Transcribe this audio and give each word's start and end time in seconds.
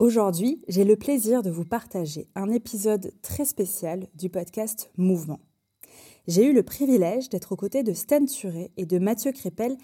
Aujourd'hui, 0.00 0.60
j'ai 0.68 0.84
le 0.84 0.96
plaisir 0.96 1.42
de 1.42 1.50
vous 1.50 1.64
partager 1.64 2.28
un 2.34 2.50
épisode 2.50 3.12
très 3.22 3.44
spécial 3.44 4.08
du 4.14 4.28
podcast 4.28 4.90
Mouvement 4.96 5.40
j'ai 6.26 6.46
eu 6.46 6.52
le 6.52 6.62
privilège 6.62 7.28
d'être 7.28 7.52
aux 7.52 7.56
côtés 7.56 7.82
de 7.82 7.92
Stan 7.92 8.24
Turé 8.24 8.70
et 8.76 8.86
de 8.86 8.98
Mathieu 8.98 9.32
Crépel 9.32 9.76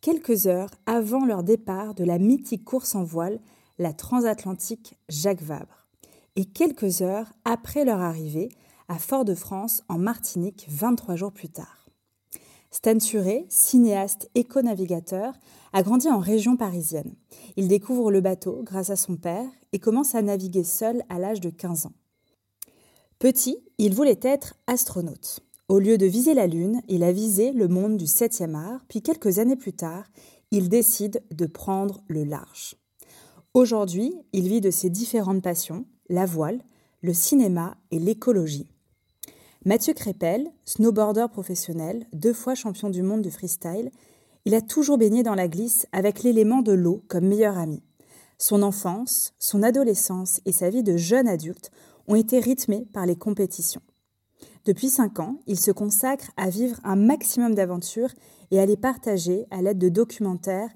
quelques 0.00 0.46
heures 0.46 0.70
avant 0.86 1.24
leur 1.24 1.42
départ 1.42 1.94
de 1.94 2.04
la 2.04 2.18
mythique 2.18 2.64
course 2.64 2.94
en 2.94 3.04
voile, 3.04 3.40
la 3.78 3.92
transatlantique 3.92 4.96
Jacques 5.08 5.42
Vabre, 5.42 5.86
et 6.36 6.44
quelques 6.44 7.00
heures 7.00 7.32
après 7.44 7.84
leur 7.84 8.00
arrivée 8.00 8.48
à 8.88 8.98
Fort-de-France 8.98 9.82
en 9.88 9.98
Martinique 9.98 10.66
23 10.68 11.16
jours 11.16 11.32
plus 11.32 11.48
tard. 11.48 11.88
Stan 12.70 12.98
Turé, 12.98 13.46
cinéaste 13.48 14.28
éco-navigateur, 14.34 15.32
a 15.72 15.82
grandi 15.82 16.08
en 16.08 16.18
région 16.18 16.56
parisienne. 16.56 17.14
Il 17.56 17.68
découvre 17.68 18.10
le 18.10 18.20
bateau 18.20 18.62
grâce 18.64 18.90
à 18.90 18.96
son 18.96 19.16
père 19.16 19.48
et 19.72 19.78
commence 19.78 20.14
à 20.16 20.22
naviguer 20.22 20.64
seul 20.64 21.02
à 21.08 21.20
l'âge 21.20 21.40
de 21.40 21.50
15 21.50 21.86
ans. 21.86 21.92
Petit, 23.20 23.58
il 23.78 23.94
voulait 23.94 24.18
être 24.22 24.54
astronaute. 24.66 25.40
Au 25.68 25.78
lieu 25.78 25.96
de 25.96 26.04
viser 26.04 26.34
la 26.34 26.46
Lune, 26.46 26.82
il 26.88 27.02
a 27.02 27.10
visé 27.10 27.50
le 27.52 27.68
monde 27.68 27.96
du 27.96 28.04
7e 28.04 28.54
art, 28.54 28.84
puis 28.86 29.00
quelques 29.00 29.38
années 29.38 29.56
plus 29.56 29.72
tard, 29.72 30.04
il 30.50 30.68
décide 30.68 31.22
de 31.30 31.46
prendre 31.46 32.02
le 32.06 32.22
large. 32.22 32.76
Aujourd'hui, 33.54 34.14
il 34.34 34.46
vit 34.46 34.60
de 34.60 34.70
ses 34.70 34.90
différentes 34.90 35.42
passions, 35.42 35.86
la 36.10 36.26
voile, 36.26 36.60
le 37.00 37.14
cinéma 37.14 37.78
et 37.90 37.98
l'écologie. 37.98 38.68
Mathieu 39.64 39.94
Crépel, 39.94 40.52
snowboarder 40.66 41.28
professionnel, 41.32 42.06
deux 42.12 42.34
fois 42.34 42.54
champion 42.54 42.90
du 42.90 43.02
monde 43.02 43.22
de 43.22 43.30
freestyle, 43.30 43.90
il 44.44 44.54
a 44.54 44.60
toujours 44.60 44.98
baigné 44.98 45.22
dans 45.22 45.34
la 45.34 45.48
glisse 45.48 45.86
avec 45.92 46.22
l'élément 46.22 46.60
de 46.60 46.72
l'eau 46.72 47.02
comme 47.08 47.26
meilleur 47.26 47.56
ami. 47.56 47.82
Son 48.36 48.62
enfance, 48.62 49.32
son 49.38 49.62
adolescence 49.62 50.42
et 50.44 50.52
sa 50.52 50.68
vie 50.68 50.82
de 50.82 50.98
jeune 50.98 51.26
adulte 51.26 51.70
ont 52.06 52.16
été 52.16 52.38
rythmées 52.38 52.86
par 52.92 53.06
les 53.06 53.16
compétitions. 53.16 53.80
Depuis 54.64 54.88
cinq 54.88 55.20
ans, 55.20 55.40
il 55.46 55.60
se 55.60 55.70
consacre 55.70 56.30
à 56.36 56.48
vivre 56.48 56.80
un 56.84 56.96
maximum 56.96 57.54
d'aventures 57.54 58.12
et 58.50 58.58
à 58.58 58.66
les 58.66 58.76
partager 58.76 59.46
à 59.50 59.60
l'aide 59.60 59.78
de 59.78 59.90
documentaires 59.90 60.70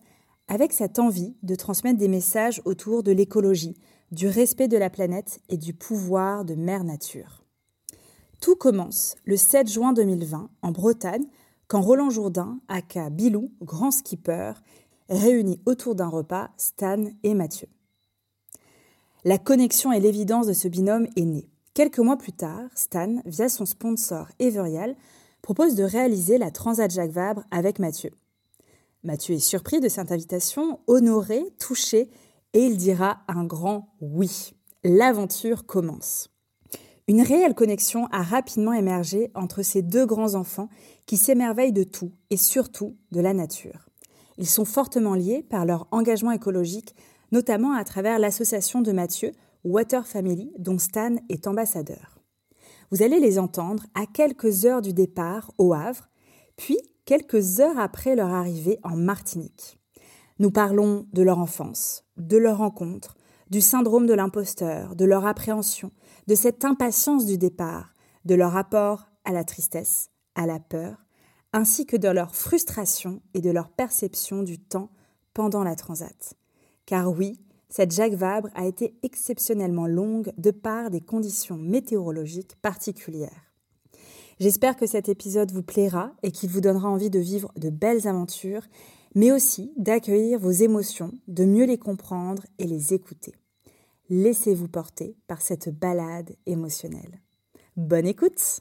avec 0.49 0.73
cette 0.73 0.99
envie 0.99 1.35
de 1.43 1.55
transmettre 1.55 1.99
des 1.99 2.09
messages 2.09 2.61
autour 2.65 3.03
de 3.03 3.13
l'écologie, 3.13 3.77
du 4.13 4.29
respect 4.29 4.69
de 4.69 4.77
la 4.77 4.91
planète 4.91 5.41
et 5.49 5.57
du 5.57 5.75
pouvoir 5.75 6.45
de 6.45 6.55
Mère 6.55 6.85
Nature. 6.85 7.45
Tout 8.41 8.57
commence 8.57 9.17
le 9.25 9.37
7 9.37 9.69
juin 9.69 9.93
2020 9.93 10.51
en 10.63 10.71
Bretagne 10.71 11.27
quand 11.67 11.83
Roland 11.83 12.11
Jourdain, 12.11 12.61
aka 12.69 13.11
Bilou, 13.11 13.53
grand 13.63 13.91
skipper, 13.91 14.53
réunit 15.09 15.61
autour 15.67 15.95
d'un 15.95 16.09
repas 16.09 16.51
Stan 16.57 17.05
et 17.23 17.35
Mathieu. 17.35 17.69
La 19.25 19.39
connexion 19.39 19.93
et 19.93 20.01
l'évidence 20.01 20.47
de 20.47 20.53
ce 20.53 20.69
binôme 20.69 21.09
est 21.17 21.25
née. 21.25 21.49
Quelques 21.79 22.01
mois 22.01 22.17
plus 22.17 22.33
tard, 22.33 22.69
Stan, 22.75 23.23
via 23.25 23.49
son 23.49 23.65
sponsor 23.65 24.27
Everial, 24.41 24.97
propose 25.43 25.77
de 25.77 25.85
réaliser 25.85 26.37
la 26.37 26.51
Transat 26.51 26.91
Jacques 26.91 27.13
Vabre 27.13 27.45
avec 27.53 27.79
Mathieu. 27.79 28.11
Mathieu 29.05 29.37
est 29.37 29.39
surpris 29.39 29.79
de 29.79 29.89
cette 29.89 30.11
invitation, 30.11 30.81
honoré, 30.89 31.41
touché, 31.61 32.11
et 32.53 32.65
il 32.65 32.79
dira 32.79 33.21
un 33.29 33.45
grand 33.45 33.95
oui. 34.01 34.55
L'aventure 34.83 35.67
commence. 35.67 36.31
Une 37.07 37.23
réelle 37.23 37.55
connexion 37.55 38.09
a 38.11 38.25
rapidement 38.25 38.73
émergé 38.73 39.31
entre 39.37 39.63
ces 39.63 39.83
deux 39.83 40.05
grands 40.05 40.35
enfants 40.35 40.71
qui 41.07 41.17
s'émerveillent 41.17 41.71
de 41.71 41.85
tout 41.85 42.11
et 42.31 42.37
surtout 42.37 42.97
de 43.13 43.21
la 43.21 43.35
nature. 43.35 43.89
Ils 44.37 44.49
sont 44.49 44.65
fortement 44.65 45.15
liés 45.15 45.47
par 45.49 45.65
leur 45.65 45.87
engagement 45.93 46.33
écologique, 46.33 46.97
notamment 47.31 47.75
à 47.75 47.85
travers 47.85 48.19
l'association 48.19 48.81
de 48.81 48.91
Mathieu 48.91 49.31
Water 49.69 50.07
Family, 50.07 50.51
dont 50.59 50.79
Stan 50.79 51.17
est 51.29 51.47
ambassadeur. 51.47 52.19
Vous 52.91 53.03
allez 53.03 53.21
les 53.21 53.39
entendre 53.39 53.85
à 53.95 54.07
quelques 54.07 54.65
heures 54.65 54.81
du 54.81 54.95
départ 54.95 55.53
au 55.59 55.75
Havre, 55.75 56.09
puis 56.57 56.79
quelques 57.05 57.61
heures 57.61 57.79
après 57.79 58.17
leur 58.17 58.31
arrivée 58.31 58.79
en 58.83 58.97
Martinique. 58.97 59.79
Nous 60.39 60.51
parlons 60.51 61.07
de 61.13 61.21
leur 61.21 61.39
enfance, 61.39 62.07
de 62.17 62.39
leur 62.39 62.59
rencontre, 62.59 63.15
du 63.51 63.61
syndrome 63.61 64.07
de 64.07 64.15
l'imposteur, 64.15 64.97
de 64.97 65.05
leur 65.05 65.27
appréhension, 65.27 65.91
de 66.29 66.35
cette 66.35 66.65
impatience 66.65 67.27
du 67.27 67.37
départ, 67.37 67.93
de 68.25 68.35
leur 68.35 68.53
rapport 68.53 69.11
à 69.27 69.33
la 69.33 69.45
tristesse, 69.45 70.09
à 70.35 70.47
la 70.47 70.61
peur, 70.61 71.05
ainsi 71.53 71.85
que 71.85 71.99
de 71.99 72.09
leur 72.09 72.35
frustration 72.35 73.21
et 73.35 73.43
de 73.43 73.51
leur 73.51 73.69
perception 73.69 74.43
du 74.43 74.59
temps 74.59 74.89
pendant 75.35 75.63
la 75.63 75.77
transat. 75.77 76.33
Car 76.87 77.11
oui, 77.11 77.39
cette 77.69 77.93
Jacques 77.93 78.15
Vabre 78.15 78.49
a 78.55 78.67
été 78.67 78.95
exceptionnellement 79.03 79.87
longue 79.87 80.33
de 80.39 80.51
par 80.51 80.91
des 80.91 81.01
conditions 81.01 81.57
météorologiques 81.57 82.57
particulières. 82.63 83.53
J'espère 84.41 84.77
que 84.77 84.87
cet 84.87 85.09
épisode 85.09 85.53
vous 85.53 85.63
plaira 85.63 86.13
et 86.23 86.31
qu'il 86.31 86.49
vous 86.49 86.61
donnera 86.61 86.89
envie 86.89 87.11
de 87.11 87.19
vivre 87.19 87.53
de 87.57 87.71
belles 87.71 88.07
aventures, 88.07 88.63
mais 89.15 89.33
aussi 89.33 89.73
d'accueillir 89.77 90.39
vos 90.39 90.51
émotions, 90.51 91.13
de 91.27 91.45
mieux 91.45 91.67
les 91.67 91.79
comprendre 91.79 92.45
et 92.59 92.67
les 92.67 92.95
écouter. 92.95 93.35
Laissez-vous 94.09 94.69
porter 94.69 95.17
par 95.27 95.43
cette 95.43 95.69
balade 95.69 96.35
émotionnelle. 96.47 97.21
Bonne 97.77 98.07
écoute 98.07 98.61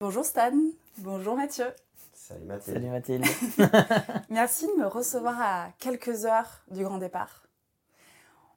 Bonjour 0.00 0.24
Stan 0.24 0.52
Bonjour 0.98 1.36
Mathieu. 1.36 1.66
Salut 2.12 2.44
Mathilde. 2.44 2.76
Salut 2.76 2.90
Mathilde. 2.90 3.24
Merci 4.30 4.66
de 4.66 4.82
me 4.82 4.86
recevoir 4.86 5.40
à 5.40 5.68
quelques 5.78 6.26
heures 6.26 6.62
du 6.70 6.84
grand 6.84 6.98
départ. 6.98 7.42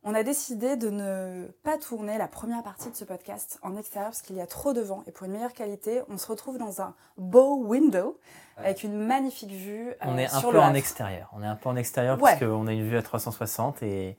on 0.04 0.14
a 0.14 0.22
décidé 0.22 0.76
de 0.76 0.90
ne 0.90 1.48
pas 1.64 1.78
tourner 1.78 2.18
la 2.18 2.28
première 2.28 2.62
partie 2.62 2.92
de 2.92 2.96
ce 2.96 3.06
podcast 3.06 3.58
en 3.64 3.78
extérieur 3.78 4.12
parce 4.12 4.22
qu'il 4.22 4.36
y 4.36 4.42
a 4.42 4.48
trop 4.48 4.74
de 4.74 4.82
vent 4.82 5.04
et 5.08 5.12
pour 5.12 5.26
une 5.26 5.32
meilleure 5.32 5.54
qualité, 5.54 6.02
on 6.10 6.18
se 6.18 6.28
retrouve 6.28 6.58
dans 6.58 6.82
un 6.82 6.94
beau 7.18 7.64
window 7.64 8.20
avec 8.58 8.84
une 8.84 9.06
magnifique 9.06 9.52
vue. 9.52 9.90
Euh, 9.90 9.94
on 10.02 10.18
est 10.18 10.32
un 10.32 10.42
peu 10.42 10.60
en 10.60 10.74
extérieur. 10.74 11.30
On 11.34 11.42
est 11.42 11.48
un 11.48 11.56
peu 11.56 11.70
en 11.70 11.76
extérieur 11.76 12.18
parce 12.18 12.40
qu'on 12.40 12.68
a 12.68 12.74
une 12.74 12.88
vue 12.88 12.98
à 12.98 13.02
360 13.02 13.82
et, 13.82 14.18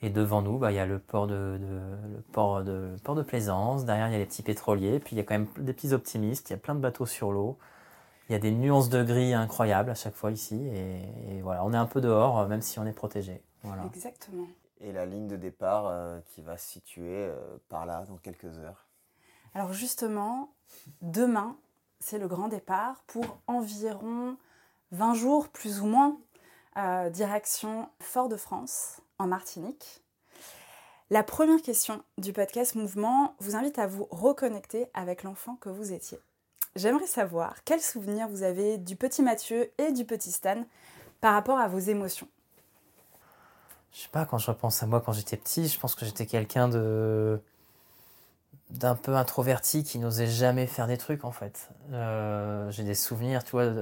et 0.00 0.10
devant 0.10 0.42
nous, 0.42 0.58
bah, 0.58 0.70
il 0.70 0.76
y 0.76 0.78
a 0.78 0.86
le 0.86 0.98
port 0.98 1.26
de, 1.26 1.58
le 1.60 2.20
port 2.32 2.62
de, 2.62 2.96
port 3.02 3.14
de 3.14 3.22
Plaisance. 3.22 3.84
Derrière, 3.84 4.08
il 4.08 4.12
y 4.12 4.16
a 4.16 4.18
les 4.18 4.26
petits 4.26 4.42
pétroliers. 4.42 5.00
Puis 5.00 5.16
il 5.16 5.18
y 5.18 5.20
a 5.20 5.24
quand 5.24 5.34
même 5.34 5.48
des 5.58 5.72
petits 5.72 5.92
optimistes. 5.92 6.50
Il 6.50 6.52
y 6.52 6.56
a 6.56 6.58
plein 6.58 6.74
de 6.74 6.80
bateaux 6.80 7.06
sur 7.06 7.32
l'eau. 7.32 7.58
Il 8.28 8.32
y 8.32 8.36
a 8.36 8.38
des 8.38 8.52
nuances 8.52 8.90
de 8.90 9.02
gris 9.02 9.34
incroyables 9.34 9.90
à 9.90 9.94
chaque 9.94 10.14
fois 10.14 10.30
ici. 10.30 10.68
Et, 10.68 11.40
voilà, 11.42 11.64
on 11.64 11.72
est 11.72 11.78
un 11.78 11.86
peu 11.86 12.00
dehors, 12.00 12.46
même 12.46 12.62
si 12.62 12.78
on 12.78 12.86
est 12.86 12.92
protégé. 12.92 13.42
Voilà. 13.62 13.84
Exactement 13.86 14.46
et 14.80 14.92
la 14.92 15.06
ligne 15.06 15.26
de 15.26 15.36
départ 15.36 15.86
euh, 15.86 16.20
qui 16.28 16.42
va 16.42 16.56
se 16.56 16.68
situer 16.68 17.26
euh, 17.26 17.36
par 17.68 17.86
là 17.86 18.04
dans 18.06 18.16
quelques 18.16 18.58
heures. 18.58 18.86
Alors 19.54 19.72
justement, 19.72 20.52
demain, 21.02 21.56
c'est 22.00 22.18
le 22.18 22.28
grand 22.28 22.48
départ 22.48 23.02
pour 23.06 23.40
environ 23.46 24.36
20 24.92 25.14
jours, 25.14 25.48
plus 25.48 25.80
ou 25.80 25.86
moins, 25.86 26.18
euh, 26.76 27.10
direction 27.10 27.88
Fort-de-France, 28.00 29.00
en 29.18 29.26
Martinique. 29.26 30.02
La 31.10 31.22
première 31.22 31.62
question 31.62 32.02
du 32.18 32.32
podcast 32.32 32.74
Mouvement 32.74 33.34
vous 33.40 33.56
invite 33.56 33.78
à 33.78 33.86
vous 33.86 34.06
reconnecter 34.10 34.88
avec 34.94 35.22
l'enfant 35.22 35.56
que 35.56 35.68
vous 35.68 35.92
étiez. 35.92 36.18
J'aimerais 36.76 37.06
savoir 37.06 37.64
quels 37.64 37.80
souvenirs 37.80 38.28
vous 38.28 38.42
avez 38.42 38.78
du 38.78 38.94
petit 38.94 39.22
Mathieu 39.22 39.70
et 39.78 39.92
du 39.92 40.04
petit 40.04 40.30
Stan 40.30 40.64
par 41.20 41.34
rapport 41.34 41.58
à 41.58 41.68
vos 41.68 41.78
émotions 41.78 42.28
je 43.92 44.00
sais 44.02 44.08
pas, 44.10 44.26
quand 44.26 44.38
je 44.38 44.46
repense 44.50 44.82
à 44.82 44.86
moi 44.86 45.00
quand 45.00 45.12
j'étais 45.12 45.36
petit, 45.36 45.66
je 45.66 45.78
pense 45.78 45.94
que 45.94 46.04
j'étais 46.04 46.26
quelqu'un 46.26 46.68
de 46.68 47.40
d'un 48.70 48.94
peu 48.94 49.16
introverti 49.16 49.82
qui 49.82 49.98
n'osait 49.98 50.26
jamais 50.26 50.66
faire 50.66 50.86
des 50.86 50.98
trucs 50.98 51.24
en 51.24 51.32
fait. 51.32 51.70
Euh, 51.92 52.70
j'ai 52.70 52.84
des 52.84 52.94
souvenirs, 52.94 53.42
tu 53.42 53.52
vois, 53.52 53.72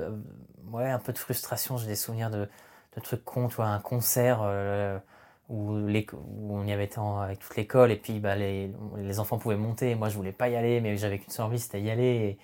ouais, 0.71 0.89
un 0.89 1.01
peu 1.01 1.13
de 1.13 1.19
frustration, 1.19 1.77
j'ai 1.77 1.89
des 1.89 1.97
souvenirs 1.97 2.31
de, 2.31 2.49
de, 2.95 3.01
trucs 3.01 3.25
cons, 3.25 3.49
tu 3.49 3.57
vois, 3.57 3.67
un 3.67 3.81
concert 3.81 4.41
euh, 4.43 4.99
où, 5.49 5.73
où, 5.73 6.57
on 6.57 6.67
y 6.67 6.73
avait 6.73 6.85
été 6.85 7.01
avec 7.01 7.39
toute 7.39 7.57
l'école 7.57 7.93
et 7.93 7.97
puis 7.97 8.19
bah, 8.19 8.35
les, 8.35 8.71
les, 8.97 9.21
enfants 9.21 9.39
pouvaient 9.39 9.57
monter, 9.57 9.95
moi 9.95 10.09
je 10.09 10.17
voulais 10.17 10.33
pas 10.33 10.49
y 10.49 10.57
aller, 10.57 10.81
mais 10.81 10.97
j'avais 10.97 11.19
qu'une 11.19 11.31
seule 11.31 11.47
envie, 11.47 11.59
c'était 11.59 11.81
y 11.81 11.91
aller. 11.91 12.05
Et, 12.05 12.39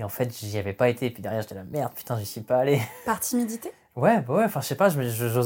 et, 0.00 0.04
en 0.04 0.08
fait, 0.08 0.32
j'y 0.36 0.58
avais 0.58 0.72
pas 0.72 0.88
été, 0.88 1.06
et 1.06 1.10
puis 1.10 1.22
derrière 1.22 1.42
j'étais 1.42 1.54
là, 1.54 1.64
merde, 1.64 1.92
putain, 1.94 2.18
j'y 2.18 2.26
suis 2.26 2.40
pas 2.40 2.58
allé. 2.58 2.80
Par 3.04 3.20
timidité? 3.20 3.72
Ouais, 3.96 4.20
bah 4.20 4.34
ouais, 4.34 4.44
enfin, 4.44 4.60
je 4.60 4.66
sais 4.66 4.76
pas, 4.76 4.90
je 4.90 5.00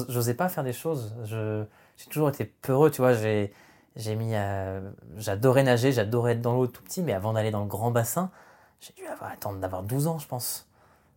j'osais 0.08 0.34
pas 0.34 0.48
faire 0.50 0.64
des 0.64 0.74
choses. 0.74 1.14
J'ai 1.24 2.06
toujours 2.10 2.28
été 2.28 2.44
peureux, 2.44 2.90
tu 2.90 3.00
vois. 3.00 3.14
J'ai, 3.14 3.50
j'ai 3.96 4.14
mis, 4.14 4.34
j'adorais 5.16 5.62
nager, 5.62 5.92
j'adorais 5.92 6.32
être 6.32 6.42
dans 6.42 6.54
l'eau 6.54 6.66
tout 6.66 6.82
petit, 6.82 7.02
mais 7.02 7.14
avant 7.14 7.32
d'aller 7.32 7.50
dans 7.50 7.60
le 7.60 7.66
grand 7.66 7.90
bassin, 7.90 8.30
j'ai 8.80 8.92
dû 8.94 9.06
avoir, 9.06 9.30
attendre 9.30 9.58
d'avoir 9.58 9.82
12 9.82 10.06
ans, 10.06 10.18
je 10.18 10.26
pense. 10.26 10.68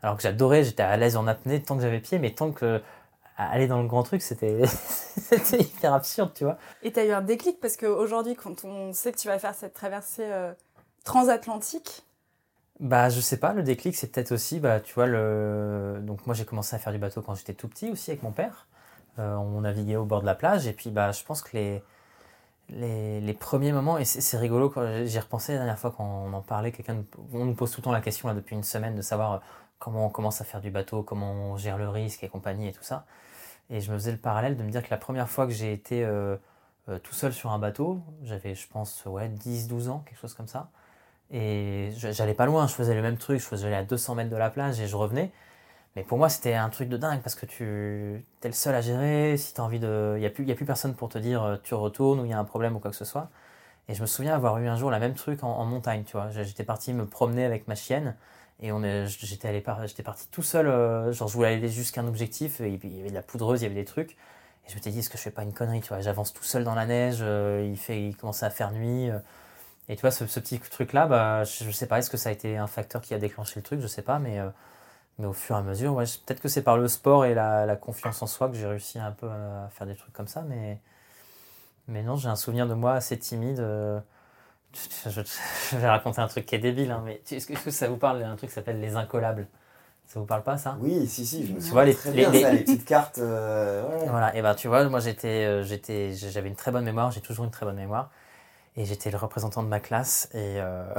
Alors 0.02 0.18
que 0.18 0.24
j'adorais, 0.24 0.64
j'étais 0.64 0.84
à 0.84 0.96
l'aise 0.98 1.18
en 1.18 1.28
apnée 1.28 1.62
tant 1.62 1.76
que 1.76 1.82
j'avais 1.82 2.00
pied, 2.00 2.20
mais 2.20 2.32
tant 2.32 2.52
que 2.52 2.82
aller 3.38 3.68
dans 3.68 3.82
le 3.82 3.88
grand 3.88 4.04
truc, 4.04 4.22
c'était, 4.22 4.66
c'était 4.66 5.62
hyper 5.62 5.94
absurde, 5.94 6.32
tu 6.34 6.44
vois. 6.44 6.58
Et 6.84 6.92
tu 6.92 7.00
as 7.00 7.06
eu 7.06 7.12
un 7.12 7.22
déclic 7.22 7.60
parce 7.60 7.78
qu'aujourd'hui, 7.78 8.36
quand 8.36 8.64
on 8.66 8.94
sait 8.94 9.12
que 9.12 9.18
tu 9.18 9.28
vas 9.28 9.40
faire 9.40 9.56
cette 9.56 9.74
traversée 9.74 10.26
euh, 10.26 10.54
transatlantique, 11.04 12.04
bah, 12.80 13.10
je 13.10 13.22
sais 13.22 13.38
pas, 13.38 13.54
le 13.54 13.64
déclic, 13.64 13.96
c'est 13.96 14.08
peut-être 14.08 14.34
aussi, 14.34 14.60
bah, 14.60 14.80
tu 14.82 14.94
vois, 14.94 15.08
le... 15.08 16.00
donc 16.02 16.26
moi 16.26 16.36
j'ai 16.36 16.44
commencé 16.44 16.76
à 16.76 16.80
faire 16.80 16.92
du 16.92 17.00
bateau 17.00 17.22
quand 17.22 17.36
j'étais 17.36 17.54
tout 17.54 17.70
petit 17.70 17.90
aussi 17.90 18.12
avec 18.12 18.22
mon 18.24 18.32
père. 18.32 18.68
Euh, 19.18 19.36
on 19.36 19.62
naviguait 19.62 19.96
au 19.96 20.04
bord 20.04 20.20
de 20.20 20.26
la 20.26 20.36
plage 20.36 20.68
et 20.68 20.74
puis 20.74 20.90
bah, 20.90 21.14
je 21.14 21.24
pense 21.24 21.42
que 21.42 21.56
les, 21.56 21.82
les, 22.70 23.22
les 23.22 23.34
premiers 23.34 23.72
moments, 23.72 23.98
et 23.98 24.06
c'est 24.06 24.38
rigolo, 24.38 24.70
quand 24.70 25.06
j'y 25.06 25.20
repensé 25.20 25.54
la 25.54 25.60
dernière 25.60 25.80
fois 25.80 25.94
quand 25.96 26.04
on 26.04 26.34
en 26.34 26.42
parlait, 26.42 26.72
quelqu'un 26.74 27.04
on 27.34 27.46
nous 27.46 27.54
pose 27.54 27.72
tout 27.72 27.80
le 27.80 27.84
temps 27.86 27.92
la 27.94 28.02
question 28.02 28.28
là, 28.28 28.34
depuis 28.34 28.56
une 28.56 28.64
semaine 28.64 28.96
de 28.96 29.02
savoir 29.02 29.42
comment 29.86 30.08
on 30.08 30.10
commence 30.10 30.42
à 30.42 30.46
faire 30.46 30.62
du 30.62 30.72
bateau, 30.72 31.04
comment 31.04 31.32
on 31.32 31.58
gère 31.58 31.78
le 31.78 31.88
risque 31.88 32.24
et 32.24 32.28
compagnie 32.28 32.68
et 32.68 32.74
tout 32.74 32.82
ça. 32.82 33.06
Et 33.70 33.82
je 33.82 33.92
me 33.92 33.98
faisais 33.98 34.12
le 34.12 34.18
parallèle 34.18 34.58
de 34.58 34.64
me 34.64 34.72
dire 34.72 34.82
que 34.82 34.90
la 34.90 34.98
première 34.98 35.30
fois 35.30 35.46
que 35.46 35.54
j'ai 35.54 35.74
été 35.74 36.04
euh, 36.04 36.38
tout 37.04 37.14
seul 37.14 37.34
sur 37.34 37.52
un 37.52 37.60
bateau, 37.60 38.02
j'avais 38.24 38.56
je 38.56 38.68
pense 38.68 39.06
ouais, 39.06 39.30
10-12 39.30 39.90
ans, 39.90 40.04
quelque 40.08 40.18
chose 40.20 40.34
comme 40.34 40.48
ça. 40.48 40.72
Et 41.32 41.92
j'allais 41.98 42.34
pas 42.34 42.48
loin, 42.48 42.66
je 42.66 42.74
faisais 42.74 42.96
le 42.96 43.04
même 43.04 43.18
truc, 43.18 43.40
je 43.40 43.46
faisais 43.46 43.74
à 43.76 43.84
200 43.84 44.16
mètres 44.16 44.32
de 44.32 44.36
la 44.36 44.50
plage 44.50 44.80
et 44.80 44.88
je 44.88 44.96
revenais. 44.96 45.32
Mais 45.96 46.04
pour 46.04 46.18
moi, 46.18 46.30
c'était 46.30 46.56
un 46.56 46.70
truc 46.70 46.90
de 46.90 46.98
dingue 46.98 47.22
parce 47.22 47.36
que 47.36 47.46
tu 47.46 47.64
es 48.44 48.48
le 48.48 48.54
seul 48.54 48.74
à 48.74 48.82
gérer. 48.82 49.38
Si 49.38 49.54
tu 49.54 49.62
as 49.62 49.64
envie 49.64 49.80
de. 49.80 50.14
Il 50.18 50.22
n'y 50.22 50.26
a, 50.26 50.30
plus, 50.32 50.50
a 50.52 50.56
plus 50.56 50.66
personne 50.66 50.96
pour 50.96 51.10
te 51.10 51.20
dire 51.20 51.44
euh, 51.44 51.58
tu 51.64 51.76
retournes 51.76 52.20
ou 52.22 52.26
il 52.26 52.32
y 52.32 52.34
a 52.34 52.40
un 52.40 52.44
problème 52.44 52.76
ou 52.76 52.80
quoi 52.80 52.90
que 52.90 52.98
ce 52.98 53.06
soit. 53.06 53.30
Et 53.88 53.94
je 53.94 54.02
me 54.02 54.08
souviens 54.08 54.34
avoir 54.34 54.58
eu 54.58 54.68
un 54.68 54.78
jour 54.78 54.90
la 54.90 55.00
même 55.00 55.14
truc 55.14 55.44
en, 55.44 55.64
montagne, 55.66 56.04
tu 56.06 56.14
vois. 56.14 56.30
J'étais 56.32 56.64
parti 56.64 56.94
me 56.94 57.06
promener 57.06 57.46
avec 57.46 57.68
ma 57.68 57.76
chienne 57.76 58.16
et 58.62 58.72
on 58.72 58.82
j'étais 59.08 59.48
allé 59.48 59.64
j'étais 59.86 60.04
parti 60.04 60.28
tout 60.30 60.44
seul. 60.44 60.68
Euh, 60.68 61.12
genre, 61.12 61.28
je 61.28 61.34
voulais 61.34 61.54
aller 61.54 61.70
jusqu'à 61.70 62.02
un 62.02 62.08
objectif. 62.08 62.62
Et 62.62 62.80
il 62.84 62.96
y 62.96 63.00
avait 63.02 63.10
de 63.10 63.16
la 63.16 63.22
poudreuse, 63.22 63.62
il 63.62 63.64
y 63.64 63.66
avait 63.68 63.76
des 63.76 63.86
trucs. 63.86 64.12
Et 64.66 64.70
je 64.70 64.76
me 64.76 64.82
suis 64.82 64.92
dit, 64.92 65.00
est-ce 65.00 65.10
que 65.10 65.18
je 65.18 65.24
fais 65.24 65.32
pas 65.32 65.44
une 65.44 65.54
connerie, 65.54 65.82
tu 65.82 65.90
vois? 65.90 66.02
J'avance 66.02 66.34
tout 66.34 66.44
seul 66.44 66.64
dans 66.64 66.76
la 66.76 66.86
neige. 66.86 67.20
Euh, 67.22 67.68
il, 67.70 67.78
fait, 67.78 68.02
il 68.02 68.16
commençait 68.16 68.46
à 68.46 68.50
faire 68.50 68.72
nuit. 68.72 69.10
Et 69.90 69.96
tu 69.96 70.02
vois, 70.02 70.12
ce, 70.12 70.24
petit 70.24 70.60
truc-là, 70.60 71.06
bah, 71.08 71.44
je, 71.44 71.70
sais 71.72 71.88
pas, 71.88 72.00
est-ce 72.00 72.10
que 72.10 72.18
ça 72.18 72.30
a 72.30 72.32
été 72.32 72.58
un 72.58 72.68
facteur 72.68 73.02
qui 73.02 73.14
a 73.14 73.20
déclenché 73.20 73.54
le 73.58 73.64
truc, 73.64 73.82
je 73.82 73.88
sais 73.88 74.02
pas, 74.02 74.18
mais, 74.20 74.40
euh, 74.40 74.50
mais 75.20 75.28
au 75.28 75.34
fur 75.34 75.56
et 75.56 75.60
à 75.60 75.62
mesure, 75.62 75.94
ouais, 75.94 76.06
peut-être 76.26 76.42
que 76.42 76.48
c'est 76.50 76.64
par 76.64 76.78
le 76.78 76.88
sport 76.88 77.26
et 77.26 77.36
la, 77.36 77.66
la, 77.66 77.76
confiance 77.76 78.22
en 78.22 78.28
soi 78.28 78.50
que 78.50 78.56
j'ai 78.56 78.66
réussi 78.68 79.00
un 79.00 79.12
peu 79.12 79.30
à 79.30 79.70
faire 79.72 79.88
des 79.88 79.96
trucs 79.96 80.14
comme 80.14 80.28
ça, 80.28 80.42
mais, 80.42 80.80
mais 81.88 82.04
non, 82.04 82.16
j'ai 82.16 82.30
un 82.30 82.36
souvenir 82.36 82.68
de 82.68 82.74
moi 82.74 82.94
assez 82.94 83.18
timide. 83.20 83.60
Euh, 85.08 85.24
je, 85.72 85.78
vais 85.78 85.88
raconter 85.88 86.20
un 86.20 86.28
truc 86.28 86.46
qui 86.46 86.56
est 86.56 86.60
débile, 86.60 86.92
hein, 86.92 87.02
mais 87.06 87.22
est-ce 87.30 87.46
que, 87.46 87.72
ça 87.72 87.88
vous 87.88 87.98
parle 87.98 88.20
d'un 88.20 88.36
truc 88.36 88.50
qui 88.50 88.56
s'appelle 88.56 88.80
les 88.80 88.96
incollables? 88.96 89.48
Ça 90.08 90.20
vous 90.20 90.26
parle 90.26 90.44
pas 90.44 90.58
ça? 90.58 90.78
Oui, 90.80 91.08
si, 91.08 91.26
si, 91.26 91.46
je 91.46 91.54
me 91.54 91.60
souviens 91.60 91.84
les, 91.84 91.96
très 91.96 92.12
bien, 92.12 92.32
les, 92.32 92.44
les, 92.52 92.58
petites 92.60 92.86
cartes. 92.86 93.20
Euh, 93.20 93.84
voilà, 94.08 94.36
et 94.36 94.42
ben 94.42 94.56
tu 94.56 94.68
vois, 94.68 94.88
moi 94.90 95.00
j'étais, 95.00 95.64
j'étais, 95.64 96.14
j'avais 96.14 96.50
une 96.50 96.56
très 96.56 96.72
bonne 96.72 96.86
mémoire, 96.86 97.12
j'ai 97.12 97.22
toujours 97.22 97.46
une 97.46 97.52
très 97.52 97.66
bonne 97.66 97.76
mémoire. 97.76 98.10
Et 98.78 98.86
j'étais 98.86 99.10
le 99.10 99.18
représentant 99.18 99.64
de 99.64 99.70
ma 99.70 99.80
classe 99.80 100.30
et, 100.34 100.60
euh, 100.60 100.94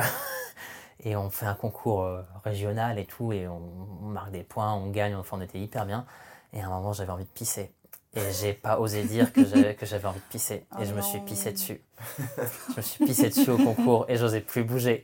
et 1.05 1.15
on 1.17 1.29
fait 1.31 1.47
un 1.47 1.55
concours 1.55 2.03
euh, 2.03 2.23
régional 2.45 2.99
et 2.99 3.05
tout, 3.05 3.33
et 3.33 3.47
on, 3.49 3.61
marque 4.07 4.31
des 4.31 4.43
points, 4.43 4.73
on 4.73 4.91
gagne, 4.91 5.15
enfin 5.15 5.37
on 5.39 5.43
était 5.43 5.59
hyper 5.59 5.85
bien. 5.85 6.07
Et 6.53 6.63
à 6.63 6.67
un 6.67 6.71
moment, 6.71 6.93
j'avais 6.93 7.13
envie 7.13 7.25
de 7.25 7.31
pisser. 7.31 7.71
Et 8.17 8.33
j'ai 8.33 8.55
pas 8.55 8.79
osé 8.79 9.03
dire 9.03 9.31
que 9.33 9.43
j'avais 9.45 10.09
envie 10.09 10.19
de 10.19 10.31
pisser. 10.31 10.55
Et 10.55 10.65
oh 10.81 10.85
je 10.85 10.95
me 10.95 11.03
suis 11.03 11.21
pissé 11.21 11.53
dessus. 11.53 11.81
je 12.19 12.77
me 12.77 12.83
suis 12.83 13.05
pissé 13.05 13.29
dessus 13.29 13.51
au 13.51 13.59
concours 13.59 14.07
et 14.09 14.17
j'osais 14.17 14.41
plus 14.41 14.65
bouger. 14.65 15.03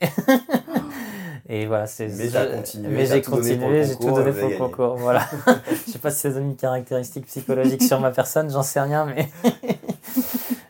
et 1.49 1.67
voilà, 1.67 1.87
c'est. 1.87 2.09
Mais 2.09 2.29
j'ai 2.29 2.51
continué. 2.57 2.89
Mais 2.89 3.07
j'ai 3.07 3.23
continué, 3.23 3.85
j'ai 3.85 3.97
tout 3.97 4.11
donné 4.11 4.33
pour 4.33 4.49
le 4.49 4.57
concours. 4.57 4.97
Voilà. 4.97 5.29
je 5.87 5.93
sais 5.93 5.99
pas 5.99 6.11
si 6.11 6.21
ça 6.21 6.31
donne 6.31 6.51
une 6.51 6.57
caractéristique 6.57 7.27
psychologique 7.27 7.83
sur 7.83 8.01
ma 8.01 8.11
personne, 8.11 8.51
j'en 8.51 8.63
sais 8.63 8.81
rien, 8.81 9.05
mais. 9.05 9.29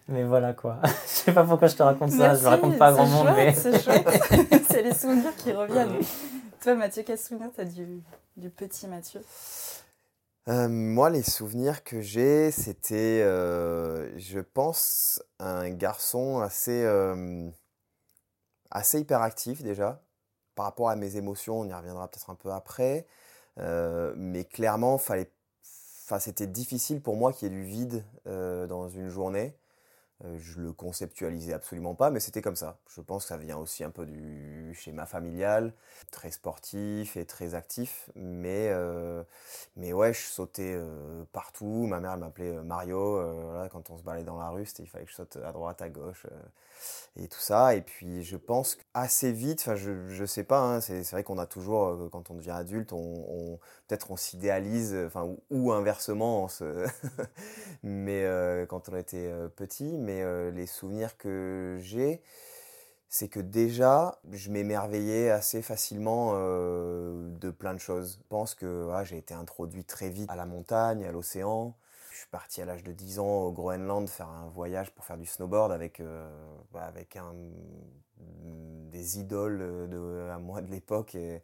Mais 0.09 0.25
voilà 0.25 0.53
quoi. 0.53 0.79
je 0.85 0.91
sais 1.09 1.33
pas 1.33 1.45
pourquoi 1.45 1.69
je 1.69 1.77
te 1.77 1.83
raconte 1.83 2.11
ça, 2.11 2.35
je 2.35 2.43
ne 2.43 2.49
raconte 2.49 2.77
pas 2.77 2.89
à 2.89 2.93
grand 2.93 3.07
monde. 3.07 3.29
Mais... 3.35 3.55
C'est 3.55 3.83
chouette, 3.83 4.07
c'est 4.69 4.83
les 4.83 4.95
souvenirs 4.95 5.35
qui 5.39 5.53
reviennent. 5.53 5.95
Toi 6.63 6.75
Mathieu, 6.75 7.03
quel 7.07 7.19
souvenir 7.19 7.49
tu 7.55 7.61
as 7.63 7.65
du, 7.65 7.87
du, 8.37 8.51
petit 8.51 8.87
Mathieu? 8.87 9.21
Euh, 10.49 10.69
Moi, 10.69 11.11
les 11.11 11.23
souvenirs 11.23 11.85
que 11.85 12.01
j'ai, 12.01 12.51
c'était, 12.51 13.23
euh, 13.23 14.17
je 14.19 14.41
pense, 14.41 15.23
un 15.39 15.71
garçon 15.71 16.41
assez, 16.41 16.83
euh, 16.85 17.49
assez 18.71 19.01
hyperactif 19.01 19.63
déjà. 19.63 20.03
Par 20.55 20.67
rapport 20.67 20.91
à 20.91 20.97
mes 20.97 21.17
émotions, 21.17 21.61
on 21.61 21.69
y 21.69 21.73
reviendra 21.73 22.09
peut-être 22.09 22.31
un 22.31 22.35
peu 22.35 22.51
après. 22.53 23.07
mais 24.17 24.45
clairement, 24.45 24.99
fallait, 24.99 25.31
c'était 26.21 26.47
difficile 26.47 27.01
pour 27.03 27.17
moi 27.17 27.33
qu'il 27.33 27.53
y 27.53 27.55
ait 27.55 27.59
du 27.59 27.65
vide 27.65 28.05
dans 28.27 28.89
une 28.89 29.09
journée. 29.09 29.57
Euh, 30.25 30.39
je 30.39 30.61
le 30.61 30.73
conceptualisais 30.73 31.53
absolument 31.53 31.95
pas, 31.95 32.11
mais 32.11 32.21
c'était 32.21 32.43
comme 32.43 32.57
ça. 32.57 32.79
Je 32.95 33.01
pense 33.01 33.25
que 33.25 33.29
ça 33.29 33.37
vient 33.37 33.57
aussi 33.57 33.83
un 33.83 33.91
peu 33.91 34.07
du 34.07 34.73
schéma 34.75 35.05
familial, 35.05 35.73
très 36.13 36.31
sportif 36.31 37.17
et 37.17 37.25
très 37.25 37.55
actif. 37.55 38.11
Mais, 38.15 38.69
euh, 38.71 39.25
mais 39.77 39.93
ouais, 39.93 40.13
je 40.13 40.21
sautais 40.21 40.75
euh, 40.77 41.25
partout. 41.33 41.87
Ma 41.87 42.01
mère 42.01 42.17
m'appelait 42.19 42.53
Mario. 42.63 43.21
quand 43.73 43.91
on 43.91 43.99
se 43.99 44.03
baladait 44.03 44.25
dans 44.25 44.39
la 44.39 44.51
rue, 44.51 44.65
il 44.79 44.87
fallait 44.87 45.05
que 45.05 45.11
je 45.11 45.17
saute 45.17 45.37
à 45.45 45.53
droite, 45.53 45.83
à 45.83 45.89
gauche 45.89 46.27
et 47.17 47.29
tout 47.29 47.41
ça. 47.41 47.75
Et 47.75 47.83
puis 47.83 48.23
je 48.23 48.37
pense 48.37 48.79
assez 48.95 49.33
vite, 49.33 49.75
je, 49.77 49.91
ne 50.21 50.27
sais 50.27 50.45
pas, 50.45 50.61
hein, 50.61 50.81
c'est 50.81 51.09
vrai 51.11 51.25
qu'on 51.25 51.39
a 51.39 51.47
toujours, 51.47 52.11
quand 52.11 52.31
on 52.31 52.35
devient 52.35 52.51
adulte, 52.51 52.91
peut-être 52.91 54.11
on 54.11 54.17
s'idéalise, 54.17 54.97
ou, 55.51 55.73
inversement, 55.73 56.49
mais 57.83 58.27
quand 58.69 58.89
on 58.89 58.97
était 58.97 59.33
petit, 59.57 59.99
mais 59.99 60.12
les 60.53 60.67
souvenirs 60.67 61.17
que 61.17 61.79
j'ai, 61.81 62.23
c'est 63.09 63.29
que 63.29 63.41
déjà, 63.41 64.19
je 64.31 64.51
m'émerveillais 64.51 65.31
assez 65.31 65.63
facilement 65.63 66.33
de 66.33 67.51
plein 67.51 67.75
de 67.75 67.79
choses. 67.79 68.19
Je 68.21 68.29
pense 68.29 68.55
que 68.55 68.89
j'ai 69.05 69.19
été 69.19 69.35
introduit 69.35 69.85
très 69.85 70.09
vite 70.09 70.31
à 70.31 70.37
la 70.37 70.47
montagne, 70.47 71.05
à 71.05 71.13
l'océan. 71.13 71.75
Je 72.11 72.19
suis 72.19 72.29
parti 72.31 72.63
à 72.63 72.65
l'âge 72.65 72.83
de 72.83 72.93
10 72.93 73.19
ans 73.19 73.45
au 73.45 73.53
Groenland 73.53 74.09
faire 74.09 74.29
un 74.29 74.49
voyage 74.49 74.91
pour 74.93 75.05
faire 75.05 75.19
du 75.19 75.27
snowboard 75.27 75.73
avec, 75.73 76.03
bah, 76.73 76.85
avec 76.85 77.19
des 78.93 79.19
idoles 79.19 79.89
de, 79.91 80.29
à 80.33 80.39
moi 80.39 80.63
de 80.63 80.71
l'époque. 80.71 81.15
Et, 81.15 81.43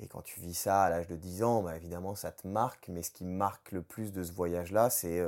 et, 0.00 0.08
quand 0.08 0.22
tu 0.22 0.40
vis 0.40 0.54
ça 0.54 0.82
à 0.82 0.90
l'âge 0.90 1.06
de 1.06 1.16
10 1.16 1.42
ans, 1.42 1.62
bah, 1.62 1.76
évidemment, 1.76 2.14
ça 2.14 2.32
te 2.32 2.46
marque. 2.46 2.88
Mais 2.88 3.02
ce 3.02 3.10
qui 3.10 3.24
me 3.24 3.34
marque 3.36 3.72
le 3.72 3.82
plus 3.82 4.12
de 4.12 4.22
ce 4.22 4.32
voyage-là, 4.32 4.90
c'est 4.90 5.22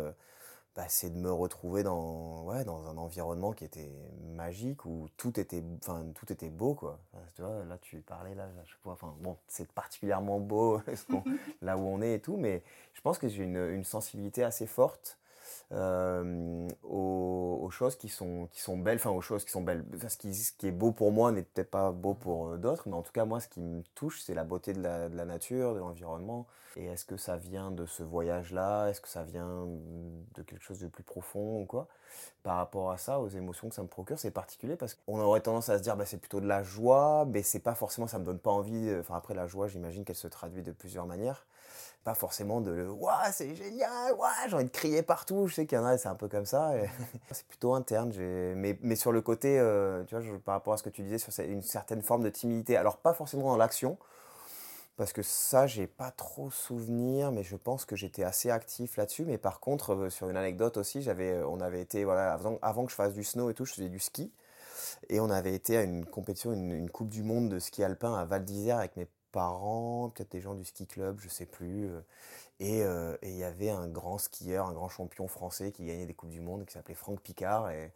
c'est 0.88 1.11
de 1.11 1.18
me 1.18 1.32
retrouver 1.32 1.82
dans, 1.82 2.49
un 2.50 2.97
environnement 2.97 3.52
qui 3.52 3.64
était 3.64 3.90
magique, 4.35 4.85
où 4.85 5.08
tout 5.16 5.38
était, 5.40 5.61
beau. 6.50 6.75
Quoi. 6.75 7.00
là, 7.38 7.78
tu 7.80 8.00
parlais, 8.00 8.35
là, 8.35 8.49
je 8.64 8.70
sais 8.70 8.78
c'est 9.49 9.70
particulièrement 9.73 10.38
beau 10.38 10.80
là 11.62 11.76
où 11.76 11.80
on 11.80 12.00
est 12.00 12.14
et 12.14 12.20
tout, 12.20 12.37
mais 12.37 12.62
je 12.94 13.00
pense 13.00 13.18
que 13.18 13.28
j'ai 13.28 13.44
une 13.44 13.85
sensibilité 13.85 14.44
assez 14.44 14.66
forte 14.66 15.17
euh, 15.73 16.69
aux, 16.83 17.69
choses 17.71 17.97
qui 17.97 18.09
sont, 18.09 18.49
qui 18.50 18.61
sont 18.61 18.78
belles, 18.78 18.97
enfin 18.97 19.11
aux 19.11 19.21
choses 19.21 19.45
qui 19.45 19.50
sont 19.50 19.62
belles. 19.62 19.85
ce, 20.09 20.17
qui, 20.17 20.35
ce 20.35 20.52
qui 20.52 20.69
est 20.69 20.73
beau 20.73 20.93
pour 20.93 21.12
moi 21.12 21.33
n'est 21.33 21.43
peut-être 21.43 21.71
pas 21.71 21.93
beau 21.93 22.14
pour 22.14 22.49
euh, 22.49 22.57
d'autres, 22.57 22.88
mais 22.88 22.95
en 22.95 23.02
tout 23.02 23.12
cas, 23.12 23.25
moi, 23.25 23.40
ce 23.40 23.49
qui 23.49 23.61
me 23.61 23.83
touche, 23.95 24.21
c'est 24.23 24.35
la 24.35 24.45
beauté 24.45 24.73
de 24.73 24.83
la, 24.83 25.09
de 25.09 25.17
la 25.17 25.25
nature, 25.25 25.75
de 25.75 25.81
l'environnement. 25.81 26.47
Et 26.76 26.87
est-ce 26.87 27.05
que 27.05 27.17
ça 27.17 27.37
vient 27.37 27.71
de 27.71 27.87
ce 27.87 28.02
voyage-là? 28.02 28.88
Est-ce 28.88 29.00
que 29.00 29.09
ça 29.09 29.25
vient 29.25 29.67
de 30.35 30.43
quelque 30.43 30.62
chose 30.62 30.78
de 30.78 30.87
plus 30.87 31.02
profond 31.02 31.62
ou 31.62 31.67
quoi? 31.67 31.88
Par 32.43 32.57
rapport 32.57 32.90
à 32.90 32.99
ça, 32.99 33.21
aux 33.21 33.28
émotions 33.28 33.69
que 33.69 33.75
ça 33.75 33.83
me 33.83 33.88
procure, 33.88 34.19
c'est 34.19 34.31
particulier 34.31 34.76
parce 34.76 34.95
qu'on 34.95 35.21
aurait 35.21 35.40
tendance 35.40 35.69
à 35.69 35.78
se 35.78 35.83
dire 35.83 35.97
bah, 35.97 36.07
c'est 36.07 36.19
plutôt 36.19 36.40
de 36.40 36.47
la 36.47 36.62
joie, 36.62 37.26
mais 37.28 37.43
c'est 37.43 37.59
pas 37.61 37.75
forcément, 37.75 38.07
ça 38.07 38.19
me 38.19 38.25
donne 38.25 38.38
pas 38.38 38.50
envie. 38.50 38.95
Enfin, 39.00 39.17
après, 39.17 39.35
la 39.35 39.47
joie, 39.47 39.67
j'imagine 39.67 40.05
qu'elle 40.05 40.17
se 40.17 40.28
traduit 40.28 40.62
de 40.62 40.73
plusieurs 40.73 41.07
manières 41.07 41.47
pas 42.08 42.14
forcément 42.14 42.62
de 42.62 42.86
Waouh, 42.86 43.12
c'est 43.32 43.54
génial, 43.54 44.14
j'ai 44.48 44.54
envie 44.54 44.64
de 44.64 44.70
crier 44.70 45.02
partout. 45.02 45.46
Je 45.46 45.56
sais 45.56 45.66
qu'il 45.66 45.76
y 45.76 45.78
en 45.78 45.84
a, 45.84 45.98
c'est 45.98 46.08
un 46.08 46.14
peu 46.14 46.26
comme 46.26 46.46
ça. 46.46 46.72
c'est 47.32 47.46
plutôt 47.46 47.74
interne. 47.74 48.10
Mais, 48.56 48.78
mais 48.80 48.96
sur 48.96 49.12
le 49.12 49.20
côté, 49.20 49.58
euh, 49.58 50.04
tu 50.04 50.16
vois, 50.16 50.38
par 50.42 50.54
rapport 50.54 50.72
à 50.72 50.78
ce 50.78 50.82
que 50.82 50.88
tu 50.88 51.02
disais, 51.02 51.18
sur 51.18 51.30
une 51.44 51.60
certaine 51.60 52.00
forme 52.00 52.22
de 52.22 52.30
timidité. 52.30 52.78
Alors, 52.78 52.96
pas 52.96 53.12
forcément 53.12 53.50
dans 53.50 53.58
l'action, 53.58 53.98
parce 54.96 55.12
que 55.12 55.20
ça, 55.22 55.66
j'ai 55.66 55.86
pas 55.86 56.10
trop 56.10 56.50
souvenir, 56.50 57.30
mais 57.30 57.42
je 57.42 57.56
pense 57.56 57.84
que 57.84 57.94
j'étais 57.94 58.24
assez 58.24 58.48
actif 58.48 58.96
là-dessus. 58.96 59.26
Mais 59.26 59.36
par 59.36 59.60
contre, 59.60 59.94
euh, 59.94 60.08
sur 60.08 60.30
une 60.30 60.38
anecdote 60.38 60.78
aussi, 60.78 61.02
j'avais, 61.02 61.32
euh, 61.32 61.46
on 61.46 61.60
avait 61.60 61.82
été, 61.82 62.04
voilà, 62.04 62.32
avant, 62.32 62.58
avant, 62.62 62.86
que 62.86 62.90
je 62.90 62.96
fasse 62.96 63.12
du 63.12 63.22
snow 63.22 63.50
et 63.50 63.54
tout, 63.54 63.66
je 63.66 63.74
faisais 63.74 63.90
du 63.90 63.98
ski. 63.98 64.32
Et 65.10 65.20
on 65.20 65.28
avait 65.28 65.52
été 65.52 65.76
à 65.76 65.82
une 65.82 66.06
compétition, 66.06 66.54
une, 66.54 66.72
une 66.72 66.88
Coupe 66.88 67.10
du 67.10 67.22
Monde 67.22 67.50
de 67.50 67.58
ski 67.58 67.84
alpin 67.84 68.14
à 68.14 68.24
Val 68.24 68.46
d'Isère 68.46 68.78
avec 68.78 68.96
mes 68.96 69.06
parents, 69.32 70.11
peut-être 70.11 70.32
des 70.32 70.40
gens 70.40 70.54
du 70.54 70.64
ski 70.64 70.87
club, 70.87 71.20
je 71.20 71.28
sais 71.28 71.47
plus. 71.47 71.88
Euh, 71.88 72.00
euh, 72.62 73.16
et 73.23 73.30
il 73.30 73.37
y 73.37 73.44
avait 73.44 73.70
un 73.70 73.88
grand 73.88 74.18
skieur, 74.18 74.66
un 74.66 74.73
grand 74.73 74.88
champion 74.88 75.28
français 75.28 75.73
qui 75.73 75.87
gagnait 75.87 76.06
des 76.06 76.14
Coupes 76.14 76.30
du 76.30 76.40
Monde, 76.40 76.66
qui 76.66 76.73
s'appelait 76.75 76.94
Franck 76.94 77.20
Picard, 77.20 77.70
et, 77.70 77.92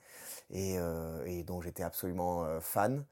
euh, 0.79 1.25
et 1.27 1.45
dont 1.45 1.61
j'étais 1.61 1.83
absolument 1.83 2.61
fan. 2.61 3.05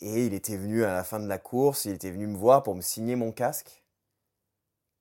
Et 0.00 0.26
il 0.26 0.34
était 0.34 0.56
venu 0.56 0.84
à 0.84 0.92
la 0.92 1.04
fin 1.04 1.20
de 1.20 1.26
la 1.28 1.38
course, 1.38 1.84
il 1.86 1.92
était 1.92 2.10
venu 2.10 2.26
me 2.26 2.36
voir 2.36 2.62
pour 2.62 2.74
me 2.74 2.80
signer 2.82 3.16
mon 3.16 3.32
casque. 3.32 3.83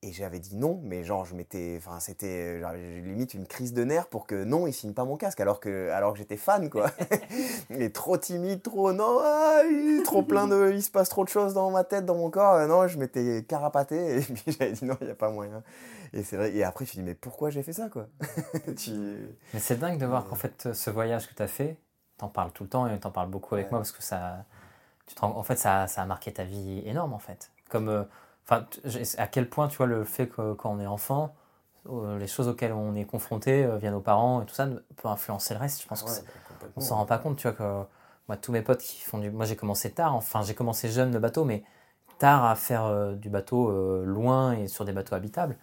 Et 0.06 0.12
j'avais 0.12 0.40
dit 0.40 0.58
non, 0.58 0.82
mais 0.84 1.06
genre, 1.06 1.24
je 1.24 1.34
m'étais. 1.34 1.76
Enfin, 1.78 2.02
c'était 2.02 2.62
limite 3.02 3.34
une 3.34 3.48
crise 3.48 3.74
de 3.74 3.86
nerfs 3.86 4.08
pour 4.08 4.28
que 4.28 4.44
non, 4.44 4.68
il 4.68 4.74
signe 4.74 4.92
pas 4.92 5.06
mon 5.06 5.16
casque, 5.16 5.40
alors 5.40 5.62
que, 5.62 5.90
alors 5.92 6.12
que 6.12 6.20
j'étais 6.20 6.36
fan, 6.36 6.70
quoi. 6.70 6.92
mais 7.70 7.90
trop 7.90 8.18
timide, 8.18 8.62
trop. 8.62 8.92
Non, 8.92 9.20
ah, 9.24 9.62
trop 10.04 10.22
plein 10.22 10.50
de. 10.50 10.74
Il 10.74 10.84
se 10.84 10.92
passe 10.92 11.08
trop 11.08 11.24
de 11.24 11.30
choses 11.30 11.54
dans 11.54 11.72
ma 11.72 11.86
tête, 11.86 12.06
dans 12.06 12.16
mon 12.16 12.30
corps. 12.30 12.56
Euh, 12.56 12.68
non, 12.68 12.86
je 12.86 12.98
m'étais 13.00 13.46
carapaté, 13.48 14.18
et 14.18 14.22
puis 14.34 14.44
j'avais 14.60 14.74
dit 14.74 14.84
non, 14.84 14.98
il 15.00 15.06
n'y 15.06 15.12
a 15.12 15.16
pas 15.16 15.30
moyen. 15.30 15.64
Et 16.12 16.24
c'est 16.24 16.36
vrai. 16.36 16.54
Et 16.54 16.66
après, 16.66 16.84
je 16.84 16.90
me 16.90 16.92
suis 16.92 17.00
dit, 17.00 17.06
mais 17.06 17.16
pourquoi 17.16 17.50
j'ai 17.50 17.64
fait 17.64 17.74
ça, 17.74 17.88
quoi? 17.88 18.08
Mais 18.68 19.60
c'est 19.60 19.80
dingue 19.80 20.00
de 20.00 20.06
voir 20.06 20.28
qu'en 20.28 20.36
fait, 20.36 20.74
ce 20.74 20.90
voyage 20.90 21.30
que 21.30 21.34
tu 21.34 21.42
as 21.42 21.48
fait, 21.48 21.78
t'en 22.18 22.28
parles 22.28 22.52
tout 22.52 22.64
le 22.64 22.70
temps 22.70 22.88
et 22.88 23.00
t'en 23.00 23.12
parles 23.12 23.30
beaucoup 23.30 23.56
avec 23.56 23.72
moi 23.72 23.80
parce 23.80 23.94
que 23.94 24.04
ça. 24.04 24.44
Tu 25.06 25.16
te 25.16 25.24
En 25.24 25.44
fait, 25.44 25.56
ça, 25.56 25.88
ça 25.88 26.02
a 26.02 26.06
marqué 26.06 26.34
ta 26.34 26.44
vie 26.44 26.84
énorme, 26.86 27.14
en 27.14 27.20
fait. 27.20 27.52
Comme. 27.70 27.88
Euh, 27.88 28.04
Enfin, 28.46 28.66
à 29.18 29.28
quel 29.28 29.50
point, 29.50 29.68
tu 29.68 29.78
vois, 29.78 29.86
le 29.86 30.04
fait 30.04 30.28
que 30.28 30.54
quand 30.54 30.72
on 30.72 30.80
est 30.80 30.88
enfant, 30.88 31.34
euh, 31.90 32.18
les 32.18 32.28
choses 32.28 32.48
auxquelles 32.48 32.72
on 32.72 32.96
est 32.96 33.06
confronté 33.06 33.66
euh, 33.66 33.78
via 33.78 33.92
nos 33.92 34.00
parents 34.00 34.42
et 34.42 34.46
tout 34.46 34.54
ça 34.54 34.68
peut 34.96 35.08
influencer 35.08 35.54
le 35.54 35.60
reste. 35.60 35.82
Je 35.82 35.88
pense 35.88 36.02
qu'on 36.04 36.12
on 36.78 36.82
s'en 36.82 36.96
rend 36.96 37.06
pas 37.06 37.18
compte, 37.18 37.38
tu 37.38 37.48
vois, 37.48 37.56
que 37.56 37.88
moi, 38.28 38.38
tous 38.38 38.52
mes 38.52 38.62
potes 38.62 38.80
qui 38.80 39.02
font 39.02 39.18
du. 39.18 39.30
Moi, 39.32 39.46
j'ai 39.46 39.56
commencé 39.56 39.92
tard, 39.92 40.16
enfin, 40.16 40.44
j'ai 40.44 40.54
commencé 40.54 40.90
jeune 40.90 41.12
le 41.12 41.20
bateau, 41.20 41.44
mais 41.44 41.64
tard 42.20 42.46
à 42.46 42.56
faire 42.56 42.86
euh, 42.86 43.16
du 43.16 43.30
bateau 43.30 43.72
loin 44.06 44.54
et 44.54 44.68
sur 44.68 44.86
des 44.86 44.94
bateaux 44.94 45.16
habitables. 45.16 45.58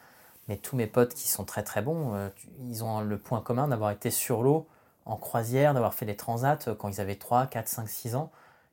Mais 0.49 0.57
tous 0.57 0.77
mes 0.77 0.87
potes 0.87 1.15
qui 1.15 1.29
sont 1.29 1.45
très 1.45 1.63
très 1.63 1.81
bons, 1.81 2.31
ils 2.61 2.83
ont 2.83 3.03
le 3.03 3.19
point 3.19 3.41
commun 3.41 3.69
d'avoir 3.69 3.93
été 3.93 4.11
sur 4.11 4.43
l'eau 4.43 4.67
en 5.07 5.17
croisière, 5.17 5.75
d'avoir 5.75 5.95
fait 5.95 6.07
des 6.07 6.17
transats 6.17 6.59
quand 6.79 6.89
ils 6.89 7.01
avaient 7.01 7.17
3, 7.17 7.47
4, 7.47 7.69
5, 7.69 7.89
6 7.89 8.17
ans. 8.17 8.31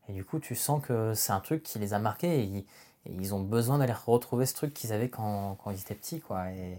Et 0.10 0.14
du 0.14 0.24
coup, 0.24 0.40
tu 0.40 0.56
sens 0.56 0.82
que 0.82 1.14
c'est 1.14 1.34
un 1.34 1.40
truc 1.40 1.64
qui 1.64 1.78
les 1.80 1.94
a 1.94 2.00
marqués. 2.00 2.42
Et 2.42 2.66
et 3.08 3.14
ils 3.14 3.34
ont 3.34 3.42
besoin 3.42 3.78
d'aller 3.78 3.94
retrouver 3.94 4.46
ce 4.46 4.54
truc 4.54 4.74
qu'ils 4.74 4.92
avaient 4.92 5.10
quand, 5.10 5.58
quand, 5.64 5.72
ils 5.72 5.80
étaient 5.80 5.96
petits, 5.96 6.20
quoi. 6.20 6.52
Et, 6.52 6.78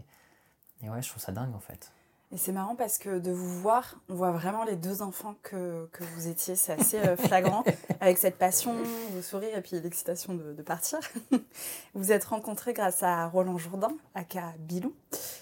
et, 0.82 0.90
ouais, 0.90 1.02
je 1.02 1.08
trouve 1.08 1.22
ça 1.22 1.32
dingue, 1.32 1.54
en 1.54 1.60
fait. 1.60 1.90
Et 2.30 2.36
c'est 2.36 2.52
marrant 2.52 2.76
parce 2.76 2.98
que 2.98 3.18
de 3.18 3.30
vous 3.30 3.60
voir, 3.60 3.94
on 4.10 4.14
voit 4.14 4.32
vraiment 4.32 4.64
les 4.64 4.76
deux 4.76 5.00
enfants 5.00 5.34
que, 5.42 5.88
que 5.92 6.04
vous 6.04 6.28
étiez. 6.28 6.56
C'est 6.56 6.74
assez 6.74 6.98
euh, 6.98 7.16
flagrant, 7.16 7.64
avec 8.00 8.18
cette 8.18 8.36
passion, 8.36 8.74
vos 9.12 9.22
sourires 9.22 9.56
et 9.56 9.62
puis 9.62 9.80
l'excitation 9.80 10.34
de, 10.34 10.52
de, 10.52 10.62
partir. 10.62 10.98
vous 11.94 12.12
êtes 12.12 12.24
rencontrés 12.24 12.74
grâce 12.74 13.02
à 13.02 13.26
Roland 13.28 13.56
Jourdain, 13.56 13.92
aka 14.14 14.52
Bilou, 14.58 14.94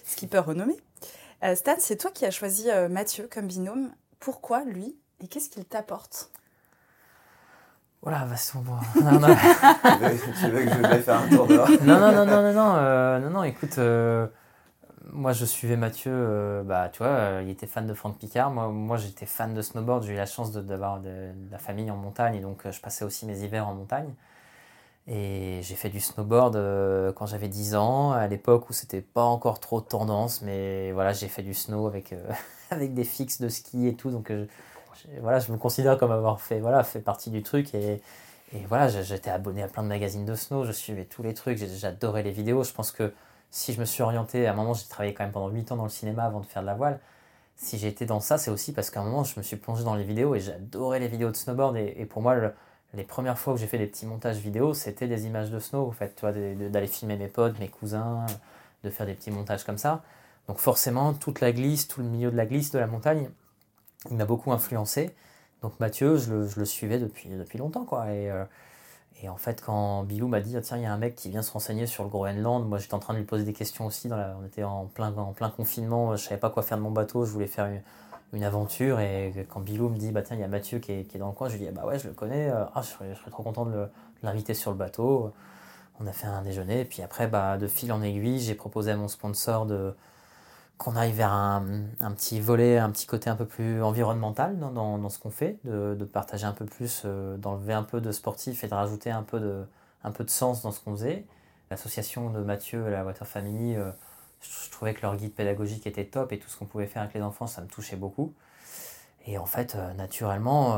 skipper 0.05 0.39
renommé. 0.39 0.77
Euh, 1.43 1.57
Stan, 1.57 1.75
c'est 1.79 1.97
toi 1.97 2.13
qui 2.13 2.25
as 2.25 2.31
choisi 2.31 2.71
euh, 2.71 2.89
Mathieu 2.89 3.29
comme 3.33 3.49
binôme. 3.49 3.93
Pourquoi 4.21 4.63
lui 4.65 4.97
Et 5.21 5.27
qu'est-ce 5.27 5.51
qu'il 5.51 5.65
t'apporte? 5.65 6.31
Voilà, 8.07 8.25
va 8.25 8.37
bon. 8.61 8.77
Non, 9.03 9.19
non. 9.19 9.27
tu, 10.41 10.49
veux, 10.49 10.65
que 10.65 10.71
je 10.71 10.89
vais 10.89 11.01
faire 11.01 11.23
un 11.23 11.29
tour 11.29 11.45
dehors 11.49 11.69
Non, 11.83 11.99
non, 11.99 12.13
non, 12.13 12.25
non, 12.25 12.41
non, 12.41 12.53
non, 12.53 12.75
euh, 12.77 13.19
non, 13.19 13.31
non, 13.31 13.43
écoute, 13.43 13.79
euh, 13.79 14.29
moi 15.11 15.33
je 15.33 15.45
suivais 15.45 15.77
Mathieu, 15.77 16.13
euh, 16.15 16.63
bah 16.63 16.89
tu 16.89 17.03
vois, 17.03 17.41
il 17.43 17.51
était 17.51 17.67
fan 17.67 17.85
de 17.85 17.95
Franck 17.95 18.17
Picard, 18.19 18.53
moi, 18.53 18.69
moi 18.69 18.97
j'étais 18.97 19.27
fan 19.27 19.55
de 19.55 19.61
snowboard, 19.61 20.05
j'ai 20.05 20.13
eu 20.13 20.17
la 20.17 20.27
chance 20.27 20.53
d'avoir 20.53 21.01
de, 21.01 21.33
la 21.51 21.59
famille 21.59 21.91
en 21.91 21.97
montagne, 21.97 22.37
et 22.37 22.41
donc 22.41 22.71
je 22.71 22.81
passais 22.81 23.05
aussi 23.05 23.27
mes 23.27 23.41
hivers 23.41 23.67
en 23.67 23.75
montagne. 23.75 24.15
Et 25.09 25.59
j'ai 25.63 25.75
fait 25.75 25.91
du 25.91 25.99
snowboard 25.99 27.13
quand 27.17 27.27
j'avais 27.27 27.49
10 27.49 27.75
ans, 27.75 28.13
à 28.13 28.29
l'époque 28.29 28.71
où 28.71 28.73
c'était 28.73 29.03
pas 29.03 29.25
encore 29.25 29.59
trop 29.59 29.81
tendance, 29.81 30.43
mais 30.43 30.93
voilà, 30.93 31.13
j'ai 31.13 31.27
fait 31.27 31.43
du 31.43 31.55
snow 31.55 31.89
avec, 31.89 32.15
avec 32.71 32.95
des 32.95 33.05
fixes 33.05 33.41
de 33.41 33.49
ski 33.49 33.89
et 33.89 33.97
tout, 33.97 34.13
donc 34.13 34.33
voilà, 35.21 35.39
je 35.39 35.53
me 35.53 35.57
considère 35.57 35.99
comme 35.99 36.13
avoir 36.13 36.41
fait, 36.41 36.61
voilà, 36.61 36.83
fait 36.85 37.01
partie 37.01 37.31
du 37.31 37.43
truc 37.43 37.75
et, 37.75 38.03
et 38.55 38.65
voilà, 38.69 38.89
j'étais 38.89 39.31
abonné 39.31 39.63
à 39.63 39.69
plein 39.69 39.83
de 39.83 39.89
magazines 39.89 40.25
de 40.25 40.35
snow, 40.35 40.65
je 40.65 40.73
suivais 40.73 41.05
tous 41.05 41.23
les 41.23 41.35
trucs, 41.35 41.59
j'adorais 41.59 42.23
les 42.23 42.31
vidéos. 42.31 42.63
Je 42.65 42.73
pense 42.73 42.93
que 42.93 43.13
si 43.51 43.73
je 43.73 43.81
me 43.81 43.85
suis 43.85 44.03
orienté, 44.03 44.47
à 44.47 44.53
un 44.53 44.55
moment, 44.55 44.75
j'ai 44.75 44.87
travaillé 44.87 45.15
quand 45.15 45.25
même 45.25 45.33
pendant 45.33 45.49
8 45.49 45.73
ans 45.73 45.77
dans 45.77 45.85
le 45.85 45.91
cinéma 45.91 46.25
avant 46.25 46.41
de 46.41 46.47
faire 46.47 46.63
de 46.63 46.67
la 46.67 46.75
voile. 46.75 47.01
Si 47.57 47.79
j'ai 47.79 47.89
été 47.89 48.07
dans 48.07 48.21
ça, 48.21 48.39
c'est 48.39 48.51
aussi 48.51 48.73
parce 48.73 48.91
qu'à 48.91 49.01
un 49.01 49.05
moment, 49.05 49.25
je 49.25 49.39
me 49.39 49.43
suis 49.43 49.57
plongé 49.57 49.83
dans 49.83 49.95
les 49.95 50.05
vidéos 50.05 50.35
et 50.35 50.41
j'adorais 50.41 51.01
les 51.01 51.09
vidéos 51.09 51.31
de 51.31 51.37
snowboard. 51.37 51.77
Et, 51.77 52.05
pour 52.05 52.23
moi, 52.23 52.37
les 52.95 53.05
premières 53.05 53.39
fois 53.39 53.55
que 53.55 53.61
j'ai 53.61 53.67
fait 53.67 53.79
des 53.79 53.87
petits 53.87 54.07
montages 54.07 54.37
vidéo, 54.39 54.75
c'était 54.75 55.09
des 55.09 55.27
images 55.27 55.51
de 55.51 55.59
snow, 55.59 55.87
en 55.89 55.93
fait, 55.93 56.15
tu 56.15 56.21
vois, 56.21 56.33
d'aller 56.33 56.87
filmer 56.87 57.17
mes 57.17 57.29
potes, 57.29 57.59
mes 57.59 57.69
cousins, 57.69 58.27
de 58.85 58.91
faire 58.91 59.07
des 59.07 59.15
petits 59.15 59.31
montages 59.31 59.65
comme 59.65 59.79
ça. 59.79 60.03
Donc 60.49 60.59
forcément, 60.59 61.15
toute 61.15 61.41
la 61.41 61.53
glisse, 61.53 61.89
tout 61.89 62.01
le 62.01 62.07
milieu 62.07 62.31
de 62.31 62.37
la 62.37 62.47
glisse 62.47 62.71
de 62.71 62.79
la 62.79 62.87
montagne, 62.87 63.31
il 64.11 64.17
m'a 64.17 64.25
beaucoup 64.25 64.53
influencé. 64.53 65.15
Donc 65.63 65.79
Mathieu, 65.81 66.17
je 66.17 66.33
le, 66.33 66.65
suivais 66.65 66.99
depuis, 66.99 67.29
depuis 67.31 67.59
longtemps. 67.59 67.85
Quoi. 67.85 68.13
Et, 68.13 68.31
euh, 68.31 68.45
et 69.23 69.29
en 69.29 69.37
fait, 69.37 69.63
quand 69.63 70.03
Bilou 70.05 70.29
m'a 70.29 70.41
dit, 70.41 70.57
ah, 70.57 70.61
tiens, 70.61 70.77
il 70.77 70.83
y 70.83 70.87
a 70.87 70.93
un 70.93 70.99
mec 70.99 71.15
qui 71.15 71.31
vient 71.31 71.43
se 71.43 71.51
renseigner 71.53 71.87
sur 71.87 72.05
le 72.05 72.11
Groenland, 72.11 72.69
moi 72.69 72.79
j'étais 72.79 72.95
en 72.95 72.99
train 72.99 73.15
de 73.15 73.19
lui 73.19 73.25
poser 73.25 73.45
des 73.45 73.55
questions 73.55 73.87
aussi. 73.87 74.09
Dans 74.09 74.19
on 74.41 74.47
était 74.47 74.65
en 74.65 74.87
plein, 74.87 75.17
en 75.17 75.33
plein 75.33 75.51
confinement, 75.51 76.17
je 76.17 76.25
savais 76.25 76.41
pas 76.41 76.51
quoi 76.51 76.63
faire 76.63 76.77
de 76.77 76.83
mon 76.83 76.91
bateau, 76.91 77.25
je 77.25 77.33
voulais 77.33 77.47
faire 77.47 77.67
une, 77.67 77.81
une 78.35 78.45
aventure. 78.45 79.01
Et 79.01 79.47
quand 79.49 79.61
Bilou 79.61 79.89
me 79.89 79.97
dit, 79.97 80.13
bah 80.13 80.23
tiens, 80.23 80.37
il 80.37 80.41
y 80.41 80.45
a 80.45 80.49
Mathieu 80.49 80.79
qui 80.79 80.93
est, 80.93 81.05
qui 81.05 81.17
est, 81.17 81.21
dans 81.21 81.29
le 81.29 81.33
coin, 81.33 81.49
je 81.49 81.55
lui 81.55 81.61
dis, 81.61 81.69
ah, 81.69 81.73
bah 81.73 81.87
ouais, 81.87 81.99
je 81.99 82.09
le 82.09 82.15
connais, 82.15 82.51
euh, 82.51 82.65
ah, 82.75 82.83
je, 82.83 82.89
serais, 82.89 83.15
je 83.15 83.31
trop 83.31 83.43
content 83.43 83.65
de 83.65 83.89
l'inviter 84.23 84.55
sur 84.55 84.71
le 84.71 84.77
bateau. 84.77 85.33
On 85.99 86.07
a 86.07 86.13
fait 86.13 86.27
un 86.27 86.43
déjeuner, 86.43 86.81
et 86.81 86.85
puis 86.85 87.03
après, 87.03 87.27
bah, 87.27 87.57
de 87.57 87.67
fil 87.67 87.91
en 87.93 88.03
aiguille, 88.03 88.39
j'ai 88.39 88.55
proposé 88.55 88.91
à 88.91 88.97
mon 88.97 89.09
sponsor 89.09 89.65
de, 89.65 89.95
qu'on 90.79 90.95
aille 90.95 91.13
vers 91.13 91.33
un, 91.33 91.63
petit 92.15 92.41
volet, 92.41 92.79
un 92.79 92.91
petit 92.91 93.07
côté 93.07 93.31
un 93.31 93.37
peu 93.37 93.47
plus 93.47 93.83
environnemental 93.83 94.59
dans, 94.59 94.99
dans, 94.99 95.09
ce 95.09 95.19
qu'on 95.19 95.31
fait, 95.31 95.59
de, 95.65 95.95
de, 95.99 96.05
partager 96.05 96.45
un 96.45 96.53
peu 96.53 96.67
plus, 96.67 97.03
euh, 97.05 97.37
d'enlever 97.39 97.73
un 97.73 97.83
peu 97.83 98.01
de 98.01 98.13
sportif 98.13 98.63
et 98.63 98.69
de 98.69 98.75
rajouter 98.75 99.11
un 99.11 99.23
peu 99.23 99.41
de, 99.41 99.65
un 100.05 100.11
peu 100.11 100.25
de 100.25 100.31
sens 100.31 100.63
dans 100.63 100.73
ce 100.73 100.81
qu'on 100.81 100.93
faisait. 100.93 101.25
L'association 101.71 102.31
de 102.31 102.41
Mathieu 102.41 102.89
la 102.91 103.05
Water 103.05 103.27
Family, 103.27 103.75
euh, 103.75 103.91
je, 104.43 104.71
trouvais 104.71 104.93
que 104.93 105.01
leur 105.01 105.17
guide 105.17 105.33
pédagogique 105.33 105.87
était 105.87 106.05
top 106.05 106.33
et 106.33 106.39
tout 106.39 106.51
ce 106.51 106.59
qu'on 106.59 106.67
pouvait 106.67 106.87
faire 106.87 107.03
avec 107.03 107.15
les 107.15 107.23
enfants, 107.23 107.47
ça 107.47 107.63
me 107.63 107.69
touchait 107.69 107.97
beaucoup. 107.97 108.35
Et 109.27 109.39
en 109.39 109.47
fait, 109.47 109.75
euh, 109.75 109.93
naturellement, 109.95 110.75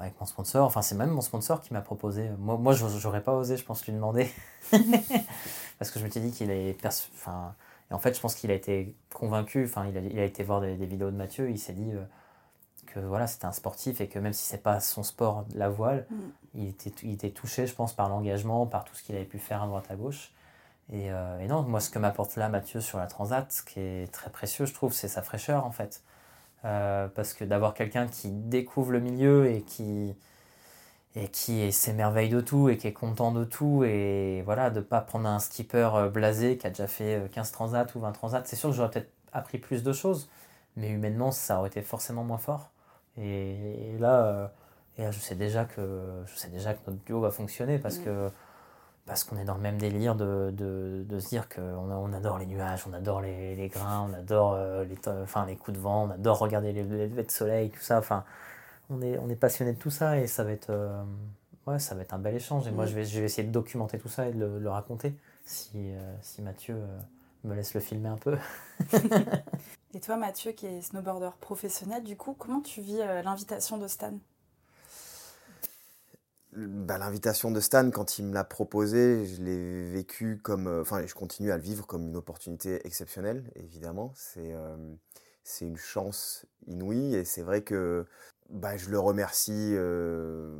avec 0.00 0.18
mon 0.20 0.26
sponsor, 0.26 0.66
enfin 0.66 0.82
c'est 0.82 0.96
même 0.96 1.10
mon 1.10 1.22
sponsor 1.22 1.60
qui 1.60 1.72
m'a 1.72 1.80
proposé, 1.80 2.28
moi, 2.38 2.58
moi 2.58 2.74
j'aurais 2.74 3.22
pas 3.22 3.32
osé, 3.32 3.56
je 3.56 3.64
pense, 3.64 3.86
lui 3.86 3.92
demander, 3.92 4.30
parce 5.78 5.90
que 5.92 6.00
je 6.00 6.04
m'étais 6.04 6.20
dit 6.20 6.32
qu'il 6.32 6.50
est... 6.50 6.76
Et 7.90 7.94
en 7.94 7.98
fait, 7.98 8.14
je 8.14 8.20
pense 8.20 8.34
qu'il 8.34 8.50
a 8.50 8.54
été 8.54 8.94
convaincu, 9.12 9.64
enfin, 9.64 9.86
il 9.86 9.96
a, 9.96 10.00
il 10.00 10.18
a 10.18 10.24
été 10.24 10.42
voir 10.42 10.60
des, 10.60 10.74
vidéos 10.74 11.10
de 11.10 11.16
Mathieu, 11.16 11.50
il 11.50 11.58
s'est 11.58 11.72
dit 11.72 11.92
que 12.86 13.00
voilà, 13.00 13.26
c'était 13.26 13.46
un 13.46 13.52
sportif 13.52 14.00
et 14.00 14.08
que 14.08 14.18
même 14.18 14.32
si 14.32 14.44
c'est 14.44 14.62
pas 14.62 14.80
son 14.80 15.02
sport, 15.02 15.44
la 15.54 15.68
voile, 15.68 16.06
mm. 16.10 16.16
il, 16.54 16.68
était, 16.68 16.92
il 17.02 17.12
était 17.12 17.30
touché, 17.30 17.66
je 17.66 17.74
pense, 17.74 17.92
par 17.92 18.08
l'engagement, 18.08 18.66
par 18.66 18.84
tout 18.84 18.94
ce 18.94 19.02
qu'il 19.02 19.16
avait 19.16 19.24
pu 19.24 19.38
faire 19.38 19.62
à 19.62 19.66
droite 19.66 19.86
à 19.90 19.96
gauche. 19.96 20.32
Et, 20.92 21.06
et 21.06 21.46
non, 21.46 21.62
moi, 21.62 21.78
ce 21.78 21.88
que 21.88 22.00
m'apporte 22.00 22.34
là 22.34 22.48
Mathieu 22.48 22.80
sur 22.80 22.98
la 22.98 23.06
Transat, 23.06 23.50
ce 23.52 23.62
qui 23.62 23.78
est 23.78 24.12
très 24.12 24.28
précieux, 24.30 24.66
je 24.66 24.74
trouve, 24.74 24.92
c'est 24.92 25.06
sa 25.06 25.22
fraîcheur, 25.22 25.64
en 25.64 25.70
fait. 25.70 26.02
parce 26.62 27.32
que 27.32 27.44
d'avoir 27.44 27.74
quelqu'un 27.74 28.08
qui 28.08 28.30
découvre 28.32 28.90
le 28.90 28.98
milieu 28.98 29.48
et 29.48 29.62
qui, 29.62 30.16
et 31.16 31.28
qui 31.28 31.72
s'émerveille 31.72 32.28
de 32.28 32.40
tout 32.40 32.68
et 32.68 32.76
qui 32.76 32.86
est 32.86 32.92
content 32.92 33.32
de 33.32 33.44
tout 33.44 33.82
et 33.84 34.42
voilà 34.44 34.70
de 34.70 34.80
pas 34.80 35.00
prendre 35.00 35.28
un 35.28 35.40
skipper 35.40 35.90
euh, 35.94 36.08
blasé 36.08 36.56
qui 36.56 36.66
a 36.66 36.70
déjà 36.70 36.86
fait 36.86 37.28
15 37.32 37.48
euh, 37.48 37.52
transats 37.52 37.86
ou 37.96 38.00
20 38.00 38.12
transats 38.12 38.42
c'est 38.44 38.56
sûr 38.56 38.70
que 38.70 38.76
j'aurais 38.76 38.90
peut-être 38.90 39.10
appris 39.32 39.58
plus 39.58 39.82
de 39.82 39.92
choses 39.92 40.30
mais 40.76 40.88
humainement 40.88 41.32
ça 41.32 41.58
aurait 41.58 41.68
été 41.68 41.82
forcément 41.82 42.22
moins 42.22 42.38
fort 42.38 42.70
et, 43.18 43.96
là, 43.98 44.24
euh, 44.24 44.46
et 44.98 45.10
je 45.10 45.18
sais 45.18 45.34
déjà 45.34 45.64
que 45.64 46.22
je 46.26 46.38
sais 46.38 46.48
déjà 46.48 46.74
que 46.74 46.80
notre 46.86 47.02
duo 47.04 47.20
va 47.20 47.30
fonctionner 47.30 47.78
parce 47.78 47.98
mm. 47.98 48.04
que 48.04 48.30
parce 49.06 49.24
qu'on 49.24 49.36
est 49.38 49.44
dans 49.44 49.56
le 49.56 49.60
même 49.60 49.78
délire 49.78 50.14
de, 50.14 50.52
de, 50.52 51.04
de 51.08 51.18
se 51.18 51.30
dire 51.30 51.48
qu'on 51.48 51.90
on 51.90 52.12
adore 52.12 52.38
les 52.38 52.46
nuages, 52.46 52.84
on 52.88 52.92
adore 52.92 53.20
les, 53.20 53.56
les 53.56 53.66
grains, 53.66 54.08
on 54.08 54.14
adore 54.14 54.56
les, 54.88 54.96
enfin, 55.08 55.46
les 55.46 55.56
coups 55.56 55.76
de 55.76 55.82
vent, 55.82 56.04
on 56.04 56.10
adore 56.10 56.38
regarder 56.38 56.72
les 56.72 56.84
levées 56.84 57.24
de 57.24 57.30
soleil, 57.30 57.70
tout 57.70 57.80
ça. 57.80 57.98
Enfin, 57.98 58.22
on 58.90 59.00
est, 59.02 59.18
on 59.18 59.28
est 59.30 59.36
passionné 59.36 59.72
de 59.72 59.78
tout 59.78 59.90
ça 59.90 60.18
et 60.18 60.26
ça 60.26 60.44
va 60.44 60.52
être, 60.52 60.70
euh, 60.70 61.02
ouais, 61.66 61.78
ça 61.78 61.94
va 61.94 62.02
être 62.02 62.12
un 62.12 62.18
bel 62.18 62.34
échange. 62.34 62.66
Et 62.66 62.72
moi, 62.72 62.86
je 62.86 62.94
vais, 62.94 63.04
je 63.04 63.18
vais 63.20 63.26
essayer 63.26 63.46
de 63.46 63.52
documenter 63.52 63.98
tout 63.98 64.08
ça 64.08 64.28
et 64.28 64.32
de 64.32 64.44
le, 64.44 64.68
raconter 64.68 65.14
si, 65.44 65.70
euh, 65.76 66.14
si 66.22 66.42
Mathieu 66.42 66.74
euh, 66.74 66.98
me 67.44 67.54
laisse 67.54 67.72
le 67.72 67.80
filmer 67.80 68.08
un 68.08 68.16
peu. 68.16 68.36
et 69.94 70.00
toi, 70.00 70.16
Mathieu, 70.16 70.52
qui 70.52 70.66
est 70.66 70.82
snowboarder 70.82 71.30
professionnel, 71.40 72.02
du 72.02 72.16
coup, 72.16 72.34
comment 72.36 72.60
tu 72.60 72.80
vis 72.80 72.98
l'invitation 72.98 73.78
de 73.78 73.86
Stan? 73.86 74.12
Bah, 76.52 76.98
L'invitation 76.98 77.52
de 77.52 77.60
Stan, 77.60 77.88
quand 77.90 78.18
il 78.18 78.26
me 78.26 78.34
l'a 78.34 78.44
proposé, 78.44 79.24
je 79.24 79.40
l'ai 79.40 79.88
vécu 79.88 80.40
comme. 80.42 80.66
Enfin, 80.80 81.06
je 81.06 81.14
continue 81.14 81.52
à 81.52 81.56
le 81.56 81.62
vivre 81.62 81.86
comme 81.86 82.08
une 82.08 82.16
opportunité 82.16 82.84
exceptionnelle, 82.84 83.44
évidemment. 83.54 84.12
C'est 84.16 84.52
c'est 85.44 85.66
une 85.66 85.76
chance 85.76 86.46
inouïe 86.66 87.14
et 87.14 87.24
c'est 87.24 87.42
vrai 87.42 87.62
que 87.62 88.06
bah, 88.50 88.76
je 88.76 88.90
le 88.90 88.98
remercie 88.98 89.74
euh, 89.74 90.58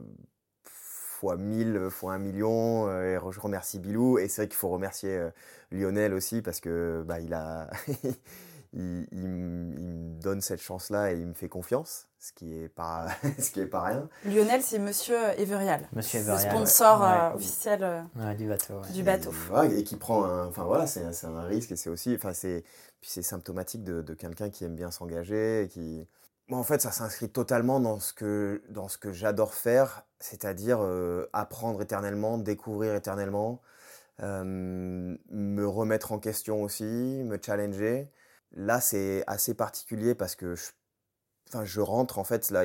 fois 0.65 1.37
1000, 1.37 1.89
fois 1.91 2.15
un 2.15 2.19
million. 2.19 2.89
Euh, 2.89 3.17
et 3.17 3.33
je 3.33 3.41
remercie 3.41 3.79
Bilou. 3.79 4.19
Et 4.19 4.29
c'est 4.29 4.43
vrai 4.43 4.49
qu'il 4.49 4.57
faut 4.57 4.69
remercier 4.69 5.17
euh, 5.17 5.31
Lionel 5.71 6.15
aussi 6.15 6.43
parce 6.43 6.61
que 6.61 7.03
bah, 7.07 7.21
il, 7.21 7.35
a 7.35 7.71
il, 8.73 9.07
il, 9.13 9.29
me 9.29 10.21
donne 10.21 10.41
cette 10.41 10.63
chance-là 10.63 11.13
et 11.13 11.19
il 11.19 11.27
me 11.27 11.35
fait 11.35 11.49
confiance, 11.49 12.07
ce 12.19 12.33
qui 12.33 12.55
est 12.55 12.69
pas, 12.69 13.09
ce 13.39 13.51
qui 13.51 13.61
est 13.61 13.67
pas 13.67 13.83
rien. 13.83 14.09
Lionel, 14.25 14.63
c'est 14.63 14.79
Monsieur 14.79 15.19
Everial. 15.39 15.89
Monsieur 15.93 16.21
Everial. 16.21 16.47
Le 16.47 16.51
sponsor 16.51 17.35
officiel 17.35 18.05
du 18.39 18.47
bateau. 18.47 18.81
Du 18.93 19.03
bateau. 19.03 19.33
Et, 19.71 19.83
qui 19.83 19.97
prend 19.97 20.25
un, 20.25 20.47
enfin 20.47 20.65
voilà, 20.65 20.87
c'est 20.87 21.03
un, 21.25 21.43
risque 21.43 21.73
et 21.73 21.77
c'est 21.77 21.91
aussi, 21.91 22.15
enfin 22.15 22.35
c'est, 22.35 22.63
puis 23.01 23.11
c'est 23.11 23.23
symptomatique 23.23 23.83
de, 23.83 24.03
de 24.03 24.15
quelqu'un 24.15 24.51
qui 24.51 24.65
aime 24.65 24.77
bien 24.77 24.91
s'engager, 24.91 25.69
qui 25.73 26.07
en 26.57 26.63
fait, 26.65 26.81
ça 26.81 26.91
s'inscrit 26.93 27.29
totalement 27.31 27.81
dans 27.81 28.01
ce 28.01 28.13
que, 28.13 28.63
dans 28.69 28.89
ce 28.89 28.99
que 28.99 29.13
j'adore 29.13 29.55
faire, 29.55 30.05
c'est-à-dire 30.19 30.81
apprendre 31.33 31.81
éternellement, 31.83 32.39
découvrir 32.39 32.95
éternellement, 32.95 33.61
me 34.21 35.65
remettre 35.65 36.13
en 36.13 36.19
question 36.19 36.63
aussi, 36.63 36.85
me 36.85 37.39
challenger. 37.45 38.11
Là, 38.53 38.81
c'est 38.81 39.25
assez 39.27 39.55
particulier 39.55 40.15
parce 40.15 40.35
que 40.35 40.55
je, 40.57 40.71
enfin, 41.49 41.65
je 41.65 41.81
rentre, 41.81 42.19
en 42.19 42.25
fait, 42.25 42.51
là, 42.51 42.65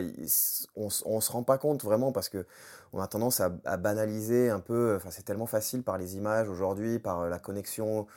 on 0.76 0.86
ne 0.86 1.22
se 1.22 1.32
rend 1.32 1.44
pas 1.44 1.58
compte 1.58 1.84
vraiment 1.84 2.12
parce 2.12 2.30
que 2.30 2.46
on 2.94 3.00
a 3.02 3.08
tendance 3.08 3.40
à, 3.40 3.52
à 3.66 3.78
banaliser 3.78 4.50
un 4.50 4.60
peu, 4.60 4.96
enfin, 4.96 5.12
c'est 5.12 5.24
tellement 5.24 5.46
facile 5.48 5.84
par 5.84 5.98
les 5.98 6.16
images 6.18 6.50
aujourd'hui, 6.50 7.00
par 7.00 7.30
la 7.30 7.40
connexion 7.40 8.08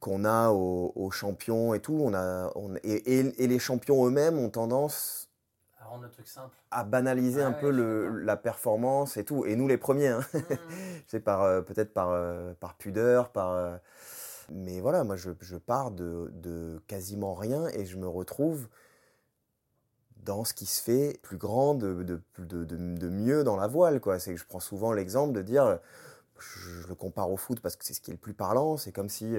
qu'on 0.00 0.24
a 0.24 0.50
aux, 0.50 1.10
champions 1.10 1.74
et 1.74 1.80
tout. 1.80 1.98
On 2.00 2.14
a, 2.14 2.52
et, 2.82 3.20
et, 3.20 3.46
les 3.46 3.58
champions 3.58 4.06
eux-mêmes 4.06 4.38
ont 4.38 4.50
tendance 4.50 5.26
à 5.80 5.88
rendre 5.88 6.04
le 6.04 6.10
truc 6.10 6.26
simple. 6.26 6.56
À 6.70 6.84
banaliser 6.84 7.42
un 7.42 7.52
peu 7.52 7.70
le, 7.70 8.08
la 8.20 8.36
performance 8.36 9.16
et 9.16 9.24
tout. 9.24 9.44
Et 9.46 9.56
nous 9.56 9.68
les 9.68 9.78
premiers. 9.78 10.08
Hein. 10.08 10.20
Mmh. 10.34 10.40
C'est 11.06 11.20
par, 11.20 11.42
euh, 11.42 11.60
peut-être 11.60 11.92
par, 11.92 12.10
euh, 12.10 12.52
par 12.54 12.74
pudeur, 12.74 13.30
par... 13.30 13.50
Euh, 13.50 13.76
mais 14.52 14.80
voilà, 14.80 15.02
moi 15.02 15.16
je, 15.16 15.30
je 15.40 15.56
pars 15.56 15.90
de, 15.90 16.30
de, 16.34 16.80
quasiment 16.86 17.34
rien 17.34 17.66
et 17.68 17.84
je 17.84 17.96
me 17.96 18.06
retrouve 18.06 18.68
dans 20.18 20.44
ce 20.44 20.54
qui 20.54 20.66
se 20.66 20.80
fait 20.80 21.18
plus 21.22 21.36
grand, 21.36 21.74
de, 21.74 22.04
de, 22.04 22.20
de, 22.38 22.64
de 22.64 23.08
mieux 23.08 23.42
dans 23.42 23.56
la 23.56 23.66
voile. 23.66 24.00
Quoi. 24.00 24.20
C'est 24.20 24.34
que 24.34 24.40
je 24.40 24.46
prends 24.46 24.60
souvent 24.60 24.92
l'exemple 24.92 25.32
de 25.32 25.42
dire, 25.42 25.80
je, 26.38 26.86
le 26.86 26.94
compare 26.94 27.30
au 27.30 27.36
foot 27.36 27.58
parce 27.60 27.74
que 27.74 27.84
c'est 27.84 27.94
ce 27.94 28.00
qui 28.00 28.12
est 28.12 28.14
le 28.14 28.20
plus 28.20 28.34
parlant, 28.34 28.76
c'est 28.76 28.92
comme 28.92 29.08
si 29.08 29.36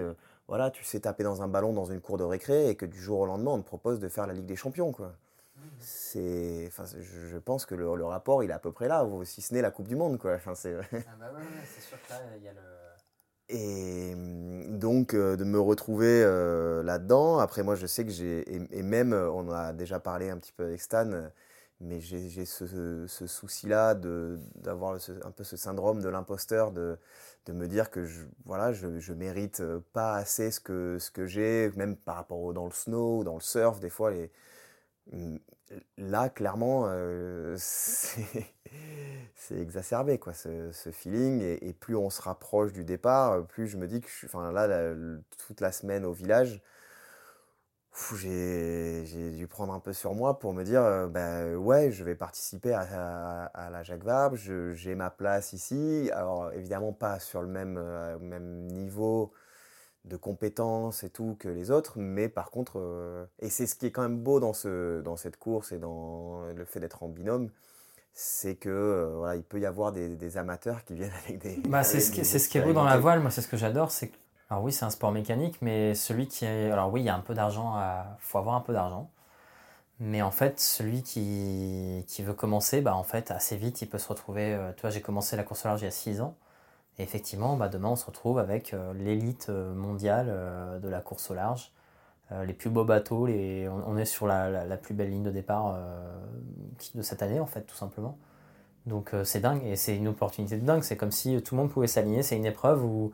voilà, 0.47 0.71
tu 0.71 0.83
sais 0.83 0.99
taper 1.01 1.23
dans 1.23 1.41
un 1.41 1.47
ballon 1.47 1.73
dans 1.73 1.85
une 1.85 2.01
cour 2.01 2.17
de 2.17 2.23
récré 2.23 2.69
et 2.69 2.75
que 2.75 2.85
du 2.85 2.99
jour 2.99 3.19
au 3.19 3.25
lendemain, 3.25 3.51
on 3.51 3.61
te 3.61 3.67
propose 3.67 3.99
de 3.99 4.07
faire 4.07 4.27
la 4.27 4.33
Ligue 4.33 4.45
des 4.45 4.55
Champions. 4.55 4.91
Quoi. 4.91 5.13
C'est, 5.79 6.65
enfin, 6.67 6.85
je 6.85 7.37
pense 7.37 7.65
que 7.65 7.75
le, 7.75 8.05
rapport, 8.05 8.43
il 8.43 8.49
est 8.49 8.53
à 8.53 8.59
peu 8.59 8.71
près 8.71 8.87
là, 8.87 9.05
si 9.23 9.41
ce 9.41 9.53
n'est 9.53 9.61
la 9.61 9.71
Coupe 9.71 9.87
du 9.87 9.95
Monde. 9.95 10.17
Quoi. 10.17 10.35
Enfin, 10.35 10.55
c'est... 10.55 10.75
ah 10.75 10.81
bah 11.19 11.31
ouais, 11.35 11.43
c'est 11.75 11.81
sûr 11.81 11.97
que 12.01 12.09
là, 12.09 12.19
il 12.37 12.43
y 12.43 12.47
a 12.47 12.53
le... 12.53 12.59
Et 13.49 14.13
donc, 14.67 15.13
euh, 15.13 15.37
de 15.37 15.45
me 15.45 15.59
retrouver 15.59 16.21
euh, 16.23 16.83
là-dedans, 16.83 17.39
après 17.39 17.63
moi, 17.63 17.75
je 17.75 17.87
sais 17.87 18.03
que 18.03 18.11
j'ai, 18.11 18.43
et, 18.53 18.83
même, 18.83 19.13
euh, 19.13 19.31
on 19.31 19.49
a 19.49 19.71
déjà 19.71 19.99
parlé 20.01 20.29
un 20.29 20.37
petit 20.37 20.51
peu 20.51 20.65
avec 20.65 20.81
Stan, 20.81 21.29
mais 21.79 22.01
j'ai, 22.01 22.45
ce, 22.45 23.05
ce 23.07 23.27
souci-là 23.27 23.95
d'avoir 23.95 24.97
un 25.23 25.31
peu 25.31 25.45
ce 25.45 25.55
syndrome 25.55 26.01
de 26.01 26.09
l'imposteur, 26.09 26.71
de, 26.71 26.97
de 27.47 27.53
me 27.53 27.67
dire 27.67 27.89
que 27.89 28.05
je, 28.05 28.25
voilà, 28.45 28.73
je, 28.73 28.99
je 28.99 29.13
mérite 29.13 29.61
euh, 29.61 29.79
pas 29.93 30.15
assez 30.15 30.51
ce 30.51 30.59
que, 30.59 30.97
ce 30.99 31.11
que 31.11 31.25
j'ai, 31.25 31.71
même 31.75 31.95
par 31.95 32.15
rapport 32.15 32.39
au, 32.39 32.53
dans 32.53 32.65
le 32.65 32.71
snow, 32.71 33.23
dans 33.23 33.35
le 33.35 33.41
surf, 33.41 33.79
des 33.79 33.89
fois, 33.89 34.11
les, 34.11 34.31
mm, 35.11 35.37
là, 35.97 36.29
clairement, 36.29 36.85
euh, 36.87 37.55
c'est 39.35 39.57
exacerbé, 39.59 40.19
quoi, 40.19 40.33
ce, 40.33 40.71
ce 40.71 40.91
feeling. 40.91 41.41
Et, 41.41 41.73
plus 41.73 41.95
on 41.95 42.09
se 42.09 42.21
rapproche 42.21 42.73
du 42.73 42.83
départ, 42.83 43.45
plus 43.47 43.67
je 43.67 43.77
me 43.77 43.87
dis 43.87 44.01
que, 44.01 44.09
je, 44.09 44.25
enfin, 44.25 44.51
là, 44.51 44.93
toute 45.47 45.61
la 45.61 45.71
semaine 45.71 46.05
au 46.05 46.13
village, 46.13 46.61
j'ai 48.15 49.31
dû 49.31 49.47
prendre 49.47 49.73
un 49.73 49.79
peu 49.79 49.93
sur 49.93 50.13
moi 50.13 50.39
pour 50.39 50.53
me 50.53 50.63
dire 50.63 50.81
euh, 50.81 51.07
ben 51.07 51.55
ouais 51.55 51.91
je 51.91 52.03
vais 52.03 52.15
participer 52.15 52.73
à, 52.73 53.45
à, 53.53 53.69
la 53.69 53.83
Jacques 53.83 54.03
Vabre 54.03 54.35
j'ai 54.35 54.95
ma 54.95 55.09
place 55.09 55.53
ici. 55.53 56.09
Alors 56.13 56.51
évidemment 56.53 56.93
pas 56.93 57.19
sur 57.19 57.41
le 57.41 57.47
même, 57.47 57.77
euh, 57.77 58.17
même 58.19 58.67
niveau 58.67 59.31
de 60.05 60.15
compétences 60.15 61.03
et 61.03 61.09
tout 61.09 61.35
que 61.39 61.49
les 61.49 61.71
autres 61.71 61.97
mais 61.97 62.29
par 62.29 62.51
contre 62.51 62.73
euh, 62.77 63.25
et 63.39 63.49
c'est 63.49 63.67
ce 63.67 63.75
qui 63.75 63.87
est 63.87 63.91
quand 63.91 64.03
même 64.03 64.19
beau 64.19 64.39
dans, 64.39 64.53
ce, 64.53 65.01
dans 65.01 65.17
cette 65.17 65.37
course 65.37 65.71
et 65.71 65.79
dans 65.79 66.43
le 66.55 66.65
fait 66.65 66.79
d'être 66.79 67.03
en 67.03 67.09
binôme 67.09 67.49
c'est 68.13 68.55
que 68.55 69.13
voilà, 69.17 69.35
il 69.35 69.43
peut 69.43 69.59
y 69.59 69.65
avoir 69.65 69.91
des, 69.91 70.15
des, 70.15 70.37
amateurs 70.37 70.83
qui 70.85 70.95
viennent 70.95 71.11
avec 71.25 71.39
des 71.39 71.57
bah, 71.67 71.83
c'est 71.83 71.99
ce, 72.01 72.11
qui, 72.11 72.23
ce 72.25 72.47
qui 72.49 72.57
est 72.57 72.61
beau 72.61 72.73
dans 72.73 72.83
la 72.83 72.97
voile. 72.97 73.19
Moi 73.19 73.31
c'est 73.31 73.41
ce 73.41 73.47
que 73.47 73.57
j'adore 73.57 73.91
c'est 73.91 74.11
alors 74.49 74.63
oui, 74.63 74.71
c'est 74.71 74.85
un 74.85 74.89
sport 74.89 75.11
mécanique, 75.11 75.57
mais 75.61 75.93
celui 75.93 76.27
qui 76.27 76.45
est... 76.45 76.71
Alors 76.71 76.91
oui, 76.91 77.01
il 77.01 77.05
y 77.05 77.09
a 77.09 77.15
un 77.15 77.19
peu 77.19 77.33
d'argent, 77.33 77.73
à... 77.75 78.17
faut 78.19 78.37
avoir 78.37 78.55
un 78.55 78.61
peu 78.61 78.73
d'argent. 78.73 79.11
Mais 79.99 80.21
en 80.21 80.31
fait, 80.31 80.59
celui 80.59 81.03
qui, 81.03 82.05
qui 82.07 82.23
veut 82.23 82.33
commencer, 82.33 82.81
bah 82.81 82.95
en 82.95 83.03
fait, 83.03 83.31
assez 83.31 83.57
vite, 83.57 83.81
il 83.81 83.89
peut 83.89 83.97
se 83.97 84.07
retrouver... 84.07 84.53
Euh, 84.53 84.71
tu 84.73 84.81
vois, 84.81 84.89
j'ai 84.91 85.01
commencé 85.01 85.35
la 85.35 85.43
course 85.43 85.65
au 85.65 85.69
large 85.69 85.81
il 85.81 85.85
y 85.85 85.87
a 85.87 85.91
6 85.91 86.21
ans. 86.21 86.37
Et 86.99 87.03
effectivement, 87.03 87.57
bah, 87.57 87.69
demain, 87.69 87.89
on 87.89 87.95
se 87.95 88.05
retrouve 88.05 88.39
avec 88.39 88.73
euh, 88.73 88.93
l'élite 88.93 89.47
euh, 89.49 89.73
mondiale 89.73 90.27
de 90.81 90.89
la 90.89 91.01
course 91.01 91.31
au 91.31 91.33
large. 91.33 91.71
les 92.45 92.53
plus 92.53 92.69
beaux 92.69 92.85
bateaux, 92.85 93.25
les... 93.27 93.67
on, 93.69 93.97
est 93.97 94.05
sur 94.05 94.27
la, 94.27 94.65
la, 94.65 94.77
plus 94.77 94.93
belle 94.93 95.09
ligne 95.11 95.23
de 95.23 95.31
départ 95.31 95.77
de 96.95 97.01
cette 97.01 97.21
année, 97.21 97.39
en 97.39 97.45
fait, 97.45 97.61
tout 97.63 97.75
simplement. 97.75 98.17
Donc 98.85 99.13
c'est 99.23 99.41
dingue, 99.41 99.63
et 99.65 99.75
c'est 99.75 99.95
une 99.97 100.07
opportunité 100.07 100.57
de 100.57 100.65
dingue. 100.65 100.83
C'est 100.83 100.97
comme 100.97 101.11
si 101.11 101.41
tout 101.41 101.55
le 101.55 101.61
monde 101.61 101.71
pouvait 101.71 101.87
s'aligner. 101.87 102.23
C'est 102.23 102.37
une 102.37 102.45
épreuve 102.45 102.83
où 102.85 103.13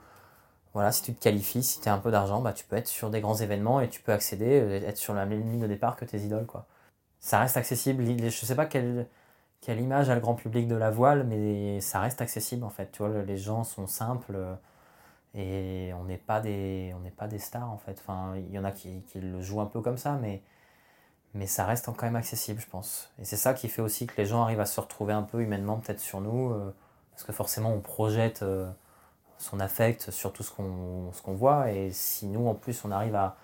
voilà, 0.74 0.92
si 0.92 1.04
tu 1.04 1.14
te 1.14 1.24
qualifies, 1.24 1.64
si 1.64 1.82
tu 1.82 1.90
as 1.90 1.94
un 1.94 2.00
peu 2.00 2.12
d'argent, 2.12 2.42
bah, 2.42 2.54
tu 2.54 2.66
peux 2.66 2.76
être 2.76 2.88
sur 2.88 3.10
des 3.12 3.22
grands 3.22 3.36
événements 3.36 3.80
et 3.82 3.90
tu 3.90 4.02
peux 4.02 4.12
accéder, 4.12 4.60
euh, 4.62 4.88
être 4.88 4.98
sur 4.98 5.14
la 5.14 5.26
même 5.26 5.42
ligne 5.42 5.60
de 5.60 5.68
départ 5.68 5.96
que 5.96 6.06
tes 6.06 6.20
idoles. 6.20 6.48
Quoi. 6.48 6.66
Ça 7.20 7.40
reste 7.40 7.58
accessible. 7.58 8.06
Je 8.06 8.26
ne 8.26 8.30
sais 8.30 8.56
pas 8.56 8.66
quelle, 8.66 9.08
quelle 9.62 9.80
image 9.82 10.10
a 10.10 10.16
le 10.16 10.22
grand 10.22 10.36
public 10.36 10.68
de 10.68 10.76
la 10.76 10.92
voile, 10.92 11.26
mais 11.26 11.80
ça 11.82 12.00
reste 12.02 12.22
accessible 12.22 12.64
en 12.64 12.70
fait. 12.70 12.92
Tu 12.92 13.00
vois, 13.04 13.24
les 13.24 13.38
gens 13.38 13.64
sont 13.64 13.88
simples 13.88 14.36
euh, 14.36 14.56
et 15.36 15.94
on 15.96 16.06
n'est 16.06 16.18
pas, 16.18 16.42
des, 16.42 16.96
pas 17.18 17.28
des 17.28 17.40
stars 17.40 17.72
en 17.72 17.78
fait. 17.78 17.98
Enfin, 18.02 18.36
il 18.38 18.52
y 18.52 18.60
en 18.60 18.66
a 18.66 18.72
qui, 18.72 19.04
qui, 19.04 19.20
le 19.20 19.42
jouent 19.42 19.62
un 19.62 19.68
peu 19.68 19.82
comme 19.82 19.98
ça, 19.98 20.14
mais, 20.22 20.42
mais 21.34 21.48
ça 21.48 21.66
reste 21.66 21.86
quand 21.86 22.04
même 22.04 22.16
accessible, 22.16 22.62
je 22.62 22.68
pense. 22.68 23.12
Et 23.20 23.26
c'est 23.26 23.38
ça 23.38 23.54
qui 23.54 23.70
fait 23.70 23.82
aussi 23.82 24.08
que 24.08 24.16
les 24.18 24.26
gens 24.26 24.44
arrivent 24.44 24.60
à 24.60 24.66
se 24.66 24.82
retrouver 24.82 25.14
un 25.14 25.24
peu 25.24 25.42
humainement 25.42 25.78
peut-être 25.80 26.00
sur 26.02 26.22
nous, 26.22 26.52
euh, 26.52 26.74
parce 27.12 27.24
que 27.24 27.34
forcément 27.34 27.74
on 27.74 27.82
projette 27.82 28.44
son 29.44 29.60
affect 29.60 30.12
sur 30.12 30.34
tout 30.34 30.44
ce 30.44 30.52
qu'on 30.52 31.12
qu'on 31.24 31.34
voit. 31.34 31.72
Et 31.72 31.92
si 31.92 32.28
nous, 32.28 32.48
en 32.48 32.56
plus, 32.56 32.84
on 32.86 32.92
arrive 32.92 33.16
à, 33.16 33.38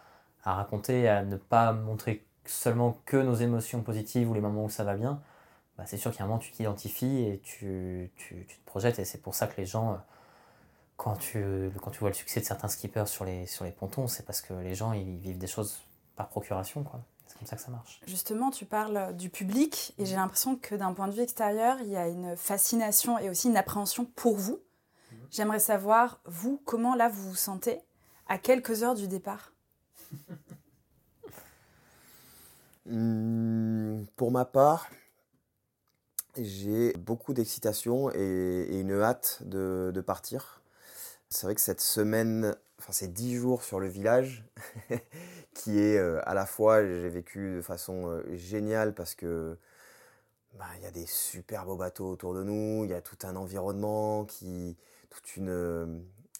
à 0.43 0.53
raconter, 0.55 1.07
à 1.07 1.23
ne 1.23 1.37
pas 1.37 1.73
montrer 1.73 2.25
seulement 2.45 2.97
que 3.05 3.17
nos 3.17 3.35
émotions 3.35 3.81
positives 3.81 4.29
ou 4.29 4.33
les 4.33 4.41
moments 4.41 4.65
où 4.65 4.69
ça 4.69 4.83
va 4.83 4.95
bien, 4.95 5.21
bah, 5.77 5.85
c'est 5.85 5.97
sûr 5.97 6.15
qu'à 6.15 6.23
un 6.23 6.27
moment, 6.27 6.39
tu 6.39 6.51
t'identifies 6.51 7.19
et 7.21 7.39
tu, 7.43 8.11
tu, 8.15 8.45
tu, 8.47 8.57
te 8.57 8.65
projettes. 8.65 8.99
Et 8.99 9.05
c'est 9.05 9.21
pour 9.21 9.35
ça 9.35 9.47
que 9.47 9.59
les 9.59 9.65
gens, 9.65 9.99
quand 10.97 11.15
tu, 11.15 11.71
quand 11.81 11.91
tu 11.91 11.99
vois 11.99 12.09
le 12.09 12.15
succès 12.15 12.39
de 12.39 12.45
certains 12.45 12.67
skippers 12.67 13.07
sur 13.07 13.25
les, 13.25 13.45
sur 13.45 13.65
les 13.65 13.71
pontons, 13.71 14.07
c'est 14.07 14.23
parce 14.23 14.41
que 14.41 14.53
les 14.53 14.75
gens, 14.75 14.93
ils 14.93 15.17
vivent 15.17 15.37
des 15.37 15.47
choses 15.47 15.79
par 16.15 16.27
procuration. 16.27 16.83
quoi. 16.83 17.01
C'est 17.27 17.37
comme 17.37 17.47
ça 17.47 17.55
que 17.55 17.61
ça 17.61 17.71
marche. 17.71 18.01
Justement, 18.07 18.49
tu 18.49 18.65
parles 18.65 19.15
du 19.15 19.29
public 19.29 19.93
et 19.97 20.05
j'ai 20.05 20.15
l'impression 20.15 20.55
que 20.55 20.75
d'un 20.75 20.93
point 20.93 21.07
de 21.07 21.13
vue 21.13 21.21
extérieur, 21.21 21.77
il 21.81 21.89
y 21.89 21.95
a 21.95 22.07
une 22.07 22.35
fascination 22.35 23.19
et 23.19 23.29
aussi 23.29 23.47
une 23.47 23.57
appréhension 23.57 24.05
pour 24.15 24.35
vous. 24.35 24.59
J'aimerais 25.31 25.59
savoir, 25.59 26.19
vous, 26.25 26.61
comment 26.65 26.95
là 26.95 27.07
vous 27.09 27.29
vous 27.29 27.35
sentez 27.35 27.79
à 28.27 28.37
quelques 28.37 28.83
heures 28.83 28.95
du 28.95 29.07
départ? 29.07 29.53
Hmm, 32.85 34.05
Pour 34.15 34.31
ma 34.31 34.45
part, 34.45 34.89
j'ai 36.37 36.93
beaucoup 36.93 37.33
d'excitation 37.33 38.09
et, 38.13 38.79
une 38.79 38.91
hâte 39.01 39.39
de, 39.45 39.91
de 39.93 40.01
partir. 40.01 40.61
C'est 41.29 41.45
vrai 41.45 41.55
que 41.55 41.61
cette 41.61 41.81
semaine, 41.81 42.55
enfin 42.79 42.91
ces 42.93 43.07
dix 43.07 43.35
jours 43.35 43.63
sur 43.63 43.79
le 43.79 43.87
village, 43.87 44.45
qui 45.53 45.79
est 45.79 45.97
euh, 45.97 46.21
à 46.27 46.33
la 46.33 46.45
fois, 46.45 46.83
j'ai 46.83 47.09
vécu 47.09 47.55
de 47.57 47.61
façon 47.61 48.07
euh, 48.07 48.23
géniale 48.35 48.93
parce 48.95 49.15
que 49.15 49.57
bah, 50.57 50.65
il 50.77 50.83
y 50.83 50.85
a 50.85 50.91
des 50.91 51.05
super 51.05 51.65
beaux 51.65 51.75
bateaux 51.75 52.09
autour 52.11 52.33
de 52.33 52.43
nous, 52.43 52.83
il 52.85 52.91
y 52.91 52.93
a 52.93 53.01
tout 53.01 53.17
un 53.23 53.35
environnement, 53.35 54.25
qui, 54.25 54.75
toute 55.09 55.35
une, 55.35 55.49
euh, 55.49 55.85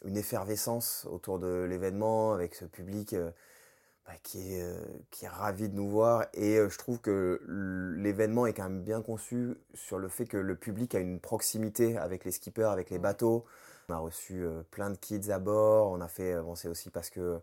une 0.06 0.18
effervescence 0.18 1.08
autour 1.10 1.40
de 1.40 1.66
l'événement 1.70 2.34
avec 2.34 2.56
ce 2.56 2.66
public 2.66 3.16
bah, 4.06 4.14
qui, 4.24 4.54
est, 4.54 4.76
qui 5.12 5.26
est 5.26 5.30
ravi 5.30 5.70
de 5.70 5.76
nous 5.76 5.90
voir. 5.90 6.26
Et 6.34 6.58
je 6.58 6.78
trouve 6.78 7.00
que 7.00 7.42
l'événement 7.98 8.46
est 8.46 8.54
quand 8.54 8.64
même 8.64 8.84
bien 8.84 9.02
conçu 9.02 9.56
sur 9.74 10.00
le 10.00 10.08
fait 10.08 10.26
que 10.26 10.38
le 10.38 10.56
public 10.56 10.96
a 10.96 11.00
une 11.00 11.20
proximité 11.20 11.98
avec 11.98 12.26
les 12.26 12.32
skippers, 12.32 12.72
avec 12.72 12.90
les 12.90 13.00
bateaux. 13.00 13.46
On 13.90 13.94
a 13.94 13.98
reçu 13.98 14.46
plein 14.72 14.90
de 14.90 14.98
kids 14.98 15.32
à 15.32 15.40
bord. 15.40 15.92
On 15.92 16.00
a 16.00 16.08
fait, 16.08 16.40
bon, 16.42 16.56
c'est 16.56 16.70
aussi 16.70 16.90
parce 16.90 17.10
que 17.10 17.42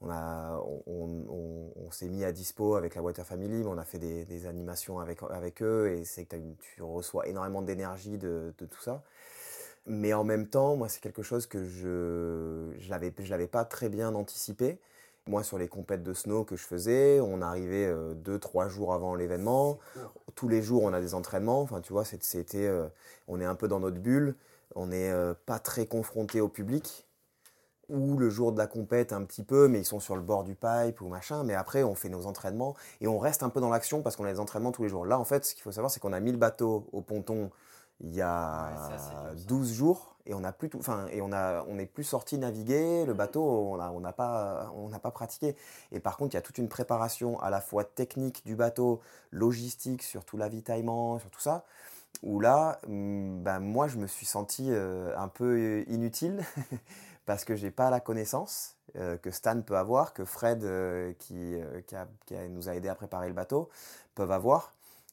on, 0.00 0.10
a, 0.10 0.62
on, 0.86 1.90
s'est 1.90 2.08
mis 2.08 2.24
à 2.24 2.32
dispo 2.32 2.74
avec 2.74 2.94
la 2.94 3.02
Water 3.02 3.26
Family, 3.26 3.64
on 3.66 3.78
a 3.78 3.84
fait 3.84 3.98
des, 3.98 4.46
animations 4.46 4.98
avec, 4.98 5.20
avec 5.30 5.62
eux 5.62 5.90
et 5.90 6.04
c'est 6.04 6.26
que 6.26 6.36
tu 6.60 6.82
reçois 6.82 7.26
énormément 7.26 7.62
d'énergie 7.62 8.18
de, 8.18 8.54
tout 8.58 8.80
ça. 8.80 9.02
Mais 9.86 10.12
en 10.12 10.24
même 10.24 10.48
temps, 10.48 10.76
moi, 10.76 10.88
c'est 10.88 11.00
quelque 11.00 11.22
chose 11.22 11.46
que 11.46 11.64
je 11.64 11.88
ne 11.88 12.90
l'avais 13.30 13.46
pas 13.46 13.64
très 13.64 13.88
bien 13.88 14.14
anticipé. 14.14 14.78
Moi, 15.28 15.42
sur 15.42 15.58
les 15.58 15.68
compètes 15.68 16.02
de 16.04 16.12
snow 16.12 16.44
que 16.44 16.56
je 16.56 16.64
faisais, 16.64 17.20
on 17.20 17.42
arrivait 17.42 17.86
euh, 17.86 18.14
deux, 18.14 18.38
trois 18.38 18.68
jours 18.68 18.94
avant 18.94 19.16
l'événement. 19.16 19.78
Tous 20.36 20.48
les 20.48 20.62
jours, 20.62 20.84
on 20.84 20.92
a 20.92 21.00
des 21.00 21.14
entraînements. 21.14 21.62
Enfin, 21.62 21.80
tu 21.80 21.92
vois, 21.92 22.04
c'était, 22.04 22.66
euh, 22.66 22.86
on 23.26 23.40
est 23.40 23.44
un 23.44 23.56
peu 23.56 23.66
dans 23.66 23.80
notre 23.80 23.98
bulle. 23.98 24.36
On 24.76 24.86
n'est 24.86 25.10
euh, 25.10 25.34
pas 25.46 25.58
très 25.58 25.86
confronté 25.86 26.40
au 26.40 26.48
public 26.48 27.06
ou 27.88 28.16
le 28.16 28.30
jour 28.30 28.52
de 28.52 28.58
la 28.58 28.66
compète 28.66 29.12
un 29.12 29.22
petit 29.24 29.44
peu, 29.44 29.68
mais 29.68 29.80
ils 29.80 29.84
sont 29.84 30.00
sur 30.00 30.16
le 30.16 30.22
bord 30.22 30.44
du 30.44 30.54
pipe 30.54 31.00
ou 31.00 31.08
machin. 31.08 31.44
Mais 31.44 31.54
après, 31.54 31.82
on 31.82 31.94
fait 31.94 32.08
nos 32.08 32.26
entraînements 32.26 32.74
et 33.00 33.06
on 33.08 33.18
reste 33.18 33.42
un 33.42 33.48
peu 33.48 33.60
dans 33.60 33.70
l'action 33.70 34.02
parce 34.02 34.16
qu'on 34.16 34.24
a 34.24 34.32
des 34.32 34.40
entraînements 34.40 34.72
tous 34.72 34.82
les 34.82 34.88
jours. 34.88 35.06
Là, 35.06 35.18
en 35.18 35.24
fait, 35.24 35.44
ce 35.44 35.54
qu'il 35.54 35.62
faut 35.62 35.72
savoir, 35.72 35.90
c'est 35.90 36.00
qu'on 36.00 36.12
a 36.12 36.20
mis 36.20 36.32
le 36.32 36.38
bateau 36.38 36.88
au 36.92 37.00
ponton 37.00 37.50
il 38.00 38.14
y 38.14 38.20
a 38.20 38.72
12 39.46 39.72
jours 39.72 40.16
et 40.26 40.34
on 40.34 40.44
a 40.44 40.52
plus 40.52 40.68
tout, 40.68 40.78
enfin, 40.78 41.06
et 41.12 41.22
on 41.22 41.32
a, 41.32 41.64
on 41.68 41.76
n'est 41.76 41.86
plus 41.86 42.04
sorti 42.04 42.36
naviguer. 42.36 43.04
Le 43.06 43.14
bateau, 43.14 43.42
on 43.42 43.76
n'a 43.76 43.92
on 43.92 44.00
pas, 44.12 44.72
on 44.74 44.88
n'a 44.88 44.98
pas 44.98 45.10
pratiqué. 45.10 45.56
Et 45.92 46.00
par 46.00 46.16
contre, 46.16 46.34
il 46.34 46.36
y 46.36 46.38
a 46.38 46.42
toute 46.42 46.58
une 46.58 46.68
préparation 46.68 47.40
à 47.40 47.50
la 47.50 47.60
fois 47.60 47.84
technique 47.84 48.44
du 48.44 48.56
bateau, 48.56 49.00
logistique 49.30 50.02
sur 50.02 50.24
tout 50.24 50.36
l'avitaillement, 50.36 51.18
sur 51.18 51.30
tout 51.30 51.40
ça 51.40 51.64
où 52.22 52.40
là, 52.40 52.78
hmm, 52.86 53.42
ben 53.42 53.60
moi, 53.60 53.88
je 53.88 53.98
me 53.98 54.06
suis 54.06 54.26
senti 54.26 54.68
euh, 54.70 55.16
un 55.18 55.28
peu 55.28 55.84
inutile 55.88 56.42
parce 57.26 57.44
que 57.44 57.56
j'ai 57.56 57.70
pas 57.70 57.90
la 57.90 58.00
connaissance 58.00 58.76
euh, 58.96 59.16
que 59.18 59.30
Stan 59.30 59.60
peut 59.60 59.76
avoir, 59.76 60.14
que 60.14 60.24
Fred, 60.24 60.64
euh, 60.64 61.12
qui, 61.18 61.34
euh, 61.36 61.80
qui, 62.26 62.34
nous 62.50 62.68
a 62.68 62.74
aidé 62.74 62.88
à 62.88 62.94
préparer 62.94 63.28
le 63.28 63.34
bateau, 63.34 63.68
peuvent 64.14 64.30
avoir. 64.30 64.72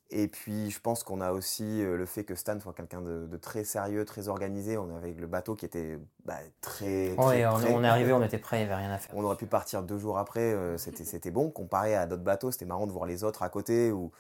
Et 0.10 0.28
puis, 0.28 0.70
je 0.70 0.80
pense 0.80 1.04
qu'on 1.04 1.22
a 1.22 1.32
aussi 1.32 1.82
le 1.82 2.06
fait 2.06 2.24
que 2.24 2.36
Stan 2.36 2.60
soit 2.60 2.74
quelqu'un 2.74 3.02
de, 3.02 3.38
très 3.38 3.64
sérieux, 3.64 4.06
très 4.06 4.28
organisé. 4.28 4.78
On 4.78 4.96
avait 4.96 5.14
le 5.14 5.28
bateau 5.28 5.56
qui 5.56 5.66
était 5.66 5.98
bah, 6.24 6.38
très. 6.62 7.16
on, 7.18 7.32
est 7.32 7.44
arrivé, 7.88 8.14
on 8.14 8.22
était 8.22 8.38
prêt, 8.38 8.58
il 8.58 8.66
n'y 8.68 8.72
avait 8.72 8.82
rien 8.84 8.92
à 8.92 9.00
faire. 9.00 9.16
On 9.16 9.24
aurait 9.24 9.38
pu 9.38 9.48
partir 9.48 9.82
deux 9.82 9.98
jours 9.98 10.20
après, 10.20 10.56
c'était 10.78 11.32
bon. 11.32 11.50
Comparé 11.50 11.96
à 11.96 12.06
d'autres 12.06 12.24
bateaux, 12.24 12.52
c'était 12.52 12.66
marrant 12.66 12.86
de 12.86 12.92
voir 12.92 13.06
les 13.06 13.24
autres 13.24 13.42
à 13.42 13.50
côté 13.50 13.92
où 13.92 14.12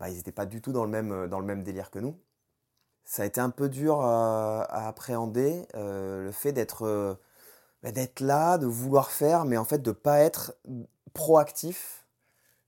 bah, 0.00 0.08
ils 0.08 0.16
n'étaient 0.16 0.32
pas 0.32 0.46
du 0.46 0.62
tout 0.62 0.72
dans 0.72 0.84
le, 0.84 0.90
même, 0.90 1.28
dans 1.28 1.38
le 1.38 1.46
même 1.46 1.62
délire 1.62 1.90
que 1.90 1.98
nous. 1.98 2.16
Ça 3.04 3.24
a 3.24 3.26
été 3.26 3.40
un 3.40 3.50
peu 3.50 3.68
dur 3.68 4.00
à, 4.00 4.62
à 4.62 4.88
appréhender, 4.88 5.66
le 5.74 6.30
fait 6.32 6.52
d'être 6.52 7.18
bah, 7.82 7.90
d'être 7.90 8.20
là, 8.20 8.58
de 8.58 8.66
vouloir 8.66 9.10
faire, 9.10 9.44
mais 9.44 9.56
en 9.56 9.64
fait 9.64 9.82
de 9.82 9.90
pas 9.90 10.20
être 10.20 10.54
proactif 11.14 12.01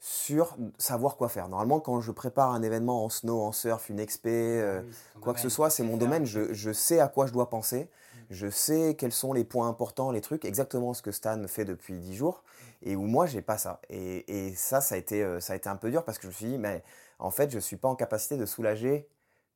sur 0.07 0.59
savoir 0.77 1.17
quoi 1.17 1.31
faire. 1.31 1.49
Normalement, 1.49 1.81
quand 1.81 2.03
je 2.03 2.13
prépare 2.13 2.51
un 2.51 2.61
événement 2.61 3.07
en 3.07 3.09
snow, 3.09 3.41
en 3.41 3.53
surf, 3.53 3.89
une 3.89 3.99
expé, 3.99 4.61
euh, 4.61 4.83
quoi 5.23 5.33
que 5.33 5.41
ce 5.41 5.49
soit, 5.49 5.71
c'est 5.71 5.83
mon 5.83 5.97
domaine, 5.97 6.27
je, 6.27 6.53
je, 6.53 6.75
sais 6.75 7.01
à 7.01 7.09
quoi 7.09 7.25
je 7.25 7.33
dois 7.33 7.49
penser, 7.49 7.85
mm. 7.85 8.19
je 8.29 8.51
sais 8.51 8.97
quels 8.99 9.13
sont 9.13 9.33
les 9.33 9.45
points 9.45 9.67
importants, 9.67 10.11
les 10.11 10.21
trucs, 10.21 10.45
exactement 10.45 10.93
ce 10.93 11.01
que 11.01 11.11
Stan 11.11 11.43
fait 11.49 11.65
depuis 11.65 11.95
10 11.97 12.17
jours, 12.17 12.45
mm. 12.45 12.89
et 12.91 12.97
où 12.97 13.07
moi, 13.07 13.25
j'ai 13.25 13.41
pas 13.41 13.57
ça. 13.57 13.81
Et, 13.89 14.49
et, 14.49 14.55
ça, 14.55 14.83
ça 14.83 14.95
a, 14.95 14.99
été, 14.99 15.23
euh, 15.23 15.41
ça 15.41 15.55
a 15.55 15.57
été 15.57 15.71
un 15.71 15.77
peu 15.77 15.91
dur 15.91 16.05
parce 16.05 16.19
que 16.19 16.25
je 16.25 16.29
me 16.29 16.33
suis 16.35 16.47
dit, 16.49 16.59
mais 16.59 16.83
en 17.19 17.31
fait, 17.31 17.51
je 17.51 17.59
suis 17.59 17.77
pas 17.77 17.89
en 17.89 17.97
capacité 17.97 18.37
de 18.37 18.45
soulager 18.45 19.09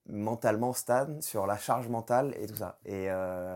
mentalement 0.07 0.73
Stan 0.73 1.09
sur 1.21 1.47
la 1.47 1.59
charge 1.59 1.89
mentale 1.89 2.35
et 2.41 2.47
tout 2.47 2.57
ça. 2.57 2.79
Et, 2.87 3.11
euh, 3.11 3.55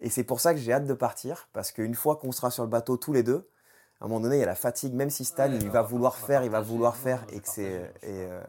et 0.00 0.10
c'est 0.10 0.24
pour 0.24 0.40
ça 0.40 0.52
que 0.52 0.60
j'ai 0.60 0.74
hâte 0.74 0.84
de 0.84 0.92
partir, 0.92 1.48
parce 1.54 1.72
qu'une 1.72 1.94
fois 1.94 2.16
qu'on 2.16 2.30
sera 2.30 2.50
sur 2.50 2.62
le 2.62 2.68
bateau 2.68 2.98
tous 2.98 3.14
les 3.14 3.22
deux, 3.22 3.48
à 4.00 4.04
un 4.04 4.08
moment 4.08 4.20
donné, 4.20 4.36
il 4.36 4.40
y 4.40 4.42
a 4.42 4.46
la 4.46 4.54
fatigue, 4.54 4.94
même 4.94 5.10
si 5.10 5.24
Stan, 5.24 5.50
il 5.52 5.68
va 5.68 5.82
vouloir 5.82 6.16
faire, 6.16 6.42
il 6.44 6.50
va 6.50 6.60
vouloir 6.60 6.96
faire, 6.96 7.24
et 7.32 7.40
que 7.40 7.48
c'est... 7.48 7.92
Euh, 8.04 8.40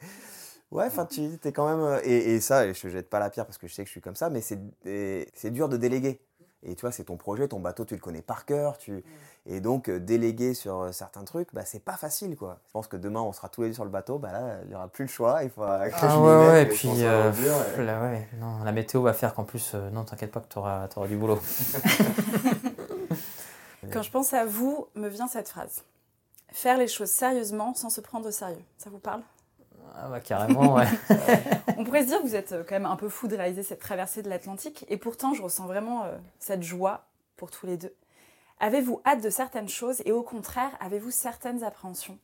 ouais, 0.70 0.86
enfin, 0.86 1.04
tu 1.04 1.38
es 1.44 1.52
quand 1.52 1.68
même... 1.68 1.84
Euh, 1.84 2.00
et, 2.02 2.34
et, 2.34 2.40
ça, 2.40 2.72
je 2.72 2.86
ne 2.86 2.92
jette 2.92 3.10
pas 3.10 3.18
la 3.18 3.28
pierre 3.28 3.44
parce 3.46 3.58
que 3.58 3.66
je 3.66 3.74
sais 3.74 3.82
que 3.82 3.88
je 3.88 3.92
suis 3.92 4.00
comme 4.00 4.16
ça, 4.16 4.30
mais 4.30 4.40
c'est 4.40 5.50
dur 5.50 5.68
de 5.68 5.76
déléguer. 5.76 6.20
Et 6.62 6.74
tu 6.74 6.80
vois, 6.80 6.90
c'est 6.90 7.04
ton 7.04 7.16
projet, 7.16 7.46
ton 7.46 7.60
bateau, 7.60 7.84
tu 7.84 7.94
le 7.94 8.00
connais 8.00 8.22
par 8.22 8.44
cœur. 8.44 8.76
Tu... 8.78 9.04
Et 9.46 9.60
donc, 9.60 9.88
euh, 9.88 10.00
déléguer 10.00 10.52
sur 10.52 10.80
euh, 10.80 10.92
certains 10.92 11.22
trucs, 11.22 11.54
bah, 11.54 11.62
c'est 11.64 11.84
pas 11.84 11.96
facile, 11.96 12.34
quoi. 12.34 12.58
Je 12.66 12.72
pense 12.72 12.88
que 12.88 12.96
demain, 12.96 13.20
on 13.20 13.32
sera 13.32 13.48
tous 13.48 13.62
les 13.62 13.68
deux 13.68 13.74
sur 13.74 13.84
le 13.84 13.90
bateau, 13.90 14.18
bah 14.18 14.32
là, 14.32 14.58
il 14.64 14.68
n'y 14.70 14.74
aura 14.74 14.88
plus 14.88 15.04
le 15.04 15.10
choix. 15.10 15.44
Il 15.44 15.50
faudra 15.50 15.88
que 15.88 15.94
ah, 16.00 16.18
ouais, 16.18 16.48
ouais, 16.48 16.62
et 16.62 16.66
puis, 16.66 16.88
euh, 17.02 17.30
ouais. 17.30 18.28
Non, 18.40 18.64
la 18.64 18.72
météo 18.72 19.02
va 19.02 19.12
faire 19.12 19.34
qu'en 19.34 19.44
plus, 19.44 19.74
non, 19.92 20.04
t'inquiète 20.04 20.32
pas 20.32 20.40
que 20.40 20.48
tu 20.48 20.58
auras, 20.58 20.88
auras, 20.96 21.06
du 21.06 21.16
boulot. 21.16 21.38
Quand 23.92 24.02
je 24.02 24.10
pense 24.10 24.32
à 24.32 24.44
vous, 24.44 24.88
me 24.94 25.08
vient 25.08 25.28
cette 25.28 25.48
phrase. 25.48 25.82
Faire 26.50 26.78
les 26.78 26.88
choses 26.88 27.10
sérieusement 27.10 27.74
sans 27.74 27.90
se 27.90 28.00
prendre 28.00 28.28
au 28.28 28.30
sérieux. 28.30 28.62
Ça 28.78 28.90
vous 28.90 28.98
parle? 28.98 29.22
Ah 29.94 30.08
bah 30.08 30.20
carrément, 30.20 30.74
ouais. 30.74 30.86
On 31.78 31.84
pourrait 31.84 32.02
se 32.02 32.08
dire 32.08 32.18
que 32.18 32.26
vous 32.26 32.34
êtes 32.34 32.54
quand 32.68 32.74
même 32.74 32.86
un 32.86 32.96
peu 32.96 33.08
fou 33.08 33.28
de 33.28 33.36
réaliser 33.36 33.62
cette 33.62 33.80
traversée 33.80 34.22
de 34.22 34.28
l'Atlantique, 34.28 34.84
et 34.88 34.98
pourtant 34.98 35.32
je 35.32 35.42
ressens 35.42 35.66
vraiment 35.66 36.04
cette 36.38 36.62
joie 36.62 37.06
pour 37.36 37.50
tous 37.50 37.66
les 37.66 37.78
deux. 37.78 37.94
Avez-vous 38.58 39.00
hâte 39.04 39.22
de 39.22 39.30
certaines 39.30 39.68
choses 39.68 40.02
et 40.06 40.12
au 40.12 40.22
contraire, 40.22 40.70
avez-vous 40.80 41.10
certaines 41.10 41.62
appréhensions? 41.62 42.18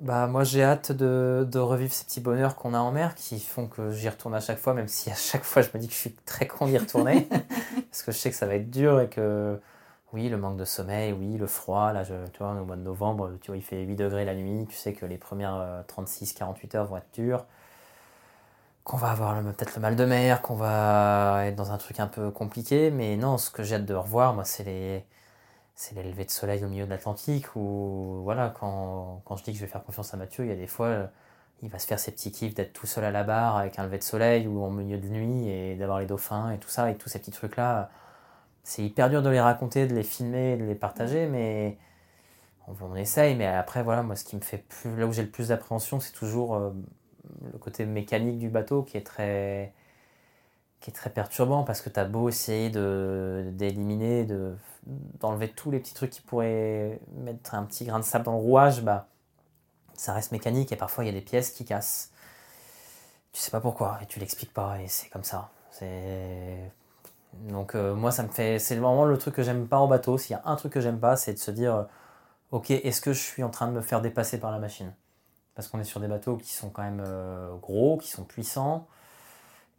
Bah, 0.00 0.26
moi 0.26 0.44
j'ai 0.44 0.62
hâte 0.62 0.92
de, 0.92 1.46
de, 1.50 1.58
revivre 1.58 1.92
ces 1.92 2.04
petits 2.04 2.20
bonheurs 2.20 2.56
qu'on 2.56 2.72
a 2.72 2.78
en 2.78 2.90
mer 2.90 3.14
qui 3.14 3.38
font 3.38 3.66
que 3.66 3.90
j'y 3.90 4.08
retourne 4.08 4.34
à 4.34 4.40
chaque 4.40 4.58
fois, 4.58 4.72
même 4.72 4.88
si 4.88 5.10
à 5.10 5.14
chaque 5.14 5.44
fois 5.44 5.60
je 5.60 5.68
me 5.74 5.78
dis 5.78 5.88
que 5.88 5.92
je 5.92 5.98
suis 5.98 6.12
très 6.24 6.46
con 6.46 6.66
d'y 6.66 6.78
retourner, 6.78 7.28
parce 7.90 8.02
que 8.02 8.12
je 8.12 8.18
sais 8.18 8.30
que 8.30 8.36
ça 8.36 8.46
va 8.46 8.54
être 8.56 8.70
dur 8.70 9.00
et 9.00 9.08
que 9.08 9.60
oui, 10.12 10.28
le 10.28 10.36
manque 10.36 10.56
de 10.56 10.64
sommeil, 10.64 11.12
oui, 11.12 11.38
le 11.38 11.46
froid, 11.46 11.92
là 11.92 12.04
tu 12.04 12.38
vois, 12.38 12.52
au 12.52 12.64
mois 12.64 12.76
de 12.76 12.82
novembre, 12.82 13.32
tu 13.40 13.50
vois, 13.50 13.56
il 13.56 13.62
fait 13.62 13.82
8 13.82 13.96
degrés 13.96 14.24
la 14.24 14.34
nuit, 14.34 14.66
tu 14.68 14.76
sais 14.76 14.92
que 14.92 15.06
les 15.06 15.18
premières 15.18 15.84
36-48 15.88 16.76
heures 16.76 16.86
vont 16.86 16.96
être 16.96 17.12
dures 17.14 17.44
qu'on 18.84 18.96
va 18.96 19.10
avoir 19.10 19.40
peut-être 19.42 19.76
le 19.76 19.82
mal 19.82 19.96
de 19.96 20.04
mer, 20.04 20.42
qu'on 20.42 20.54
va 20.56 21.46
être 21.46 21.54
dans 21.56 21.72
un 21.72 21.78
truc 21.78 22.00
un 22.00 22.06
peu 22.06 22.30
compliqué, 22.30 22.90
mais 22.90 23.16
non, 23.16 23.38
ce 23.38 23.50
que 23.50 23.62
j'ai 23.62 23.76
hâte 23.76 23.84
de 23.84 23.94
revoir, 23.94 24.34
moi, 24.34 24.44
c'est 24.44 24.64
les 24.64 25.04
c'est 25.76 25.94
l'élevé 25.94 26.24
de 26.26 26.30
soleil 26.30 26.64
au 26.64 26.68
milieu 26.68 26.84
de 26.84 26.90
l'Atlantique, 26.90 27.56
où 27.56 28.20
voilà, 28.24 28.50
quand, 28.50 29.22
quand, 29.24 29.36
je 29.36 29.44
dis 29.44 29.52
que 29.52 29.58
je 29.58 29.64
vais 29.64 29.70
faire 29.70 29.84
confiance 29.84 30.12
à 30.14 30.16
Mathieu, 30.18 30.44
il 30.44 30.48
y 30.48 30.52
a 30.52 30.56
des 30.56 30.66
fois, 30.66 31.08
il 31.62 31.68
va 31.68 31.78
se 31.78 31.86
faire 31.86 31.98
ses 31.98 32.12
petits 32.12 32.32
kiffs 32.32 32.54
d'être 32.54 32.72
tout 32.72 32.86
seul 32.86 33.04
à 33.04 33.10
la 33.10 33.24
barre 33.24 33.56
avec 33.56 33.78
un 33.78 33.84
lever 33.84 33.98
de 33.98 34.02
soleil 34.02 34.46
ou 34.46 34.62
en 34.62 34.70
milieu 34.70 34.98
de 34.98 35.08
nuit 35.08 35.48
et 35.48 35.76
d'avoir 35.76 36.00
les 36.00 36.06
dauphins 36.06 36.50
et 36.52 36.58
tout 36.58 36.68
ça, 36.68 36.90
et 36.90 36.96
tous 36.96 37.08
ces 37.08 37.18
petits 37.18 37.30
trucs-là. 37.30 37.90
C'est 38.64 38.82
hyper 38.82 39.10
dur 39.10 39.22
de 39.22 39.30
les 39.30 39.40
raconter, 39.40 39.86
de 39.86 39.94
les 39.94 40.02
filmer, 40.02 40.56
de 40.56 40.64
les 40.64 40.74
partager, 40.74 41.26
mais 41.26 41.78
on, 42.68 42.74
on 42.82 42.96
essaye. 42.96 43.36
Mais 43.36 43.46
après, 43.46 43.82
voilà, 43.82 44.02
moi, 44.02 44.16
ce 44.16 44.24
qui 44.24 44.36
me 44.36 44.40
fait 44.42 44.58
plus, 44.58 44.96
là 44.96 45.06
où 45.06 45.12
j'ai 45.12 45.22
le 45.22 45.30
plus 45.30 45.48
d'appréhension, 45.48 46.00
c'est 46.00 46.12
toujours 46.12 46.54
euh, 46.54 46.70
le 47.52 47.58
côté 47.58 47.86
mécanique 47.86 48.38
du 48.38 48.48
bateau 48.48 48.82
qui 48.82 48.96
est 48.96 49.06
très 49.06 49.72
qui 50.80 50.90
est 50.90 50.94
très 50.94 51.10
perturbant 51.10 51.62
parce 51.62 51.82
que 51.82 51.90
tu 51.90 52.00
as 52.00 52.06
beau 52.06 52.28
essayer 52.30 52.70
d'éliminer, 52.70 54.24
de, 54.24 54.56
d'enlever 55.20 55.48
tous 55.48 55.70
les 55.70 55.78
petits 55.78 55.94
trucs 55.94 56.10
qui 56.10 56.22
pourraient 56.22 57.00
mettre 57.18 57.54
un 57.54 57.64
petit 57.64 57.84
grain 57.84 57.98
de 57.98 58.04
sable 58.04 58.24
dans 58.24 58.32
le 58.32 58.38
rouage, 58.38 58.82
bah, 58.82 59.06
ça 60.00 60.14
reste 60.14 60.32
mécanique 60.32 60.72
et 60.72 60.76
parfois 60.76 61.04
il 61.04 61.08
y 61.08 61.10
a 61.10 61.12
des 61.12 61.20
pièces 61.20 61.50
qui 61.50 61.66
cassent. 61.66 62.10
Tu 63.32 63.40
sais 63.40 63.50
pas 63.50 63.60
pourquoi 63.60 63.98
et 64.02 64.06
tu 64.06 64.18
l'expliques 64.18 64.52
pas 64.54 64.80
et 64.80 64.88
c'est 64.88 65.10
comme 65.10 65.24
ça. 65.24 65.50
Donc 67.34 67.74
euh, 67.74 67.94
moi 67.94 68.10
ça 68.10 68.22
me 68.22 68.28
fait 68.28 68.58
c'est 68.58 68.76
vraiment 68.76 69.04
le 69.04 69.18
truc 69.18 69.34
que 69.34 69.42
j'aime 69.42 69.68
pas 69.68 69.78
en 69.78 69.88
bateau. 69.88 70.16
S'il 70.16 70.32
y 70.32 70.38
a 70.38 70.42
un 70.46 70.56
truc 70.56 70.72
que 70.72 70.80
j'aime 70.80 70.98
pas, 70.98 71.16
c'est 71.16 71.34
de 71.34 71.38
se 71.38 71.50
dire 71.50 71.74
euh, 71.74 71.84
ok 72.52 72.70
est-ce 72.70 73.02
que 73.02 73.12
je 73.12 73.20
suis 73.20 73.42
en 73.42 73.50
train 73.50 73.68
de 73.68 73.72
me 73.72 73.82
faire 73.82 74.00
dépasser 74.00 74.40
par 74.40 74.50
la 74.50 74.58
machine? 74.58 74.94
Parce 75.54 75.68
qu'on 75.68 75.80
est 75.80 75.84
sur 75.84 76.00
des 76.00 76.08
bateaux 76.08 76.38
qui 76.38 76.52
sont 76.54 76.70
quand 76.70 76.82
même 76.82 77.02
euh, 77.06 77.54
gros, 77.56 77.98
qui 77.98 78.08
sont 78.08 78.24
puissants 78.24 78.88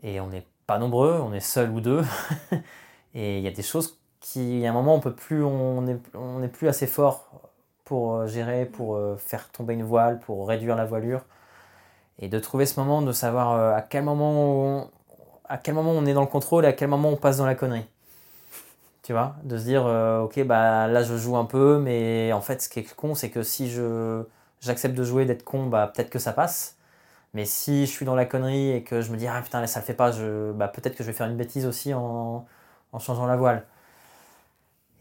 et 0.04 0.22
on 0.22 0.28
n'est 0.28 0.46
pas 0.68 0.78
nombreux, 0.78 1.20
on 1.20 1.34
est 1.34 1.40
seul 1.40 1.72
ou 1.72 1.82
deux 1.82 2.04
et 3.16 3.40
il 3.40 3.44
y 3.44 3.48
a 3.48 3.52
des 3.52 3.64
choses 3.64 3.98
qui 4.20 4.68
à 4.68 4.70
un 4.70 4.74
moment 4.74 4.94
on 4.96 5.00
peut 5.00 5.16
plus 5.16 5.44
on 5.44 5.82
n'est 5.82 6.48
plus 6.48 6.68
assez 6.68 6.86
fort 6.86 7.51
pour 7.92 8.16
euh, 8.16 8.26
gérer, 8.26 8.66
pour 8.66 8.96
euh, 8.96 9.18
faire 9.18 9.50
tomber 9.50 9.74
une 9.74 9.84
voile, 9.84 10.18
pour 10.20 10.48
réduire 10.48 10.78
la 10.78 10.86
voilure. 10.86 11.26
Et 12.20 12.30
de 12.30 12.40
trouver 12.40 12.66
ce 12.66 12.80
moment, 12.80 13.02
de 13.02 13.12
savoir 13.12 13.52
euh, 13.52 13.76
à 13.76 13.82
quel 13.82 14.06
moment 14.06 14.32
on, 14.32 14.90
à 15.50 15.58
quel 15.58 15.74
moment 15.74 15.92
on 15.92 16.06
est 16.06 16.14
dans 16.14 16.22
le 16.22 16.28
contrôle 16.28 16.64
et 16.64 16.70
à 16.70 16.72
quel 16.72 16.88
moment 16.88 17.10
on 17.10 17.18
passe 17.18 17.36
dans 17.36 17.46
la 17.46 17.54
connerie. 17.54 17.86
Tu 19.04 19.12
vois? 19.12 19.36
De 19.44 19.58
se 19.58 19.66
dire, 19.66 19.84
ok, 20.24 20.42
bah 20.46 20.88
là 20.88 21.04
je 21.04 21.18
joue 21.18 21.36
un 21.36 21.44
peu, 21.44 21.80
mais 21.80 22.32
en 22.32 22.40
fait 22.40 22.62
ce 22.62 22.70
qui 22.70 22.80
est 22.80 22.96
con, 22.96 23.14
c'est 23.14 23.30
que 23.30 23.44
si 23.44 23.70
je 23.70 24.24
j'accepte 24.62 24.96
de 24.96 25.04
jouer, 25.04 25.26
d'être 25.26 25.44
con, 25.44 25.66
bah 25.66 25.92
peut-être 25.94 26.10
que 26.10 26.20
ça 26.20 26.32
passe. 26.32 26.78
Mais 27.34 27.44
si 27.46 27.86
je 27.88 27.92
suis 27.92 28.06
dans 28.06 28.16
la 28.16 28.26
connerie 28.26 28.72
et 28.72 28.84
que 28.84 29.02
je 29.02 29.12
me 29.12 29.18
dis, 29.18 29.28
ah 29.28 29.42
putain, 29.44 29.60
là, 29.60 29.68
ça 29.68 29.82
le 29.82 29.86
fait 29.86 29.94
pas, 29.94 30.12
je, 30.14 30.52
bah, 30.54 30.70
peut-être 30.70 30.96
que 30.96 31.04
je 31.04 31.08
vais 31.08 31.14
faire 31.14 31.28
une 31.28 31.38
bêtise 31.38 31.66
aussi 31.66 31.94
en, 31.94 32.46
en 32.94 33.00
changeant 33.00 33.26
la 33.26 33.38
voile. 33.38 33.66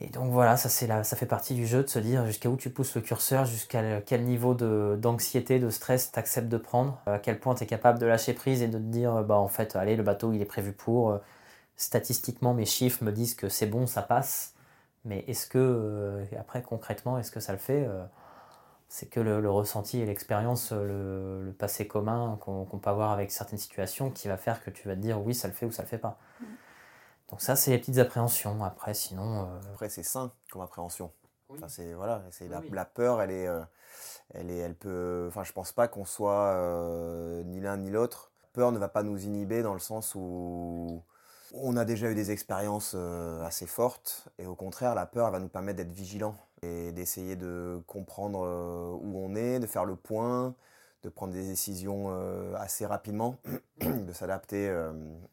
Et 0.03 0.09
donc 0.09 0.33
voilà, 0.33 0.57
ça, 0.57 0.71
ça 0.71 1.17
fait 1.17 1.27
partie 1.27 1.55
du 1.55 1.67
jeu 1.67 1.83
de 1.83 1.89
se 1.89 1.99
dire 1.99 2.25
jusqu'à 2.25 2.49
où 2.49 2.57
tu 2.57 2.71
pousses 2.71 2.95
le 2.95 3.03
curseur, 3.03 3.45
jusqu'à 3.45 4.01
quel 4.01 4.25
niveau 4.25 4.55
d'anxiété, 4.55 5.59
de, 5.59 5.69
stress 5.69 6.11
tu 6.13 6.19
acceptes 6.19 6.49
de 6.49 6.57
prendre, 6.57 6.99
à 7.05 7.19
quel 7.19 7.39
point 7.39 7.55
tu 7.55 7.65
es 7.65 7.67
capable 7.67 7.99
de 7.99 8.07
lâcher 8.07 8.33
prise 8.33 8.63
et 8.63 8.69
de 8.69 8.79
te 8.79 8.83
dire 8.83 9.23
bah 9.25 9.37
en 9.37 9.49
fait, 9.49 9.77
allez, 9.77 9.97
le 9.97 10.03
bateau 10.03 10.33
il 10.33 10.41
est 10.41 10.47
prévu 10.47 10.73
pour. 10.73 11.11
Euh, 11.11 11.19
statistiquement, 11.77 12.55
mes 12.55 12.67
chiffres 12.67 13.05
me 13.05 13.13
disent 13.13 13.35
que 13.35 13.49
c'est 13.49 13.67
bon, 13.67 13.87
ça 13.87 14.03
passe. 14.03 14.55
Mais 15.05 15.25
est-ce 15.29 15.47
que, 15.47 15.59
euh, 15.59 16.25
après 16.39 16.63
concrètement, 16.63 17.19
est-ce 17.19 17.31
que 17.31 17.41
ça 17.41 17.53
le 17.53 17.59
fait 17.59 17.87
euh, 17.87 18.05
C'est 18.89 19.07
que 19.07 19.21
le, 19.21 19.51
ressenti 19.51 20.01
et 20.01 20.07
l'expérience, 20.07 20.73
le, 20.73 21.55
passé 21.59 21.87
commun 21.87 22.39
qu'on 22.41 22.65
peut 22.65 22.91
avoir 22.91 23.13
avec 23.13 23.33
certaines 23.33 23.59
situations 23.59 24.11
qui 24.11 24.29
va 24.29 24.37
faire 24.37 24.63
que 24.65 24.71
tu 24.71 24.89
vas 24.89 24.95
te 24.95 25.01
dire 25.01 25.21
oui, 25.23 25.35
ça 25.35 25.49
le 25.49 25.55
fait 25.55 25.67
ou 25.67 25.73
ça 25.73 25.83
le 25.83 25.89
fait 25.89 25.99
pas. 25.99 26.19
Mm. 26.41 26.45
Donc 27.31 27.41
ça, 27.41 27.57
c'est 27.57 27.71
les 27.71 27.79
petites 27.79 27.99
appréhensions. 27.99 28.63
Après, 28.65 28.95
sinon... 28.95 29.43
Euh, 29.43 29.73
Après, 29.73 29.89
c'est 29.89 30.03
sain 30.03 30.33
comme 30.51 30.63
appréhension. 30.63 31.13
Enfin, 31.49 31.69
c'est 31.69 31.95
voilà, 31.95 32.23
c'est 32.31 32.49
la, 32.49 32.85
peur, 32.85 33.21
elle 33.21 33.33
est, 33.33 33.49
euh, 33.49 33.61
elle 34.35 34.51
est, 34.51 34.59
elle 34.59 34.77
peut. 34.77 35.27
Enfin, 35.27 35.43
je 35.43 35.53
pense 35.53 35.73
pas 35.73 35.89
qu'on 35.89 36.05
soit 36.05 36.53
euh, 36.55 37.43
ni 37.43 37.61
l'un 37.61 37.77
ni 37.77 37.91
l'autre. 37.91 38.31
Peur 38.53 38.71
ne 38.71 38.79
va 38.79 38.89
pas 38.89 39.03
nous 39.03 39.25
inhiber 39.25 39.63
dans 39.63 39.73
le 39.73 39.81
sens 39.81 40.15
où 40.15 41.03
on 41.53 41.77
a 41.77 41.85
déjà 41.85 42.09
eu 42.09 42.15
des 42.15 42.31
expériences 42.31 42.95
assez 42.95 43.67
fortes 43.67 44.29
et 44.39 44.47
au 44.47 44.55
contraire, 44.55 44.95
la 44.95 45.07
peur 45.07 45.27
elle 45.27 45.33
va 45.33 45.41
nous 45.41 45.49
permettre 45.49 45.79
d'être 45.79 45.91
vigilant 45.91 46.37
et 46.63 46.93
d'essayer 46.93 47.35
de 47.35 47.83
comprendre 47.89 48.39
où 49.03 49.19
on 49.19 49.35
est, 49.35 49.59
de 49.59 49.67
faire 49.67 49.85
le 49.85 49.97
point, 49.97 50.55
de 51.03 51.09
prendre 51.09 51.33
des 51.33 51.45
décisions 51.45 52.11
assez 52.57 52.87
rapidement, 52.87 53.37
de 53.81 54.13
s'adapter 54.13 54.73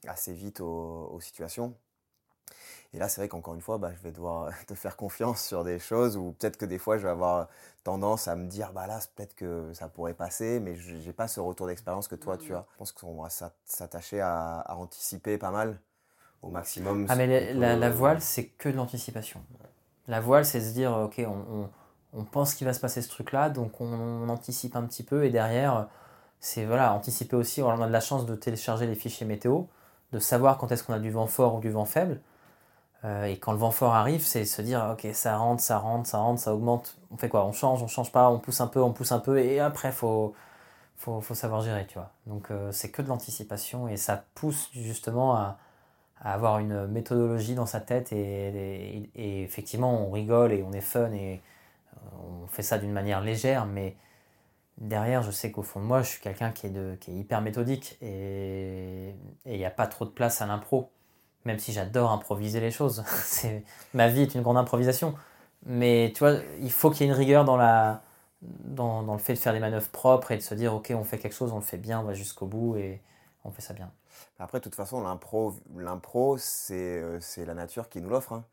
assez 0.07 0.33
vite 0.33 0.62
aux 0.62 1.19
situations. 1.21 1.75
Et 2.93 3.00
là, 3.00 3.10
c'est 3.10 3.21
vrai 3.21 3.28
qu'encore 3.28 3.54
une 3.54 3.62
fois, 3.62 3.78
bah, 3.78 3.91
je 3.95 4.02
vais 4.02 4.12
devoir 4.12 4.52
te 4.67 4.73
faire 4.73 4.95
confiance 4.95 5.43
sur 5.43 5.63
des 5.63 5.80
choses 5.80 6.17
où 6.17 6.34
peut-être 6.39 6.58
que 6.58 6.65
des 6.65 6.78
fois, 6.78 6.97
je 6.97 7.04
vais 7.04 7.12
avoir 7.12 7.47
tendance 7.84 8.28
à 8.28 8.36
me 8.36 8.47
dire, 8.47 8.71
bah 8.73 8.88
là, 8.88 9.00
peut-être 9.15 9.36
que 9.36 9.71
ça 9.73 9.88
pourrait 9.88 10.13
passer, 10.13 10.60
mais 10.60 10.76
je 10.76 10.95
n'ai 10.95 11.13
pas 11.13 11.28
ce 11.28 11.39
retour 11.39 11.67
d'expérience 11.67 12.08
que 12.08 12.15
toi, 12.15 12.38
tu 12.38 12.52
mmh. 12.52 12.56
as. 12.56 12.65
Je 12.73 12.78
pense 12.78 12.91
qu'on 12.91 13.21
va 13.21 13.30
s'attacher 13.65 14.21
à, 14.21 14.65
anticiper 14.69 15.38
pas 15.38 15.52
mal, 15.52 15.80
au 16.41 16.50
maximum. 16.50 17.06
Ah, 17.10 17.15
mais 17.15 17.54
la, 17.54 17.89
voile, 17.89 18.21
c'est 18.21 18.45
que 18.45 18.69
de 18.69 18.76
l'anticipation. 18.76 19.41
La 20.08 20.19
voile, 20.19 20.45
c'est 20.45 20.62
se 20.62 20.73
dire, 20.73 20.91
ok, 20.97 21.21
on, 21.28 21.69
on, 22.13 22.23
pense 22.23 22.56
qu'il 22.56 22.65
va 22.65 22.73
se 22.73 22.80
passer 22.80 23.02
ce 23.02 23.10
truc-là, 23.10 23.50
donc 23.50 23.80
on, 23.82 24.28
anticipe 24.30 24.76
un 24.76 24.84
petit 24.84 25.04
peu, 25.04 25.26
et 25.26 25.30
derrière, 25.30 25.88
c'est 26.39 26.65
voilà, 26.65 26.93
anticiper 26.93 27.36
aussi, 27.36 27.62
on 27.62 27.69
a 27.69 27.88
de 27.88 27.91
la 27.91 28.00
chance 28.00 28.26
de 28.26 28.36
télécharger 28.36 28.88
les 28.88 28.95
fichiers 28.95 29.26
météo, 29.26 29.63
de 30.13 30.19
savoir 30.19 30.58
quand 30.58 30.71
est-ce 30.71 30.84
qu'on 30.84 30.93
a 30.93 31.00
du 31.00 31.12
vent 31.12 31.28
fort 31.28 31.56
ou 31.56 31.60
du 31.60 31.69
vent 31.69 31.86
faible. 31.86 32.21
Euh, 33.05 33.25
et 33.25 33.38
quand 33.38 33.51
le 33.51 33.57
vent 33.60 33.71
fort 33.71 33.93
arrive, 33.93 34.21
c'est 34.21 34.45
se 34.45 34.62
dire 34.62 34.89
ok 34.93 35.07
ça 35.13 35.38
rentre, 35.38 35.62
ça 35.62 35.77
rentre, 35.77 36.10
ça 36.10 36.17
rentre, 36.19 36.41
ça 36.41 36.53
augmente. 36.53 36.97
On 37.12 37.17
fait 37.17 37.29
quoi? 37.29 37.45
On 37.45 37.51
change, 37.51 37.83
on 37.83 37.88
change 37.88 38.12
pas, 38.12 38.29
on 38.29 38.39
pousse 38.39 38.62
un 38.62 38.67
peu, 38.67 38.81
on 38.81 38.91
pousse 38.93 39.12
un 39.12 39.19
peu, 39.19 39.39
et 39.39 39.60
après 39.60 39.91
faut 39.91 40.33
faut, 40.97 41.21
faut 41.21 41.36
savoir 41.36 41.62
gérer, 41.62 41.86
tu 41.88 41.95
vois. 41.95 42.12
Donc 42.27 42.51
euh, 42.51 42.71
c'est 42.71 42.91
que 42.91 43.01
de 43.01 43.07
l'anticipation 43.10 43.88
et 43.88 43.97
ça 43.97 44.25
pousse 44.36 44.69
justement 44.73 45.36
à, 45.36 45.60
avoir 46.21 46.60
une 46.60 46.88
méthodologie 46.88 47.55
dans 47.55 47.67
sa 47.67 47.79
tête 47.81 48.12
et, 48.12 49.10
effectivement 49.15 50.07
on 50.07 50.12
rigole 50.12 50.51
et 50.53 50.63
on 50.63 50.73
est 50.73 50.81
fun 50.81 51.12
et 51.13 51.41
euh, 51.95 51.99
on 52.43 52.47
fait 52.47 52.63
ça 52.63 52.79
d'une 52.79 52.91
manière 52.91 53.21
légère, 53.21 53.65
mais 53.67 53.95
derrière 54.79 55.23
je 55.23 55.31
sais 55.31 55.51
qu'au 55.51 55.63
fond 55.63 55.79
de 55.81 55.86
moi 55.86 56.01
je 56.03 56.10
suis 56.10 56.21
quelqu'un 56.21 56.51
qui, 56.51 56.71
qui 56.99 57.12
est 57.12 57.15
hyper 57.15 57.41
méthodique 57.41 57.97
et 58.01 59.15
il 59.45 59.57
n'y 59.57 59.65
a 59.65 59.71
pas 59.71 59.88
trop 59.88 60.05
de 60.05 60.12
place 60.12 60.41
à 60.41 60.47
l'impro 60.47 60.91
même 61.45 61.60
si 61.60 61.73
j'adore 61.73 62.12
improviser 62.12 62.60
les 62.60 62.71
choses. 62.71 63.04
c'est 63.23 63.63
ma 63.93 64.08
vie 64.08 64.21
est 64.21 64.36
une 64.36 64.41
grande 64.41 64.58
improvisation. 64.58 65.15
Mais 65.65 66.12
tu 66.15 66.19
vois, 66.19 66.36
il 66.62 66.71
faut 66.71 66.89
qu'il 66.91 67.06
y 67.06 67.10
ait 67.10 67.12
une 67.12 67.17
rigueur 67.17 67.43
dans, 67.45 67.58
la, 67.58 68.02
dans, 68.41 69.04
dans, 69.04 69.13
le 69.13 69.19
fait 69.19 69.34
de 69.34 69.39
faire 69.39 69.54
des 69.54 69.60
manœuvres 69.60 69.89
propres 69.89 70.32
et 70.32 70.38
de 70.38 70.41
se 70.41 70.54
dire, 70.56 70.73
ok, 70.73 70.93
on 70.95 71.04
fait 71.04 71.17
quelque 71.17 71.36
chose, 71.36 71.52
on 71.52 71.58
le 71.58 71.62
fait 71.62 71.78
bien, 71.78 72.00
on 72.00 72.04
va 72.04 72.13
jusqu'au 72.13 72.45
bout 72.45 72.78
et 72.78 73.02
on 73.43 73.52
fait 73.52 73.62
ça 73.62 73.73
bien. 73.73 73.91
Après, 74.39 74.60
de 74.60 74.63
toute 74.63 74.76
façon, 74.76 75.02
l'impro, 75.02 75.56
l'impro 75.76 76.38
c'est, 76.38 76.76
euh, 76.76 77.19
c'est 77.19 77.45
la 77.45 77.54
nature 77.54 77.89
qui 77.89 78.02
nous 78.02 78.10
l'offre. 78.10 78.34
Hein. 78.34 78.43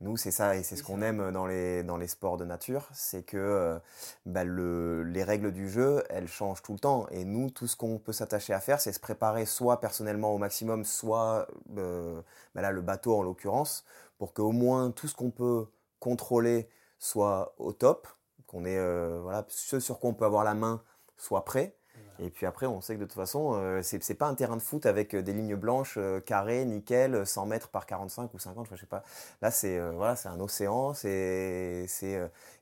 Nous, 0.00 0.16
c'est 0.16 0.30
ça, 0.32 0.56
et 0.56 0.62
c'est 0.62 0.76
ce 0.76 0.82
qu'on 0.82 1.00
aime 1.02 1.30
dans 1.30 1.46
les, 1.46 1.82
dans 1.82 1.96
les 1.96 2.08
sports 2.08 2.36
de 2.36 2.44
nature, 2.44 2.88
c'est 2.92 3.22
que 3.22 3.36
euh, 3.36 3.78
bah, 4.26 4.44
le, 4.44 5.02
les 5.04 5.22
règles 5.24 5.52
du 5.52 5.70
jeu, 5.70 6.02
elles 6.10 6.28
changent 6.28 6.62
tout 6.62 6.72
le 6.74 6.78
temps. 6.78 7.06
Et 7.10 7.24
nous, 7.24 7.50
tout 7.50 7.66
ce 7.66 7.76
qu'on 7.76 7.98
peut 7.98 8.12
s'attacher 8.12 8.52
à 8.52 8.60
faire, 8.60 8.80
c'est 8.80 8.92
se 8.92 9.00
préparer 9.00 9.46
soit 9.46 9.80
personnellement 9.80 10.34
au 10.34 10.38
maximum, 10.38 10.84
soit 10.84 11.46
euh, 11.78 12.20
bah 12.54 12.60
là, 12.62 12.72
le 12.72 12.82
bateau 12.82 13.16
en 13.16 13.22
l'occurrence, 13.22 13.84
pour 14.18 14.34
qu'au 14.34 14.52
moins 14.52 14.90
tout 14.90 15.08
ce 15.08 15.14
qu'on 15.14 15.30
peut 15.30 15.66
contrôler 16.00 16.68
soit 16.98 17.54
au 17.58 17.72
top, 17.72 18.08
qu'on 18.46 18.64
ait 18.64 18.76
euh, 18.78 19.20
voilà, 19.22 19.46
ce 19.48 19.80
sur 19.80 20.00
quoi 20.00 20.10
on 20.10 20.14
peut 20.14 20.24
avoir 20.26 20.44
la 20.44 20.54
main 20.54 20.82
soit 21.16 21.44
prêt. 21.44 21.76
Et 22.20 22.30
puis 22.30 22.46
après, 22.46 22.66
on 22.66 22.80
sait 22.80 22.94
que 22.94 23.00
de 23.00 23.04
toute 23.04 23.14
façon, 23.14 23.54
euh, 23.54 23.82
ce 23.82 23.96
c'est 24.00 24.14
pas 24.14 24.26
un 24.26 24.34
terrain 24.34 24.56
de 24.56 24.62
foot 24.62 24.86
avec 24.86 25.14
euh, 25.14 25.22
des 25.22 25.32
lignes 25.32 25.56
blanches 25.56 25.96
euh, 25.98 26.20
carrées, 26.20 26.64
nickel, 26.64 27.26
100 27.26 27.46
mètres 27.46 27.68
par 27.68 27.86
45 27.86 28.32
ou 28.34 28.38
50, 28.38 28.68
je 28.70 28.76
sais 28.76 28.86
pas. 28.86 29.02
Là, 29.42 29.50
c'est 29.50 29.80
voilà, 29.92 30.16
c'est 30.16 30.28
un 30.28 30.40
océan, 30.40 30.94
c'est 30.94 31.86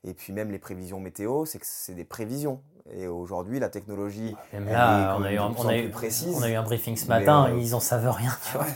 et 0.03 0.13
puis 0.13 0.33
même 0.33 0.51
les 0.51 0.59
prévisions 0.59 0.99
météo, 0.99 1.45
c'est 1.45 1.59
que 1.59 1.65
c'est 1.65 1.93
des 1.93 2.03
prévisions. 2.03 2.61
Et 2.91 3.07
aujourd'hui, 3.07 3.61
la 3.61 3.69
technologie. 3.69 4.35
Même 4.51 4.67
là, 4.67 5.15
on 5.17 5.23
a, 5.23 5.31
eu 5.31 5.37
un, 5.37 5.53
on, 5.57 5.67
a 5.67 5.77
eu, 5.77 5.89
on 6.35 6.41
a 6.41 6.49
eu 6.49 6.55
un 6.55 6.63
briefing 6.63 6.97
ce 6.97 7.07
matin, 7.07 7.49
ils 7.57 7.73
en 7.73 7.79
savent 7.79 8.09
rien, 8.09 8.31
tu 8.45 8.57
vois. 8.57 8.67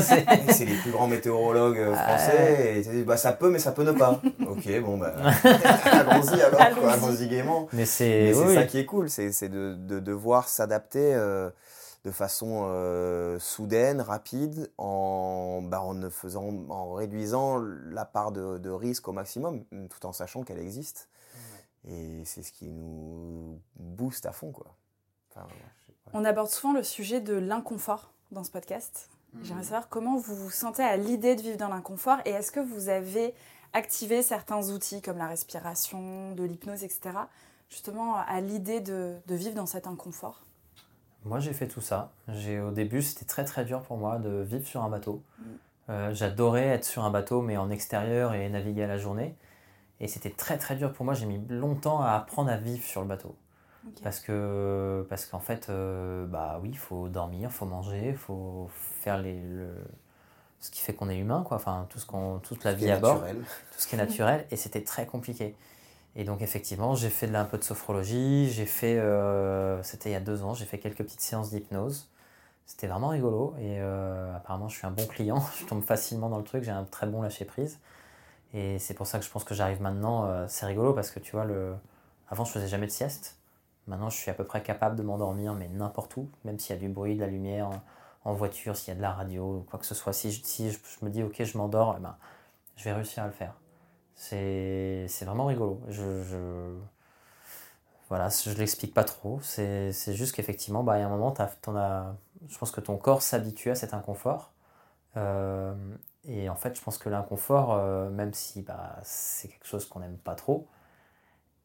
c'est 0.00 0.64
les 0.64 0.76
plus 0.76 0.92
grands 0.92 1.08
météorologues 1.08 1.92
français. 1.92 2.78
Et 2.78 2.80
dit, 2.82 3.02
bah, 3.02 3.16
ça 3.16 3.32
peut, 3.32 3.50
mais 3.50 3.58
ça 3.58 3.72
peut 3.72 3.82
ne 3.82 3.90
pas. 3.90 4.20
ok, 4.46 4.80
bon, 4.82 4.96
bah, 4.96 5.12
allons-y 5.14 6.40
alors, 6.40 6.60
allons-y 6.88 7.28
gaiement. 7.28 7.66
Mais 7.72 7.84
c'est 7.84 8.32
ça 8.32 8.62
qui 8.62 8.78
est 8.78 8.86
cool, 8.86 9.10
c'est 9.10 9.48
de, 9.48 9.74
de, 9.74 9.98
devoir 9.98 10.48
s'adapter 10.48 11.12
euh, 11.14 11.50
de 12.04 12.12
façon 12.12 12.66
euh, 12.66 13.40
soudaine, 13.40 14.02
rapide, 14.02 14.70
en, 14.78 15.62
bah, 15.64 15.80
en, 15.82 16.10
faisant, 16.10 16.48
en 16.68 16.92
réduisant 16.92 17.60
la 17.90 18.04
part 18.04 18.30
de, 18.30 18.58
de 18.58 18.70
risque 18.70 19.08
au 19.08 19.12
maximum, 19.12 19.64
tout 19.90 20.06
en 20.06 20.12
sachant 20.12 20.44
qu'elle 20.44 20.60
existe. 20.60 21.08
Et 21.88 22.24
c'est 22.24 22.42
ce 22.42 22.52
qui 22.52 22.68
nous 22.68 23.60
booste 23.76 24.26
à 24.26 24.32
fond, 24.32 24.52
quoi. 24.52 24.76
On 26.12 26.24
aborde 26.24 26.48
souvent 26.48 26.72
le 26.72 26.82
sujet 26.82 27.20
de 27.20 27.34
l'inconfort 27.34 28.12
dans 28.30 28.44
ce 28.44 28.50
podcast. 28.50 29.08
Mhm. 29.32 29.44
J'aimerais 29.44 29.64
savoir 29.64 29.88
comment 29.88 30.16
vous 30.16 30.36
vous 30.36 30.50
sentez 30.50 30.82
à 30.82 30.96
l'idée 30.96 31.36
de 31.36 31.42
vivre 31.42 31.56
dans 31.56 31.68
l'inconfort 31.68 32.18
et 32.24 32.30
est-ce 32.30 32.52
que 32.52 32.60
vous 32.60 32.88
avez 32.88 33.34
activé 33.72 34.22
certains 34.22 34.68
outils 34.70 35.00
comme 35.00 35.16
la 35.16 35.26
respiration, 35.26 36.34
de 36.34 36.44
l'hypnose, 36.44 36.84
etc., 36.84 37.16
justement 37.70 38.16
à 38.16 38.40
l'idée 38.40 38.80
de, 38.80 39.16
de, 39.26 39.34
vivre 39.34 39.54
dans 39.54 39.66
cet 39.66 39.86
inconfort? 39.86 40.42
Moi, 41.24 41.40
j'ai 41.40 41.54
fait 41.54 41.68
tout 41.68 41.80
ça. 41.80 42.12
Au 42.28 42.70
début, 42.70 43.00
c'était 43.00 43.24
très 43.24 43.44
très 43.44 43.64
dur 43.64 43.80
pour 43.80 43.96
moi 43.96 44.18
de 44.18 44.42
vivre 44.42 44.66
sur 44.66 44.82
un 44.82 44.90
bateau. 44.90 45.22
Mm. 45.38 45.44
Euh, 45.90 46.14
j'adorais 46.14 46.66
être 46.66 46.84
sur 46.84 47.04
un 47.04 47.10
bateau, 47.10 47.42
mais 47.42 47.56
en 47.56 47.70
extérieur 47.70 48.34
et 48.34 48.48
naviguer 48.48 48.84
à 48.84 48.86
la 48.86 48.98
journée. 48.98 49.34
Et 50.02 50.08
c'était 50.08 50.30
très 50.30 50.58
très 50.58 50.76
dur 50.76 50.92
pour 50.92 51.06
moi, 51.06 51.14
j'ai 51.14 51.26
mis 51.26 51.40
longtemps 51.48 52.02
à 52.02 52.10
apprendre 52.10 52.50
à 52.50 52.58
vivre 52.58 52.84
sur 52.84 53.00
le 53.00 53.06
bateau. 53.06 53.34
Parce 54.02 54.20
que 54.20 55.04
parce 55.08 55.26
qu'en 55.26 55.40
fait, 55.40 55.68
euh, 55.68 56.26
bah 56.26 56.60
oui, 56.62 56.68
il 56.70 56.78
faut 56.78 57.08
dormir, 57.08 57.48
il 57.50 57.52
faut 57.52 57.66
manger, 57.66 58.10
il 58.10 58.16
faut 58.16 58.68
faire 59.00 59.18
les, 59.18 59.40
le, 59.40 59.70
ce 60.60 60.70
qui 60.70 60.80
fait 60.80 60.94
qu'on 60.94 61.08
est 61.08 61.18
humain, 61.18 61.42
quoi. 61.46 61.56
Enfin, 61.56 61.86
tout 61.88 61.98
ce 61.98 62.06
qu'on, 62.06 62.38
toute 62.38 62.62
la 62.62 62.74
vie 62.74 62.90
à 62.90 62.98
bord, 62.98 63.24
tout 63.24 63.78
ce 63.78 63.88
qui 63.88 63.96
est 63.96 63.98
naturel, 63.98 64.46
et 64.50 64.56
c'était 64.56 64.82
très 64.84 65.06
compliqué. 65.06 65.56
Et 66.14 66.24
donc 66.24 66.42
effectivement, 66.42 66.94
j'ai 66.94 67.08
fait 67.08 67.26
de, 67.26 67.34
un 67.34 67.44
peu 67.44 67.58
de 67.58 67.64
sophrologie, 67.64 68.50
j'ai 68.50 68.66
fait, 68.66 68.98
euh, 68.98 69.82
c'était 69.82 70.10
il 70.10 70.12
y 70.12 70.16
a 70.16 70.20
deux 70.20 70.42
ans, 70.44 70.54
j'ai 70.54 70.66
fait 70.66 70.78
quelques 70.78 70.98
petites 70.98 71.22
séances 71.22 71.50
d'hypnose. 71.50 72.08
C'était 72.66 72.86
vraiment 72.86 73.08
rigolo 73.08 73.54
et 73.58 73.80
euh, 73.80 74.36
apparemment 74.36 74.68
je 74.68 74.76
suis 74.76 74.86
un 74.86 74.90
bon 74.90 75.06
client, 75.06 75.42
je 75.60 75.64
tombe 75.66 75.82
facilement 75.82 76.28
dans 76.28 76.38
le 76.38 76.44
truc, 76.44 76.62
j'ai 76.62 76.70
un 76.70 76.84
très 76.84 77.06
bon 77.06 77.22
lâcher 77.22 77.44
prise. 77.44 77.78
Et 78.54 78.78
c'est 78.78 78.94
pour 78.94 79.06
ça 79.06 79.18
que 79.18 79.24
je 79.24 79.30
pense 79.30 79.44
que 79.44 79.54
j'arrive 79.54 79.80
maintenant, 79.80 80.26
euh, 80.26 80.46
c'est 80.48 80.66
rigolo 80.66 80.92
parce 80.92 81.10
que 81.10 81.20
tu 81.20 81.32
vois, 81.32 81.44
le... 81.44 81.74
avant 82.28 82.44
je 82.44 82.52
faisais 82.52 82.68
jamais 82.68 82.86
de 82.86 82.92
sieste. 82.92 83.38
Maintenant 83.86 84.10
je 84.10 84.16
suis 84.16 84.30
à 84.30 84.34
peu 84.34 84.44
près 84.44 84.62
capable 84.62 84.96
de 84.96 85.02
m'endormir, 85.02 85.54
mais 85.54 85.68
n'importe 85.68 86.16
où, 86.16 86.28
même 86.44 86.58
s'il 86.58 86.76
y 86.76 86.78
a 86.78 86.80
du 86.80 86.88
bruit, 86.88 87.16
de 87.16 87.20
la 87.20 87.26
lumière, 87.26 87.70
en 88.24 88.34
voiture, 88.34 88.76
s'il 88.76 88.88
y 88.88 88.92
a 88.92 88.96
de 88.96 89.02
la 89.02 89.12
radio, 89.12 89.66
quoi 89.70 89.78
que 89.78 89.86
ce 89.86 89.94
soit. 89.94 90.12
Si 90.12 90.30
je, 90.30 90.42
si 90.44 90.70
je, 90.70 90.78
me 91.02 91.10
dis 91.10 91.22
ok, 91.22 91.42
je 91.42 91.58
m'endors, 91.58 91.96
eh 91.98 92.02
ben, 92.02 92.16
je 92.76 92.84
vais 92.84 92.92
réussir 92.92 93.22
à 93.22 93.26
le 93.26 93.32
faire. 93.32 93.54
C'est 94.14 95.06
vraiment 95.22 95.46
rigolo. 95.46 95.80
Je, 95.88 96.22
je... 96.22 96.76
Voilà, 98.08 98.28
je 98.28 98.52
l'explique 98.58 98.94
pas 98.94 99.04
trop. 99.04 99.40
C'est 99.42 99.92
juste 100.12 100.34
qu'effectivement, 100.36 100.84
bah, 100.84 100.94
a 100.94 100.96
un 100.98 101.08
moment, 101.08 101.34
en 101.66 101.76
as, 101.76 102.14
je 102.48 102.58
pense 102.58 102.70
que 102.70 102.80
ton 102.80 102.96
corps 102.98 103.22
s'habitue 103.22 103.70
à 103.70 103.74
cet 103.74 103.94
inconfort. 103.94 104.52
Euh, 105.16 105.74
et 106.24 106.48
en 106.48 106.56
fait, 106.56 106.76
je 106.76 106.82
pense 106.82 106.98
que 106.98 107.08
l'inconfort, 107.08 107.74
euh, 107.74 108.10
même 108.10 108.32
si 108.32 108.62
bah, 108.62 108.96
c'est 109.02 109.48
quelque 109.48 109.66
chose 109.66 109.86
qu'on 109.86 110.00
n'aime 110.00 110.18
pas 110.18 110.34
trop, 110.34 110.66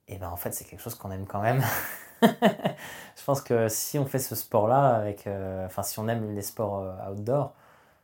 et 0.07 0.17
ben 0.17 0.29
en 0.29 0.37
fait, 0.37 0.53
c'est 0.53 0.65
quelque 0.65 0.81
chose 0.81 0.95
qu'on 0.95 1.11
aime 1.11 1.25
quand 1.25 1.41
même. 1.41 1.63
je 2.21 3.23
pense 3.25 3.41
que 3.41 3.67
si 3.67 3.99
on 3.99 4.05
fait 4.05 4.19
ce 4.19 4.35
sport-là, 4.35 4.95
avec, 4.95 5.27
euh, 5.27 5.65
enfin, 5.65 5.83
si 5.83 5.99
on 5.99 6.07
aime 6.07 6.33
les 6.33 6.41
sports 6.41 6.83
outdoor, 7.09 7.53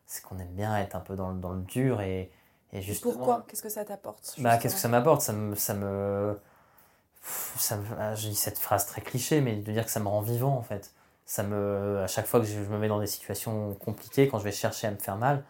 c'est 0.05 0.21
qu'on 0.21 0.37
aime 0.39 0.53
bien 0.53 0.77
être 0.77 0.95
un 0.95 0.99
peu 0.99 1.15
dans, 1.15 1.33
dans 1.33 1.53
le 1.53 1.61
dur 1.61 2.01
et, 2.01 2.31
et 2.73 2.81
Pourquoi? 3.01 3.45
Qu'est-ce 3.47 3.61
que 3.61 3.69
ça 3.69 3.85
t'apporte 3.85 4.35
bah, 4.39 4.57
Qu'est-ce 4.57 4.75
que 4.75 4.81
ça 4.81 4.87
m'apporte? 4.87 5.21
Ça 5.21 5.33
me, 5.33 5.55
ça 5.55 5.73
me, 5.73 6.39
ça 7.21 7.77
me 7.77 7.85
ah, 7.99 8.15
je 8.15 8.29
dis 8.29 8.35
cette 8.35 8.59
phrase 8.59 8.85
très 8.85 9.01
cliché, 9.01 9.41
mais 9.41 9.55
de 9.55 9.71
dire 9.71 9.85
que 9.85 9.91
ça 9.91 9.99
me 9.99 10.07
rend 10.07 10.21
vivant 10.21 10.57
en 10.57 10.63
fait. 10.63 10.93
Ça 11.25 11.43
me, 11.43 11.99
à 12.03 12.07
chaque 12.07 12.25
fois 12.27 12.39
que 12.41 12.45
je 12.45 12.59
me 12.59 12.77
mets 12.77 12.87
dans 12.89 12.99
des 12.99 13.07
situations 13.07 13.73
compliquées, 13.75 14.27
quand 14.27 14.39
je 14.39 14.43
vais 14.43 14.51
chercher 14.51 14.87
à 14.87 14.91
me 14.91 14.97
faire 14.97 15.17
mal, 15.17 15.43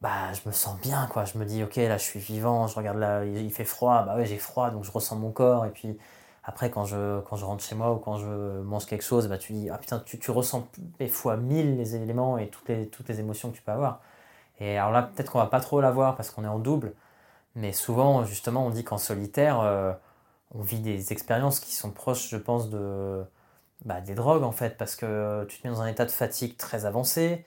bah 0.00 0.32
je 0.32 0.48
me 0.48 0.52
sens 0.52 0.78
bien 0.80 1.06
quoi. 1.12 1.24
Je 1.24 1.38
me 1.38 1.44
dis 1.44 1.62
ok 1.62 1.76
là 1.76 1.98
je 1.98 2.04
suis 2.04 2.20
vivant, 2.20 2.66
je 2.68 2.76
regarde 2.76 2.98
là 2.98 3.24
il 3.24 3.52
fait 3.52 3.64
froid, 3.64 4.02
bah 4.04 4.16
ouais 4.16 4.26
j'ai 4.26 4.38
froid 4.38 4.70
donc 4.70 4.84
je 4.84 4.92
ressens 4.92 5.16
mon 5.16 5.30
corps 5.32 5.64
et 5.66 5.70
puis 5.70 5.98
après 6.44 6.70
quand 6.70 6.84
je 6.84 7.20
quand 7.22 7.36
je 7.36 7.44
rentre 7.44 7.64
chez 7.64 7.74
moi 7.74 7.92
ou 7.92 7.98
quand 7.98 8.18
je 8.18 8.60
mange 8.62 8.86
quelque 8.86 9.04
chose, 9.04 9.28
bah 9.28 9.38
tu 9.38 9.52
dis 9.54 9.70
ah 9.70 9.78
putain 9.78 10.00
tu, 10.00 10.18
tu 10.18 10.30
ressens 10.30 10.68
des 10.98 11.08
fois 11.08 11.36
mille 11.36 11.76
les 11.76 11.96
éléments 11.96 12.38
et 12.38 12.48
toutes 12.48 12.68
les 12.68 12.88
toutes 12.88 13.08
les 13.08 13.20
émotions 13.20 13.50
que 13.50 13.56
tu 13.56 13.62
peux 13.62 13.72
avoir. 13.72 14.00
Et 14.60 14.78
alors 14.78 14.92
là, 14.92 15.02
peut-être 15.02 15.32
qu'on 15.32 15.38
va 15.38 15.46
pas 15.46 15.60
trop 15.60 15.80
l'avoir 15.80 16.16
parce 16.16 16.30
qu'on 16.30 16.44
est 16.44 16.48
en 16.48 16.58
double, 16.58 16.94
mais 17.54 17.72
souvent, 17.72 18.24
justement, 18.24 18.66
on 18.66 18.70
dit 18.70 18.84
qu'en 18.84 18.98
solitaire, 18.98 19.60
euh, 19.60 19.92
on 20.54 20.62
vit 20.62 20.80
des 20.80 21.12
expériences 21.12 21.60
qui 21.60 21.74
sont 21.74 21.90
proches, 21.90 22.28
je 22.30 22.36
pense, 22.36 22.70
de, 22.70 23.24
bah, 23.84 24.00
des 24.00 24.14
drogues 24.14 24.42
en 24.42 24.52
fait, 24.52 24.76
parce 24.78 24.96
que 24.96 25.44
tu 25.48 25.58
te 25.60 25.66
mets 25.66 25.74
dans 25.74 25.82
un 25.82 25.86
état 25.88 26.04
de 26.04 26.10
fatigue 26.10 26.56
très 26.56 26.86
avancé, 26.86 27.44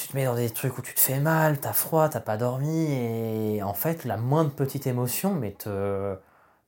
tu 0.00 0.08
te 0.08 0.16
mets 0.16 0.24
dans 0.24 0.34
des 0.34 0.50
trucs 0.50 0.78
où 0.78 0.82
tu 0.82 0.94
te 0.94 1.00
fais 1.00 1.20
mal, 1.20 1.58
t'as 1.60 1.72
froid, 1.72 2.08
t'as 2.08 2.20
pas 2.20 2.36
dormi, 2.36 2.86
et 2.92 3.62
en 3.62 3.74
fait, 3.74 4.04
la 4.04 4.16
moindre 4.16 4.50
petite 4.50 4.86
émotion, 4.86 5.34
mais 5.34 5.52
te. 5.52 6.16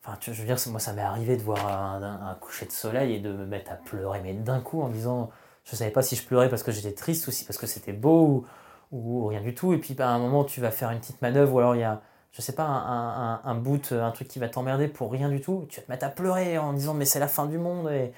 Enfin, 0.05 0.19
je 0.21 0.33
veux 0.33 0.45
dire, 0.47 0.57
moi, 0.69 0.81
ça 0.81 0.93
m'est 0.93 1.03
arrivé 1.03 1.37
de 1.37 1.43
voir 1.43 1.67
un, 1.67 2.37
coucher 2.41 2.67
de 2.67 2.73
soleil 2.73 3.15
et 3.15 3.21
de 3.21 3.33
me 3.33 3.47
mettre 3.47 3.73
à 3.73 3.77
pleurer, 3.77 4.21
mais 4.23 4.35
d'un 4.35 4.61
coup, 4.61 4.83
en 4.83 4.89
disant, 4.89 5.31
je 5.65 5.77
savais 5.77 5.91
pas 5.93 6.03
si 6.03 6.17
je 6.17 6.27
pleurais 6.27 6.49
parce 6.49 6.63
que 6.65 6.73
j'étais 6.73 6.93
triste 6.93 7.27
ou 7.29 7.31
si 7.31 7.45
parce 7.45 7.57
que 7.59 7.67
c'était 7.67 7.93
beau, 7.93 8.45
ou, 8.91 9.23
ou 9.23 9.27
rien 9.29 9.41
du 9.41 9.55
tout. 9.55 9.73
Et 9.73 9.79
puis 9.79 9.95
bah, 9.95 10.09
à 10.09 10.13
un 10.13 10.19
moment, 10.19 10.45
tu 10.45 10.61
vas 10.61 10.71
faire 10.73 10.91
une 10.91 11.01
petite 11.01 11.23
manœuvre 11.23 11.55
ou 11.55 11.59
alors 11.61 11.75
il 11.77 11.81
y 11.81 11.85
a, 11.85 12.03
je 12.33 12.43
sais 12.43 12.55
pas, 12.55 12.65
un, 12.65 13.35
un, 13.35 13.41
un 13.45 13.55
boot, 13.55 13.93
un 13.93 14.11
truc 14.11 14.29
qui 14.29 14.39
va 14.41 14.49
t'emmerder 14.49 14.89
pour 14.89 15.13
rien 15.13 15.29
du 15.29 15.41
tout. 15.41 15.67
Tu 15.69 15.81
vas 15.81 15.87
te 15.87 15.91
mettre 15.91 16.07
à 16.07 16.11
pleurer 16.11 16.59
en 16.59 16.73
disant 16.73 16.95
mais 16.95 17.05
c'est 17.05 17.21
la 17.21 17.29
fin 17.29 17.47
du 17.47 17.59
monde. 17.59 17.91
Et, 17.91 18.13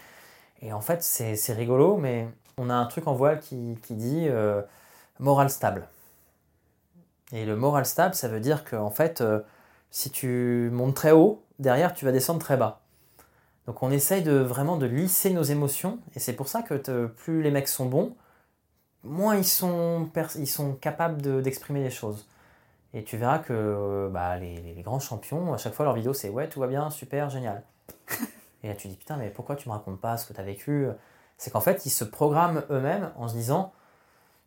et 0.65 0.73
en 0.73 0.81
fait, 0.81 1.03
c'est 1.03 1.53
rigolo, 1.53 1.99
mais 1.99 2.27
on 2.57 2.71
a 2.71 2.75
un 2.75 2.87
truc 2.87 3.07
en 3.07 3.15
voile 3.15 3.39
qui, 3.39 3.77
dit 3.91 4.27
euh, 4.29 4.63
moral 5.19 5.51
stable. 5.51 5.87
Et 7.33 7.45
le 7.45 7.55
moral 7.55 7.85
stable, 7.85 8.15
ça 8.15 8.29
veut 8.29 8.41
dire 8.41 8.65
que 8.65 8.75
en 8.75 8.91
fait, 8.91 9.21
euh, 9.21 9.41
si 9.91 10.11
tu 10.11 10.71
montes 10.73 10.95
très 10.95 11.13
haut, 11.13 11.45
derrière, 11.59 11.93
tu 11.93 12.07
vas 12.07 12.13
descendre 12.13 12.41
très 12.41 12.57
bas. 12.57 12.81
Donc 13.67 13.83
on 13.83 13.91
essaye 13.91 14.23
de 14.23 14.33
vraiment 14.33 14.77
de 14.79 14.87
lisser 14.87 15.31
nos 15.31 15.43
émotions, 15.43 15.99
et 16.15 16.19
c'est 16.19 16.35
pour 16.35 16.49
ça 16.49 16.63
que 16.63 17.07
plus 17.09 17.43
les 17.43 17.51
mecs 17.51 17.69
sont 17.69 17.87
bons, 17.87 18.17
moins 19.03 19.37
ils 19.37 19.45
sont, 19.45 20.09
ils 20.37 20.47
sont 20.49 20.75
capables 20.75 21.43
d'exprimer 21.43 21.83
les 21.83 21.91
choses. 21.91 22.27
Et 22.95 23.05
tu 23.05 23.17
verras 23.19 23.39
que 23.41 23.53
euh, 23.53 24.09
bah, 24.09 24.37
les, 24.39 24.57
les, 24.75 24.83
grands 24.83 25.01
champions, 25.01 25.53
à 25.53 25.59
chaque 25.59 25.75
fois 25.75 25.85
leur 25.85 25.95
vidéo 25.95 26.15
c'est 26.15 26.31
ouais, 26.31 26.49
tout 26.49 26.61
va 26.61 26.69
bien, 26.69 26.91
super, 26.91 27.29
génial. 27.31 27.63
Et 28.65 28.69
là 28.69 28.75
tu 28.75 28.89
dis 28.89 28.97
putain, 28.97 29.17
mais 29.17 29.31
pourquoi 29.31 29.57
tu 29.57 29.69
me 29.69 29.75
racontes 29.75 30.01
pas 30.01 30.17
ce 30.17 30.27
que 30.27 30.33
tu 30.33 30.43
vécu? 30.43 30.89
C'est 31.39 31.51
qu'en 31.51 31.61
fait, 31.61 31.87
ils 31.87 31.91
se 31.91 32.05
programment 32.05 32.63
eux-mêmes 32.71 33.13
en 33.17 33.29
se 33.29 33.35
disant 33.35 33.73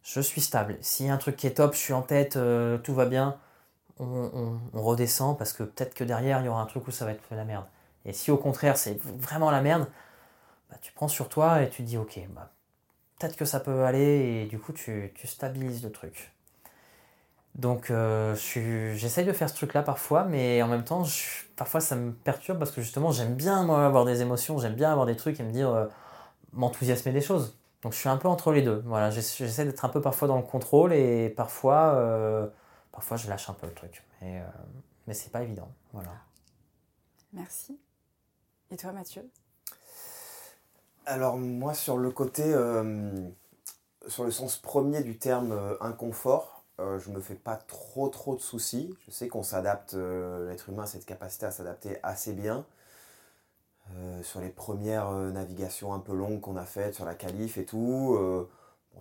je 0.03 0.21
suis 0.21 0.41
stable. 0.41 0.77
S'il 0.81 1.05
y 1.07 1.09
a 1.09 1.13
un 1.13 1.17
truc 1.17 1.35
qui 1.35 1.47
est 1.47 1.55
top, 1.55 1.73
je 1.73 1.79
suis 1.79 1.93
en 1.93 2.01
tête, 2.01 2.37
euh, 2.37 2.77
tout 2.79 2.93
va 2.93 3.05
bien, 3.05 3.37
on, 3.99 4.57
redescend 4.73 5.37
parce 5.37 5.53
que 5.53 5.63
peut-être 5.63 5.93
que 5.95 6.03
derrière 6.03 6.39
il 6.41 6.45
y 6.45 6.49
aura 6.49 6.61
un 6.61 6.65
truc 6.65 6.87
où 6.87 6.91
ça 6.91 7.05
va 7.05 7.11
être 7.11 7.23
la 7.31 7.45
merde. 7.45 7.65
Et 8.05 8.13
si 8.13 8.31
au 8.31 8.37
contraire 8.37 8.77
c'est 8.77 8.99
vraiment 9.01 9.51
la 9.51 9.61
merde, 9.61 9.87
bah, 10.69 10.77
tu 10.81 10.91
prends 10.93 11.07
sur 11.07 11.29
toi 11.29 11.61
et 11.61 11.69
tu 11.69 11.83
dis 11.83 11.97
ok, 11.97 12.19
bah, 12.29 12.51
peut-être 13.19 13.35
que 13.35 13.45
ça 13.45 13.59
peut 13.59 13.83
aller 13.83 14.43
et 14.43 14.45
du 14.47 14.59
coup 14.59 14.73
tu 14.73 15.13
stabilises 15.25 15.83
le 15.83 15.91
truc. 15.91 16.31
Donc 17.57 17.89
euh, 17.89 18.35
j'essaye 18.35 19.25
de 19.25 19.33
faire 19.33 19.49
ce 19.49 19.55
truc-là 19.55 19.81
parfois, 19.81 20.25
mais 20.25 20.61
en 20.61 20.67
même 20.67 20.83
temps, 20.83 21.03
parfois 21.55 21.81
ça 21.81 21.95
me 21.95 22.11
perturbe 22.11 22.59
parce 22.59 22.71
que 22.71 22.81
justement 22.81 23.11
j'aime 23.11 23.33
bien 23.33 23.63
moi 23.63 23.85
avoir 23.85 24.05
des 24.05 24.21
émotions, 24.21 24.59
j'aime 24.59 24.75
bien 24.75 24.91
avoir 24.91 25.07
des 25.07 25.15
trucs 25.15 25.39
et 25.39 25.43
me 25.43 25.51
dire, 25.51 25.69
euh, 25.69 25.87
m'enthousiasmer 26.53 27.11
des 27.11 27.21
choses. 27.21 27.57
Donc 27.81 27.93
je 27.93 27.97
suis 27.97 28.09
un 28.09 28.17
peu 28.17 28.27
entre 28.27 28.51
les 28.51 28.61
deux. 28.61 28.83
Voilà, 28.85 29.09
j'essaie 29.09 29.65
d'être 29.65 29.85
un 29.85 29.89
peu 29.89 30.01
parfois 30.01 30.27
dans 30.27 30.37
le 30.37 30.43
contrôle 30.43 30.93
et 30.93 31.29
parfois, 31.29 31.95
euh, 31.95 32.47
parfois 32.91 33.17
je 33.17 33.27
lâche 33.27 33.49
un 33.49 33.53
peu 33.53 33.67
le 33.67 33.73
truc. 33.73 34.03
Mais, 34.21 34.43
mais 35.07 35.13
c'est 35.13 35.31
pas 35.31 35.41
évident. 35.41 35.71
Voilà. 35.93 36.11
Merci. 37.33 37.79
Et 38.71 38.77
toi 38.77 38.91
Mathieu? 38.91 39.29
Alors 41.07 41.37
moi 41.37 41.73
sur 41.73 41.97
le 41.97 42.11
côté, 42.11 42.43
euh, 42.45 43.29
sur 44.07 44.25
le 44.25 44.31
sens 44.31 44.57
premier 44.57 45.03
du 45.03 45.17
terme 45.17 45.53
euh, 45.53 45.75
inconfort, 45.79 46.56
euh, 46.79 46.99
je 46.99 47.09
me 47.09 47.19
fais 47.21 47.35
pas 47.35 47.55
trop 47.55 48.09
trop 48.09 48.35
de 48.35 48.41
soucis. 48.41 48.95
Je 49.05 49.11
sais 49.11 49.27
qu'on 49.27 49.43
s'adapte, 49.43 49.93
l'être 49.93 50.69
humain 50.69 50.83
a 50.83 50.87
cette 50.87 51.05
capacité 51.05 51.45
à 51.45 51.51
s'adapter 51.51 51.99
assez 52.03 52.33
bien. 52.33 52.65
sur 54.23 54.41
les 54.41 54.49
premières 54.49 55.11
navigations 55.11 55.93
un 55.93 55.99
peu 55.99 56.13
longues 56.13 56.41
qu'on 56.41 56.57
a 56.57 56.65
faites 56.65 56.95
sur 56.95 57.05
la 57.05 57.15
calife 57.15 57.57
et 57.57 57.65
tout, 57.65 58.17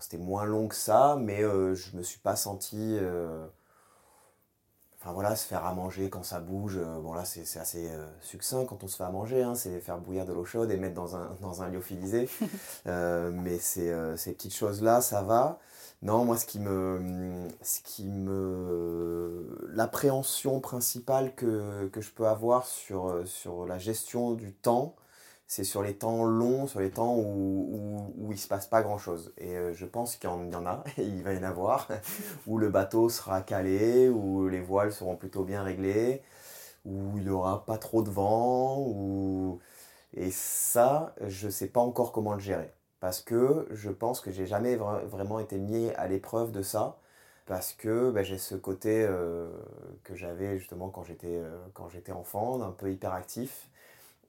c'était 0.01 0.19
moins 0.19 0.45
long 0.45 0.69
que 0.69 0.75
ça, 0.75 1.17
mais 1.21 1.41
je 1.43 1.97
me 1.97 2.03
suis 2.03 2.21
pas 2.21 2.37
senti 2.37 2.99
Enfin 5.07 5.13
voilà, 5.13 5.37
se 5.37 5.47
faire 5.47 5.65
à 5.65 5.73
manger 5.73 6.11
quand 6.11 6.25
ça 6.25 6.41
bouge, 6.41 6.79
euh, 6.79 6.99
bon 6.99 7.13
là 7.13 7.25
c'est 7.25 7.43
assez 7.61 7.89
euh, 7.91 8.05
succinct 8.21 8.65
quand 8.65 8.83
on 8.83 8.89
se 8.89 8.97
fait 8.97 9.05
à 9.05 9.11
manger, 9.11 9.41
hein, 9.41 9.55
c'est 9.55 9.79
faire 9.79 9.99
bouillir 9.99 10.25
de 10.27 10.33
l'eau 10.33 10.45
chaude 10.45 10.69
et 10.73 10.77
mettre 10.77 10.97
dans 10.97 11.15
un, 11.15 11.37
dans 11.41 11.63
un 11.63 11.69
lyophilisé. 11.69 12.29
Euh, 12.89 13.31
mais 13.33 13.59
ces 13.59 13.93
petites 14.33 14.55
choses-là, 14.55 15.01
ça 15.01 15.23
va. 15.23 15.59
Non, 16.03 16.25
moi 16.25 16.37
ce 16.37 16.47
qui 16.47 16.59
me. 16.61 17.49
Ce 17.63 17.81
qui 17.83 18.09
me 18.09 19.69
L'appréhension 19.71 20.61
principale 20.61 21.35
que, 21.35 21.89
que, 21.89 22.01
je 22.01 22.11
peux 22.11 22.27
avoir 22.27 22.67
sur, 22.67 23.27
sur 23.27 23.67
la 23.67 23.79
gestion 23.79 24.33
du 24.33 24.53
temps, 24.55 24.95
c'est 25.47 25.65
sur 25.65 25.83
les 25.83 25.97
temps 25.97 26.25
longs, 26.25 26.67
sur 26.67 26.81
les 26.81 26.91
temps 26.91 27.15
où, 27.17 27.23
où, 28.19 28.27
où 28.29 28.33
il 28.33 28.39
se 28.39 28.49
passe 28.49 28.67
pas 28.67 28.83
grand 28.83 28.99
chose. 28.99 29.33
Et 29.39 29.57
euh, 29.57 29.73
je 29.75 29.87
pense 29.87 30.17
qu'il 30.17 30.31
y, 30.31 30.33
en 30.33 30.67
a, 30.67 30.85
il 30.99 31.23
va 31.23 31.35
y 31.35 31.39
en 31.39 31.43
avoir, 31.45 31.89
où 32.47 32.59
le 32.59 32.71
bateau 32.71 33.09
sera 33.09 33.43
calé, 33.43 34.09
où 34.09 34.49
les 34.49 34.61
voiles 34.61 34.93
seront 34.93 35.17
plutôt 35.17 35.45
bien 35.45 35.63
réglées, 35.63 36.23
où 36.87 37.19
il 37.19 37.25
n'y 37.25 37.31
aura 37.31 37.65
pas 37.67 37.79
trop 37.79 38.03
de 38.03 38.11
vent, 38.11 38.79
où... 38.81 39.61
et 40.15 40.31
ça, 40.33 41.15
je 41.27 41.47
ne 41.47 41.53
sais 41.53 41.69
pas 41.69 41.81
encore 41.81 42.13
comment 42.13 42.35
le 42.35 42.41
gérer. 42.41 42.73
Parce 43.01 43.21
que 43.21 43.67
je 43.71 43.91
pense 43.91 44.21
que 44.21 44.31
j'ai 44.31 44.47
jamais 44.47 44.77
vraiment 44.77 45.39
été 45.41 45.59
mis 45.59 45.91
à 45.93 46.07
l'épreuve 46.09 46.53
de 46.53 46.63
ça, 46.63 46.99
parce 47.47 47.73
que 47.73 48.11
ben, 48.11 48.25
j'ai 48.25 48.39
ce 48.39 48.55
côté 48.57 49.05
euh, 49.09 49.49
que 50.05 50.15
j'avais 50.15 50.59
justement 50.59 50.89
quand 50.91 51.05
j'étais 51.05 51.39
euh, 51.39 52.13
enfant, 52.15 52.61
un 52.63 52.73
peu 52.73 52.91
hyperactif 52.91 53.69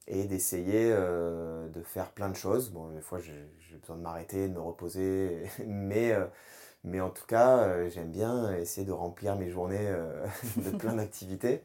et 0.07 0.26
d'essayer 0.26 0.91
euh, 0.93 1.68
de 1.70 1.82
faire 1.84 2.11
plein 2.11 2.30
de 2.30 2.36
choses. 2.36 2.72
Bon, 2.72 2.89
des 2.89 3.01
fois, 3.01 3.20
j'ai 3.20 3.78
besoin 3.82 3.97
de 3.97 4.01
m'arrêter, 4.01 4.47
de 4.47 4.53
me 4.53 4.61
reposer, 4.61 5.43
mais, 5.68 6.15
mais 6.84 7.01
en 7.01 7.09
tout 7.09 7.26
cas, 7.28 7.89
j'aime 7.89 8.11
bien 8.11 8.53
essayer 8.55 8.86
de 8.86 8.91
remplir 8.93 9.36
mes 9.36 9.49
journées 9.49 9.91
de 10.57 10.72
plein 10.72 10.95
d'activités. 10.95 11.63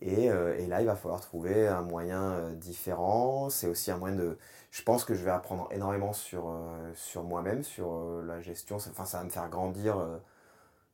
Et, 0.00 0.30
euh, 0.30 0.56
et 0.58 0.66
là, 0.66 0.80
il 0.80 0.86
va 0.86 0.96
falloir 0.96 1.20
trouver 1.20 1.66
un 1.68 1.82
moyen 1.82 2.22
euh, 2.32 2.54
différent. 2.54 3.50
C'est 3.50 3.66
aussi 3.68 3.90
un 3.90 3.96
moyen 3.98 4.16
de. 4.16 4.38
Je 4.70 4.82
pense 4.82 5.04
que 5.04 5.14
je 5.14 5.24
vais 5.24 5.30
apprendre 5.30 5.68
énormément 5.72 6.12
sur, 6.12 6.48
euh, 6.48 6.92
sur 6.94 7.22
moi-même, 7.24 7.64
sur 7.64 8.22
la 8.26 8.40
gestion. 8.40 8.78
Ça- 8.78 8.90
Enfin, 8.90 9.04
ça 9.06 9.18
va 9.18 9.24
me 9.24 9.30
faire 9.30 9.48
grandir. 9.48 9.96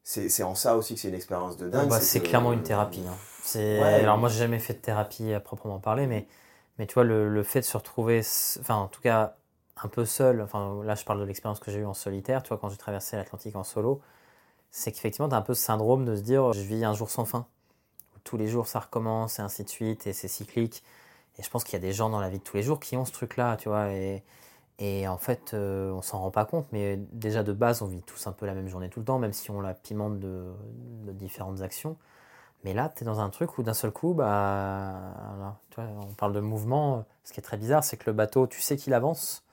C'est 0.02 0.42
en 0.42 0.55
ça 0.55 0.76
aussi 0.76 0.94
que 0.94 1.00
c'est 1.00 1.09
une 1.09 1.14
expérience 1.14 1.57
de 1.57 1.68
dingue. 1.68 1.88
Bah, 1.88 1.98
c'est 2.00 2.20
que- 2.20 2.26
clairement 2.28 2.52
une 2.52 2.62
thérapie. 2.62 3.02
hein. 3.09 3.16
Ouais. 3.80 4.02
Alors 4.02 4.18
moi, 4.18 4.28
j'ai 4.28 4.38
jamais 4.38 4.59
fait 4.59 4.74
de 4.74 4.78
thérapie 4.78 5.32
à 5.32 5.40
proprement 5.40 5.78
parler, 5.78 6.07
mais, 6.07 6.26
mais 6.78 6.86
tu 6.86 6.94
vois, 6.94 7.05
le, 7.05 7.28
le 7.28 7.42
fait 7.42 7.61
de 7.61 7.64
se 7.64 7.76
retrouver, 7.76 8.20
enfin 8.61 8.74
en 8.76 8.88
tout 8.88 9.00
cas, 9.00 9.36
un 9.82 9.88
peu 9.88 10.05
seul, 10.05 10.40
enfin 10.42 10.82
là 10.84 10.94
je 10.94 11.05
parle 11.05 11.20
de 11.20 11.24
l'expérience 11.24 11.59
que 11.61 11.70
j'ai 11.70 11.80
eue 11.80 11.86
en 11.86 11.94
solitaire, 11.94 12.42
tu 12.42 12.48
vois, 12.50 12.59
quand 12.59 12.68
j'ai 12.68 12.76
traversé 12.76 13.16
l'Atlantique 13.16 13.57
en 13.57 13.64
solo, 13.64 14.00
c'est 14.70 14.92
qu'effectivement, 14.92 15.28
tu 15.28 15.34
as 15.34 15.38
un 15.38 15.42
peu 15.42 15.55
ce 15.55 15.62
syndrome 15.62 16.05
de 16.05 16.16
se 16.16 16.22
dire, 16.22 16.52
je 16.52 16.62
vis 16.62 16.84
un 16.84 16.94
jour 16.94 17.11
sans 17.11 17.24
fin. 17.26 17.46
Tous 18.24 18.36
les 18.36 18.48
jours, 18.48 18.66
ça 18.66 18.80
recommence, 18.80 19.38
et 19.38 19.42
ainsi 19.42 19.64
de 19.64 19.68
suite, 19.68 20.06
et 20.06 20.12
c'est 20.12 20.28
cyclique. 20.28 20.82
Et 21.38 21.42
je 21.42 21.50
pense 21.50 21.64
qu'il 21.64 21.74
y 21.74 21.76
a 21.76 21.80
des 21.80 21.92
gens 21.92 22.10
dans 22.10 22.20
la 22.20 22.28
vie 22.30 22.38
de 22.38 22.44
tous 22.44 22.56
les 22.56 22.62
jours 22.62 22.80
qui 22.80 22.96
ont 22.96 23.04
ce 23.04 23.12
truc-là, 23.12 23.56
tu 23.56 23.68
vois, 23.68 23.88
et, 24.80 25.06
en 25.06 25.18
fait, 25.18 25.54
euh, 25.54 25.92
on 25.92 26.02
s'en 26.02 26.20
rend 26.20 26.30
pas 26.30 26.44
compte, 26.44 26.66
mais 26.72 26.96
déjà 27.12 27.42
de 27.44 27.52
base, 27.52 27.82
on 27.82 27.86
vit 27.86 28.02
tous 28.02 28.26
un 28.26 28.32
peu 28.32 28.46
la 28.46 28.54
même 28.54 28.68
journée 28.68 28.88
tout 28.88 29.00
le 29.00 29.06
temps, 29.06 29.18
même 29.18 29.32
si 29.32 29.50
on 29.50 29.60
la 29.60 29.74
pimente 29.74 30.18
de, 30.18 30.52
différentes 31.12 31.60
actions. 31.62 31.96
Mais 32.64 32.74
là, 32.74 32.92
tu 32.94 33.04
es 33.04 33.06
dans 33.06 33.20
un 33.20 33.30
truc 33.30 33.58
où 33.58 33.62
d'un 33.62 33.74
seul 33.74 33.92
coup, 33.92 34.14
bah, 34.14 35.60
on 35.78 36.14
parle 36.14 36.32
de 36.32 36.40
mouvement. 36.40 37.04
Ce 37.24 37.32
qui 37.32 37.40
est 37.40 37.42
très 37.42 37.56
bizarre, 37.58 37.84
c'est 37.84 37.96
que 37.96 38.04
le 38.06 38.14
bateau, 38.14 38.46
tu 38.46 38.60
sais 38.60 38.76
qu'il 38.76 38.94
avance, 38.94 39.44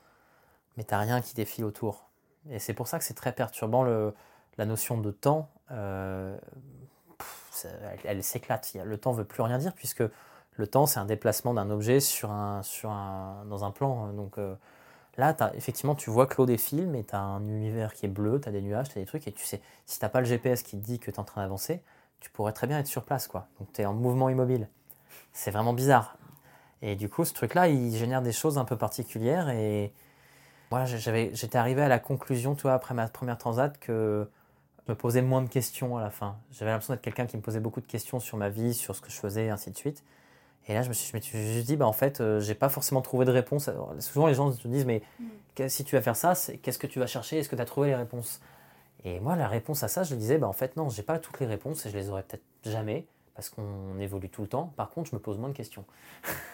mais 0.78 0.86
tu 0.86 0.96
rien 0.96 1.22
qui 1.22 1.36
défile 1.36 1.66
autour. 1.66 2.10
Et 2.50 2.60
c'est 2.60 2.74
pour 2.74 2.88
ça 2.88 2.98
que 3.00 3.06
c'est 3.06 3.14
très 3.14 3.34
perturbant 3.34 3.84
la 3.84 4.66
notion 4.66 4.98
de 5.00 5.12
temps. 5.12 5.50
euh, 5.72 6.38
elle, 8.04 8.24
s'éclate. 8.24 8.76
Le 8.84 8.98
temps 8.98 9.12
veut 9.12 9.26
plus 9.26 9.42
rien 9.42 9.58
dire 9.58 9.74
puisque 9.74 10.04
le 10.54 10.68
temps, 10.68 10.86
c'est 10.86 11.00
un 11.00 11.06
déplacement 11.06 11.54
d'un 11.54 11.70
objet 11.70 12.00
sur 12.00 12.32
un, 12.32 12.64
sur 12.64 12.92
un, 12.92 13.46
dans 13.50 13.64
un 13.64 13.72
plan. 13.72 14.12
Donc 14.14 14.38
euh, 14.38 14.56
là, 15.18 15.36
effectivement, 15.56 15.96
tu 15.96 16.10
vois 16.10 16.28
que 16.28 16.36
l'eau 16.38 16.46
défile, 16.46 16.88
mais 16.88 17.04
tu 17.04 17.16
as 17.16 17.20
un 17.20 17.48
univers 17.48 17.94
qui 17.94 18.06
est 18.06 18.10
bleu, 18.10 18.40
tu 18.42 18.50
as 18.50 18.52
des 18.52 18.62
nuages, 18.62 18.90
tu 18.90 18.98
as 18.98 19.02
des 19.02 19.08
trucs, 19.08 19.28
et 19.28 19.32
tu 19.32 19.46
sais, 19.46 19.62
si 19.86 20.00
tu 20.00 20.08
pas 20.08 20.20
le 20.20 20.26
GPS 20.26 20.64
qui 20.64 20.78
te 20.78 20.84
dit 20.84 21.00
que 21.00 21.06
tu 21.06 21.12
es 21.12 21.20
en 21.20 21.24
train 21.24 21.42
d'avancer, 21.42 21.82
tu 22.20 22.30
pourrais 22.30 22.54
très 22.54 22.68
bien 22.68 22.80
être 22.80 22.88
sur 22.88 23.04
place. 23.04 23.28
quoi. 23.28 23.48
Donc 23.60 23.72
tu 23.74 23.82
es 23.82 23.86
en 23.86 23.94
mouvement 23.94 24.30
immobile. 24.30 24.70
C'est 25.34 25.52
vraiment 25.52 25.74
bizarre. 25.74 26.18
Et 26.82 26.96
du 26.96 27.10
coup, 27.10 27.26
ce 27.26 27.34
truc-là, 27.34 27.68
il 27.68 27.96
génère 27.96 28.22
des 28.22 28.32
choses 28.32 28.58
un 28.58 28.66
peu 28.66 28.78
particulières. 28.78 29.50
Et 29.50 29.94
moi, 30.72 30.86
j'étais 30.86 31.58
arrivé 31.58 31.82
à 31.82 31.88
la 31.88 32.00
conclusion, 32.00 32.56
tu 32.56 32.64
vois, 32.64 32.74
après 32.74 32.94
ma 32.94 33.08
première 33.08 33.38
transat, 33.38 33.78
que 33.78 34.30
me 34.90 34.96
posais 34.96 35.22
moins 35.22 35.42
de 35.42 35.50
questions 35.50 35.98
à 35.98 36.02
la 36.02 36.10
fin. 36.10 36.38
J'avais 36.52 36.72
l'impression 36.72 36.94
d'être 36.94 37.02
quelqu'un 37.04 37.26
qui 37.28 37.38
me 37.38 37.42
posait 37.42 37.60
beaucoup 37.60 37.82
de 37.82 37.86
questions 37.86 38.20
sur 38.20 38.38
ma 38.38 38.50
vie, 38.50 38.74
sur 38.74 38.96
ce 38.96 39.02
que 39.02 39.10
je 39.12 39.18
faisais, 39.18 39.46
et 39.46 39.50
ainsi 39.50 39.72
de 39.72 39.78
suite. 39.78 40.04
Et 40.68 40.74
là, 40.74 40.84
je 40.84 40.90
me 40.90 40.94
suis, 40.94 41.10
je 41.12 41.18
me 41.18 41.22
suis 41.22 41.54
juste 41.54 41.68
dit, 41.68 41.78
bah, 41.78 41.88
en 41.88 41.94
fait, 41.94 42.22
euh, 42.22 42.40
j'ai 42.40 42.56
pas 42.56 42.70
forcément 42.70 43.02
trouvé 43.02 43.26
de 43.26 43.32
réponse. 43.32 43.68
Alors, 43.68 43.94
souvent, 44.00 44.28
les 44.28 44.34
gens 44.36 44.52
te 44.52 44.68
disent, 44.68 44.86
mais 44.86 45.02
que- 45.56 45.68
si 45.70 45.84
tu 45.84 45.96
vas 45.96 46.02
faire 46.02 46.16
ça, 46.16 46.34
qu'est-ce 46.62 46.80
que 46.80 46.88
tu 46.88 47.00
vas 47.00 47.08
chercher? 47.08 47.40
Est-ce 47.40 47.50
que 47.50 47.56
tu 47.56 47.62
as 47.62 47.66
trouvé 47.66 47.90
les 47.90 47.96
réponses? 47.96 48.42
Et 49.06 49.20
moi, 49.20 49.36
la 49.36 49.48
réponse 49.48 49.84
à 49.84 49.88
ça, 49.88 50.04
je 50.04 50.16
disais, 50.16 50.38
bah, 50.38 50.48
en 50.48 50.54
fait, 50.54 50.76
non, 50.78 50.90
j'ai 50.90 51.04
pas 51.04 51.20
toutes 51.20 51.40
les 51.40 51.48
réponses 51.48 51.86
et 51.86 51.90
je 51.92 51.98
les 51.98 52.10
aurai 52.10 52.24
peut-être 52.24 52.44
jamais 52.66 53.06
parce 53.36 53.50
qu'on 53.50 54.00
évolue 54.00 54.30
tout 54.30 54.44
le 54.44 54.48
temps. 54.50 54.74
Par 54.78 54.90
contre, 54.92 55.10
je 55.12 55.16
me 55.16 55.22
pose 55.22 55.38
moins 55.40 55.50
de 55.50 55.56
questions. 55.56 55.86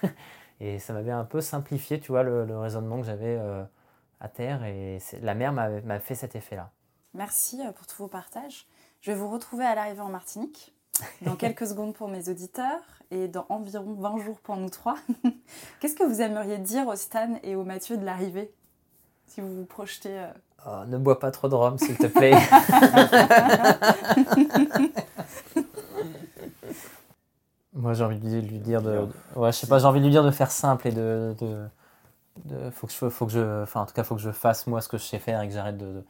et 0.62 0.80
ça 0.80 0.94
m'avait 0.94 1.12
un 1.12 1.26
peu 1.26 1.42
simplifié, 1.42 2.00
tu 2.00 2.12
vois, 2.12 2.24
le, 2.24 2.46
le 2.46 2.58
raisonnement 2.58 3.00
que 3.00 3.06
j'avais 3.08 3.38
euh, 3.40 3.64
à 4.22 4.30
terre. 4.30 4.64
Et 4.66 5.00
la 5.22 5.36
mer 5.36 5.54
m'a 5.54 6.00
fait 6.00 6.16
cet 6.16 6.36
effet-là. 6.36 6.72
Merci 7.18 7.62
euh, 7.66 7.72
pour 7.72 7.88
tous 7.88 7.98
vos 7.98 8.08
partages. 8.08 8.68
Je 9.02 9.12
vais 9.12 9.18
vous 9.18 9.30
retrouver 9.30 9.66
à 9.66 9.76
l'arrivée 9.76 10.02
en 10.02 10.10
Martinique 10.10 10.74
dans 11.22 11.36
quelques 11.38 11.68
secondes 11.68 11.94
pour 11.94 12.08
mes 12.08 12.30
auditeurs 12.30 12.80
et 13.12 13.28
dans 13.28 13.46
environ 13.50 13.94
20 13.98 14.20
jours 14.20 14.40
pour 14.40 14.56
nous 14.58 14.70
trois. 14.70 14.98
Qu'est-ce 15.80 15.96
que 15.96 16.04
vous 16.04 16.22
aimeriez 16.22 16.58
dire 16.60 16.88
au 16.88 16.96
Stan 16.96 17.36
et 17.44 17.56
au 17.56 17.64
Mathieu 17.64 17.98
de 17.98 18.06
l'arrivée 18.06 18.54
Si 19.28 19.42
vous 19.42 19.54
vous 19.56 19.66
projetez. 19.66 20.18
euh, 20.20 20.28
Oh, 20.66 20.84
ne 20.88 20.98
bois 20.98 21.20
pas 21.20 21.30
trop 21.32 21.48
de 21.48 21.56
rhum, 21.56 21.78
s'il 21.78 21.96
te 21.98 22.08
plaît. 22.08 22.34
Moi, 27.74 27.94
j'ai 27.94 28.04
envie 28.04 28.18
de 28.20 28.28
lui 28.28 28.42
lui 28.42 28.60
dire 28.60 28.82
de. 28.82 29.08
Ouais, 29.36 29.52
je 29.52 29.58
sais 29.58 29.68
pas, 29.68 29.78
j'ai 29.80 29.86
envie 29.86 30.00
de 30.00 30.06
lui 30.06 30.12
dire 30.12 30.24
de 30.24 30.32
faire 30.32 30.50
simple 30.52 30.88
et 30.88 30.92
de. 30.92 31.36
de, 31.40 31.68
de- 32.46 32.70
faut 32.72 32.88
que 32.88 32.94
je, 32.94 33.10
faut 33.10 33.26
que 33.28 33.32
je, 33.32 33.62
enfin, 33.64 33.82
en 33.82 33.86
tout 33.86 33.94
cas, 33.94 34.04
faut 34.04 34.16
que 34.16 34.22
je 34.22 34.32
fasse 34.32 34.66
moi 34.68 34.82
ce 34.82 34.90
que 34.90 34.98
je 34.98 35.04
sais 35.04 35.20
faire 35.20 35.42
et 35.42 35.48
que 35.48 35.54
j'arrête 35.54 35.78
de, 35.78 35.86
de, 35.86 36.04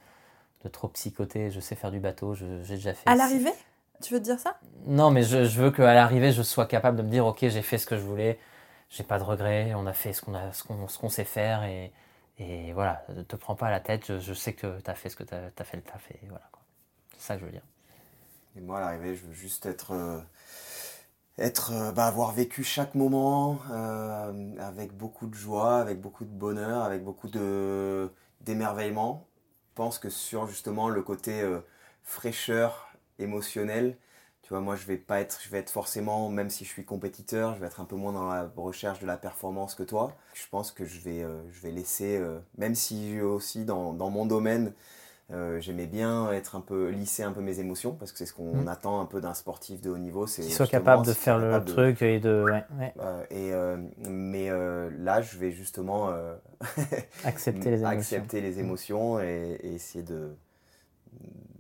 de 0.64 0.70
trop 0.70 0.88
psychoter. 0.90 1.52
Je 1.52 1.60
sais 1.60 1.76
faire 1.76 1.92
du 1.92 2.00
bateau, 2.00 2.34
je- 2.36 2.64
j'ai 2.64 2.76
déjà 2.76 2.94
fait. 2.94 3.10
À 3.10 3.16
l'arrivée 3.16 3.54
Tu 4.02 4.14
veux 4.14 4.20
te 4.20 4.26
dire 4.26 4.40
ça? 4.40 4.60
Non, 4.86 5.12
mais 5.12 5.24
je, 5.24 5.46
je 5.46 5.62
veux 5.62 5.72
qu'à 5.72 5.94
l'arrivée, 5.94 6.32
je 6.32 6.42
sois 6.42 6.66
capable 6.66 6.98
de 6.98 7.04
me 7.04 7.10
dire, 7.10 7.26
ok, 7.26 7.40
j'ai 7.42 7.62
fait 7.62 7.78
ce 7.78 7.86
que 7.86 7.98
je 7.98 8.02
voulais, 8.02 8.40
j'ai 8.90 9.04
pas 9.04 9.20
de 9.20 9.24
regrets, 9.24 9.74
on 9.76 9.86
a 9.86 9.94
fait 9.94 10.14
ce 10.14 10.22
qu'on 10.22 10.34
a, 10.36 10.52
ce 10.54 10.64
qu'on, 10.64 10.88
ce 10.88 10.98
qu'on 11.00 11.10
sait 11.10 11.26
faire 11.26 11.64
et, 11.64 11.92
et 12.40 12.72
voilà, 12.74 13.04
ne 13.10 13.24
te 13.24 13.36
prends 13.36 13.56
pas 13.56 13.70
la 13.72 13.80
tête, 13.80 14.06
je, 14.08 14.20
je 14.20 14.34
sais 14.34 14.54
que 14.54 14.80
tu 14.82 14.90
as 14.90 14.96
fait 14.96 15.10
ce 15.10 15.16
que 15.16 15.24
tu 15.24 15.34
as, 15.34 15.64
fait 15.66 15.78
le 15.78 15.84
taf 15.84 16.10
et 16.12 16.20
voilà. 16.30 16.50
C'est 17.18 17.28
ça 17.28 17.36
que 17.36 17.42
je 17.42 17.46
veux 17.46 17.52
dire. 17.52 17.64
Et 18.58 18.62
moi, 18.62 18.80
à 18.80 18.82
l'arrivée, 18.82 19.16
je 19.16 19.26
veux 19.26 19.34
juste 19.34 19.66
être. 19.66 19.92
euh, 19.92 20.20
être 21.38 21.72
euh, 21.74 21.92
bah, 21.92 22.08
avoir 22.08 22.32
vécu 22.32 22.64
chaque 22.64 22.96
moment 22.96 23.60
euh, 23.72 24.56
avec 24.60 24.96
beaucoup 24.96 25.28
de 25.28 25.36
joie, 25.36 25.78
avec 25.80 26.02
beaucoup 26.02 26.26
de 26.26 26.32
bonheur, 26.32 26.84
avec 26.84 27.04
beaucoup 27.04 27.28
de 27.28 28.12
d'émerveillement. 28.42 29.27
Je 29.78 29.84
pense 29.84 30.00
que 30.00 30.10
sur 30.10 30.48
justement 30.48 30.90
le 30.90 31.04
côté 31.04 31.40
euh, 31.40 31.60
fraîcheur 32.02 32.90
émotionnelle, 33.20 33.96
tu 34.42 34.50
vois, 34.50 34.60
moi 34.60 34.76
je 34.76 34.88
vais 34.88 34.98
pas 34.98 35.20
être, 35.20 35.40
je 35.44 35.50
vais 35.50 35.60
être 35.60 35.70
forcément, 35.70 36.30
même 36.30 36.50
si 36.50 36.66
je 36.66 36.70
suis 36.72 36.84
compétiteur, 36.84 37.54
je 37.54 37.60
vais 37.60 37.68
être 37.68 37.80
un 37.80 37.86
peu 37.86 37.96
moins 37.96 38.12
dans 38.12 38.28
la 38.28 38.52
recherche 38.58 39.00
de 39.02 39.06
la 39.06 39.18
performance 39.18 39.76
que 39.76 39.84
toi. 39.84 40.18
Je 40.34 40.48
pense 40.50 40.72
que 40.72 40.84
je 40.84 41.00
vais, 41.02 41.22
euh, 41.22 41.44
je 41.52 41.62
vais 41.62 41.70
laisser, 41.70 42.18
euh, 42.18 42.40
même 42.58 42.74
si 42.74 43.22
aussi 43.22 43.66
dans, 43.66 43.94
dans 43.94 44.10
mon 44.10 44.26
domaine, 44.26 44.74
euh, 45.32 45.60
j'aimais 45.60 45.88
bien 45.88 46.32
être 46.32 46.56
un 46.56 46.62
peu 46.62 46.90
lisser 46.90 47.24
un 47.24 47.34
peu 47.34 47.42
mes 47.42 47.60
émotions 47.60 47.94
parce 47.94 48.12
que 48.12 48.18
c'est 48.18 48.26
ce 48.26 48.34
qu'on 48.34 48.64
Mm. 48.64 48.68
attend 48.68 49.02
un 49.02 49.06
peu 49.06 49.20
d'un 49.22 49.34
sportif 49.34 49.82
de 49.82 49.90
haut 49.90 49.98
niveau. 49.98 50.26
c'est 50.28 50.42
Qu'il 50.44 50.54
soit 50.54 50.68
capable 50.68 51.06
de 51.06 51.14
faire 51.14 51.38
le 51.38 51.60
de- 51.66 51.74
truc 51.74 52.02
et 52.02 52.20
de 52.20 52.44
ouais, 52.46 52.64
ouais, 52.80 52.94
euh, 53.00 53.24
et, 53.30 53.54
euh, 53.54 53.78
mais 54.10 54.50
euh, 54.50 54.90
là, 55.00 55.22
je 55.22 55.38
vais 55.38 55.52
justement 55.52 56.10
accepter 57.24 57.72
les 57.72 57.80
émotions. 57.82 57.90
accepter 58.00 58.42
les 58.42 58.60
émotions 58.60 59.20
et, 59.20 59.58
et 59.64 59.74
essayer 59.76 60.04
de. 60.04 60.32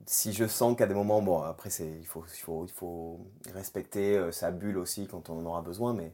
Si 0.05 0.31
je 0.31 0.47
sens 0.47 0.75
qu'à 0.77 0.87
des 0.87 0.93
moments, 0.93 1.21
bon, 1.21 1.41
après, 1.41 1.69
c'est, 1.69 1.87
il, 1.99 2.05
faut, 2.05 2.23
il, 2.33 2.39
faut, 2.39 2.65
il 2.65 2.71
faut 2.71 3.19
respecter 3.53 4.31
sa 4.31 4.51
bulle 4.51 4.77
aussi 4.77 5.05
quand 5.07 5.29
on 5.29 5.39
en 5.39 5.45
aura 5.45 5.61
besoin, 5.61 5.93
mais, 5.93 6.13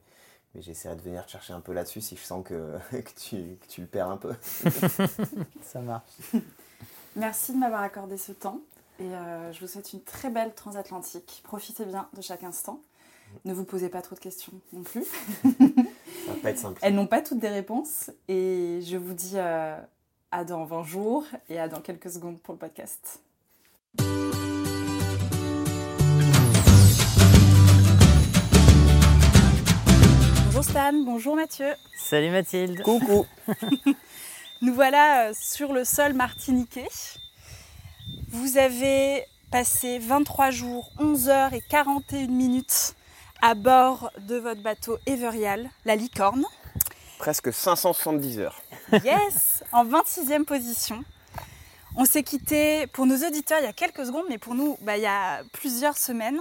mais 0.56 0.62
j'essaierai 0.62 0.95
de 0.95 1.01
venir 1.01 1.26
te 1.26 1.32
chercher 1.32 1.54
un 1.54 1.62
peu 1.62 1.74
là-dessus 1.74 2.01
si 2.01 2.16
je 2.16 2.22
sens 2.24 2.43
que, 2.45 2.78
que, 2.91 3.12
tu, 3.20 3.58
que 3.62 3.68
tu 3.68 3.82
le 3.82 3.88
perds 3.88 4.10
un 4.10 4.18
peu. 4.18 4.34
Ça 5.62 5.82
marche. 5.82 6.12
Merci 7.16 7.53
de 7.53 7.57
m'avoir 7.57 7.82
accordé 7.84 8.18
ce 8.18 8.32
temps 8.32 8.59
et 8.99 9.03
euh, 9.03 9.53
je 9.53 9.59
vous 9.59 9.68
souhaite 9.68 9.93
une 9.93 10.01
très 10.01 10.30
belle 10.30 10.53
transatlantique. 10.55 11.41
Profitez 11.43 11.86
bien 11.86 12.07
de 12.16 12.22
chaque 12.22 12.43
instant. 12.43 12.82
Ne 13.45 13.53
vous 13.53 13.66
posez 13.66 13.89
pas 13.89 14.01
trop 14.01 14.16
de 14.16 14.20
questions 14.20 14.53
non 14.74 14.82
plus. 14.82 15.03
Ça 15.43 15.49
va 16.28 16.34
pas 16.41 16.49
être 16.49 16.57
simple. 16.59 16.80
Elles 16.82 16.95
n'ont 16.95 17.07
pas 17.07 17.22
toutes 17.22 17.39
des 17.39 17.49
réponses 17.49 18.09
et 18.28 18.80
je 18.82 18.97
vous 18.97 19.14
dis 19.14 19.34
euh, 19.36 19.78
à 20.32 20.43
dans 20.43 20.66
20 20.66 20.84
jours 20.84 21.26
et 21.49 21.59
à 21.59 21.68
dans 21.68 21.82
quelques 21.82 22.09
secondes 22.09 22.39
pour 22.39 22.55
le 22.55 22.59
podcast. 22.59 23.22
Bonjour 30.45 30.64
Stan, 30.64 30.93
bonjour 30.93 31.36
Mathieu. 31.36 31.74
Salut 31.95 32.32
Mathilde. 32.32 32.82
Coucou 32.82 33.26
Nous 34.64 34.74
voilà 34.74 35.28
euh, 35.28 35.34
sur 35.38 35.74
le 35.74 35.84
sol 35.84 36.14
martiniquais. 36.14 36.88
Vous 38.30 38.57
avez 38.57 39.26
passé 39.51 39.99
23 39.99 40.51
jours, 40.51 40.89
11 40.99 41.28
heures 41.28 41.53
et 41.53 41.59
41 41.59 42.28
minutes 42.28 42.95
à 43.41 43.55
bord 43.55 44.09
de 44.20 44.38
votre 44.38 44.64
bateau 44.64 44.97
Everial, 45.05 45.70
la 45.84 45.97
licorne. 45.97 46.45
Presque 47.20 47.51
570 47.51 48.39
heures. 48.39 48.61
Yes 49.03 49.66
En 49.74 49.84
26e 49.84 50.45
position. 50.45 51.03
On 51.97 52.05
s'est 52.05 52.24
quitté 52.24 52.88
pour 52.88 53.05
nos 53.05 53.18
auditeurs 53.18 53.59
il 53.59 53.66
y 53.66 53.68
a 53.68 53.74
quelques 53.74 54.05
secondes, 54.05 54.28
mais 54.30 54.38
pour 54.38 54.55
nous, 54.55 54.78
bah, 54.80 54.95
il 54.95 55.03
y 55.03 55.07
a 55.07 55.43
plusieurs 55.51 55.97
semaines, 55.97 56.39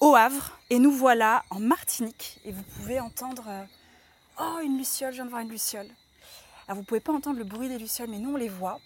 au 0.00 0.14
Havre. 0.14 0.58
Et 0.70 0.78
nous 0.78 0.92
voilà 0.92 1.44
en 1.50 1.60
Martinique. 1.60 2.38
Et 2.46 2.52
vous 2.52 2.62
pouvez 2.62 3.00
entendre 3.00 3.44
euh, 3.48 3.64
Oh, 4.40 4.60
une 4.64 4.78
luciole, 4.78 5.10
je 5.10 5.16
viens 5.16 5.26
de 5.26 5.30
voir 5.30 5.42
une 5.42 5.50
luciole. 5.50 5.88
Alors, 6.66 6.76
vous 6.76 6.80
ne 6.82 6.86
pouvez 6.86 7.00
pas 7.00 7.12
entendre 7.12 7.38
le 7.38 7.44
bruit 7.44 7.68
des 7.68 7.78
lucioles, 7.78 8.08
mais 8.08 8.18
nous, 8.18 8.34
on 8.34 8.36
les 8.36 8.48
voit. 8.48 8.80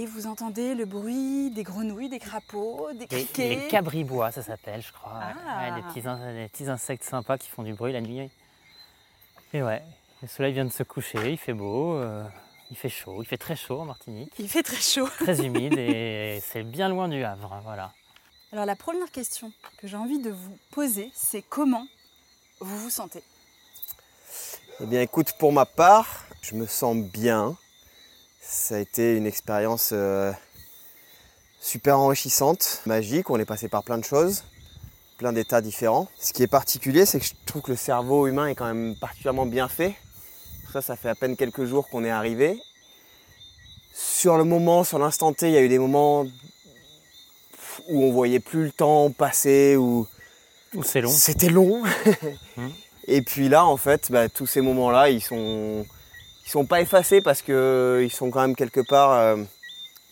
Et 0.00 0.06
vous 0.06 0.28
entendez 0.28 0.74
le 0.76 0.84
bruit 0.84 1.50
des 1.50 1.64
grenouilles, 1.64 2.08
des 2.08 2.20
crapauds, 2.20 2.88
des 2.94 3.08
criquets. 3.08 3.56
les 3.56 3.68
cabribois, 3.68 4.30
ça 4.30 4.42
s'appelle, 4.42 4.80
je 4.80 4.92
crois. 4.92 5.10
Ah. 5.44 5.72
Ouais, 5.74 5.80
des, 5.82 5.88
petits, 5.88 6.02
des 6.02 6.48
petits 6.48 6.68
insectes 6.70 7.02
sympas 7.02 7.36
qui 7.36 7.48
font 7.48 7.64
du 7.64 7.74
bruit 7.74 7.92
la 7.92 8.00
nuit. 8.00 8.30
Et 9.52 9.60
ouais, 9.62 9.82
le 10.22 10.28
soleil 10.28 10.52
vient 10.52 10.64
de 10.64 10.70
se 10.70 10.84
coucher, 10.84 11.32
il 11.32 11.36
fait 11.38 11.52
beau, 11.52 11.94
euh, 11.94 12.22
il 12.70 12.76
fait 12.76 12.88
chaud, 12.88 13.22
il 13.22 13.26
fait 13.26 13.38
très 13.38 13.56
chaud 13.56 13.80
en 13.80 13.86
Martinique, 13.86 14.32
Il 14.38 14.48
fait 14.48 14.62
très 14.62 14.80
chaud. 14.80 15.08
très 15.18 15.40
humide 15.44 15.76
et 15.76 16.40
c'est 16.44 16.62
bien 16.62 16.88
loin 16.88 17.08
du 17.08 17.24
Havre. 17.24 17.52
hein, 17.52 17.60
Voilà. 17.64 17.92
Alors 18.52 18.66
la 18.66 18.76
première 18.76 19.10
question 19.10 19.52
que 19.78 19.88
j'ai 19.88 19.96
envie 19.96 20.20
de 20.20 20.30
vous 20.30 20.56
poser, 20.70 21.10
c'est 21.12 21.42
comment 21.42 21.86
vous 22.60 22.78
vous 22.78 22.90
sentez? 22.90 23.24
Eh 24.80 24.86
bien, 24.86 25.00
écoute, 25.00 25.32
pour 25.40 25.52
ma 25.52 25.66
part, 25.66 26.24
je 26.42 26.54
me 26.54 26.66
sens 26.66 26.96
bien. 26.96 27.56
Ça 28.40 28.76
a 28.76 28.78
été 28.78 29.16
une 29.16 29.26
expérience 29.26 29.90
euh, 29.92 30.32
super 31.60 31.98
enrichissante, 31.98 32.82
magique. 32.86 33.30
On 33.30 33.38
est 33.38 33.44
passé 33.44 33.68
par 33.68 33.82
plein 33.84 33.98
de 33.98 34.04
choses, 34.04 34.44
plein 35.18 35.32
d'états 35.32 35.60
différents. 35.60 36.08
Ce 36.18 36.32
qui 36.32 36.42
est 36.42 36.48
particulier, 36.48 37.06
c'est 37.06 37.20
que 37.20 37.26
je 37.26 37.32
trouve 37.46 37.62
que 37.62 37.70
le 37.70 37.76
cerveau 37.76 38.26
humain 38.26 38.46
est 38.46 38.54
quand 38.54 38.66
même 38.66 38.96
particulièrement 38.96 39.46
bien 39.46 39.68
fait. 39.68 39.94
Ça, 40.72 40.82
ça 40.82 40.96
fait 40.96 41.08
à 41.08 41.14
peine 41.14 41.36
quelques 41.36 41.64
jours 41.64 41.88
qu'on 41.88 42.04
est 42.04 42.10
arrivé. 42.10 42.60
Sur 43.92 44.36
le 44.36 44.44
moment, 44.44 44.84
sur 44.84 44.98
l'instant 44.98 45.32
T, 45.32 45.48
il 45.48 45.54
y 45.54 45.56
a 45.56 45.62
eu 45.62 45.68
des 45.68 45.78
moments 45.78 46.24
où 47.88 48.04
on 48.04 48.12
voyait 48.12 48.40
plus 48.40 48.64
le 48.64 48.72
temps 48.72 49.10
passer, 49.10 49.76
où 49.76 50.06
c'est 50.82 51.00
long. 51.00 51.10
c'était 51.10 51.48
long. 51.48 51.82
Et 53.06 53.22
puis 53.22 53.48
là, 53.48 53.64
en 53.64 53.76
fait, 53.76 54.12
bah, 54.12 54.28
tous 54.28 54.46
ces 54.46 54.60
moments-là, 54.60 55.08
ils 55.08 55.22
sont, 55.22 55.86
ils 56.48 56.50
sont 56.50 56.64
pas 56.64 56.80
effacés 56.80 57.20
parce 57.20 57.42
que 57.42 58.00
ils 58.02 58.10
sont 58.10 58.30
quand 58.30 58.40
même 58.40 58.56
quelque 58.56 58.80
part 58.80 59.12
euh, 59.12 59.36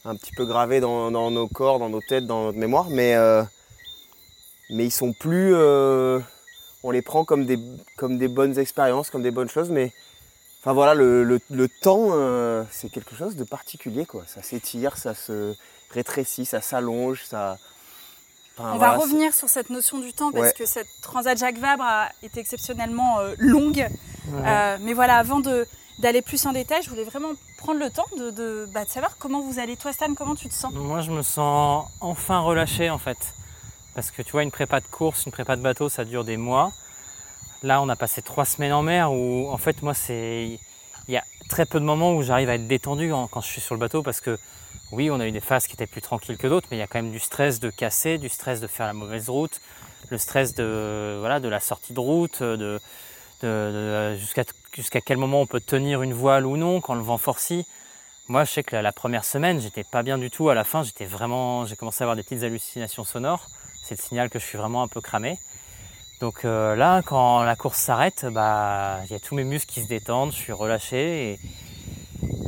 un 0.05 0.15
petit 0.17 0.33
peu 0.37 0.45
gravés 0.45 0.81
dans, 0.81 1.11
dans 1.11 1.31
nos 1.31 1.49
corps, 1.49 1.79
dans 1.79 1.89
nos 1.89 2.03
têtes, 2.03 2.27
dans 2.27 2.45
notre 2.45 2.59
mémoire. 2.59 2.89
Mais, 2.91 3.15
euh, 3.15 3.43
mais 4.69 4.85
ils 4.85 4.91
sont 4.93 5.15
plus, 5.15 5.55
euh, 5.55 6.21
on 6.83 6.91
les 6.91 7.01
prend 7.01 7.25
comme 7.25 7.47
des, 7.47 7.59
comme 7.97 8.19
des 8.19 8.29
bonnes 8.29 8.59
expériences, 8.59 9.09
comme 9.09 9.23
des 9.23 9.31
bonnes 9.31 9.49
choses. 9.49 9.71
Mais 9.71 9.93
enfin 10.61 10.75
voilà, 10.75 10.93
le, 10.95 11.25
le- 11.25 11.41
le 11.51 11.69
temps, 11.69 12.09
euh, 12.13 12.63
c'est 12.71 12.91
quelque 12.91 13.15
chose 13.17 13.35
de 13.37 13.45
particulier, 13.45 14.05
quoi. 14.05 14.23
Ça 14.27 14.43
s'étire, 14.43 14.99
ça 14.99 15.15
se 15.15 15.55
rétrécit, 15.91 16.45
ça 16.45 16.61
s'allonge, 16.61 17.25
ça. 17.25 17.57
enfin, 18.59 18.73
On 18.75 18.77
voilà, 18.77 18.93
va 18.93 18.99
revenir 18.99 19.33
sur 19.33 19.49
cette 19.49 19.71
notion 19.71 20.01
du 20.01 20.13
temps 20.13 20.33
parce 20.33 20.49
Ouais. 20.49 20.53
que 20.53 20.67
cette 20.67 20.89
Transat 21.01 21.39
Jacques 21.39 21.59
Vabre 21.59 21.85
a 21.85 22.11
été 22.23 22.41
exceptionnellement 22.41 23.21
euh, 23.21 23.35
longue. 23.39 23.87
Euh, 24.35 24.77
mais 24.83 24.93
voilà, 24.93 25.17
avant 25.17 25.41
de 25.41 25.67
d'aller 25.99 26.23
plus 26.23 26.45
en 26.47 26.53
détail, 26.53 26.83
je 26.83 26.91
voulais 26.91 27.05
vraiment 27.05 27.31
prendre 27.57 27.81
le 27.81 27.91
temps 27.91 28.07
de, 28.19 28.69
bah, 28.73 28.85
savoir 28.87 29.17
comment 29.19 29.41
vous 29.41 29.59
allez. 29.59 29.77
Toi, 29.77 29.93
Stan, 29.93 30.15
comment 30.15 30.35
tu 30.35 30.49
te 30.49 30.55
sens? 30.55 30.73
Moi, 30.73 31.01
je 31.01 31.11
me 31.11 31.23
sens 31.23 31.87
enfin 32.01 32.41
relâché 32.41 32.91
en 32.91 32.99
fait. 32.99 33.19
Parce 33.95 34.11
que 34.11 34.21
tu 34.23 34.33
vois, 34.33 34.43
une 34.43 34.51
prépa 34.51 34.81
de 34.81 34.87
course, 34.87 35.25
une 35.25 35.33
prépa 35.33 35.57
de 35.57 35.63
bateau, 35.63 35.89
ça 35.89 36.05
dure 36.05 36.23
des 36.25 36.37
mois. 36.37 36.73
Là, 37.63 37.81
on 37.81 37.89
a 37.89 37.97
passé 37.97 38.21
trois 38.21 38.45
semaines 38.45 38.75
en 38.75 38.83
mer 38.83 39.11
où, 39.11 39.49
en 39.51 39.57
fait, 39.57 39.81
moi, 39.83 39.95
c'est. 39.95 40.61
Il 41.09 41.15
y 41.15 41.17
a 41.17 41.25
très 41.49 41.65
peu 41.65 41.81
de 41.81 41.85
moments 41.85 42.15
où 42.15 42.23
j'arrive 42.23 42.51
à 42.51 42.57
être 42.57 42.67
détendu 42.67 43.13
en- 43.13 43.27
quand 43.29 43.41
je 43.41 43.47
suis 43.47 43.61
sur 43.61 43.75
le 43.75 43.79
bateau 43.81 44.03
parce 44.03 44.21
que, 44.21 44.39
oui, 44.93 45.11
on 45.11 45.19
a 45.21 45.27
eu 45.27 45.31
des 45.33 45.41
phases 45.41 45.67
qui 45.67 45.73
étaient 45.75 45.87
plus 45.87 46.03
tranquilles 46.03 46.37
que 46.37 46.47
d'autres, 46.47 46.67
mais 46.71 46.77
il 46.77 46.81
y 46.81 46.83
a 46.83 46.87
quand 46.87 47.01
même 47.01 47.13
du 47.13 47.21
stress 47.21 47.59
de 47.61 47.71
casser, 47.71 48.19
du 48.19 48.29
stress 48.29 48.61
de 48.61 48.67
faire 48.67 48.87
la 48.87 48.93
mauvaise 48.93 49.29
route, 49.31 49.61
le 50.11 50.19
stress 50.19 50.55
de, 50.55 51.17
voilà, 51.21 51.41
de 51.41 51.49
la 51.49 51.61
sortie 51.61 51.93
de 51.95 52.01
route, 52.01 52.43
de- 52.43 52.81
jusqu'à 54.19 54.45
jusqu'à 54.77 55.01
quel 55.01 55.17
moment 55.17 55.41
on 55.41 55.47
peut 55.47 55.61
tenir 55.61 56.03
une 56.03 56.13
voile 56.13 56.47
ou 56.47 56.57
non 56.57 56.81
quand 56.81 56.95
le 56.95 57.01
vent 57.01 57.19
forcit. 57.19 57.67
Moi, 58.29 58.45
je 58.45 58.53
sais 58.53 58.63
que 58.63 58.77
la, 58.77 58.93
première 58.93 59.25
semaine, 59.25 59.61
j'étais 59.61 59.85
pas 59.85 60.03
bien 60.03 60.19
du 60.19 60.31
tout. 60.31 60.49
À 60.51 60.55
la 60.55 60.65
fin, 60.65 60.83
j'étais 60.83 61.07
vraiment, 61.07 61.65
j'ai 61.65 61.77
commencé 61.77 62.03
à 62.03 62.05
avoir 62.05 62.17
des 62.17 62.23
petites 62.23 62.43
hallucinations 62.43 63.05
sonores. 63.05 63.49
C'est 63.85 63.97
le 63.99 64.03
signal 64.03 64.31
que 64.31 64.39
je 64.39 64.45
suis 64.45 64.59
vraiment 64.59 64.83
un 64.83 64.89
peu 64.89 65.01
cramé. 65.01 65.39
Donc 66.21 66.45
euh, 66.45 66.77
là, 66.77 67.03
quand 67.03 67.43
la 67.43 67.57
course 67.57 67.79
s'arrête, 67.79 68.27
bah, 68.31 69.01
il 69.05 69.13
y 69.13 69.15
a 69.15 69.21
tous 69.21 69.35
mes 69.35 69.45
muscles 69.45 69.73
qui 69.73 69.83
se 69.83 69.89
détendent, 69.89 70.33
je 70.33 70.37
suis 70.37 70.53
relâché. 70.53 71.33
Et, 71.33 71.39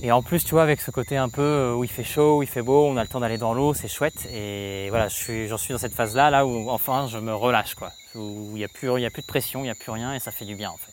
et 0.02 0.12
en 0.12 0.20
plus, 0.22 0.44
tu 0.44 0.50
vois, 0.50 0.64
avec 0.64 0.80
ce 0.80 0.90
côté 0.90 1.16
un 1.16 1.28
peu 1.28 1.42
euh, 1.42 1.74
où 1.74 1.84
il 1.84 1.90
fait 1.90 2.04
chaud, 2.04 2.38
où 2.38 2.42
il 2.42 2.48
fait 2.48 2.62
beau, 2.62 2.86
on 2.86 2.96
a 2.96 3.02
le 3.02 3.08
temps 3.08 3.20
d'aller 3.20 3.38
dans 3.38 3.54
l'eau, 3.54 3.72
c'est 3.72 3.88
chouette. 3.88 4.26
Et 4.32 4.88
voilà, 4.90 5.08
je 5.08 5.14
suis, 5.14 5.48
j'en 5.48 5.58
suis 5.58 5.72
dans 5.72 5.78
cette 5.78 5.94
phase-là, 5.94 6.30
là 6.30 6.44
où 6.44 6.68
enfin 6.70 7.06
je 7.06 7.18
me 7.18 7.34
relâche, 7.34 7.74
quoi. 7.74 7.92
Où 8.14 8.50
il 8.52 8.58
n'y 8.58 8.64
a 8.64 8.68
plus, 8.68 9.00
y 9.00 9.06
a 9.06 9.10
plus 9.10 9.22
de 9.22 9.26
pression, 9.26 9.60
il 9.60 9.64
n'y 9.64 9.70
a 9.70 9.76
plus 9.76 9.92
rien, 9.92 10.12
et 10.12 10.18
ça 10.18 10.32
fait 10.32 10.44
du 10.44 10.56
bien 10.56 10.70
en 10.70 10.76
fait. 10.76 10.87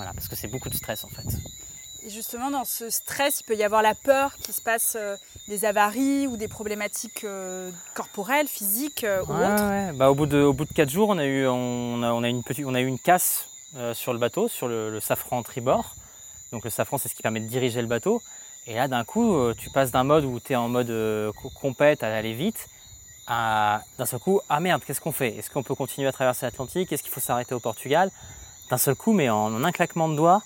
Voilà, 0.00 0.14
parce 0.14 0.28
que 0.28 0.34
c'est 0.34 0.48
beaucoup 0.48 0.70
de 0.70 0.74
stress 0.74 1.04
en 1.04 1.08
fait. 1.08 1.26
Et 2.02 2.08
justement, 2.08 2.50
dans 2.50 2.64
ce 2.64 2.88
stress, 2.88 3.40
il 3.40 3.44
peut 3.44 3.54
y 3.54 3.62
avoir 3.62 3.82
la 3.82 3.94
peur 3.94 4.34
qu'il 4.38 4.54
se 4.54 4.62
passe 4.62 4.96
euh, 4.98 5.14
des 5.46 5.66
avaries 5.66 6.26
ou 6.26 6.38
des 6.38 6.48
problématiques 6.48 7.24
euh, 7.24 7.70
corporelles, 7.92 8.48
physiques 8.48 9.04
euh, 9.04 9.22
ou 9.24 9.30
Ouais, 9.34 9.40
autres. 9.44 9.68
ouais. 9.68 9.92
Bah, 9.92 10.10
au 10.10 10.14
bout 10.14 10.24
de 10.24 10.38
au 10.40 10.54
bout 10.54 10.64
de 10.64 10.72
quatre 10.72 10.88
jours, 10.88 11.10
on 11.10 11.18
a 11.18 11.26
eu 11.26 11.46
on 11.46 12.02
a, 12.02 12.12
on 12.12 12.22
a 12.22 12.28
une 12.30 12.42
petite 12.42 12.64
on 12.66 12.74
a 12.74 12.80
eu 12.80 12.86
une 12.86 12.98
casse 12.98 13.44
sur 13.92 14.14
le 14.14 14.18
bateau, 14.18 14.48
sur 14.48 14.68
le, 14.68 14.90
le 14.90 15.00
safran 15.00 15.42
tribord. 15.42 15.94
Donc 16.50 16.64
le 16.64 16.70
safran, 16.70 16.96
c'est 16.96 17.08
ce 17.10 17.14
qui 17.14 17.20
permet 17.20 17.40
de 17.40 17.46
diriger 17.46 17.82
le 17.82 17.86
bateau. 17.86 18.22
Et 18.66 18.74
là, 18.76 18.88
d'un 18.88 19.04
coup, 19.04 19.36
tu 19.58 19.68
passes 19.68 19.90
d'un 19.90 20.04
mode 20.04 20.24
où 20.24 20.40
tu 20.40 20.54
es 20.54 20.56
en 20.56 20.70
mode 20.70 20.88
co- 21.36 21.50
compète, 21.50 22.02
à 22.02 22.16
aller 22.16 22.32
vite, 22.32 22.66
à 23.26 23.82
d'un 23.98 24.06
seul 24.06 24.18
coup, 24.20 24.40
ah 24.48 24.60
merde, 24.60 24.82
qu'est-ce 24.86 25.02
qu'on 25.02 25.12
fait? 25.12 25.36
Est-ce 25.36 25.50
qu'on 25.50 25.62
peut 25.62 25.74
continuer 25.74 26.08
à 26.08 26.12
traverser 26.12 26.46
l'Atlantique? 26.46 26.90
Est-ce 26.90 27.02
qu'il 27.02 27.12
faut 27.12 27.20
s'arrêter 27.20 27.54
au 27.54 27.60
Portugal? 27.60 28.10
D'un 28.70 28.78
seul 28.78 28.94
coup, 28.94 29.12
mais 29.12 29.28
en, 29.28 29.64
un 29.64 29.72
claquement 29.72 30.08
de 30.08 30.14
doigts, 30.14 30.42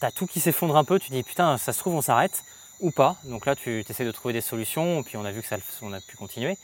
t'as 0.00 0.10
tout 0.10 0.26
qui 0.26 0.40
s'effondre 0.40 0.76
un 0.76 0.84
peu. 0.84 0.98
Tu 0.98 1.12
dis 1.12 1.22
putain, 1.22 1.56
ça 1.56 1.72
se 1.72 1.78
trouve, 1.78 1.94
on 1.94 2.02
s'arrête 2.02 2.44
ou 2.80 2.90
pas. 2.90 3.16
Donc 3.24 3.46
là, 3.46 3.54
tu 3.54 3.84
essaies 3.88 4.04
de 4.04 4.10
trouver 4.10 4.34
des 4.34 4.40
solutions. 4.40 5.04
Puis 5.04 5.16
on 5.16 5.24
a 5.24 5.30
vu 5.30 5.40
que 5.40 5.46
ça, 5.46 5.56
on 5.82 5.92
a 5.92 6.00
pu 6.00 6.16
continuer. 6.16 6.58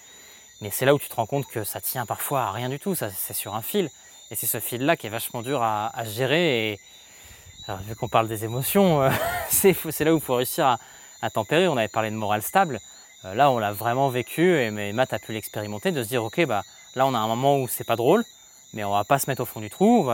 Mais 0.61 0.71
c'est 0.71 0.85
là 0.85 0.95
où 0.95 0.99
tu 0.99 1.09
te 1.09 1.15
rends 1.15 1.27
compte 1.27 1.47
que 1.47 1.63
ça 1.63 1.81
tient 1.81 2.07
parfois 2.07 2.43
à 2.43 2.53
rien 2.53 2.69
du 2.69 2.79
tout, 2.79 2.95
ça 2.95 3.11
c'est 3.11 3.35
sur 3.35 3.55
un 3.55 3.63
fil. 3.63 3.91
Et 4.31 4.35
c'est 4.35 4.47
ce 4.47 4.59
fil-là 4.59 4.97
qui 4.97 5.07
est 5.07 5.11
vachement 5.11 5.43
dur 5.43 5.63
à, 5.63 5.93
gérer. 6.05 6.73
Et 6.73 6.81
vu 7.83 7.95
qu'on 7.95 8.09
parle 8.09 8.27
des 8.27 8.45
émotions, 8.45 9.03
euh, 9.03 9.11
c'est 9.49 10.01
là 10.01 10.13
où 10.13 10.17
il 10.17 10.23
faut 10.23 10.35
réussir 10.35 10.79
à, 11.23 11.31
tempérer. 11.31 11.69
On 11.69 11.77
avait 11.77 11.89
parlé 11.89 12.11
de 12.11 12.17
morale 12.17 12.43
stable. 12.43 12.81
Euh, 13.25 13.35
là, 13.35 13.51
on 13.51 13.59
l'a 13.59 13.73
vraiment 13.73 14.09
vécu 14.09 14.59
et 14.59 14.71
Matt 14.93 15.13
a 15.13 15.19
pu 15.21 15.33
l'expérimenter, 15.33 15.93
de 15.93 16.03
se 16.03 16.09
dire 16.09 16.25
ok, 16.25 16.45
bah 16.47 16.63
là 16.95 17.07
on 17.07 17.15
a 17.15 17.19
un 17.19 17.27
moment 17.27 17.59
où 17.59 17.69
c'est 17.69 17.85
pas 17.85 17.97
drôle, 17.97 18.25
mais 18.73 18.85
on 18.85 18.93
va 18.93 19.05
pas 19.05 19.19
se 19.19 19.31
mettre 19.31 19.43
au 19.43 19.47
fond 19.47 19.61
du 19.61 19.71
trou. 19.71 20.11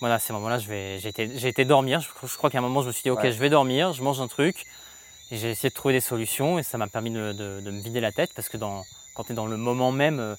Voilà, 0.00 0.16
à 0.16 0.18
ces 0.18 0.32
moments-là, 0.32 0.58
j'ai 0.58 0.96
été, 1.06 1.64
dormir. 1.64 2.00
Je, 2.00 2.08
je 2.26 2.36
crois 2.36 2.50
qu'à 2.50 2.58
un 2.58 2.62
moment, 2.62 2.82
je 2.82 2.88
me 2.88 2.92
suis 2.92 3.02
dit 3.02 3.10
ok, 3.10 3.22
Ouais. 3.22 3.32
je 3.32 3.38
vais 3.38 3.48
dormir, 3.50 3.92
je 3.92 4.02
mange 4.02 4.20
un 4.20 4.28
truc. 4.28 4.66
Et 5.30 5.36
j'ai 5.38 5.50
essayé 5.50 5.70
de 5.70 5.74
trouver 5.74 5.94
des 5.94 6.00
solutions 6.00 6.58
et 6.58 6.62
ça 6.62 6.78
m'a 6.78 6.86
permis 6.86 7.10
de, 7.10 7.32
de- 7.32 7.60
de 7.60 7.70
me 7.70 7.80
vider 7.80 8.00
la 8.00 8.12
tête 8.12 8.30
parce 8.34 8.48
que 8.48 8.56
dans, 8.56 8.84
quand 9.14 9.24
tu 9.24 9.32
es 9.32 9.34
dans 9.34 9.46
le 9.46 9.56
moment 9.56 9.90
même, 9.90 10.20
euh, 10.20 10.36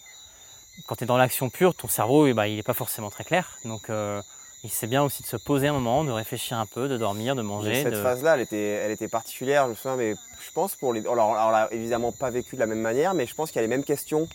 quand 0.85 0.95
tu 0.95 1.03
es 1.03 1.07
dans 1.07 1.17
l'action 1.17 1.49
pure, 1.49 1.73
ton 1.75 1.87
cerveau, 1.89 2.27
eh 2.27 2.33
ben, 2.33 2.45
il 2.45 2.55
n'est 2.55 2.63
pas 2.63 2.73
forcément 2.75 3.09
très 3.09 3.23
clair. 3.25 3.57
Donc, 3.65 3.89
euh, 3.89 4.21
il 4.63 4.69
c'est 4.69 4.87
bien 4.87 5.03
aussi 5.03 5.23
de 5.23 5.27
se 5.27 5.35
poser 5.37 5.67
un 5.67 5.73
moment, 5.73 6.03
de 6.05 6.11
réfléchir 6.11 6.57
un 6.57 6.65
peu, 6.67 6.87
de 6.87 6.95
dormir, 6.97 7.35
de 7.35 7.41
Mais 7.41 7.47
manger. 7.47 7.83
cette 7.83 7.93
de- 7.95 8.01
phase-là, 8.01 8.35
elle 8.35 8.41
était, 8.41 8.57
elle 8.61 8.91
était 8.91 9.07
particulière, 9.09 9.65
je 9.65 9.71
me 9.71 9.75
souviens, 9.75 9.97
mais 9.97 10.13
je 10.13 10.51
pense 10.53 10.75
pour 10.75 10.93
les. 10.93 11.01
Alors, 11.01 11.31
alors, 11.35 11.47
on 11.49 11.51
l'a 11.51 11.67
évidemment 11.73 12.11
pas 12.13 12.29
vécu 12.29 12.55
de 12.55 12.59
la 12.61 12.65
même 12.67 12.79
manière, 12.81 13.13
mais 13.13 13.25
je 13.25 13.35
pense 13.35 13.49
qu'il 13.51 13.57
y 13.57 13.59
a 13.59 13.63
les 13.63 13.67
mêmes 13.67 13.83
questions, 13.83 14.29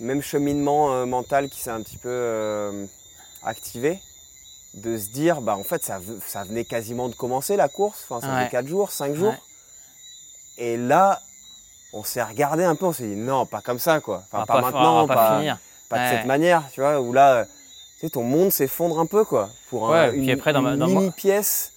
même 0.00 0.22
cheminement 0.22 0.94
euh, 0.94 1.04
mental 1.04 1.50
qui 1.50 1.60
s'est 1.60 1.70
un 1.70 1.82
petit 1.82 1.98
peu 1.98 2.08
euh, 2.08 2.86
activé. 3.42 4.00
De 4.74 4.96
se 4.96 5.08
dire, 5.10 5.42
bah 5.42 5.54
en 5.56 5.64
fait, 5.64 5.84
ça, 5.84 6.00
ça 6.26 6.44
venait 6.44 6.64
quasiment 6.64 7.08
de 7.10 7.14
commencer 7.14 7.56
la 7.56 7.68
course, 7.68 8.06
enfin, 8.08 8.26
ça 8.26 8.34
Ouais. 8.34 8.44
fait 8.44 8.50
4 8.52 8.66
jours, 8.66 8.90
5 8.90 9.14
jours. 9.14 9.32
Ouais. 9.32 9.38
Et 10.58 10.76
là, 10.76 11.20
on 11.92 12.02
s'est 12.04 12.22
regardé 12.22 12.64
un 12.64 12.74
peu, 12.74 12.86
on 12.86 12.92
s'est 12.92 13.06
dit, 13.06 13.16
non, 13.16 13.44
pas 13.46 13.60
comme 13.60 13.78
ça, 13.78 14.00
quoi. 14.00 14.22
Enfin, 14.32 14.46
pas, 14.46 14.54
pas, 14.54 14.60
maintenant, 14.62 15.06
pas, 15.06 15.14
pas, 15.14 15.36
finir. 15.38 15.58
pas 15.90 16.04
de 16.10 16.16
cette 16.16 16.26
manière, 16.26 16.62
tu 16.72 16.80
vois, 16.80 17.00
où 17.00 17.12
là, 17.12 17.34
euh, 17.34 17.44
tu 18.00 18.06
sais, 18.06 18.10
ton 18.10 18.22
monde 18.22 18.50
s'effondre 18.50 18.98
un 18.98 19.04
peu, 19.06 19.24
quoi. 19.24 19.50
Pour 19.68 19.92
un- 19.94 20.10
une, 20.12 20.30
après, 20.30 20.52
dans 20.54 20.62
ma- 20.62 20.70
une 20.72 20.78
dans 20.78 20.88
moi- 20.88 21.00
mini 21.02 21.12
pièce. 21.12 21.72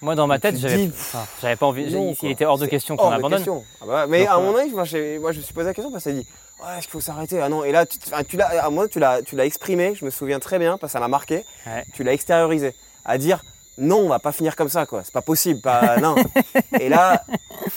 Moi, 0.00 0.14
dans 0.14 0.28
ma 0.28 0.38
tête, 0.38 0.54
te 0.54 0.60
j'avais 0.60 0.90
enfin, 0.94 1.56
pas 1.56 1.66
envie. 1.66 1.92
Non, 1.92 2.14
il 2.22 2.30
était 2.30 2.44
hors 2.44 2.56
de 2.58 2.66
question 2.66 2.96
qu'on 2.96 3.10
abandonne. 3.10 3.38
question. 3.40 3.64
Ah 3.80 3.84
bah, 3.84 4.06
mais 4.08 4.20
Donc, 4.20 4.28
à 4.28 4.36
euh, 4.36 4.40
mon 4.42 4.56
avis, 4.56 4.70
moi, 4.70 4.84
je 4.84 5.18
me 5.18 5.32
suis 5.32 5.52
posé 5.52 5.66
la 5.66 5.74
question 5.74 5.90
parce 5.90 6.04
que 6.04 6.10
ça 6.10 6.14
dit 6.16 6.24
ouais, 6.62 6.72
est-ce 6.78 6.82
qu'il 6.82 6.90
faut 6.92 7.00
s'arrêter 7.00 7.40
Ah 7.40 7.48
non, 7.48 7.64
et 7.64 7.72
là, 7.72 7.86
tu, 7.86 8.36
l'as, 8.36 8.64
à 8.64 8.70
moi, 8.70 8.88
tu 8.88 8.98
l'as, 8.98 9.22
tu 9.22 9.36
l'as 9.36 9.44
exprimé, 9.46 9.94
je 9.94 10.04
me 10.04 10.10
souviens 10.10 10.38
très 10.40 10.58
bien 10.58 10.78
parce 10.78 10.92
que 10.92 10.94
ça 10.94 11.00
m'a 11.00 11.08
marqué. 11.08 11.44
Ouais. 11.66 11.84
Tu 11.94 12.04
l'as 12.04 12.12
extériorisé. 12.12 12.74
À 13.04 13.18
dire 13.18 13.42
non, 13.80 13.98
on 13.98 14.08
va 14.08 14.18
pas 14.18 14.32
finir 14.32 14.56
comme 14.56 14.68
ça, 14.68 14.86
quoi. 14.86 15.02
C'est 15.04 15.12
pas 15.12 15.22
possible, 15.22 15.60
pas, 15.60 15.96
non. 16.00 16.16
et 16.80 16.88
là, 16.88 17.24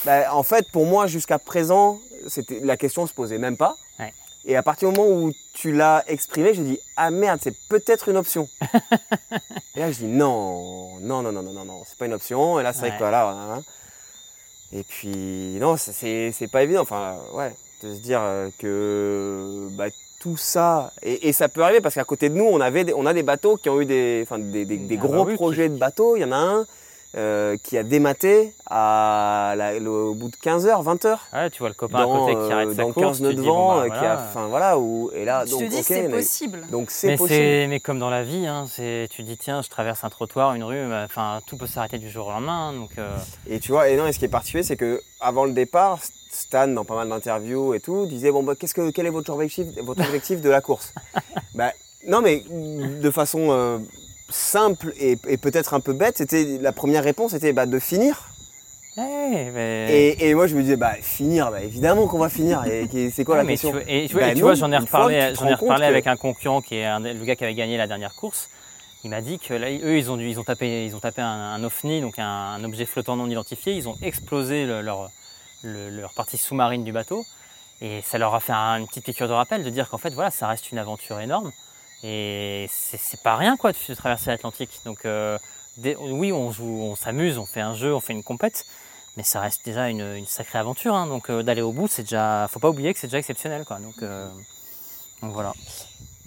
bah, 0.03 0.34
en 0.34 0.41
fait, 0.43 0.69
pour 0.71 0.86
moi, 0.88 1.05
jusqu'à 1.07 1.38
présent, 1.38 1.99
c'était, 2.27 2.59
la 2.61 2.75
question 2.75 3.05
se 3.05 3.13
posait 3.13 3.38
même 3.38 3.55
pas. 3.55 3.75
Ouais. 3.99 4.11
Et 4.45 4.55
à 4.55 4.63
partir 4.63 4.91
du 4.91 4.97
moment 4.99 5.11
où 5.11 5.32
tu 5.53 5.71
l'as 5.71 6.03
exprimé, 6.07 6.55
j'ai 6.55 6.63
dit 6.63 6.79
ah 6.97 7.11
merde, 7.11 7.39
c'est 7.43 7.55
peut-être 7.69 8.09
une 8.09 8.17
option. 8.17 8.49
et 9.75 9.79
là, 9.79 9.91
je 9.91 9.99
dis 9.99 10.05
non, 10.07 10.99
non, 11.01 11.21
non, 11.21 11.32
non, 11.32 11.43
non, 11.43 11.53
non, 11.53 11.65
non, 11.65 11.84
c'est 11.86 11.97
pas 11.97 12.07
une 12.07 12.13
option. 12.13 12.59
Et 12.59 12.63
là, 12.63 12.73
c'est 12.73 12.79
vrai 12.79 12.89
Ouais. 12.89 12.93
que 12.95 12.99
voilà, 13.03 13.23
voilà. 13.25 13.61
Et 14.73 14.84
puis, 14.84 15.57
non, 15.59 15.77
c'est 15.77 16.32
c'est 16.32 16.47
pas 16.47 16.63
évident. 16.63 16.82
Enfin, 16.82 17.17
ouais, 17.34 17.53
de 17.84 17.93
se 17.93 17.99
dire 17.99 18.19
euh, 18.21 18.49
que 18.59 19.67
bah, 19.71 19.86
tout 20.19 20.38
ça. 20.38 20.91
Et, 21.01 21.29
et 21.29 21.34
ça 21.34 21.49
peut 21.49 21.61
arriver 21.63 21.82
parce 21.82 21.95
qu'à 21.95 22.03
côté 22.03 22.29
de 22.29 22.36
nous, 22.36 22.45
on, 22.45 22.61
avait 22.61 22.84
des- 22.84 22.93
on 22.93 23.05
a 23.05 23.13
des 23.13 23.23
bateaux 23.23 23.57
qui 23.57 23.69
ont 23.69 23.82
eu 23.82 23.86
des, 23.86 24.21
enfin, 24.23 24.39
des, 24.39 24.65
des- 24.65 24.77
des 24.77 24.97
Ah 24.99 25.01
bah 25.01 25.07
gros 25.07 25.25
oui, 25.25 25.36
projets 25.36 25.69
de 25.69 25.77
bateaux. 25.77 26.15
Il 26.15 26.21
y 26.21 26.25
en 26.25 26.32
a 26.32 26.38
un 26.38 26.65
euh, 27.18 27.57
qui 27.62 27.78
a 27.78 27.84
dématé 27.84 28.53
à 28.68 29.53
la- 29.57 29.80
le- 29.80 29.89
au 29.89 30.14
bout 30.14 30.30
de 30.30 30.36
15 30.38 30.66
heures, 30.66 30.82
20 30.82 31.03
heures. 31.05 31.28
Ouais, 31.34 31.49
tu 31.49 31.59
vois 31.59 31.68
le 31.70 31.76
copain 31.76 31.99
Dans, 32.05 32.14
à 32.16 32.20
côté 32.32 32.45
qui 32.47 32.51
arrête 32.53 32.70
euh, 32.70 32.76
sa 32.76 32.82
dans 32.84 32.91
course. 32.93 33.05
15 33.07 33.18
tu 33.18 33.24
nœuds 33.24 33.34
de 33.34 33.41
bon, 33.41 33.47
vent, 33.53 33.76
bah, 33.76 33.84
euh, 33.84 33.89
qui 33.89 34.05
a, 34.05 34.14
enfin 34.30 34.47
voilà, 34.47 34.80
où, 34.80 35.12
et 35.14 35.26
là, 35.26 35.43
Je 35.45 35.51
donc, 35.51 35.59
te 35.62 35.66
dis, 35.66 35.84
c'est 35.84 36.03
mais- 36.07 36.18
possible. 36.18 36.62
donc 36.72 36.89
c'est 36.89 37.07
Mais, 37.07 37.18
possible. 37.18 37.36
c'est- 37.39 37.68
mais 37.68 37.80
comme 37.82 37.99
dans 37.99 38.09
la 38.09 38.24
vie, 38.24 38.47
hein, 38.47 38.66
c'est- 38.74 39.07
tu 39.12 39.24
dis 39.24 39.36
tiens, 39.38 39.62
je 39.62 39.70
traverse 39.70 40.03
un 40.05 40.09
trottoir, 40.09 40.53
une 40.55 40.64
rue, 40.64 40.88
bah, 40.88 41.03
enfin 41.05 41.41
tout 41.47 41.57
peut 41.57 41.68
s'arrêter 41.68 41.97
du 41.97 42.09
jour 42.09 42.28
au 42.28 42.32
lendemain. 42.32 42.70
hein, 42.70 42.74
Donc, 42.74 42.91
euh, 42.97 43.09
Et 43.47 43.59
tu 43.59 43.72
vois, 43.74 43.89
et 43.89 43.97
non, 43.97 44.07
et 44.07 44.14
ce 44.14 44.20
qui 44.20 44.26
est 44.26 44.30
particulier, 44.30 44.64
c'est 44.64 44.78
que 44.78 45.01
avant 45.20 45.43
le 45.45 45.51
départ, 45.51 45.99
Stan, 46.34 46.70
dans 46.70 46.86
pas 46.86 46.95
mal 46.95 47.09
d'interviews 47.09 47.74
et 47.74 47.82
tout, 47.82 48.05
disait 48.05 48.32
bon 48.32 48.41
bah 48.41 48.53
qu'est-ce 48.57 48.74
que 48.74 48.89
quel 48.91 49.05
est 49.05 49.09
votre 49.09 49.34
objectif, 49.34 49.68
votre 49.84 49.99
objectif 50.01 50.39
de 50.39 50.49
la 50.49 50.62
course? 50.62 50.93
Bah 51.55 51.72
non, 52.07 52.22
mais 52.22 52.41
de 52.49 53.12
façon 53.12 53.47
euh, 53.51 53.78
simple 54.32 54.93
et, 54.99 55.15
peut-être 55.38 55.73
un 55.73 55.79
peu 55.79 55.93
bête, 55.93 56.17
c'était 56.17 56.57
la 56.61 56.71
première 56.71 57.03
réponse 57.03 57.34
était 57.34 57.53
bah, 57.53 57.65
de 57.65 57.79
finir. 57.79 58.29
et, 58.97 60.34
moi 60.36 60.47
je 60.47 60.55
me 60.55 60.61
disais 60.61 60.75
bah 60.75 60.95
finir, 61.01 61.51
bah, 61.51 61.61
évidemment 61.61 62.07
qu'on 62.07 62.19
va 62.19 62.29
finir. 62.29 62.63
Et 62.65 63.09
c'est 63.11 63.23
quoi 63.23 63.38
la 63.43 63.45
question 63.45 63.73
Et 63.88 64.07
tu 64.07 64.13
vois, 64.13 64.34
bah, 64.34 64.55
j'en 64.55 64.71
ai 64.71 64.77
reparlé, 64.77 65.34
j'en 65.36 65.47
ai 65.47 65.53
reparlé 65.53 65.86
avec 65.86 66.07
un 66.07 66.17
concurrent 66.17 66.61
qui 66.61 66.75
est 66.75 66.99
le 66.99 67.25
gars 67.25 67.36
qui 67.36 67.43
avait 67.43 67.55
gagné 67.55 67.77
la 67.77 67.88
dernière 67.88 68.15
course. 68.15 68.49
Il 69.03 69.09
m'a 69.09 69.21
dit 69.21 69.39
que 69.39 69.55
là, 69.55 69.67
eux, 69.71 69.97
ils 69.97 70.11
ont, 70.11 70.19
ils 70.19 70.39
ont 70.39 70.43
tapé, 70.43 70.86
ils 70.86 70.95
ont 70.95 70.99
tapé 70.99 71.21
un, 71.21 71.63
OVNI, 71.63 72.01
donc 72.01 72.19
un, 72.19 72.63
objet 72.63 72.86
flottant 72.86 73.15
non 73.15 73.27
identifié. 73.27 73.73
Ils 73.73 73.89
ont 73.89 73.97
explosé 74.03 74.65
leur, 74.65 75.09
leur 75.63 76.13
partie 76.13 76.38
sous-marine 76.38 76.84
du 76.84 76.91
bateau. 76.91 77.25
Et 77.82 78.01
ça 78.03 78.19
leur 78.19 78.36
a 78.36 78.39
fait 78.39 78.53
une 78.53 78.88
petite 78.88 79.05
piqûre 79.05 79.27
de 79.27 79.34
rappel 79.34 79.63
de 79.63 79.69
dire 79.71 79.89
qu'en 79.89 79.97
fait, 79.97 80.11
voilà, 80.11 80.29
ça 80.29 80.47
reste 80.47 80.71
une 80.71 80.77
aventure 80.77 81.19
énorme. 81.19 81.51
Et 82.04 82.68
c'est 82.72 83.22
pas 83.22 83.36
rien, 83.36 83.58
quoi, 83.58 83.72
de 83.74 83.95
traverser 83.95 84.32
l'Atlantique. 84.32 84.80
Donc, 84.86 85.06
euh, 85.06 85.38
oui, 85.78 86.32
on 86.32 86.52
joue, 86.52 86.82
on 86.82 86.95
s'amuse, 86.95 87.38
on 87.38 87.45
fait 87.45 87.62
un 87.62 87.76
jeu, 87.76 87.93
on 87.93 87.99
fait 87.99 88.14
une 88.14 88.24
compète. 88.24 88.66
Mais 89.18 89.24
ça 89.24 89.41
reste 89.41 89.66
déjà 89.66 89.89
une, 89.89 90.26
sacrée 90.26 90.60
aventure. 90.60 90.95
Hein. 90.95 91.06
donc, 91.06 91.30
euh, 91.30 91.43
d'aller 91.43 91.62
au 91.62 91.72
bout, 91.72 91.88
c'est 91.88 92.04
déjà. 92.04 92.47
Faut 92.49 92.60
pas 92.60 92.70
oublier 92.70 92.93
que 92.93 92.99
c'est 92.99 93.08
déjà 93.08 93.20
exceptionnel, 93.20 93.66
quoi. 93.66 93.78
Donc, 93.80 94.02
euh, 94.02 94.30
donc 95.22 95.34
voilà. 95.34 95.54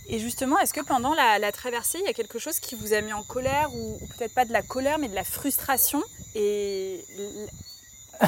Et 0.07 0.19
justement, 0.19 0.59
est-ce 0.59 0.75
que 0.75 0.83
pendant 0.83 1.15
la, 1.15 1.51
traversée, 1.51 1.99
il 1.99 2.05
y 2.05 2.11
a 2.11 2.13
quelque 2.13 2.39
chose 2.39 2.61
qui 2.61 2.75
vous 2.75 2.93
a 2.93 3.01
mis 3.01 3.13
en 3.13 3.23
colère, 3.23 3.75
ou, 3.75 3.99
ou 4.01 4.07
peut-être 4.07 4.35
pas 4.35 4.45
de 4.45 4.53
la 4.53 4.63
colère, 4.63 4.99
mais 4.99 5.09
de 5.09 5.15
la 5.15 5.25
frustration? 5.25 6.03
Et 6.35 7.05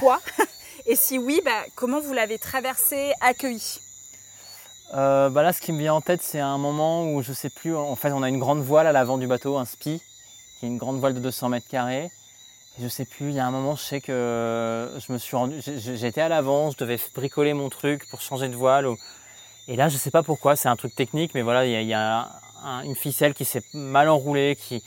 quoi? 0.01 0.21
Et 0.87 0.97
si 0.97 1.19
oui, 1.19 1.41
bah, 1.45 1.65
comment 1.75 2.01
vous 2.01 2.13
l'avez 2.13 2.39
traversé, 2.39 3.13
accueilli 3.21 3.81
euh, 4.95 5.28
bah 5.30 5.43
Là, 5.43 5.53
ce 5.53 5.61
qui 5.61 5.72
me 5.72 5.78
vient 5.78 5.95
en 5.95 6.01
tête, 6.01 6.22
c'est 6.22 6.41
un 6.41 6.59
moment 6.59 7.11
où 7.12 7.22
je 7.22 7.32
sais 7.32 7.51
plus. 7.51 7.74
En 7.74 7.97
fait, 7.97 8.12
on 8.12 8.22
a 8.22 8.28
une 8.28 8.39
grande 8.39 8.62
voile 8.62 8.87
à 8.87 8.93
l'avant 8.93 9.18
du 9.18 9.26
bateau, 9.26 9.57
un 9.57 9.64
spi, 9.64 10.01
qui 10.59 10.66
est 10.66 10.68
une 10.68 10.78
grande 10.78 10.99
voile 10.99 11.14
de 11.14 11.20
200 11.20 11.49
mètres 11.49 11.68
carrés. 11.68 12.11
Et 12.78 12.82
je 12.82 12.89
sais 12.89 13.07
plus, 13.07 13.30
il 13.30 13.34
y 13.34 13.41
a 13.41 13.47
un 13.47 13.51
moment, 13.51 13.74
je 13.74 13.82
sais 13.82 14.01
que 14.01 14.91
je 14.99 15.12
me 15.12 15.18
suis 15.18 15.37
rendu. 15.37 15.61
J'étais 15.62 16.20
à 16.20 16.28
l'avant, 16.28 16.70
je 16.70 16.76
devais 16.76 16.99
bricoler 17.14 17.55
mon 17.55 17.70
truc 17.70 18.09
pour 18.11 18.20
changer 18.20 18.49
de 18.49 18.55
voile. 18.55 18.87
Et 19.68 19.76
là, 19.76 19.89
je 19.89 19.97
sais 19.97 20.11
pas 20.11 20.22
pourquoi, 20.22 20.57
c'est 20.57 20.68
un 20.68 20.76
truc 20.76 20.95
technique, 20.95 21.32
mais 21.34 21.43
voilà, 21.43 21.66
il 21.66 21.87
y 21.87 21.95
a, 21.95 22.28
une 22.84 22.95
ficelle 22.95 23.34
qui 23.34 23.45
s'est 23.45 23.62
mal 23.72 24.09
enroulée, 24.09 24.57
qui... 24.57 24.82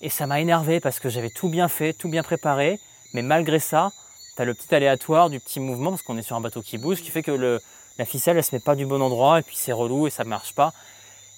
et 0.00 0.08
ça 0.08 0.26
m'a 0.26 0.40
énervé 0.40 0.80
parce 0.80 1.00
que 1.00 1.08
j'avais 1.08 1.30
tout 1.30 1.48
bien 1.48 1.68
fait, 1.68 1.92
tout 1.92 2.08
bien 2.08 2.22
préparé, 2.22 2.78
mais 3.12 3.22
malgré 3.22 3.58
ça, 3.58 3.90
tu 4.36 4.42
as 4.42 4.44
le 4.44 4.54
petit 4.54 4.74
aléatoire 4.74 5.30
du 5.30 5.40
petit 5.40 5.60
mouvement, 5.60 5.90
parce 5.90 6.02
qu'on 6.02 6.18
est 6.18 6.22
sur 6.22 6.36
un 6.36 6.40
bateau 6.40 6.62
qui 6.62 6.78
bouge, 6.78 7.02
qui 7.02 7.10
fait 7.10 7.22
que 7.22 7.30
le, 7.30 7.60
la 8.00 8.06
ficelle, 8.06 8.38
elle 8.38 8.44
se 8.44 8.54
met 8.54 8.60
pas 8.60 8.74
du 8.74 8.86
bon 8.86 9.02
endroit, 9.02 9.38
et 9.38 9.42
puis 9.42 9.56
c'est 9.58 9.72
relou, 9.72 10.06
et 10.06 10.10
ça 10.10 10.24
marche 10.24 10.54
pas. 10.54 10.72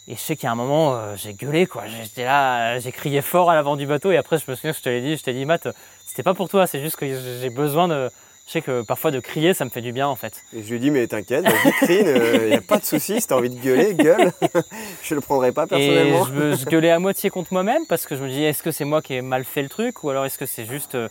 Et 0.07 0.15
je 0.15 0.21
sais 0.21 0.37
qu'il 0.37 0.45
y 0.45 0.47
a 0.47 0.53
un 0.53 0.57
moment, 0.57 0.95
euh, 0.95 1.17
j'ai 1.17 1.35
gueulé, 1.35 1.67
quoi. 1.67 1.85
J'étais 1.87 2.25
là, 2.25 2.79
j'ai 2.79 2.93
crié 2.93 3.21
fort 3.21 3.51
à 3.51 3.55
l'avant 3.55 3.77
du 3.77 3.85
bateau, 3.85 4.13
et 4.13 4.17
après, 4.17 4.39
je 4.39 4.49
me 4.49 4.55
souviens 4.55 4.71
que 4.71 4.79
je 4.79 4.83
te 4.83 4.89
l'ai 4.89 5.01
dit, 5.01 5.17
je 5.17 5.25
t'ai 5.25 5.33
dit, 5.33 5.45
Matt, 5.45 5.69
c'était 6.07 6.23
pas 6.23 6.35
pour 6.35 6.49
toi, 6.49 6.69
c'est 6.69 6.81
juste 6.81 6.97
que 6.97 7.07
j'ai 7.41 7.51
besoin 7.51 7.89
de. 7.89 8.11
Je 8.47 8.53
sais 8.53 8.61
que 8.61 8.83
parfois 8.83 9.13
de 9.13 9.21
crier, 9.21 9.55
ça 9.55 9.65
me 9.65 9.71
fait 9.71 9.81
du 9.81 9.93
bien 9.93 10.09
en 10.09 10.17
fait. 10.17 10.43
Et 10.53 10.65
je 10.65 10.69
lui 10.69 10.77
ai 10.77 10.79
dit, 10.81 10.91
mais 10.91 11.07
t'inquiète, 11.07 11.45
vas-y, 11.45 11.73
crie, 11.73 12.01
il 12.01 12.49
n'y 12.49 12.55
a 12.55 12.61
pas 12.61 12.79
de 12.79 12.85
souci, 12.85 13.21
si 13.21 13.27
t'as 13.27 13.37
envie 13.37 13.51
de 13.51 13.61
gueuler, 13.61 13.95
gueule. 13.95 14.33
je 15.03 15.15
le 15.15 15.21
prendrai 15.21 15.53
pas 15.53 15.69
personnellement. 15.69 16.27
Et 16.27 16.57
je, 16.57 16.67
gueulais 16.67 16.91
à 16.91 16.99
moitié 16.99 17.31
contre 17.31 17.53
moi-même 17.53 17.87
parce 17.87 18.05
que 18.05 18.17
je 18.17 18.23
me 18.23 18.29
dis, 18.29 18.43
est-ce 18.43 18.65
que 18.65 18.73
c'est 18.73 18.85
moi 18.85 19.01
qui 19.01 19.15
ai 19.15 19.23
mal 19.23 19.45
fait 19.45 19.63
le 19.63 19.69
truc 19.69 20.03
ou 20.03 20.11
alors 20.11 20.27
est-ce 20.27 20.39
que 20.39 20.47
c'est 20.47 20.67
juste 20.67 20.97
euh, 20.97 21.09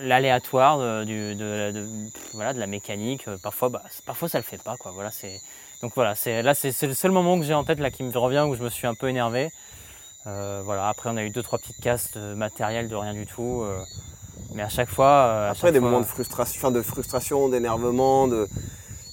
l'aléatoire 0.00 0.78
de, 0.78 1.34
de, 1.34 1.86
voilà, 2.34 2.52
de 2.52 2.58
la 2.58 2.66
mécanique. 2.66 3.26
Euh, 3.28 3.36
parfois, 3.42 3.68
bah, 3.68 3.82
parfois 4.06 4.28
ça 4.28 4.38
le 4.38 4.44
fait 4.44 4.62
pas. 4.62 4.76
Quoi. 4.76 4.92
Voilà, 4.92 5.10
c'est... 5.10 5.40
Donc 5.82 5.92
voilà, 5.96 6.14
c'est, 6.14 6.42
là 6.42 6.54
c'est, 6.54 6.80
le 6.82 6.94
seul 6.94 7.10
moment 7.10 7.38
que 7.38 7.44
j'ai 7.44 7.54
en 7.54 7.64
tête 7.64 7.80
là, 7.80 7.90
qui 7.90 8.04
me 8.04 8.16
revient 8.16 8.46
où 8.48 8.54
je 8.54 8.62
me 8.62 8.68
suis 8.68 8.86
un 8.86 8.94
peu 8.94 9.08
énervé. 9.08 9.50
Euh, 10.28 10.62
voilà, 10.64 10.88
après 10.88 11.10
on 11.10 11.16
a 11.16 11.24
eu 11.24 11.30
deux 11.30 11.42
trois 11.42 11.58
petites 11.58 11.80
casses 11.80 12.12
de 12.12 12.34
matériel 12.34 12.88
de 12.88 12.94
rien 12.94 13.12
du 13.12 13.26
tout. 13.26 13.62
Euh, 13.62 13.80
mais 14.54 14.62
à 14.62 14.68
chaque 14.68 14.90
fois. 14.90 15.48
après 15.48 15.72
des 15.72 15.80
moments 15.80 16.00
de 16.00 16.06
frustration, 16.06 16.70
de 16.70 16.82
frustration, 16.82 17.48
d'énervement, 17.48 18.28
de. 18.28 18.48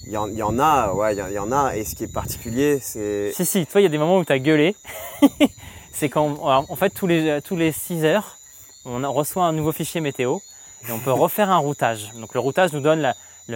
Il 0.05 0.14
y, 0.14 0.18
en, 0.18 0.28
y 0.28 0.41
en 0.41 0.57
a, 0.57 0.93
ouais, 0.93 1.16
il 1.16 1.34
y, 1.34 1.39
en 1.39 1.51
a. 1.51 1.76
Et 1.76 1.86
ce 1.86 1.93
qui 1.93 2.03
est 2.05 2.12
particulier, 2.12 2.80
c'est. 2.82 3.32
Si, 3.32 3.45
si, 3.45 3.66
toi, 3.68 3.80
il 3.80 3.84
y 3.84 3.88
a 3.88 3.89
des 3.89 3.97
moments 3.99 4.18
où 4.18 4.26
tu 4.26 4.32
as 4.32 4.39
gueulé. 4.39 4.76
c'est 5.91 6.10
quand, 6.10 6.39
en 6.41 6.76
fait, 6.76 6.89
tous 6.89 7.05
les, 7.05 7.41
tous 7.43 7.55
les 7.55 7.72
6 7.72 8.05
heures, 8.05 8.38
on 8.86 9.12
reçoit 9.12 9.43
un 9.43 9.51
nouveau 9.51 9.72
fichier 9.72 10.01
météo 10.01 10.39
et 10.88 10.92
on 10.92 11.00
peut 11.00 11.12
refaire 11.12 11.50
un 11.50 11.58
routage. 11.58 12.12
Donc 12.16 12.34
le 12.34 12.40
routage 12.40 12.74
nous 12.74 12.82
donne 12.82 13.00
la, 13.00 13.16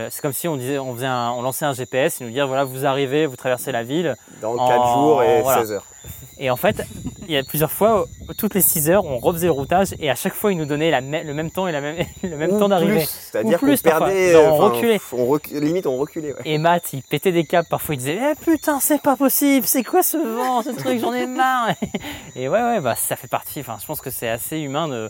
c'est 0.09 0.21
comme 0.21 0.34
si 0.34 0.47
on 0.47 0.57
disait, 0.57 0.80
on 0.80 0.93
faisait 0.93 1.07
on 1.07 1.41
lançait 1.41 1.65
un 1.65 1.74
GPS 1.74 2.21
et 2.21 2.24
nous 2.26 2.32
dire 2.32 2.47
voilà 2.47 2.63
vous 2.63 2.86
arrivez, 2.86 3.26
vous 3.26 3.36
traversez 3.36 3.71
la 3.71 3.84
ville 3.84 4.15
dans 4.41 4.55
4 4.55 4.93
jours 4.93 5.24
et 5.24 5.43
16 5.43 5.71
heures. 5.71 5.86
Et 6.39 6.49
en 6.49 6.55
fait, 6.55 6.84
il 7.28 7.34
y 7.34 7.38
a 7.38 7.43
plusieurs 7.43 7.71
fois, 7.71 8.05
toutes 8.38 8.55
les 8.55 8.61
6 8.61 8.89
heures, 8.89 9.05
on 9.05 9.19
refaisait 9.19 9.45
le 9.45 9.51
routage 9.51 9.95
et 9.99 10.09
à 10.09 10.15
chaque 10.15 10.34
fois, 10.34 10.51
il 10.51 10.57
nous 10.57 10.65
donnait 10.65 10.89
la 10.89 10.99
le 10.99 11.34
même 11.34 11.51
temps 11.51 11.67
et 11.67 11.71
la 11.71 11.80
même, 11.80 12.03
le 12.24 12.36
même 12.36 12.59
temps 12.59 12.69
d'arrivée. 12.69 13.05
C'est-à-dire 13.05 13.59
qu'on 13.59 13.78
perdait, 13.78 14.36
on 14.36 14.57
reculait. 14.57 14.99
On 15.11 15.39
limite, 15.51 15.86
on 15.86 15.97
reculait. 15.97 16.34
Et 16.43 16.57
Matt, 16.57 16.91
il 16.93 17.03
pétait 17.03 17.32
des 17.32 17.45
câbles. 17.45 17.67
Parfois, 17.69 17.95
il 17.95 17.99
disait 17.99 18.19
eh, 18.19 18.36
putain, 18.36 18.80
c'est 18.80 19.01
pas 19.01 19.15
possible, 19.15 19.67
c'est 19.67 19.84
quoi 19.84 20.01
ce 20.01 20.17
vent, 20.17 20.63
ce 20.63 20.71
truc, 20.71 20.99
j'en 20.99 21.13
ai 21.13 21.28
marre. 21.28 21.69
Et 22.36 22.49
ouais, 22.49 22.61
ouais, 22.61 22.82
bah 22.82 22.95
ça 22.95 23.15
fait 23.15 23.28
partie. 23.28 23.59
Enfin, 23.59 23.78
je 23.80 23.86
pense 23.86 24.01
que 24.01 24.09
c'est 24.09 24.30
assez 24.30 24.57
humain 24.59 24.88
de 24.88 25.09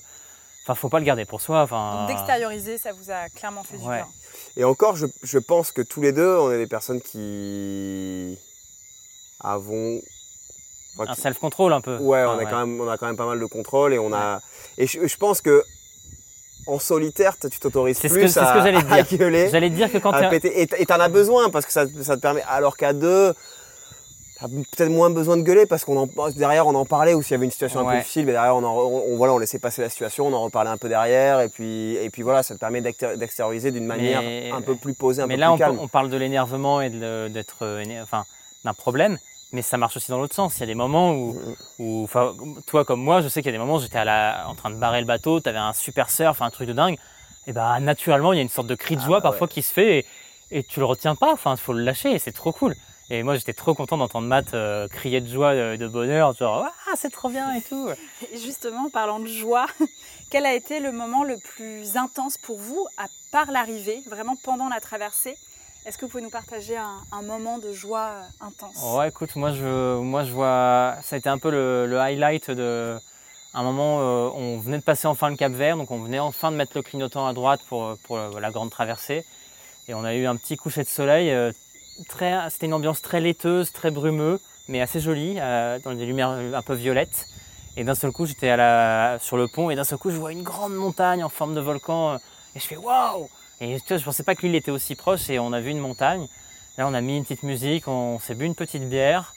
Enfin, 0.64 0.76
faut 0.76 0.89
pas 0.89 0.99
le 0.99 1.05
garder 1.05 1.26
pour 1.26 1.41
soi. 1.41 1.61
Enfin, 1.61 2.05
d'extérioriser, 2.07 2.78
ça 2.78 2.91
vous 2.93 3.11
a 3.11 3.28
clairement 3.30 3.64
fait 3.64 3.78
du 3.78 3.84
bien. 3.84 4.07
Et 4.55 4.64
encore, 4.64 4.95
je, 4.95 5.07
je, 5.22 5.38
pense 5.38 5.72
que 5.72 5.82
tous 5.82 6.01
les 6.01 6.14
deux, 6.14 6.38
on 6.38 6.51
est 6.51 6.57
des 6.57 6.68
personnes 6.68 7.01
qui 7.01 8.38
avons 9.41 9.99
un 10.99 11.16
self-control 11.16 11.74
un 11.74 11.82
peu. 11.82 11.97
Ouais, 11.97 12.24
on, 12.24 12.38
a 12.38 12.45
Quand 12.45 12.66
même, 12.66 12.80
on 12.80 12.88
a 12.88 12.97
quand 12.97 13.07
même 13.07 13.18
pas 13.18 13.26
mal 13.26 13.39
de 13.39 13.45
contrôle 13.45 13.93
et 13.93 13.99
on 13.99 14.14
a. 14.14 14.41
Et 14.78 14.88
je, 14.88 15.18
pense 15.18 15.41
que 15.41 15.64
en 16.68 16.80
solitaire, 16.80 17.36
tu 17.38 17.59
t'autorises 17.59 17.99
plus 17.99 18.09
ce 18.09 18.16
que, 18.16 18.26
à, 18.26 18.28
ce 18.30 18.53
que 18.53 18.61
j'allais 18.61 18.84
dire. 19.05 19.49
J'allais 19.49 19.70
dire 19.70 19.91
que 19.91 19.97
quand 19.97 20.14
tu 20.14 20.47
et 20.47 20.86
t'en 20.86 20.99
as 20.99 21.09
besoin 21.09 21.49
parce 21.49 21.66
que 21.66 21.72
ça, 21.72 21.86
ça 22.01 22.16
te 22.16 22.22
permet. 22.22 22.43
Alors 22.47 22.78
qu'à 22.78 22.93
deux, 22.93 23.34
peut-être 24.47 24.89
moins 24.89 25.09
besoin 25.09 25.37
de 25.37 25.41
gueuler 25.41 25.65
parce 25.65 25.85
qu'on 25.85 25.97
en, 25.97 26.29
derrière 26.31 26.67
on 26.67 26.75
en 26.75 26.85
parlait 26.85 27.13
ou 27.13 27.21
s'il 27.21 27.31
y 27.31 27.35
avait 27.35 27.45
une 27.45 27.51
situation 27.51 27.79
un 27.87 27.91
peu 27.91 27.97
difficile, 27.97 28.25
mais 28.25 28.31
derrière 28.31 28.55
on, 28.55 28.63
on, 28.63 29.15
voilà, 29.15 29.33
on 29.33 29.37
laissait 29.37 29.59
passer 29.59 29.81
la 29.81 29.89
situation, 29.89 30.27
on 30.27 30.33
en 30.33 30.41
reparlait 30.41 30.69
un 30.69 30.77
peu 30.77 30.89
derrière 30.89 31.41
et 31.41 31.49
puis, 31.49 31.95
et 31.95 32.09
puis 32.09 32.21
voilà, 32.21 32.43
ça 32.43 32.55
te 32.55 32.59
permet 32.59 32.81
d'extérioriser 32.81 33.71
d'une 33.71 33.85
manière 33.85 34.21
un 34.53 34.61
peu 34.61 34.75
plus 34.75 34.93
posée, 34.93 35.21
un 35.21 35.27
mais 35.27 35.35
peu 35.35 35.41
là, 35.41 35.51
plus 35.51 35.59
calme. 35.59 35.79
on, 35.79 35.87
parle 35.87 36.09
de 36.09 36.17
l'énervement 36.17 36.81
et 36.81 36.89
d'être, 36.89 37.83
enfin, 38.01 38.25
d'un 38.63 38.73
problème, 38.73 39.17
mais 39.51 39.61
ça 39.61 39.77
marche 39.77 39.97
aussi 39.97 40.11
dans 40.11 40.19
l'autre 40.19 40.35
sens. 40.35 40.57
Il 40.57 40.61
y 40.61 40.63
a 40.63 40.67
des 40.67 40.75
moments 40.75 41.13
où, 41.13 41.37
où 41.79 42.07
toi 42.65 42.85
comme 42.85 43.01
moi, 43.01 43.21
je 43.21 43.27
sais 43.27 43.41
qu'il 43.41 43.51
y 43.51 43.55
a 43.55 43.57
des 43.57 43.63
moments 43.63 43.75
où 43.75 43.81
j'étais 43.81 43.99
en 43.99 44.55
train 44.55 44.69
de 44.69 44.75
barrer 44.75 44.99
le 44.99 45.07
bateau, 45.07 45.39
tu 45.39 45.49
avais 45.49 45.59
un 45.59 45.73
super 45.73 46.09
surf, 46.09 46.41
un 46.41 46.49
truc 46.49 46.67
de 46.67 46.73
dingue, 46.73 46.97
et 47.47 47.53
bah 47.53 47.79
naturellement 47.79 48.33
il 48.33 48.37
y 48.37 48.39
a 48.39 48.43
une 48.43 48.49
sorte 48.49 48.67
de 48.67 48.75
cri 48.75 48.95
de 48.95 49.01
ah 49.01 49.05
joie 49.05 49.21
parfois 49.21 49.47
qui 49.47 49.61
se 49.61 49.73
fait 49.73 49.99
et, 49.99 50.05
et 50.51 50.63
tu 50.63 50.79
le 50.79 50.85
retiens 50.85 51.15
pas, 51.15 51.33
enfin 51.33 51.55
il 51.55 51.59
faut 51.59 51.73
le 51.73 51.83
lâcher 51.83 52.11
et 52.11 52.19
c'est 52.19 52.31
trop 52.31 52.51
cool. 52.51 52.75
Et 53.10 53.22
moi, 53.22 53.36
j'étais 53.36 53.54
trop 53.54 53.74
content 53.74 53.97
d'entendre 53.97 54.28
Matt 54.28 54.54
euh, 54.54 54.88
crier 54.88 55.20
de 55.20 55.28
joie, 55.28 55.54
de, 55.54 55.88
bonheur, 55.88 56.34
genre 56.34 56.66
ah 56.66 56.93
c'est 56.95 57.12
trop 57.12 57.30
bien 57.30 57.54
et 57.54 57.62
tout. 57.62 57.89
Et 58.32 58.38
justement, 58.38 58.89
parlant 58.89 59.20
de 59.20 59.28
joie, 59.28 59.66
quel 60.30 60.45
a 60.45 60.54
été 60.54 60.80
le 60.80 60.91
moment 60.91 61.24
le 61.24 61.38
plus 61.38 61.97
intense 61.97 62.38
pour 62.38 62.58
vous, 62.58 62.88
à 62.97 63.08
part 63.32 63.51
l'arrivée, 63.51 64.01
vraiment 64.08 64.36
pendant 64.43 64.70
la 64.70 64.80
traversée? 64.80 65.36
Est-ce 65.86 65.97
que 65.97 66.06
vous 66.06 66.12
pouvez 66.12 66.24
nous 66.24 66.30
partager 66.30 66.78
un, 66.78 67.22
moment 67.24 67.58
de 67.58 67.74
joie 67.74 68.12
euh, 68.14 68.45
intense? 68.45 68.95
Ouais, 68.95 69.10
écoute, 69.10 69.36
moi 69.36 69.51
je, 69.51 69.99
moi 69.99 70.24
je 70.24 70.32
vois, 70.32 70.95
ça 71.04 71.18
a 71.18 71.20
été 71.20 71.28
un 71.28 71.38
peu 71.38 71.51
le, 71.51 71.99
highlight 71.99 72.51
de 72.51 72.97
un 73.54 73.64
moment, 73.64 73.99
euh, 73.99 74.30
on 74.34 74.60
venait 74.60 74.78
de 74.78 74.84
passer 74.84 75.08
enfin 75.08 75.30
le 75.30 75.36
Cap 75.36 75.51
Vert, 75.51 75.76
donc 75.76 75.91
on 75.91 75.99
venait 75.99 76.20
enfin 76.20 76.51
de 76.51 76.56
mettre 76.56 76.72
le 76.76 76.82
clignotant 76.82 77.28
à 77.28 77.34
droite 77.34 77.60
pour, 77.68 77.97
pour 78.06 78.18
la 78.18 78.49
grande 78.49 78.72
traversée. 78.72 79.26
Et 79.89 79.93
on 79.93 80.06
a 80.06 80.16
eu 80.16 80.26
un 80.26 80.38
petit 80.38 80.56
coucher 80.56 80.84
de 80.84 80.88
soleil 80.88 81.54
c'était 82.49 82.65
une 82.65 82.73
ambiance 82.73 83.01
très 83.01 83.19
laiteuse, 83.21 83.71
très 83.71 83.91
brumeux, 83.91 84.39
mais 84.67 84.81
assez 84.81 84.99
jolie, 84.99 85.35
euh, 85.39 85.79
dans 85.83 85.93
des 85.93 86.05
lumières 86.05 86.29
un 86.29 86.61
peu 86.61 86.73
violettes. 86.73 87.27
Et 87.75 87.83
d'un 87.83 87.95
seul 87.95 88.11
coup, 88.11 88.25
j'étais 88.25 88.55
sur 89.19 89.37
le 89.37 89.47
pont 89.47 89.69
et 89.69 89.75
d'un 89.75 89.83
seul 89.83 89.97
coup, 89.97 90.11
je 90.11 90.17
vois 90.17 90.31
une 90.31 90.43
grande 90.43 90.75
montagne 90.75 91.23
en 91.23 91.29
forme 91.29 91.55
de 91.55 91.61
volcan. 91.61 92.17
Et 92.55 92.59
je 92.59 92.67
fais 92.67 92.77
waouh 92.77 93.29
Et 93.61 93.79
tu 93.79 93.87
vois, 93.89 93.97
je 93.97 94.03
pensais 94.03 94.23
pas 94.23 94.35
que 94.35 94.43
l'île 94.43 94.55
était 94.55 94.71
aussi 94.71 94.95
proche 94.95 95.29
et 95.29 95.39
on 95.39 95.53
a 95.53 95.59
vu 95.59 95.71
une 95.71 95.79
montagne. 95.79 96.27
Là, 96.77 96.87
on 96.87 96.93
a 96.93 97.01
mis 97.01 97.17
une 97.17 97.23
petite 97.23 97.43
musique, 97.43 97.87
on 97.87 98.19
s'est 98.19 98.35
bu 98.35 98.45
une 98.45 98.55
petite 98.55 98.87
bière. 98.87 99.33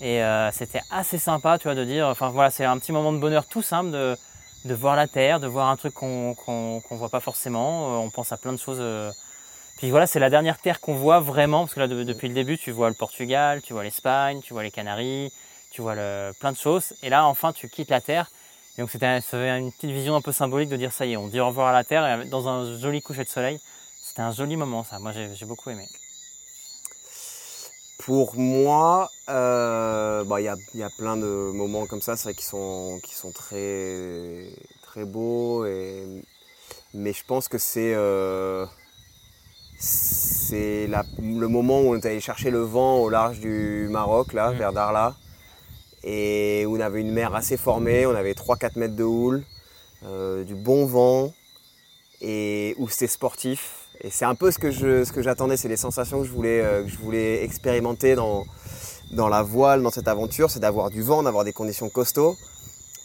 Et 0.00 0.22
euh, 0.22 0.50
c'était 0.52 0.82
assez 0.90 1.18
sympa, 1.18 1.58
tu 1.58 1.64
vois, 1.64 1.74
de 1.74 1.84
dire. 1.84 2.06
Enfin 2.06 2.30
voilà, 2.30 2.50
c'est 2.50 2.64
un 2.64 2.78
petit 2.78 2.92
moment 2.92 3.12
de 3.12 3.18
bonheur 3.18 3.46
tout 3.46 3.62
simple 3.62 3.90
de, 3.90 4.16
de 4.64 4.74
voir 4.74 4.96
la 4.96 5.08
terre, 5.08 5.40
de 5.40 5.46
voir 5.46 5.68
un 5.68 5.76
truc 5.76 5.94
qu'on 5.94 6.34
ne 6.36 6.96
voit 6.96 7.08
pas 7.08 7.20
forcément. 7.20 7.94
Euh, 7.94 7.98
on 7.98 8.10
pense 8.10 8.32
à 8.32 8.36
plein 8.36 8.52
de 8.52 8.58
choses 8.58 8.80
puis 9.80 9.88
voilà, 9.88 10.06
c'est 10.06 10.18
la 10.18 10.28
dernière 10.28 10.58
terre 10.58 10.78
qu'on 10.78 10.92
voit 10.92 11.20
vraiment, 11.20 11.60
parce 11.60 11.72
que 11.72 11.80
là, 11.80 11.88
depuis 11.88 12.28
le 12.28 12.34
début, 12.34 12.58
tu 12.58 12.70
vois 12.70 12.90
le 12.90 12.94
Portugal, 12.94 13.62
tu 13.62 13.72
vois 13.72 13.82
l'Espagne, 13.82 14.42
tu 14.42 14.52
vois 14.52 14.62
les 14.62 14.70
Canaries, 14.70 15.32
tu 15.70 15.80
vois 15.80 15.94
le, 15.94 16.32
plein 16.38 16.52
de 16.52 16.58
choses. 16.58 16.92
Et 17.02 17.08
là, 17.08 17.24
enfin, 17.24 17.54
tu 17.54 17.66
quittes 17.70 17.88
la 17.88 18.02
terre. 18.02 18.30
Et 18.76 18.82
donc, 18.82 18.90
c'était 18.90 19.06
une 19.06 19.72
petite 19.72 19.90
vision 19.90 20.14
un 20.16 20.20
peu 20.20 20.32
symbolique 20.32 20.68
de 20.68 20.76
dire 20.76 20.92
ça 20.92 21.06
y 21.06 21.14
est, 21.14 21.16
on 21.16 21.28
dit 21.28 21.40
au 21.40 21.46
revoir 21.46 21.68
à 21.68 21.72
la 21.72 21.82
terre 21.82 22.20
et 22.20 22.26
dans 22.26 22.46
un 22.46 22.78
joli 22.78 23.00
coucher 23.00 23.24
de 23.24 23.30
soleil. 23.30 23.58
C'était 24.02 24.20
un 24.20 24.32
joli 24.32 24.54
moment, 24.56 24.84
ça. 24.84 24.98
Moi, 24.98 25.12
j'ai 25.12 25.46
beaucoup 25.46 25.70
aimé. 25.70 25.88
Pour 28.00 28.36
moi, 28.36 29.10
euh, 29.30 30.24
bah, 30.24 30.42
il 30.42 30.44
y, 30.44 30.48
a, 30.48 30.56
y, 30.74 30.82
a, 30.82 30.90
plein 30.90 31.16
de 31.16 31.52
moments 31.54 31.86
comme 31.86 32.02
ça, 32.02 32.16
vrai 32.16 32.34
qui 32.34 32.44
sont, 32.44 33.00
qui 33.02 33.14
sont 33.14 33.32
très, 33.32 34.44
très 34.82 35.06
beaux. 35.06 35.64
Mais 36.92 37.14
je 37.14 37.24
pense 37.24 37.48
que 37.48 37.56
c'est 37.56 37.94
euh, 37.94 38.66
c'est 39.80 40.86
le 40.86 41.48
moment 41.48 41.80
où 41.80 41.94
on 41.94 41.96
est 41.96 42.04
allé 42.04 42.20
chercher 42.20 42.50
le 42.50 42.60
vent 42.60 42.98
au 42.98 43.08
large 43.08 43.40
du 43.40 43.88
Maroc, 43.90 44.34
là, 44.34 44.50
mmh. 44.50 44.56
vers 44.56 44.72
Darla, 44.74 45.14
et 46.04 46.66
où 46.66 46.76
on 46.76 46.80
avait 46.80 47.00
une 47.00 47.12
mer 47.12 47.34
assez 47.34 47.56
formée, 47.56 48.04
on 48.04 48.14
avait 48.14 48.34
3-4 48.34 48.78
mètres 48.78 48.94
de 48.94 49.04
houle, 49.04 49.42
euh, 50.04 50.44
du 50.44 50.54
bon 50.54 50.84
vent, 50.84 51.32
et 52.20 52.74
où 52.76 52.90
c'était 52.90 53.06
sportif. 53.06 53.88
Et 54.02 54.10
c'est 54.10 54.26
un 54.26 54.34
peu 54.34 54.50
ce 54.50 54.58
que, 54.58 54.70
je, 54.70 55.02
ce 55.04 55.12
que 55.12 55.22
j'attendais, 55.22 55.56
c'est 55.56 55.68
les 55.68 55.78
sensations 55.78 56.20
que 56.20 56.26
je 56.26 56.32
voulais, 56.32 56.60
euh, 56.60 56.82
que 56.82 56.90
je 56.90 56.98
voulais 56.98 57.42
expérimenter 57.42 58.14
dans, 58.14 58.44
dans 59.12 59.28
la 59.28 59.42
voile, 59.42 59.82
dans 59.82 59.90
cette 59.90 60.08
aventure, 60.08 60.50
c'est 60.50 60.60
d'avoir 60.60 60.90
du 60.90 61.00
vent, 61.00 61.22
d'avoir 61.22 61.44
des 61.44 61.54
conditions 61.54 61.88
costauds, 61.88 62.36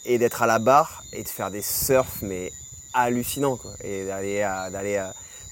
et 0.04 0.18
d'être 0.18 0.42
à 0.42 0.46
la 0.46 0.58
barre 0.58 1.02
et 1.14 1.22
de 1.22 1.28
faire 1.28 1.50
des 1.50 1.62
surfs, 1.62 2.20
mais 2.20 2.52
hallucinants, 2.92 3.56
quoi. 3.56 3.72
Et 3.82 4.04
d'aller 4.04 4.40
d'aller 4.70 5.02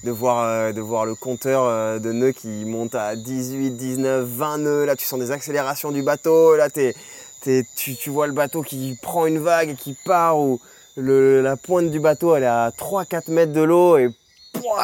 de 0.05 0.11
voir, 0.11 0.43
euh, 0.43 0.71
de 0.71 0.79
voir 0.79 1.05
le 1.05 1.15
compteur 1.15 1.63
euh, 1.65 1.99
de 1.99 2.11
nœuds 2.11 2.31
qui 2.31 2.63
monte 2.63 2.95
à 2.95 3.15
18, 3.15 3.71
19, 3.71 4.25
20 4.25 4.57
nœuds. 4.59 4.85
Là, 4.85 4.95
tu 4.95 5.05
sens 5.05 5.19
des 5.19 5.31
accélérations 5.31 5.91
du 5.91 6.03
bateau. 6.03 6.55
Là, 6.55 6.69
tu, 6.69 7.65
tu, 7.75 8.09
vois 8.09 8.27
le 8.27 8.33
bateau 8.33 8.61
qui 8.61 8.97
prend 9.01 9.25
une 9.25 9.39
vague 9.39 9.71
et 9.71 9.75
qui 9.75 9.97
part, 10.05 10.39
ou 10.39 10.61
le, 10.95 11.41
la 11.41 11.57
pointe 11.57 11.91
du 11.91 11.99
bateau, 11.99 12.35
elle 12.35 12.43
est 12.43 12.47
à 12.47 12.71
3-4 12.77 13.31
mètres 13.31 13.53
de 13.53 13.61
l'eau 13.61 13.97
et 13.97 14.09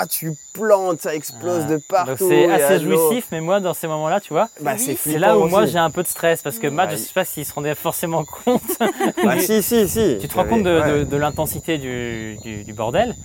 tu 0.10 0.34
plantes, 0.54 1.02
ça 1.02 1.16
explose 1.16 1.66
de 1.68 1.78
partout. 1.78 2.28
C'est 2.30 2.52
assez 2.52 2.84
jouissif, 2.84 3.28
mais 3.32 3.42
moi, 3.42 3.60
dans 3.60 3.74
ces 3.74 3.88
moments-là, 3.88 4.20
tu 4.20 4.34
vois, 4.34 4.50
bah, 4.62 4.76
c'est 4.78 5.18
là 5.18 5.38
où 5.38 5.48
moi 5.48 5.66
j'ai 5.66 5.78
un 5.78 5.92
peu 5.92 6.04
de 6.04 6.08
stress 6.08 6.42
parce 6.42 6.60
que 6.60 6.68
Matt, 6.68 6.90
bah, 6.90 6.96
je 6.96 7.02
sais 7.02 7.14
pas 7.14 7.26
s'il 7.26 7.46
se 7.46 7.54
rendait 7.54 7.76
forcément 7.76 8.26
compte. 8.26 8.62
bah, 9.24 9.40
si, 9.40 9.64
si, 9.64 9.88
si. 9.88 10.18
Tu 10.20 10.28
te 10.28 10.36
rends 10.36 10.46
compte 10.46 10.64
de, 10.64 11.16
l'intensité 11.16 11.78
du, 11.78 12.38
du, 12.44 12.74
bordel. 12.74 13.16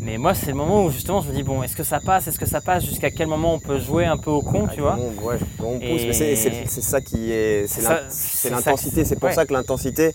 Mais 0.00 0.18
moi, 0.18 0.34
c'est 0.34 0.46
le 0.46 0.54
moment 0.54 0.84
où 0.84 0.90
justement 0.90 1.20
je 1.20 1.28
me 1.28 1.34
dis 1.34 1.42
bon, 1.42 1.62
est-ce 1.62 1.76
que 1.76 1.84
ça 1.84 2.00
passe? 2.00 2.26
Est-ce 2.26 2.38
que 2.38 2.46
ça 2.46 2.60
passe? 2.60 2.84
Jusqu'à 2.84 3.10
quel 3.10 3.28
moment 3.28 3.54
on 3.54 3.60
peut 3.60 3.78
jouer 3.78 4.04
un 4.06 4.16
peu 4.16 4.30
au 4.30 4.42
con, 4.42 4.68
tu 4.72 4.80
vois? 4.80 4.96
Ouais, 5.22 5.38
on 5.60 5.78
pousse. 5.78 6.02
C'est 6.12 6.82
ça 6.82 7.00
qui 7.00 7.32
est. 7.32 7.66
C'est 7.68 8.50
l'intensité. 8.50 9.04
C'est 9.04 9.18
pour 9.18 9.32
ça 9.32 9.46
que 9.46 9.52
l'intensité, 9.52 10.14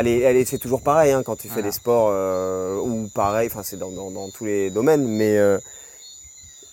elle 0.00 0.46
c'est 0.46 0.58
toujours 0.58 0.82
pareil 0.82 1.12
hein, 1.12 1.22
quand 1.24 1.36
tu 1.36 1.48
fais 1.48 1.62
des 1.62 1.72
sports 1.72 2.08
euh, 2.10 2.78
ou 2.78 3.08
pareil, 3.08 3.48
enfin, 3.50 3.62
c'est 3.62 3.78
dans, 3.78 4.30
tous 4.30 4.44
les 4.44 4.70
domaines, 4.70 5.06
mais 5.06 5.36
euh, 5.36 5.58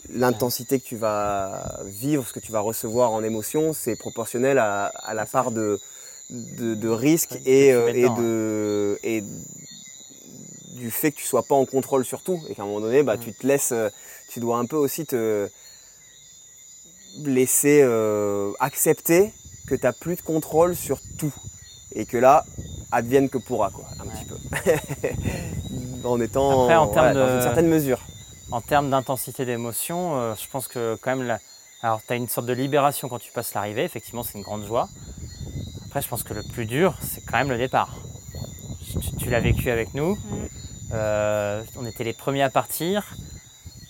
l'intensité 0.09 0.79
que 0.79 0.85
tu 0.85 0.95
vas 0.95 1.79
vivre, 1.85 2.25
ce 2.27 2.33
que 2.33 2.39
tu 2.39 2.51
vas 2.51 2.61
recevoir 2.61 3.11
en 3.11 3.23
émotion, 3.23 3.73
c'est 3.73 3.95
proportionnel 3.95 4.57
à, 4.57 4.91
la 5.13 5.25
part 5.25 5.51
de, 5.51 5.79
de, 6.29 6.89
risque 6.89 7.37
et, 7.45 7.73
euh, 7.73 7.91
et, 7.93 8.09
de, 8.09 8.99
et 9.03 9.23
du 10.79 10.91
fait 10.91 11.11
que 11.11 11.17
tu 11.17 11.25
sois 11.25 11.43
pas 11.43 11.55
en 11.55 11.65
contrôle 11.65 12.05
sur 12.05 12.21
tout 12.21 12.41
et 12.49 12.55
qu'à 12.55 12.63
un 12.63 12.65
moment 12.65 12.81
donné, 12.81 13.03
bah, 13.03 13.17
tu 13.17 13.33
te 13.33 13.45
laisses, 13.45 13.73
tu 14.29 14.39
dois 14.39 14.57
un 14.57 14.65
peu 14.65 14.77
aussi 14.77 15.05
te 15.05 15.49
laisser 17.23 17.83
accepter 18.59 19.33
que 19.67 19.75
tu 19.75 19.83
n'as 19.83 19.93
plus 19.93 20.15
de 20.15 20.21
contrôle 20.21 20.75
sur 20.75 20.99
tout 21.17 21.33
et 21.91 22.05
que 22.05 22.17
là, 22.17 22.45
advienne 22.91 23.29
que 23.29 23.37
pourra, 23.37 23.69
quoi, 23.71 23.85
un 23.99 24.07
petit 24.07 24.25
peu. 24.25 24.37
en 26.07 26.19
étant 26.19 26.63
Après, 26.63 27.13
dans 27.13 27.35
une 27.35 27.41
certaine 27.41 27.67
mesure. 27.67 27.99
En 28.51 28.61
termes 28.61 28.89
d'intensité 28.89 29.45
d'émotion, 29.45 30.17
euh, 30.17 30.33
je 30.35 30.47
pense 30.49 30.67
que 30.67 30.97
quand 31.01 31.15
même, 31.15 31.37
alors 31.81 32.01
tu 32.05 32.13
as 32.13 32.15
une 32.15 32.27
sorte 32.27 32.47
de 32.47 32.53
libération 32.53 33.07
quand 33.07 33.19
tu 33.19 33.31
passes 33.31 33.53
l'arrivée, 33.53 33.83
effectivement, 33.83 34.23
c'est 34.23 34.37
une 34.37 34.43
grande 34.43 34.65
joie. 34.65 34.89
Après, 35.85 36.01
je 36.01 36.07
pense 36.07 36.23
que 36.23 36.33
le 36.33 36.43
plus 36.43 36.65
dur, 36.65 36.97
c'est 37.01 37.21
quand 37.21 37.37
même 37.37 37.49
le 37.49 37.57
départ. 37.57 37.95
Tu, 39.19 39.29
l'as 39.29 39.39
vécu 39.39 39.69
avec 39.69 39.93
nous. 39.93 40.17
Euh, 40.93 41.63
on 41.77 41.85
était 41.85 42.03
les 42.03 42.13
premiers 42.13 42.43
à 42.43 42.49
partir. 42.49 43.03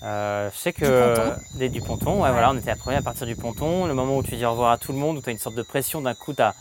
Euh, 0.02 0.50
je 0.54 0.58
sais 0.58 0.72
que 0.72 0.86
du 0.86 1.32
ponton, 1.52 1.68
du 1.68 1.82
ponton 1.82 2.22
ouais, 2.24 2.32
voilà, 2.32 2.52
on 2.52 2.58
était 2.58 2.72
les 2.72 2.80
premiers 2.80 2.98
à 2.98 3.02
partir 3.02 3.28
du 3.28 3.36
ponton. 3.36 3.86
Le 3.86 3.94
moment 3.94 4.18
où 4.18 4.24
tu 4.24 4.36
dis 4.36 4.46
au 4.46 4.52
revoir 4.52 4.72
à 4.72 4.78
tout 4.78 4.92
le 4.92 4.98
monde, 4.98 5.18
où 5.18 5.22
tu 5.22 5.30
as 5.30 5.32
une 5.32 5.38
sorte 5.38 5.56
de 5.56 5.62
pression, 5.62 6.02
d'un 6.02 6.14
coup, 6.14 6.34
tu 6.34 6.42
as 6.42 6.54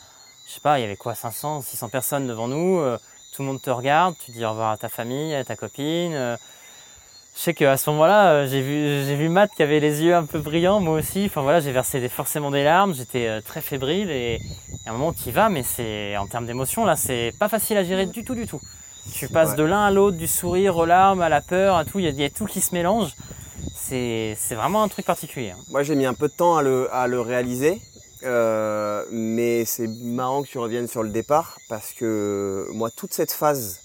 je 0.48 0.54
sais 0.54 0.60
pas, 0.60 0.78
il 0.78 0.82
y 0.82 0.84
avait 0.84 0.96
quoi, 0.96 1.14
500, 1.14 1.60
600 1.60 1.90
personnes 1.90 2.26
devant 2.26 2.48
nous, 2.48 2.78
euh, 2.78 2.98
tout 3.34 3.42
le 3.42 3.48
monde 3.48 3.60
te 3.60 3.68
regarde, 3.68 4.14
tu 4.24 4.30
dis 4.30 4.44
au 4.46 4.50
revoir 4.50 4.70
à 4.70 4.76
ta 4.78 4.88
famille, 4.88 5.34
à 5.34 5.44
ta 5.44 5.56
copine. 5.56 6.14
Euh. 6.14 6.36
je 7.36 7.40
sais 7.40 7.52
qu'à 7.52 7.76
ce 7.76 7.90
moment-là, 7.90 8.46
j'ai 8.46 8.62
vu, 8.62 9.04
j'ai 9.04 9.14
vu 9.14 9.28
Matt 9.28 9.50
qui 9.54 9.62
avait 9.62 9.78
les 9.78 10.02
yeux 10.02 10.14
un 10.14 10.24
peu 10.24 10.38
brillants, 10.38 10.80
moi 10.80 10.94
aussi. 10.94 11.26
Enfin 11.26 11.42
voilà, 11.42 11.60
j'ai 11.60 11.70
versé 11.70 12.08
forcément 12.08 12.50
des 12.50 12.64
larmes, 12.64 12.94
j'étais 12.94 13.42
très 13.42 13.60
fébrile 13.60 14.10
et, 14.10 14.40
à 14.86 14.90
un 14.90 14.92
moment 14.94 15.12
tu 15.12 15.28
y 15.28 15.32
vas, 15.32 15.50
mais 15.50 15.62
c'est 15.62 16.16
en 16.16 16.26
termes 16.26 16.46
d'émotion 16.46 16.86
là, 16.86 16.96
c'est 16.96 17.34
pas 17.38 17.50
facile 17.50 17.76
à 17.76 17.84
gérer 17.84 18.06
du 18.06 18.24
tout, 18.24 18.34
du 18.34 18.46
tout. 18.46 18.60
Tu 19.12 19.28
passes 19.28 19.56
de 19.56 19.62
l'un 19.62 19.84
à 19.84 19.90
l'autre, 19.90 20.16
du 20.16 20.26
sourire 20.26 20.76
aux 20.76 20.86
larmes, 20.86 21.22
à 21.22 21.28
la 21.28 21.40
peur, 21.40 21.76
à 21.76 21.84
tout, 21.84 21.98
il 21.98 22.08
y, 22.08 22.24
a 22.24 22.30
tout 22.30 22.46
qui 22.46 22.60
se 22.60 22.74
mélange. 22.74 23.14
C'est, 23.74 24.36
vraiment 24.50 24.82
un 24.82 24.88
truc 24.88 25.06
particulier. 25.06 25.50
Hein. 25.50 25.58
Moi 25.70 25.82
j'ai 25.82 25.94
mis 25.94 26.06
un 26.06 26.14
peu 26.14 26.28
de 26.28 26.32
temps 26.32 26.56
à 26.56 26.62
le, 26.62 26.92
à 26.94 27.06
le 27.06 27.20
réaliser. 27.20 27.80
Euh, 28.24 29.04
mais 29.12 29.64
c'est 29.64 29.86
marrant 29.86 30.42
que 30.42 30.48
tu 30.48 30.58
reviennes 30.58 30.88
sur 30.88 31.02
le 31.02 31.10
départ 31.10 31.58
parce 31.68 31.92
que 31.92 32.66
moi, 32.72 32.90
toute 32.90 33.14
cette 33.14 33.32
phase 33.32 33.80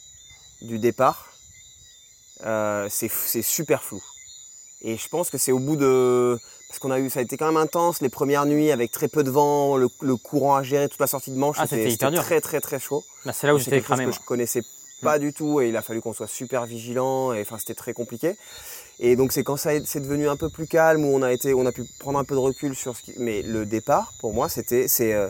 du 0.62 0.80
départ, 0.80 1.32
euh, 2.46 2.88
c'est 2.90 3.10
super 3.42 3.84
flou. 3.84 4.02
Et 4.82 4.98
je 4.98 5.08
pense 5.08 5.30
que 5.30 5.38
c'est 5.38 5.52
au 5.52 5.60
bout 5.60 5.76
de. 5.76 6.38
Parce 6.68 6.80
qu'on 6.80 6.92
a 6.92 7.00
eu. 7.00 7.10
Ça 7.10 7.20
a 7.20 7.24
été 7.24 7.38
quand 7.38 7.46
même 7.46 7.58
intense, 7.58 8.02
les 8.02 8.10
premières 8.10 8.46
nuits 8.46 8.72
avec 8.72 8.92
très 8.92 9.08
peu 9.08 9.24
de 9.24 9.30
vent, 9.30 9.78
le, 9.78 9.88
courant 10.18 10.56
à 10.56 10.64
gérer, 10.64 10.90
toute 10.90 11.00
la 11.00 11.08
sortie 11.08 11.32
de 11.32 11.38
manche. 11.38 11.58
Ah, 11.60 11.68
c'était 11.68 11.96
très, 11.96 12.42
très, 12.42 12.60
très 12.60 12.80
chaud. 12.80 13.04
Bah, 13.26 13.32
c'est 13.34 13.48
là 13.48 13.56
où 13.56 13.60
j'étais 13.60 13.82
cramé. 13.82 14.06
que 14.06 14.12
je 14.12 14.20
connaissais 14.20 14.62
pas 15.04 15.20
du 15.20 15.34
tout 15.34 15.62
et 15.62 15.70
il 15.70 15.78
a 15.78 15.82
fallu 15.82 16.01
qu'on 16.01 16.14
soit 16.14 16.28
super 16.28 16.66
vigilant 16.66 17.34
et 17.34 17.45
c'était 17.58 17.76
très 17.76 17.93
compliqué. 17.93 18.38
Et 18.99 19.16
donc 19.16 19.32
c'est 19.32 19.43
quand 19.43 19.58
ça 19.58 19.72
c'est 19.86 19.99
devenu 19.99 20.30
un 20.30 20.38
peu 20.38 20.49
plus 20.49 20.68
calme 20.68 21.06
où 21.06 21.16
on 21.16 21.22
a 21.22 21.32
été, 21.32 21.54
on 21.54 21.66
a 21.66 21.72
pu 21.72 21.84
prendre 21.99 22.20
un 22.20 22.24
peu 22.24 22.36
de 22.36 22.39
recul 22.39 22.76
sur 22.76 22.95
ce 22.95 23.04
qui. 23.04 23.14
Mais 23.18 23.41
le 23.41 23.66
départ, 23.66 24.14
pour 24.20 24.34
moi, 24.34 24.49
c'était, 24.49 24.88
c'est, 24.88 25.14
euh, 25.14 25.30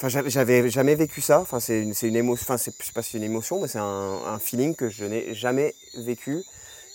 enfin 0.00 0.08
j'avais 0.26 0.68
jamais 0.68 0.94
vécu 0.94 1.20
ça. 1.20 1.40
Enfin 1.40 1.60
c'est 1.60 1.80
une, 1.80 2.16
émotion. 2.16 2.44
Enfin 2.44 2.58
c'est, 2.58 2.74
pas 2.92 3.02
si 3.02 3.12
c'est 3.12 3.18
une 3.18 3.24
émotion, 3.24 3.60
mais 3.60 3.68
c'est 3.68 3.78
un, 3.78 4.20
un, 4.26 4.38
feeling 4.38 4.74
que 4.74 4.88
je 4.88 5.04
n'ai 5.04 5.34
jamais 5.34 5.74
vécu 5.96 6.42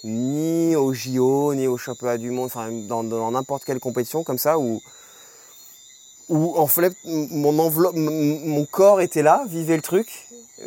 ni 0.04 0.76
au 0.76 0.94
JO, 0.94 1.54
ni 1.56 1.68
au 1.68 1.78
championnat 1.78 2.18
du 2.18 2.30
monde, 2.30 2.48
enfin 2.48 2.70
dans 2.72 3.32
n'importe 3.32 3.64
quelle 3.64 3.80
compétition 3.80 4.24
comme 4.24 4.38
ça 4.38 4.60
où 4.60 4.82
où 6.30 6.58
en 6.58 6.68
fait 6.68 6.94
mon 7.06 7.60
enveloppe, 7.60 7.96
mon 7.96 8.66
corps 8.66 9.02
était 9.02 9.24
là, 9.24 9.44
vivait 9.48 9.76
le 9.76 9.82
truc, 9.82 10.08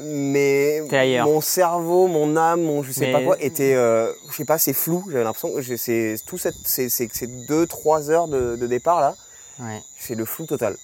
mais 0.01 0.83
mon 1.25 1.41
cerveau, 1.41 2.07
mon 2.07 2.37
âme, 2.37 2.63
mon 2.63 2.83
je 2.83 2.93
sais 2.93 3.13
pas 3.13 3.23
quoi 3.23 3.37
était, 3.41 3.75
euh, 3.75 4.13
je 4.31 4.37
sais 4.37 4.45
pas, 4.45 4.59
c'est 4.59 4.73
flou. 4.73 5.05
J'avais 5.11 5.25
l'impression 5.25 5.53
que 5.55 5.77
c'est 5.77 6.17
tout 6.27 6.39
cette, 6.39 6.57
c'est 6.65 6.89
ces 6.89 7.27
deux 7.49 7.67
trois 7.67 8.11
heures 8.11 8.29
de, 8.29 8.57
de 8.57 8.67
départ 8.67 9.01
là, 9.01 9.15
ouais. 9.61 9.83
c'est 9.99 10.15
le 10.15 10.25
flou 10.25 10.47
total. 10.47 10.77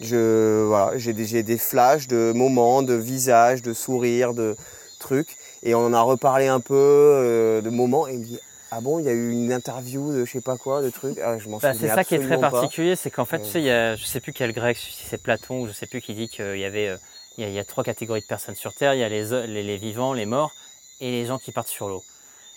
Je 0.00 0.64
voilà, 0.64 0.96
j'ai 0.96 1.12
des, 1.12 1.42
des 1.42 1.58
flashs 1.58 2.06
de 2.06 2.32
moments, 2.32 2.82
de 2.82 2.94
visages, 2.94 3.62
de 3.62 3.72
sourires, 3.72 4.32
de 4.32 4.56
trucs, 5.00 5.36
et 5.62 5.74
on 5.74 5.86
en 5.86 5.92
a 5.92 6.00
reparlé 6.00 6.46
un 6.46 6.60
peu 6.60 6.74
euh, 6.74 7.60
de 7.60 7.70
moments 7.70 8.08
et 8.08 8.14
il 8.14 8.20
me 8.20 8.24
dit 8.24 8.40
ah 8.70 8.80
bon, 8.80 8.98
il 8.98 9.06
y 9.06 9.08
a 9.08 9.12
eu 9.12 9.30
une 9.30 9.52
interview 9.52 10.12
de 10.12 10.24
je 10.24 10.30
sais 10.30 10.40
pas 10.40 10.56
quoi, 10.56 10.82
de 10.82 10.90
trucs. 10.90 11.18
Ah, 11.18 11.38
je 11.38 11.48
m'en 11.48 11.58
bah, 11.58 11.72
C'est 11.74 11.88
ça 11.88 12.04
qui 12.04 12.14
est 12.14 12.18
très 12.18 12.38
particulier, 12.38 12.96
c'est 12.96 13.10
qu'en 13.10 13.24
fait, 13.24 13.40
tu 13.40 13.48
sais, 13.48 13.60
il 13.60 13.66
y 13.66 13.70
a, 13.70 13.96
je 13.96 14.04
sais 14.04 14.20
plus 14.20 14.32
quel 14.32 14.52
grec, 14.52 14.76
si 14.76 15.04
c'est 15.06 15.22
Platon 15.22 15.62
ou 15.62 15.66
je 15.66 15.72
sais 15.72 15.86
plus 15.86 16.02
qui 16.02 16.14
dit 16.14 16.28
qu'il 16.28 16.58
y 16.58 16.64
avait 16.64 16.88
euh, 16.88 16.96
il 17.38 17.48
y, 17.48 17.58
a, 17.58 17.64
trois 17.64 17.84
catégories 17.84 18.20
de 18.20 18.26
personnes 18.26 18.56
sur 18.56 18.74
Terre. 18.74 18.94
Il 18.94 19.00
y 19.00 19.04
a 19.04 19.08
les, 19.08 19.46
les, 19.46 19.76
vivants, 19.76 20.12
les 20.12 20.26
morts 20.26 20.52
et 21.00 21.12
les 21.12 21.24
gens 21.24 21.38
qui 21.38 21.52
partent 21.52 21.68
sur 21.68 21.88
l'eau. 21.88 22.02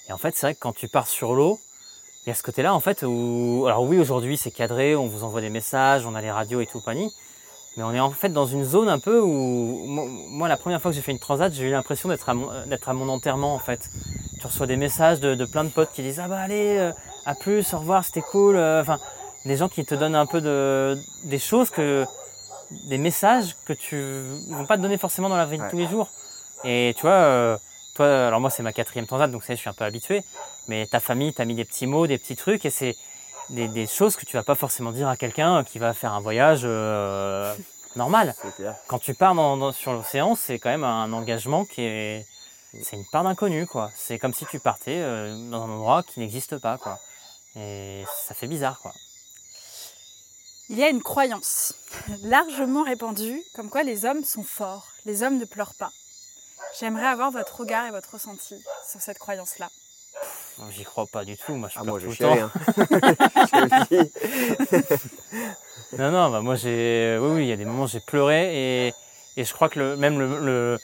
Et 0.10 0.12
en 0.12 0.18
fait, 0.18 0.36
c'est 0.36 0.48
vrai 0.48 0.56
que 0.56 0.60
quand 0.60 0.74
tu 0.74 0.88
pars 0.88 1.08
sur 1.08 1.36
l'eau, 1.36 1.60
il 2.26 2.30
y 2.30 2.32
a 2.32 2.36
ce 2.36 2.42
côté-là, 2.42 2.74
en 2.74 2.80
fait, 2.80 3.04
où... 3.04 3.66
Alors 3.68 3.84
oui, 3.84 4.00
aujourd'hui, 4.00 4.38
c'est 4.38 4.50
cadré, 4.50 4.96
on 4.96 5.08
vous 5.08 5.24
envoie 5.24 5.42
des 5.42 5.52
messages, 5.52 6.08
on 6.08 6.16
a 6.16 6.22
les 6.22 6.32
radios 6.32 6.62
et 6.62 6.66
tout, 6.66 6.82
panique. 6.82 7.14
Mais 7.78 7.84
on 7.84 7.94
est 7.94 8.00
en 8.00 8.12
fait 8.12 8.30
dans 8.30 8.46
une 8.46 8.64
zone 8.64 8.90
un 8.90 9.00
peu 9.00 9.20
où... 9.20 9.86
Moi, 9.88 10.48
la 10.48 10.58
première 10.58 10.82
fois 10.82 10.92
que 10.92 10.96
j'ai 10.96 11.02
fait 11.02 11.12
une 11.12 11.20
transat, 11.20 11.54
j'ai 11.54 11.68
eu 11.68 11.72
l'impression 11.72 12.10
d'être 12.10 12.28
à, 12.28 12.34
mon... 12.34 12.50
à 12.50 12.94
mon 12.94 13.10
enterrement, 13.10 13.54
en 13.56 13.60
fait. 13.60 13.90
Tu 14.40 14.48
reçois 14.48 14.68
des 14.68 14.78
messages 14.78 15.20
de, 15.20 15.46
plein 15.46 15.64
de 15.64 15.70
potes 15.70 15.92
qui 15.94 16.02
disent 16.02 16.20
«Ah 16.24 16.28
bah 16.28 16.40
allez, 16.40 16.78
euh, 16.78 16.92
à 17.26 17.36
plus, 17.36 17.74
au 17.74 17.80
revoir, 17.80 18.04
c'était 18.04 18.22
cool. 18.22 18.56
Euh, 18.58 18.82
enfin, 18.82 19.00
des 19.46 19.56
gens 19.56 19.70
qui 19.70 19.86
te 19.86 19.96
donnent 19.96 20.16
un 20.16 20.26
peu 20.26 20.42
de... 20.42 20.98
des 21.24 21.40
choses 21.40 21.70
que 21.70 22.06
des 22.88 22.98
messages 22.98 23.56
que 23.66 23.74
tu 23.74 23.96
ne 23.96 24.56
vont 24.56 24.66
pas 24.66 24.78
te 24.78 24.82
donner 24.82 24.98
forcément 24.98 25.30
dans 25.30 25.38
la 25.38 25.46
vie 25.46 25.58
de 25.58 25.70
tous 25.70 25.78
les 25.78 25.88
jours. 25.88 26.10
Et 26.64 26.94
tu 26.96 27.02
vois, 27.02 27.12
euh, 27.12 27.58
toi, 27.96 28.28
alors 28.28 28.40
moi 28.40 28.50
c'est 28.50 28.64
ma 28.64 28.74
quatrième 28.74 29.08
transat, 29.08 29.30
donc 29.30 29.44
je 29.48 29.54
suis 29.54 29.70
un 29.70 29.74
peu 29.74 29.84
habitué, 29.84 30.24
mais 30.68 30.86
ta 30.86 31.00
famille 31.00 31.34
t'a 31.34 31.46
mis 31.46 31.56
des 31.56 31.66
petits 31.66 31.88
mots, 31.88 32.08
des 32.08 32.18
petits 32.18 32.36
trucs, 32.36 32.66
et 32.66 32.70
c'est 32.70 32.96
des, 33.50 33.88
choses 33.88 34.16
que 34.16 34.26
tu 34.26 34.38
vas 34.38 34.44
pas 34.44 34.56
forcément 34.56 34.92
dire 34.92 35.08
à 35.08 35.18
quelqu'un 35.18 35.64
qui 35.64 35.80
va 35.80 35.94
faire 35.94 36.14
un 36.14 36.22
voyage 36.22 36.62
euh, 36.64 37.56
normal. 37.96 38.36
Quand 38.88 39.00
tu 39.00 39.14
pars 39.14 39.36
sur 39.74 39.94
l'océan, 39.94 40.36
c'est 40.36 40.60
quand 40.60 40.70
même 40.70 40.84
un 40.84 41.12
engagement 41.14 41.66
qui 41.66 41.82
est, 41.82 42.28
c'est 42.82 42.96
une 42.96 43.06
part 43.06 43.24
d'inconnu, 43.24 43.68
quoi. 43.68 43.92
C'est 43.96 44.18
comme 44.18 44.34
si 44.34 44.46
tu 44.46 44.60
partais 44.60 45.00
euh, 45.00 45.36
dans 45.50 45.64
un 45.64 45.70
endroit 45.70 46.04
qui 46.04 46.20
n'existe 46.20 46.58
pas, 46.58 46.78
quoi. 46.78 47.00
Et 47.56 48.04
ça 48.26 48.34
fait 48.34 48.48
bizarre, 48.48 48.80
quoi. 48.80 48.94
Il 50.70 50.78
y 50.78 50.84
a 50.84 50.90
une 50.90 51.04
croyance 51.04 51.76
largement 52.24 52.84
répandue 52.84 53.44
comme 53.56 53.70
quoi 53.70 53.84
les 53.84 54.06
hommes 54.06 54.24
sont 54.24 54.44
forts, 54.44 54.88
les 55.06 55.22
hommes 55.22 55.38
ne 55.38 55.46
pleurent 55.46 55.76
pas. 55.76 55.92
J'aimerais 56.80 57.08
avoir 57.08 57.32
votre 57.32 57.60
regard 57.60 57.88
et 57.88 57.92
votre 57.92 58.14
ressenti 58.14 58.56
sur 58.90 59.02
cette 59.02 59.20
croyance-là. 59.20 59.70
J'y 60.70 60.84
crois 60.84 61.06
pas 61.08 61.26
du 61.26 61.38
tout, 61.38 61.56
moi 61.56 61.70
je 61.70 61.80
Ah, 61.80 61.82
pleure 61.82 61.94
moi, 61.94 62.00
je 62.00 62.06
tout 62.06 62.12
le 62.12 62.18
temps. 62.18 62.38
hein. 62.38 62.52
Je. 63.92 64.98
Non, 65.98 66.10
non, 66.12 66.30
bah 66.32 66.40
moi 66.42 66.56
j'ai. 66.56 67.18
Oui, 67.20 67.32
oui, 67.36 67.44
il 67.44 67.48
y 67.50 67.52
a 67.52 67.58
des 67.58 67.66
moments 67.66 67.84
où 67.84 67.88
j'ai 67.88 68.00
pleuré 68.00 68.88
et, 68.88 68.94
et 69.36 69.44
je 69.44 69.54
crois 69.54 69.68
que 69.68 69.78
le, 69.80 69.98
même 69.98 70.20
le, 70.20 70.40
le, 70.40 70.80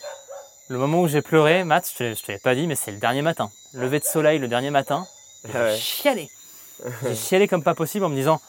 le 0.68 0.78
moment 0.78 1.00
où 1.00 1.08
j'ai 1.08 1.22
pleuré, 1.22 1.64
Matt, 1.64 1.90
je 1.90 2.12
te, 2.14 2.30
l'ai 2.32 2.38
pas 2.38 2.54
dit, 2.54 2.66
mais 2.66 2.74
c'est 2.74 2.90
le 2.90 2.98
dernier 2.98 3.22
matin. 3.22 3.50
Levé 3.72 4.00
de 4.00 4.04
soleil 4.04 4.38
le 4.38 4.48
dernier 4.48 4.70
matin, 4.70 5.06
j'ai 5.44 5.52
Ah 5.54 5.62
ouais. 5.64 5.76
chialé. 5.76 6.28
J'ai 7.02 7.14
chialé 7.16 7.48
comme 7.48 7.64
pas 7.64 7.74
possible 7.74 8.04
en 8.04 8.08
me 8.08 8.14
disant 8.14 8.40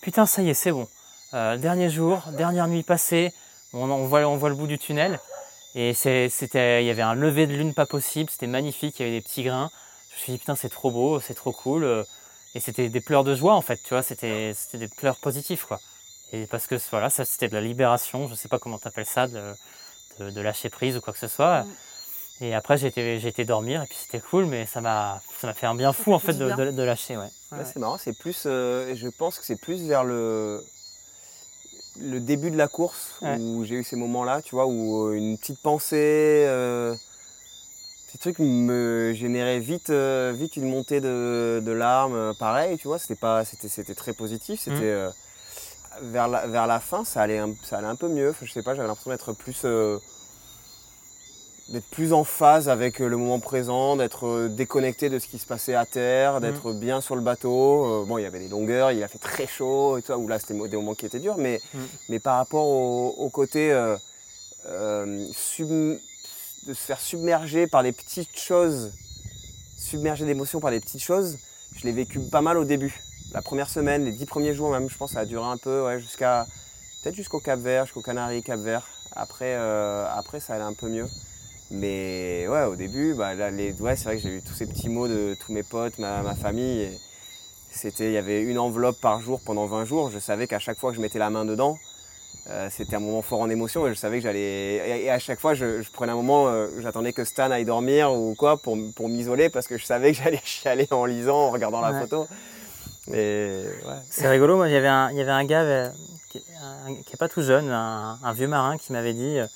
Putain, 0.00 0.24
ça 0.26 0.40
y 0.42 0.48
est, 0.48 0.54
c'est 0.54 0.72
bon. 0.72 0.86
Euh, 1.34 1.56
dernier 1.58 1.90
jour, 1.90 2.22
dernière 2.32 2.68
nuit 2.68 2.82
passée, 2.84 3.32
on, 3.74 3.90
on 3.90 4.06
voit, 4.06 4.20
on 4.26 4.36
voit 4.36 4.48
le 4.48 4.54
bout 4.54 4.66
du 4.66 4.78
tunnel. 4.78 5.18
Et 5.74 5.92
c'était, 5.92 6.82
il 6.82 6.86
y 6.86 6.90
avait 6.90 7.02
un 7.02 7.14
lever 7.14 7.46
de 7.46 7.52
lune 7.52 7.74
pas 7.74 7.84
possible, 7.84 8.30
c'était 8.30 8.46
magnifique, 8.46 8.98
il 8.98 9.02
y 9.02 9.08
avait 9.08 9.18
des 9.18 9.22
petits 9.22 9.42
grains. 9.42 9.70
Je 10.16 10.20
me 10.20 10.24
suis 10.24 10.32
dit, 10.32 10.38
putain, 10.38 10.56
c'est 10.56 10.70
trop 10.70 10.90
beau, 10.90 11.20
c'est 11.20 11.34
trop 11.34 11.52
cool. 11.52 11.84
euh, 11.84 12.02
Et 12.54 12.60
c'était 12.60 12.88
des 12.88 13.00
pleurs 13.02 13.22
de 13.22 13.34
joie, 13.34 13.54
en 13.54 13.60
fait, 13.60 13.78
tu 13.82 13.90
vois, 13.90 14.02
c'était, 14.02 14.52
c'était 14.54 14.78
des 14.78 14.88
pleurs 14.88 15.16
positifs, 15.16 15.66
quoi. 15.66 15.80
Et 16.32 16.46
parce 16.46 16.66
que, 16.66 16.74
voilà, 16.90 17.10
ça, 17.10 17.24
c'était 17.24 17.48
de 17.48 17.54
la 17.54 17.60
libération, 17.60 18.26
je 18.26 18.34
sais 18.34 18.48
pas 18.48 18.58
comment 18.58 18.78
t'appelles 18.78 19.06
ça, 19.06 19.28
de, 19.28 19.54
de, 20.18 20.30
de 20.30 20.40
lâcher 20.40 20.70
prise 20.70 20.96
ou 20.96 21.00
quoi 21.02 21.12
que 21.12 21.18
ce 21.18 21.28
soit. 21.28 21.62
Mm. 21.62 22.44
Et 22.44 22.54
après, 22.54 22.78
j'ai 22.78 22.88
été, 22.88 23.18
j'ai 23.18 23.28
été 23.28 23.44
dormir, 23.44 23.82
et 23.82 23.86
puis 23.86 23.96
c'était 24.00 24.20
cool, 24.20 24.46
mais 24.46 24.66
ça 24.66 24.80
m'a, 24.80 25.20
ça 25.38 25.46
m'a 25.46 25.54
fait 25.54 25.66
un 25.66 25.74
bien 25.74 25.92
fou, 25.92 26.12
en 26.14 26.18
fait, 26.18 26.34
de, 26.34 26.50
de- 26.50 26.70
de 26.70 26.82
lâcher, 26.82 27.16
ouais. 27.16 27.30
Ouais, 27.52 27.58
Ouais, 27.58 27.64
c'est 27.64 27.78
marrant, 27.78 27.98
c'est 27.98 28.12
plus. 28.18 28.44
euh, 28.46 28.94
je 28.94 29.08
pense 29.08 29.38
que 29.38 29.44
c'est 29.44 29.60
plus 29.60 29.82
vers 29.86 30.04
le 30.04 30.64
le 32.00 32.20
début 32.20 32.50
de 32.50 32.56
la 32.56 32.68
course 32.68 33.14
Ouais. 33.22 33.38
où 33.38 33.64
j'ai 33.64 33.76
eu 33.76 33.84
ces 33.84 33.96
moments-là, 33.96 34.42
tu 34.42 34.54
vois, 34.54 34.66
où 34.66 35.08
euh, 35.08 35.14
une 35.14 35.38
petite 35.38 35.58
pensée, 35.60 36.44
euh, 36.46 36.94
petit 38.16 38.34
truc 38.34 38.38
me 38.38 39.12
générait 39.14 39.58
vite, 39.60 39.90
euh, 39.90 40.32
vite 40.34 40.56
une 40.56 40.68
montée 40.68 41.00
de, 41.00 41.62
de 41.64 41.72
larmes. 41.72 42.14
euh, 42.14 42.32
Pareil, 42.32 42.78
tu 42.78 42.88
vois, 42.88 42.98
c'était 42.98 43.14
pas, 43.14 43.44
c'était, 43.44 43.68
c'était 43.68 43.94
très 43.94 44.12
positif. 44.12 44.60
C'était 44.60 44.76
Mhm. 44.76 44.82
euh, 44.82 45.10
vers 46.02 46.28
la 46.28 46.46
vers 46.46 46.66
la 46.66 46.78
fin, 46.80 47.04
ça 47.04 47.22
allait, 47.22 47.38
un, 47.38 47.54
ça 47.62 47.78
allait 47.78 47.86
un 47.86 47.96
peu 47.96 48.08
mieux. 48.08 48.30
Enfin, 48.30 48.44
je 48.46 48.52
sais 48.52 48.62
pas, 48.62 48.74
j'avais 48.74 48.88
l'impression 48.88 49.10
d'être 49.10 49.32
plus 49.32 49.62
euh, 49.64 49.98
d'être 51.68 51.86
plus 51.90 52.12
en 52.12 52.22
phase 52.22 52.68
avec 52.68 53.00
le 53.00 53.16
moment 53.16 53.40
présent, 53.40 53.96
d'être 53.96 54.46
déconnecté 54.48 55.10
de 55.10 55.18
ce 55.18 55.26
qui 55.26 55.38
se 55.38 55.46
passait 55.46 55.74
à 55.74 55.84
terre, 55.84 56.40
d'être 56.40 56.72
bien 56.72 57.00
sur 57.00 57.16
le 57.16 57.22
bateau. 57.22 58.02
Euh, 58.02 58.04
bon, 58.06 58.18
il 58.18 58.22
y 58.22 58.26
avait 58.26 58.38
des 58.38 58.48
longueurs, 58.48 58.92
il 58.92 59.02
a 59.02 59.08
fait 59.08 59.18
très 59.18 59.46
chaud 59.48 59.98
et 59.98 60.02
tout 60.02 60.08
ça, 60.08 60.18
où 60.18 60.28
là 60.28 60.38
c'était 60.38 60.54
des 60.68 60.76
moments 60.76 60.94
qui 60.94 61.06
étaient 61.06 61.18
durs, 61.18 61.38
mais, 61.38 61.60
Mm. 61.74 61.78
mais 62.10 62.20
par 62.20 62.36
rapport 62.36 62.66
au, 62.66 63.14
au 63.18 63.28
côté 63.30 63.72
sub- 65.32 65.98
de 66.66 66.74
se 66.74 66.80
faire 66.80 67.00
submerger 67.00 67.66
par 67.66 67.82
les 67.82 67.92
petites 67.92 68.38
choses, 68.38 68.92
submerger 69.78 70.24
d'émotions 70.24 70.60
par 70.60 70.70
les 70.70 70.80
petites 70.80 71.02
choses, 71.02 71.38
je 71.76 71.84
l'ai 71.84 71.92
vécu 71.92 72.20
pas 72.20 72.42
mal 72.42 72.58
au 72.58 72.64
début. 72.64 73.00
La 73.32 73.42
première 73.42 73.68
semaine, 73.68 74.04
les 74.04 74.12
dix 74.12 74.26
premiers 74.26 74.54
jours 74.54 74.70
même, 74.70 74.88
je 74.88 74.96
pense, 74.96 75.12
ça 75.12 75.20
a 75.20 75.24
duré 75.24 75.44
un 75.44 75.56
peu, 75.56 75.84
ouais, 75.84 76.00
jusqu'à 76.00 76.46
peut-être 77.02 77.14
jusqu'au 77.14 77.38
Cap 77.38 77.60
Vert, 77.60 77.84
jusqu'au 77.84 78.02
Canaries, 78.02 78.42
Cap 78.42 78.58
Vert. 78.60 78.86
Après, 79.14 79.54
euh, 79.54 80.06
après, 80.12 80.40
ça 80.40 80.54
allait 80.54 80.64
un 80.64 80.72
peu 80.72 80.88
mieux. 80.88 81.06
Mais 81.70 82.46
ouais, 82.48 82.64
au 82.64 82.76
début, 82.76 83.14
bah, 83.14 83.34
là, 83.34 83.50
ouais, 83.50 83.96
c'est 83.96 84.04
vrai 84.04 84.16
que 84.16 84.22
j'ai 84.22 84.36
eu 84.36 84.42
tous 84.42 84.54
ces 84.54 84.66
petits 84.66 84.88
mots 84.88 85.08
de 85.08 85.36
tous 85.44 85.52
mes 85.52 85.62
potes, 85.62 85.98
ma, 85.98 86.34
famille. 86.34 86.88
C'était, 87.70 88.06
il 88.06 88.12
y 88.12 88.16
avait 88.16 88.42
une 88.42 88.58
enveloppe 88.58 89.00
par 89.00 89.20
jour 89.20 89.40
pendant 89.44 89.66
20 89.66 89.84
jours. 89.84 90.10
Je 90.10 90.18
savais 90.18 90.46
qu'à 90.46 90.58
chaque 90.58 90.78
fois 90.78 90.90
que 90.90 90.96
je 90.96 91.02
mettais 91.02 91.18
la 91.18 91.30
main 91.30 91.44
dedans, 91.44 91.78
euh, 92.48 92.68
c'était 92.70 92.96
un 92.96 93.00
moment 93.00 93.22
fort 93.22 93.40
en 93.40 93.50
émotion 93.50 93.86
et 93.86 93.90
je 93.90 93.94
savais 93.98 94.18
que 94.18 94.22
j'allais. 94.22 95.04
Et, 95.04 95.10
à 95.10 95.18
chaque 95.18 95.40
fois, 95.40 95.54
je, 95.54 95.82
je 95.82 95.90
prenais 95.90 96.12
un 96.12 96.16
moment, 96.16 96.48
euh, 96.48 96.68
j'attendais 96.80 97.12
que 97.12 97.24
Stan 97.24 97.50
aille 97.50 97.64
dormir 97.64 98.12
ou 98.12 98.34
quoi 98.36 98.56
pour, 98.56 98.76
m'isoler 98.76 99.48
parce 99.48 99.66
que 99.66 99.76
je 99.78 99.84
savais 99.84 100.12
que 100.12 100.18
j'allais 100.22 100.40
chialer 100.44 100.86
en 100.90 101.04
lisant, 101.04 101.36
en 101.36 101.50
regardant 101.50 101.80
la 101.80 102.00
photo. 102.00 102.28
Ouais. 103.08 103.74
C'est 104.10 104.28
rigolo, 104.28 104.56
moi 104.56 104.68
il 104.68 104.72
y 104.72 104.76
avait 104.76 104.88
un, 104.88 105.10
il 105.10 105.16
y 105.16 105.20
avait 105.20 105.30
un 105.30 105.44
gars 105.44 105.62
euh, 105.62 105.88
qui, 106.28 106.42
un- 106.60 106.94
qui 106.94 107.12
est 107.12 107.18
pas 107.18 107.28
tout 107.28 107.42
jeune, 107.42 107.70
un, 107.70 108.18
un 108.22 108.32
vieux 108.32 108.48
marin 108.48 108.78
qui 108.78 108.92
m'avait 108.92 109.14
dit 109.14 109.38
euh, 109.38 109.46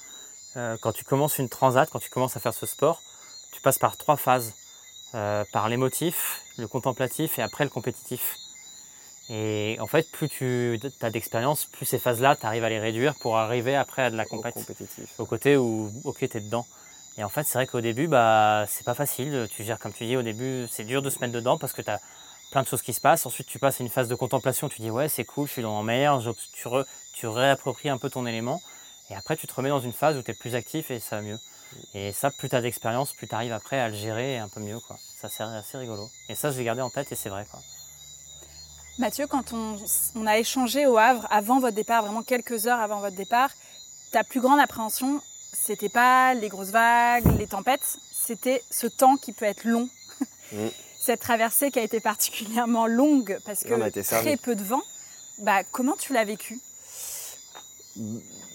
euh, 0.56 0.76
quand 0.80 0.92
tu 0.92 1.04
commences 1.04 1.38
une 1.38 1.48
transat, 1.48 1.88
quand 1.90 1.98
tu 1.98 2.10
commences 2.10 2.36
à 2.36 2.40
faire 2.40 2.54
ce 2.54 2.66
sport, 2.66 3.02
tu 3.52 3.60
passes 3.60 3.78
par 3.78 3.96
trois 3.96 4.16
phases. 4.16 4.54
Euh, 5.16 5.42
par 5.52 5.68
l'émotif, 5.68 6.40
le 6.56 6.68
contemplatif 6.68 7.40
et 7.40 7.42
après 7.42 7.64
le 7.64 7.70
compétitif. 7.70 8.36
Et 9.32 9.76
en 9.80 9.86
fait, 9.86 10.10
plus 10.10 10.28
tu 10.28 10.80
as 11.00 11.10
d'expérience, 11.10 11.64
plus 11.66 11.86
ces 11.86 12.00
phases-là, 12.00 12.34
tu 12.34 12.44
arrives 12.46 12.64
à 12.64 12.68
les 12.68 12.80
réduire 12.80 13.14
pour 13.14 13.36
arriver 13.36 13.76
après 13.76 14.02
à 14.02 14.10
de 14.10 14.16
la 14.16 14.24
au 14.24 14.26
compétition 14.26 14.60
compétitif. 14.62 15.08
au 15.18 15.24
côté 15.24 15.56
où 15.56 15.92
ok 16.04 16.28
t'es 16.28 16.40
dedans. 16.40 16.66
Et 17.16 17.22
en 17.22 17.28
fait 17.28 17.44
c'est 17.44 17.58
vrai 17.58 17.66
qu'au 17.66 17.80
début 17.80 18.08
bah 18.08 18.64
c'est 18.68 18.84
pas 18.84 18.94
facile. 18.94 19.46
Tu 19.54 19.62
gères 19.62 19.78
comme 19.78 19.92
tu 19.92 20.04
dis 20.04 20.16
au 20.16 20.22
début 20.22 20.66
c'est 20.68 20.84
dur 20.84 21.00
de 21.00 21.10
se 21.10 21.20
mettre 21.20 21.32
dedans 21.32 21.58
parce 21.58 21.72
que 21.72 21.82
tu 21.82 21.90
as 21.90 22.00
plein 22.50 22.62
de 22.62 22.66
choses 22.66 22.82
qui 22.82 22.92
se 22.92 23.00
passent. 23.00 23.24
Ensuite 23.24 23.46
tu 23.46 23.60
passes 23.60 23.80
à 23.80 23.84
une 23.84 23.90
phase 23.90 24.08
de 24.08 24.14
contemplation. 24.16 24.68
Tu 24.68 24.82
dis 24.82 24.90
ouais 24.90 25.08
c'est 25.08 25.24
cool 25.24 25.46
je 25.46 25.52
suis 25.52 25.62
dans 25.62 25.80
mer 25.84 26.18
tu, 26.52 26.66
re- 26.68 26.86
tu 27.12 27.28
réappropries 27.28 27.88
un 27.88 27.98
peu 27.98 28.10
ton 28.10 28.26
élément. 28.26 28.60
Et 29.10 29.14
après 29.14 29.36
tu 29.36 29.46
te 29.46 29.54
remets 29.54 29.68
dans 29.68 29.80
une 29.80 29.92
phase 29.92 30.16
où 30.16 30.22
tu 30.22 30.32
es 30.32 30.34
plus 30.34 30.56
actif 30.56 30.90
et 30.90 30.98
ça 30.98 31.16
va 31.16 31.22
mieux. 31.22 31.38
Et 31.94 32.10
ça 32.12 32.32
plus 32.32 32.48
tu 32.48 32.56
as 32.56 32.60
d'expérience 32.62 33.12
plus 33.12 33.28
tu 33.28 33.34
arrives 33.34 33.52
après 33.52 33.78
à 33.78 33.88
le 33.88 33.94
gérer 33.94 34.38
un 34.38 34.48
peu 34.48 34.60
mieux 34.60 34.80
quoi. 34.80 34.96
Ça 35.20 35.28
c'est 35.28 35.44
assez 35.44 35.78
rigolo. 35.78 36.08
Et 36.28 36.34
ça 36.34 36.50
je 36.50 36.58
l'ai 36.58 36.64
gardé 36.64 36.82
en 36.82 36.90
tête 36.90 37.12
et 37.12 37.14
c'est 37.16 37.28
vrai 37.28 37.46
quoi 37.48 37.60
Mathieu, 39.00 39.26
quand 39.26 39.54
on, 39.54 39.76
on 40.14 40.26
a 40.26 40.38
échangé 40.38 40.84
au 40.84 40.98
Havre 40.98 41.26
avant 41.30 41.58
votre 41.58 41.74
départ, 41.74 42.02
vraiment 42.02 42.22
quelques 42.22 42.66
heures 42.66 42.80
avant 42.80 43.00
votre 43.00 43.16
départ, 43.16 43.50
ta 44.12 44.24
plus 44.24 44.40
grande 44.40 44.60
appréhension, 44.60 45.22
c'était 45.54 45.88
pas 45.88 46.34
les 46.34 46.50
grosses 46.50 46.68
vagues, 46.68 47.24
les 47.38 47.46
tempêtes, 47.46 47.96
c'était 48.12 48.62
ce 48.70 48.86
temps 48.86 49.16
qui 49.16 49.32
peut 49.32 49.46
être 49.46 49.64
long. 49.64 49.88
Mm. 50.52 50.68
Cette 51.00 51.20
traversée 51.20 51.70
qui 51.70 51.78
a 51.78 51.82
été 51.82 51.98
particulièrement 51.98 52.86
longue 52.86 53.38
parce 53.46 53.64
que 53.64 54.02
servi. 54.02 54.26
très 54.26 54.36
peu 54.36 54.54
de 54.54 54.62
vent. 54.62 54.82
Bah, 55.38 55.64
comment 55.64 55.96
tu 55.96 56.12
l'as 56.12 56.24
vécu? 56.24 56.60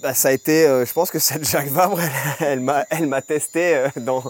Bah, 0.01 0.13
ça 0.13 0.27
a 0.29 0.31
été, 0.31 0.67
euh, 0.67 0.86
je 0.86 0.93
pense 0.93 1.09
que 1.11 1.19
cette 1.19 1.47
Jacques 1.49 1.67
Vabre, 1.69 1.99
elle, 2.01 2.11
elle 2.47 2.59
m'a, 2.59 2.86
elle 2.89 3.07
m'a 3.07 3.21
testé 3.21 3.75
euh, 3.75 3.89
dans, 3.97 4.23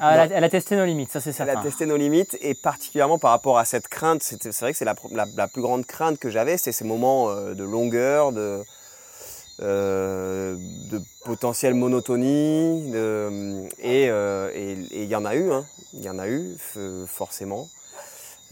Ah, 0.00 0.14
elle, 0.14 0.32
a, 0.32 0.36
elle 0.36 0.44
a 0.44 0.48
testé 0.48 0.76
nos 0.76 0.84
limites 0.84 1.12
ça 1.12 1.20
c'est 1.20 1.30
Elle 1.30 1.36
certain 1.36 1.60
a 1.60 1.62
testé 1.62 1.84
nos 1.86 1.96
limites 1.96 2.36
et 2.40 2.54
particulièrement 2.54 3.18
par 3.18 3.30
rapport 3.32 3.58
à 3.58 3.64
cette 3.64 3.88
crainte, 3.88 4.22
c'est 4.22 4.42
vrai 4.60 4.72
que 4.72 4.78
c'est 4.78 4.84
la, 4.84 4.94
pr- 4.94 5.14
la- 5.14 5.26
la 5.36 5.48
plus 5.48 5.62
grande 5.62 5.84
crainte 5.86 6.18
que 6.18 6.30
j'avais, 6.30 6.56
c'est 6.58 6.72
ces 6.72 6.84
moments 6.84 7.28
euh, 7.30 7.54
de 7.54 7.64
longueur, 7.64 8.32
de, 8.32 8.62
de 9.60 11.02
potentielle 11.24 11.74
monotonie, 11.74 12.90
de- 12.90 13.68
et 13.78 14.06
il 14.92 15.04
y 15.04 15.14
en 15.16 15.24
a 15.26 15.34
eu, 15.34 15.52
hein. 15.52 15.66
il 15.92 16.02
y 16.02 16.08
en 16.08 16.18
a 16.18 16.28
eu 16.28 16.56
forcément. 17.06 17.68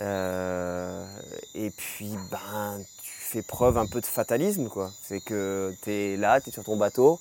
Et 0.00 1.70
puis 1.70 2.14
ben 2.30 2.80
tu 3.28 3.32
fais 3.34 3.42
preuve 3.42 3.76
un 3.76 3.86
peu 3.86 4.00
de 4.00 4.06
fatalisme 4.06 4.68
quoi. 4.68 4.90
C'est 5.02 5.20
que 5.20 5.74
tu 5.82 5.92
es 5.92 6.16
là, 6.16 6.40
tu 6.40 6.48
es 6.48 6.52
sur 6.52 6.64
ton 6.64 6.76
bateau, 6.76 7.20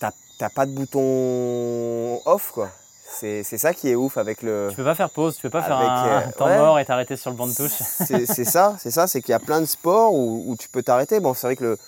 t'as 0.00 0.50
pas 0.50 0.66
de 0.66 0.72
bouton 0.72 2.20
off 2.26 2.50
quoi. 2.52 2.70
C'est 3.10 3.42
ça 3.42 3.72
qui 3.74 3.88
est 3.88 3.94
ouf 3.94 4.16
avec 4.18 4.42
le. 4.42 4.68
tu 4.70 4.76
peux 4.76 4.84
pas 4.84 4.94
faire 4.94 5.10
pause 5.10 5.36
tu 5.36 5.42
peux 5.42 5.50
pas 5.50 5.62
faire 5.62 5.78
un, 5.78 6.06
euh, 6.06 6.26
un 6.26 6.30
temps 6.30 6.46
ouais. 6.46 6.58
mort 6.58 6.78
et 6.78 6.84
t'arrêter 6.84 7.16
sur 7.16 7.30
le 7.30 7.36
banc 7.36 7.46
de 7.46 7.54
touche 7.54 7.72
C'est 7.72 8.26
c'est 8.26 8.44
ça, 8.44 8.76
c'est 8.78 8.90
ça, 8.90 9.06
c'est 9.06 9.22
qu'il 9.22 9.30
y 9.30 9.34
a 9.34 9.40
plein 9.40 9.60
de 9.60 9.66
sports 9.66 10.14
où, 10.14 10.44
où 10.46 10.56
tu 10.56 10.68
peux 10.68 10.82
t'arrêter. 10.82 11.18
Bon, 11.18 11.34
c'est 11.34 11.46
vrai 11.46 11.56
que 11.56 11.64
le, 11.64 11.78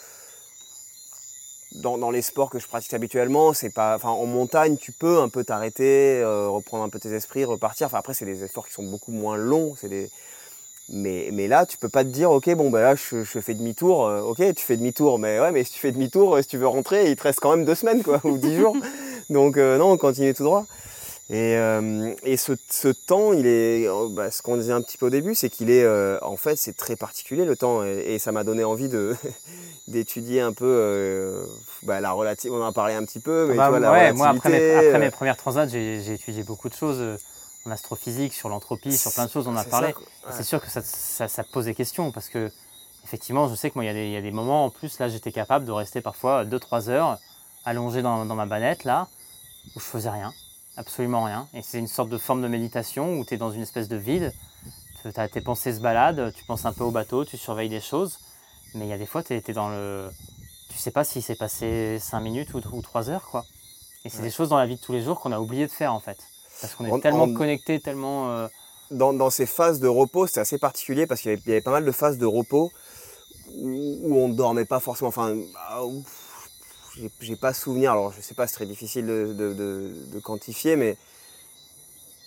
dans, 1.73 1.99
dans 1.99 2.11
les 2.11 2.23
sports 2.23 2.51
que 2.51 2.59
je 2.59 2.67
pratique 2.67 2.95
habituellement, 2.95 3.53
c'est 3.53 3.71
pas, 3.71 3.95
enfin, 3.97 4.09
en 4.09 4.27
montagne, 4.27 4.77
tu 4.77 4.93
peux 4.93 5.21
un 5.21 5.29
peu 5.29 5.45
t'arrêter, 5.45 6.21
euh, 6.21 6.49
reprendre 6.49 6.85
un 6.85 6.89
peu 6.89 6.99
tes 6.99 7.13
esprits, 7.13 7.45
repartir. 7.45 7.87
Enfin, 7.87 7.99
après, 7.99 8.15
c'est 8.15 8.25
des 8.25 8.43
efforts 8.43 8.67
qui 8.67 8.73
sont 8.73 8.83
beaucoup 8.83 9.13
moins 9.13 9.37
longs. 9.37 9.75
C'est 9.77 9.89
des, 9.89 10.11
mais, 10.93 11.31
mais 11.33 11.47
là, 11.49 11.67
tu 11.67 11.77
peux 11.77 11.89
pas 11.89 12.03
te 12.05 12.09
dire, 12.09 12.31
ok, 12.31 12.53
bon, 12.55 12.71
ben 12.71 12.81
là, 12.81 12.95
je, 12.97 13.23
je 13.23 13.41
fais 13.41 13.55
demi-tour. 13.55 14.07
euh, 14.07 14.23
ok, 14.23 14.39
tu 14.55 14.65
fais 14.65 14.77
demi-tour, 14.77 15.19
mais 15.19 15.39
ouais, 15.41 15.53
mais 15.53 15.63
si 15.65 15.73
tu 15.73 15.79
fais 15.81 15.93
demi-tour, 15.93 16.35
euh, 16.37 16.43
si 16.43 16.49
tu 16.49 16.59
veux 16.59 16.67
rentrer, 16.67 17.11
il 17.11 17.17
te 17.17 17.23
reste 17.23 17.41
quand 17.41 17.55
même 17.57 17.65
deux 17.65 17.75
semaines, 17.77 18.03
quoi, 18.03 18.21
ou 18.25 18.39
dix 18.39 18.57
jours. 18.57 18.77
Donc 19.31 19.57
euh, 19.57 19.79
non, 19.79 19.93
on 19.93 19.97
continue 19.97 20.35
tout 20.35 20.43
droit. 20.45 20.67
Et, 21.33 21.57
euh, 21.57 22.13
et 22.25 22.37
ce, 22.37 22.55
ce 22.69 22.89
temps, 22.89 23.33
il 23.33 23.47
est, 23.47 23.87
bah, 24.11 24.33
ce 24.33 24.43
qu'on 24.43 24.57
disait 24.57 24.73
un 24.73 24.83
petit 24.83 24.99
peu 24.99 25.07
au 25.07 25.11
début, 25.11 25.37
c'est 25.37 25.49
qu'il 25.49 25.71
est, 25.71 25.87
en 26.23 26.37
fait, 26.37 26.57
c'est 26.57 26.77
très 26.77 26.97
particulier 26.97 27.45
le 27.45 27.55
temps, 27.57 27.85
et, 27.85 28.15
et 28.15 28.19
ça 28.19 28.33
m'a 28.33 28.43
donné 28.43 28.65
envie 28.65 28.89
de 28.89 29.15
d'étudier 29.87 30.41
un 30.41 30.53
peu 30.53 31.47
bah, 31.85 32.01
la 32.01 32.11
relative. 32.11 32.53
On 32.53 32.61
en 32.61 32.67
a 32.67 32.73
parlé 32.73 32.95
un 32.95 33.05
petit 33.05 33.21
peu, 33.21 33.47
mais 33.49 33.55
Bah, 33.55 33.67
tu 33.67 33.71
vois, 33.71 33.79
la 33.79 33.93
ouais, 33.93 34.13
moi 34.13 34.29
après 34.31 34.49
mes, 34.51 34.75
après 34.75 34.99
mes 34.99 35.11
premières 35.11 35.37
transats, 35.37 35.69
j'ai 35.69 36.13
étudié 36.15 36.43
beaucoup 36.43 36.69
de 36.69 36.75
choses 36.75 37.01
en 37.67 37.71
astrophysique, 37.71 38.33
sur 38.33 38.49
l'entropie, 38.49 38.97
sur 38.97 39.13
plein 39.13 39.27
de 39.27 39.31
choses, 39.31 39.47
on 39.49 39.57
a 39.57 39.65
c'est 39.65 39.71
parlé. 39.71 39.89
C'est 40.37 40.43
sûr 40.45 40.61
que 40.61 40.71
ça, 40.71 40.83
ça, 40.83 41.29
ça 41.29 41.45
pose 41.45 41.67
des 41.67 41.75
questions 41.75 42.11
parce 42.13 42.29
que 42.29 42.51
effectivement, 43.05 43.49
je 43.49 43.55
sais 43.55 43.71
que 43.71 43.75
moi, 43.77 43.85
il 43.85 43.89
y, 43.89 43.91
a 43.91 43.95
des- 43.95 44.07
il 44.07 44.13
y 44.13 44.17
a 44.17 44.23
des 44.23 44.31
moments 44.31 44.65
en 44.67 44.71
plus, 44.71 44.99
là, 44.99 45.09
j'étais 45.09 45.33
capable 45.33 45.65
de 45.65 45.73
rester 45.73 46.01
parfois 46.01 46.45
2-3 46.45 46.89
heures 46.89 47.19
allongé 47.65 48.03
dans, 48.03 48.25
dans 48.25 48.35
ma 48.35 48.47
banette, 48.47 48.85
là, 48.85 49.09
où 49.77 49.81
je 49.81 49.85
faisais 49.85 50.11
rien, 50.11 50.33
absolument 50.77 51.25
rien. 51.25 51.49
Et 51.53 51.63
c'est 51.63 51.79
une 51.79 51.87
sorte 51.89 52.09
de 52.09 52.19
forme 52.19 52.43
de 52.43 52.49
méditation 52.49 53.19
où 53.19 53.25
tu 53.25 53.35
es 53.35 53.37
dans 53.37 53.51
une 53.51 53.63
espèce 53.63 53.89
de 53.89 53.97
vide, 53.97 54.33
t'as- 55.15 55.29
tes 55.29 55.41
pensées 55.41 55.75
se 55.75 55.81
baladent, 55.81 56.33
tu 56.35 56.45
penses 56.45 56.65
un 56.65 56.73
peu 56.73 56.85
au 56.85 56.91
bateau, 56.91 57.25
tu 57.25 57.37
surveilles 57.37 57.69
des 57.69 57.81
choses. 57.81 58.19
Mais 58.75 58.87
il 58.87 58.89
y 58.89 58.93
a 58.93 58.99
des 58.99 59.07
fois, 59.07 59.23
tu 59.23 59.35
es, 59.35 59.41
dans 59.53 59.69
le. 59.69 60.11
Tu 60.71 60.79
sais 60.79 60.93
pas 60.93 61.03
si 61.05 61.21
c'est 61.23 61.35
passé 61.35 61.99
5 61.99 62.21
minutes 62.21 62.55
ou, 62.55 62.81
3 62.81 63.11
heures, 63.11 63.25
quoi. 63.25 63.45
Et 64.05 64.09
c'est 64.09 64.23
des 64.23 64.31
choses 64.31 64.49
dans 64.51 64.59
la 64.59 64.67
vie 64.67 64.77
de 64.77 64.81
tous 64.81 64.93
les 64.93 65.03
jours 65.03 65.21
qu'on 65.21 65.33
a 65.33 65.41
oublié 65.41 65.67
de 65.67 65.73
faire, 65.73 65.93
en 65.93 66.01
fait. 66.01 66.19
Parce 66.61 66.75
qu'on 66.75 66.97
est 66.97 67.01
tellement 67.01 67.33
connecté, 67.33 67.81
tellement. 67.81 68.31
Euh, 68.31 68.49
dans, 68.91 69.31
ces 69.31 69.47
phases 69.47 69.81
de 69.81 69.89
repos, 69.89 70.27
c'est 70.27 70.41
assez 70.41 70.59
particulier 70.59 71.07
parce 71.07 71.21
qu'il 71.21 71.31
y, 71.31 71.51
avait 71.51 71.61
pas 71.61 71.71
mal 71.71 71.85
de 71.85 71.93
phases 71.93 72.19
de 72.19 72.27
repos 72.27 72.73
où, 73.57 74.17
on 74.17 74.29
ne 74.29 74.35
dormait 74.35 74.65
pas 74.65 74.81
forcément. 74.81 75.09
Enfin, 75.09 75.37
bah, 75.55 75.83
j'ai 77.21 77.37
pas 77.37 77.53
souvenir. 77.53 77.93
Alors, 77.93 78.13
je 78.13 78.21
sais 78.21 78.35
pas, 78.35 78.47
c'est 78.47 78.55
très 78.55 78.67
difficile 78.67 79.07
de, 79.07 80.21
quantifier, 80.23 80.77
mais 80.77 80.97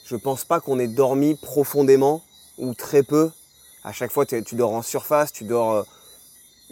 je 0.06 0.16
pense 0.16 0.46
pas 0.46 0.60
qu'on 0.60 0.80
ait 0.80 0.88
dormi 0.88 1.36
profondément 1.36 2.22
ou 2.58 2.74
très 2.74 3.04
peu. 3.04 3.32
À 3.84 3.92
chaque 3.92 4.12
fois, 4.12 4.26
tu 4.26 4.56
dors 4.56 4.74
en 4.74 4.82
surface, 4.82 5.34
tu 5.34 5.44
dors 5.44 5.72
euh, 5.72 5.84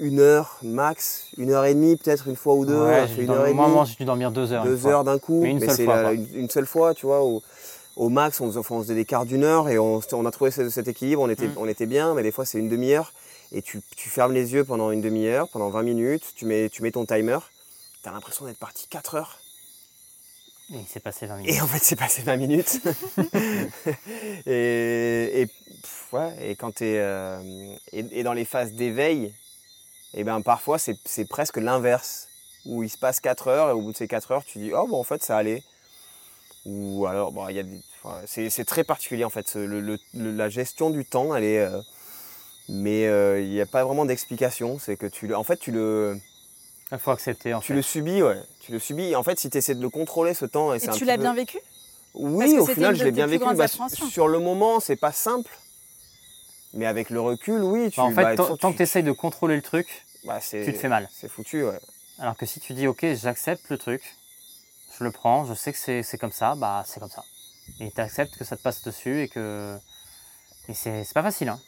une 0.01 0.19
heure 0.19 0.57
max, 0.63 1.27
une 1.37 1.51
heure 1.51 1.63
et 1.63 1.73
demie, 1.73 1.95
peut-être 1.95 2.27
une 2.27 2.35
fois 2.35 2.55
ou 2.55 2.65
deux. 2.65 2.75
Ouais, 2.75 3.07
une 3.17 3.29
heure 3.29 3.45
et 3.45 3.53
demie. 3.53 3.85
j'ai 3.85 3.95
dû 3.95 4.05
dormir 4.05 4.31
deux 4.31 4.51
heures. 4.51 4.65
Deux 4.65 4.87
heures 4.87 5.03
d'un 5.03 5.19
coup, 5.19 5.43
mais, 5.43 5.69
c'est 5.69 5.85
une, 6.33 6.49
seule 6.49 6.65
fois, 6.65 6.93
tu 6.93 7.05
vois. 7.05 7.21
au 7.21 8.09
max, 8.09 8.41
on 8.41 8.51
faisait, 8.51 8.95
des 8.95 9.05
quarts 9.05 9.25
d'une 9.25 9.43
heure 9.43 9.69
et 9.69 9.77
on, 9.77 9.99
a 9.99 10.31
trouvé 10.31 10.51
cet, 10.51 10.87
équilibre, 10.87 11.21
on 11.21 11.29
était, 11.29 11.47
mm. 11.47 11.55
on 11.57 11.67
était 11.67 11.85
bien, 11.85 12.13
mais 12.15 12.23
des 12.23 12.31
fois 12.31 12.45
c'est 12.45 12.57
une 12.57 12.69
demi-heure 12.69 13.13
et 13.51 13.61
tu, 13.61 13.81
fermes 13.95 14.33
les 14.33 14.53
yeux 14.53 14.63
pendant 14.63 14.91
une 14.91 15.01
demi-heure, 15.01 15.47
pendant 15.49 15.69
20 15.69 15.83
minutes, 15.83 16.33
tu 16.35 16.45
mets, 16.45 16.69
tu 16.69 16.83
mets 16.83 16.91
ton 16.91 17.05
timer, 17.05 17.39
tu 18.01 18.09
as 18.09 18.11
l'impression 18.11 18.45
d'être 18.45 18.57
parti 18.57 18.87
4 18.89 19.15
heures. 19.15 19.37
Et 20.73 20.77
il 20.77 20.87
s'est 20.87 21.01
passé 21.01 21.25
20 21.25 21.37
minutes. 21.37 21.53
Et 21.53 21.61
en 21.61 21.67
fait, 21.67 21.79
c'est 21.83 21.97
passé 21.97 22.21
20 22.21 22.37
minutes. 22.37 22.79
et, 24.45 25.41
et, 25.41 26.55
quand 26.55 26.75
tu 26.75 26.85
es. 26.85 26.97
Euh, 26.97 27.75
et, 27.91 28.23
dans 28.23 28.31
les 28.31 28.45
phases 28.45 28.71
d'éveil, 28.71 29.33
et 30.13 30.23
ben 30.23 30.41
parfois, 30.41 30.77
c'est 30.77 31.25
presque 31.25 31.57
l'inverse. 31.57 32.27
Où 32.67 32.83
il 32.83 32.89
se 32.89 32.97
passe 32.97 33.19
4 33.19 33.47
heures 33.47 33.69
et 33.69 33.71
au 33.71 33.81
bout 33.81 33.91
de 33.91 33.97
ces 33.97 34.07
4 34.07 34.31
heures, 34.31 34.45
tu 34.45 34.59
dis 34.59 34.71
Oh, 34.71 34.85
bon, 34.87 34.99
en 34.99 35.03
fait, 35.03 35.23
ça 35.23 35.35
allait. 35.35 35.63
Ou 36.67 37.07
alors, 37.07 37.31
bon, 37.31 37.47
il 37.49 37.55
y 37.55 37.59
a 37.59 37.63
c'est 38.25 38.65
très 38.65 38.83
particulier 38.83 39.23
en 39.23 39.29
fait. 39.29 39.55
Le, 39.55 39.97
la 40.13 40.49
gestion 40.49 40.89
du 40.89 41.05
temps, 41.05 41.35
elle 41.35 41.43
est. 41.43 41.59
Euh, 41.59 41.81
mais 42.69 43.07
euh, 43.07 43.41
il 43.41 43.49
n'y 43.49 43.61
a 43.61 43.65
pas 43.65 43.83
vraiment 43.83 44.05
d'explication. 44.05 44.79
C'est 44.79 44.95
que 44.95 45.07
tu 45.07 45.33
En 45.33 45.43
fait, 45.43 45.57
tu 45.57 45.71
le. 45.71 46.17
Il 46.91 46.97
faut 46.97 47.11
accepter. 47.11 47.53
En 47.53 47.59
tu 47.59 47.73
le 47.73 47.81
subis, 47.81 48.21
ouais. 48.21 48.37
Tu 48.59 48.71
le 48.71 48.79
subis. 48.79 49.15
En 49.15 49.23
fait, 49.23 49.39
si 49.39 49.49
tu 49.49 49.57
essaies 49.57 49.75
de 49.75 49.81
le 49.81 49.89
contrôler, 49.89 50.33
ce 50.33 50.45
temps. 50.45 50.73
Et, 50.73 50.79
tu 50.79 51.05
l'as 51.05 51.17
bien 51.17 51.33
vécu? 51.33 51.59
Oui, 52.13 52.57
au 52.57 52.65
final, 52.65 52.95
je 52.95 53.03
l'ai 53.03 53.11
bien 53.11 53.27
vécu. 53.27 53.45
Bah, 53.55 53.67
sur 53.67 54.27
le 54.27 54.39
moment, 54.39 54.79
c'est 54.79 54.97
pas 54.97 55.11
simple. 55.11 55.51
Mais 56.73 56.85
avec 56.85 57.09
le 57.09 57.19
recul, 57.19 57.63
oui. 57.63 57.89
Tu, 57.91 57.99
en 57.99 58.11
fait, 58.11 58.35
tant 58.35 58.71
que 58.71 58.77
tu 58.77 58.83
essayes 58.83 59.03
de 59.03 59.11
contrôler 59.11 59.55
le 59.55 59.61
truc, 59.61 60.05
bah, 60.23 60.39
tu 60.39 60.65
te 60.65 60.77
fais 60.77 60.87
mal. 60.87 61.09
C'est 61.11 61.27
foutu, 61.27 61.63
ouais. 61.63 61.79
Alors 62.19 62.37
que 62.37 62.45
si 62.45 62.59
tu 62.59 62.73
dis, 62.73 62.87
ok, 62.87 63.05
j'accepte 63.15 63.69
le 63.69 63.77
truc, 63.77 64.03
je 64.97 65.03
le 65.03 65.11
prends, 65.11 65.45
je 65.45 65.53
sais 65.53 65.73
que 65.73 66.03
c'est 66.03 66.17
comme 66.17 66.31
ça, 66.31 66.55
bah 66.55 66.83
c'est 66.85 66.99
comme 66.99 67.09
ça. 67.09 67.23
Et 67.79 67.91
tu 67.91 68.01
acceptes 68.01 68.37
que 68.37 68.43
ça 68.43 68.55
te 68.55 68.61
passe 68.61 68.83
dessus 68.83 69.23
et 69.23 69.27
que. 69.27 69.77
Et 70.67 70.73
c'est 70.73 71.13
pas 71.13 71.23
facile, 71.23 71.49
hein. 71.49 71.59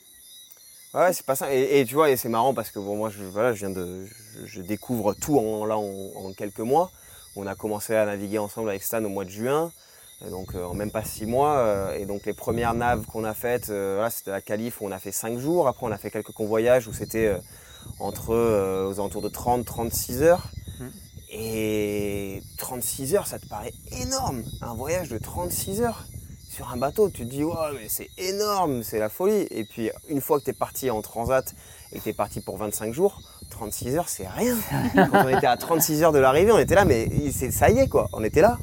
Ouais, 0.93 1.11
c'est 1.11 1.25
pas 1.25 1.35
ça. 1.35 1.51
Et, 1.51 1.83
tu 1.87 1.95
vois, 1.95 2.11
et 2.11 2.17
c'est 2.17 2.29
marrant 2.29 2.53
parce 2.53 2.69
que 2.69 2.77
bon, 2.77 2.95
moi, 2.95 3.09
je, 3.09 3.23
voilà, 3.23 3.53
je 3.53 3.65
viens 3.65 3.71
de, 3.71 4.05
je, 4.45 4.61
découvre 4.61 5.15
tout 5.15 5.39
en, 5.39 5.65
là 5.65 5.75
en, 5.75 6.33
quelques 6.33 6.59
mois. 6.59 6.91
On 7.35 7.47
a 7.47 7.55
commencé 7.55 7.95
à 7.95 8.05
naviguer 8.05 8.37
ensemble 8.37 8.69
avec 8.69 8.83
Stan 8.83 9.03
au 9.03 9.09
mois 9.09 9.25
de 9.25 9.31
juin, 9.31 9.71
donc 10.29 10.55
euh, 10.55 10.63
en 10.65 10.73
même 10.73 10.91
pas 10.91 11.03
six 11.03 11.25
mois. 11.25 11.57
Euh, 11.57 11.97
et 11.97 12.05
donc 12.05 12.25
les 12.25 12.33
premières 12.33 12.73
naves 12.73 13.05
qu'on 13.05 13.23
a 13.23 13.33
faites, 13.33 13.69
euh, 13.69 13.95
voilà, 13.95 14.09
c'était 14.09 14.31
la 14.31 14.41
Calife 14.41 14.81
où 14.81 14.85
on 14.85 14.91
a 14.91 14.99
fait 14.99 15.11
cinq 15.11 15.37
jours. 15.37 15.67
Après, 15.67 15.85
on 15.85 15.91
a 15.91 15.97
fait 15.97 16.11
quelques 16.11 16.31
convoyages 16.31 16.87
où 16.87 16.93
c'était 16.93 17.35
entre 17.99 18.33
aux 18.33 18.93
alentours 18.93 19.21
de 19.21 19.29
30-36 19.29 20.21
heures. 20.21 20.47
Mmh. 20.79 20.85
Et 21.35 22.43
36 22.57 23.15
heures, 23.15 23.27
ça 23.27 23.39
te 23.39 23.47
paraît 23.47 23.73
énorme. 24.01 24.43
Un 24.61 24.73
voyage 24.75 25.09
de 25.09 25.17
36 25.17 25.81
heures 25.81 26.05
sur 26.49 26.71
un 26.71 26.77
bateau, 26.77 27.09
tu 27.09 27.23
te 27.25 27.29
dis, 27.29 27.43
ouais, 27.43 27.55
mais 27.73 27.89
c'est 27.89 28.09
énorme, 28.19 28.83
c'est 28.83 28.99
la 28.99 29.09
folie. 29.09 29.47
Et 29.49 29.63
puis, 29.63 29.89
une 30.07 30.21
fois 30.21 30.39
que 30.39 30.45
tu 30.45 30.51
es 30.51 30.53
parti 30.53 30.91
en 30.91 31.01
transat 31.01 31.55
et 31.91 31.97
que 31.97 32.03
tu 32.03 32.09
es 32.09 32.13
parti 32.13 32.41
pour 32.41 32.57
25 32.57 32.93
jours, 32.93 33.19
36 33.49 33.95
heures, 33.95 34.09
c'est 34.09 34.27
rien. 34.27 34.55
Quand 34.93 35.25
on 35.25 35.29
était 35.29 35.47
à 35.47 35.57
36 35.57 36.03
heures 36.03 36.11
de 36.11 36.19
l'arrivée, 36.19 36.51
on 36.51 36.59
était 36.59 36.75
là, 36.75 36.85
mais 36.85 37.09
ça 37.31 37.71
y 37.71 37.79
est, 37.79 37.87
quoi, 37.87 38.07
on 38.13 38.23
était 38.23 38.41
là. 38.41 38.59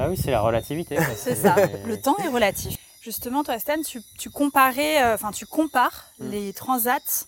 Bah 0.00 0.06
oui, 0.08 0.16
c'est 0.16 0.30
la 0.30 0.40
relativité. 0.40 0.96
c'est 1.16 1.34
ça, 1.34 1.54
le 1.84 2.00
temps 2.00 2.16
est 2.24 2.28
relatif. 2.28 2.78
Justement, 3.02 3.44
toi, 3.44 3.58
Stan, 3.58 3.82
tu, 3.82 4.30
comparais, 4.30 5.02
euh, 5.02 5.16
tu 5.34 5.44
compares 5.44 6.06
mm. 6.18 6.30
les 6.30 6.52
transats 6.54 7.26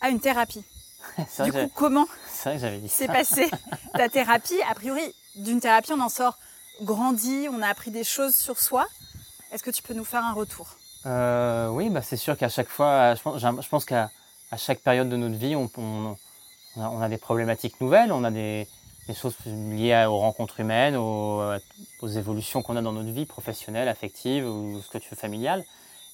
à 0.00 0.10
une 0.10 0.20
thérapie. 0.20 0.62
du 1.44 1.52
coup, 1.52 1.68
comment 1.74 2.06
s'est 2.28 3.08
passé 3.08 3.50
ta 3.94 4.08
thérapie 4.08 4.60
A 4.70 4.76
priori, 4.76 5.02
d'une 5.34 5.58
thérapie, 5.58 5.92
on 5.92 6.00
en 6.00 6.08
sort 6.08 6.38
grandi, 6.82 7.48
on 7.50 7.60
a 7.60 7.66
appris 7.66 7.90
des 7.90 8.04
choses 8.04 8.36
sur 8.36 8.60
soi. 8.60 8.86
Est-ce 9.52 9.64
que 9.64 9.72
tu 9.72 9.82
peux 9.82 9.94
nous 9.94 10.04
faire 10.04 10.24
un 10.24 10.32
retour? 10.32 10.68
Euh, 11.06 11.70
Oui, 11.70 11.90
bah 11.90 12.02
c'est 12.02 12.16
sûr 12.16 12.36
qu'à 12.36 12.48
chaque 12.48 12.68
fois, 12.68 13.16
je 13.16 13.68
pense, 13.68 13.84
qu'à 13.84 14.10
chaque 14.56 14.78
période 14.78 15.08
de 15.08 15.16
notre 15.16 15.36
vie, 15.36 15.56
on, 15.56 16.16
a, 17.02 17.08
des 17.08 17.18
problématiques 17.18 17.80
nouvelles, 17.80 18.12
on 18.12 18.22
a 18.22 18.30
des, 18.30 18.68
choses 19.14 19.36
liées 19.46 20.04
aux 20.08 20.18
rencontres 20.18 20.60
humaines, 20.60 20.96
aux, 20.96 21.58
évolutions 22.06 22.62
qu'on 22.62 22.76
a 22.76 22.82
dans 22.82 22.92
notre 22.92 23.10
vie 23.10 23.26
professionnelle, 23.26 23.88
affective 23.88 24.46
ou 24.46 24.80
ce 24.82 24.88
que 24.88 24.98
tu 24.98 25.10
veux 25.10 25.16
familiale. 25.16 25.64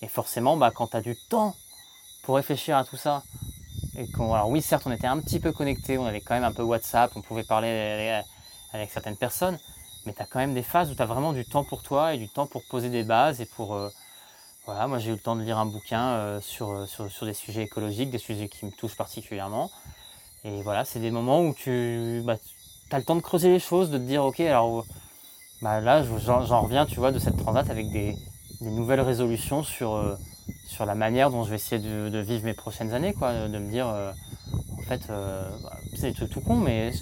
Et 0.02 0.08
forcément, 0.08 0.56
bah, 0.56 0.70
quand 0.74 0.88
tu 0.88 0.96
as 0.96 1.00
du 1.00 1.16
temps 1.28 1.54
pour 2.22 2.36
réfléchir 2.36 2.76
à 2.76 2.84
tout 2.84 2.96
ça, 2.96 3.22
et 3.96 4.06
alors 4.18 4.50
oui, 4.50 4.60
certes, 4.60 4.82
on 4.86 4.92
était 4.92 5.06
un 5.06 5.18
petit 5.20 5.40
peu 5.40 5.52
connectés, 5.52 5.96
on 5.96 6.04
avait 6.04 6.20
quand 6.20 6.34
même 6.34 6.44
un 6.44 6.52
peu 6.52 6.62
WhatsApp, 6.62 7.12
on 7.16 7.22
pouvait 7.22 7.44
parler 7.44 8.22
avec 8.72 8.90
certaines 8.90 9.16
personnes, 9.16 9.58
mais 10.04 10.12
tu 10.12 10.20
as 10.20 10.26
quand 10.26 10.38
même 10.38 10.52
des 10.52 10.62
phases 10.62 10.90
où 10.90 10.94
tu 10.94 11.00
as 11.02 11.06
vraiment 11.06 11.32
du 11.32 11.44
temps 11.46 11.64
pour 11.64 11.82
toi 11.82 12.14
et 12.14 12.18
du 12.18 12.28
temps 12.28 12.46
pour 12.46 12.62
poser 12.64 12.90
des 12.90 13.04
bases 13.04 13.40
et 13.40 13.46
pour... 13.46 13.74
Euh, 13.74 13.88
voilà, 14.66 14.86
moi 14.88 14.98
j'ai 14.98 15.10
eu 15.10 15.14
le 15.14 15.20
temps 15.20 15.36
de 15.36 15.42
lire 15.42 15.58
un 15.58 15.66
bouquin 15.66 16.08
euh, 16.08 16.40
sur, 16.40 16.88
sur, 16.88 17.10
sur, 17.10 17.24
des 17.24 17.34
sujets 17.34 17.62
écologiques, 17.62 18.10
des 18.10 18.18
sujets 18.18 18.48
qui 18.48 18.66
me 18.66 18.72
touchent 18.72 18.96
particulièrement. 18.96 19.70
Et 20.44 20.60
voilà, 20.62 20.84
c'est 20.84 21.00
des 21.00 21.10
moments 21.10 21.40
où 21.40 21.54
tu 21.54 22.20
bah, 22.24 22.36
as 22.92 22.98
le 22.98 23.04
temps 23.04 23.16
de 23.16 23.20
creuser 23.20 23.50
les 23.50 23.58
choses, 23.58 23.90
de 23.90 23.98
te 23.98 24.02
dire, 24.02 24.24
ok, 24.24 24.40
alors 24.40 24.84
bah, 25.62 25.80
là 25.80 26.02
j'en 26.02 26.60
reviens, 26.62 26.86
tu 26.86 26.96
vois, 26.96 27.12
de 27.12 27.18
cette 27.18 27.36
transat 27.36 27.68
avec 27.70 27.90
des, 27.90 28.16
nouvelles 28.60 29.00
résolutions 29.00 29.62
sur, 29.62 29.94
euh, 29.94 30.16
sur 30.66 30.86
la 30.86 30.94
manière 30.94 31.30
dont 31.30 31.44
je 31.44 31.50
vais 31.50 31.56
essayer 31.56 31.80
de, 31.80 32.18
vivre 32.18 32.44
mes 32.44 32.54
prochaines 32.54 32.92
années, 32.92 33.12
quoi, 33.12 33.48
de 33.48 33.58
me 33.58 33.70
dire, 33.70 33.86
en 33.86 34.82
fait, 34.82 35.06
bah, 35.08 35.76
c'est 35.94 36.10
des 36.10 36.14
trucs 36.14 36.30
tout 36.30 36.40
con, 36.40 36.56
mais 36.56 36.92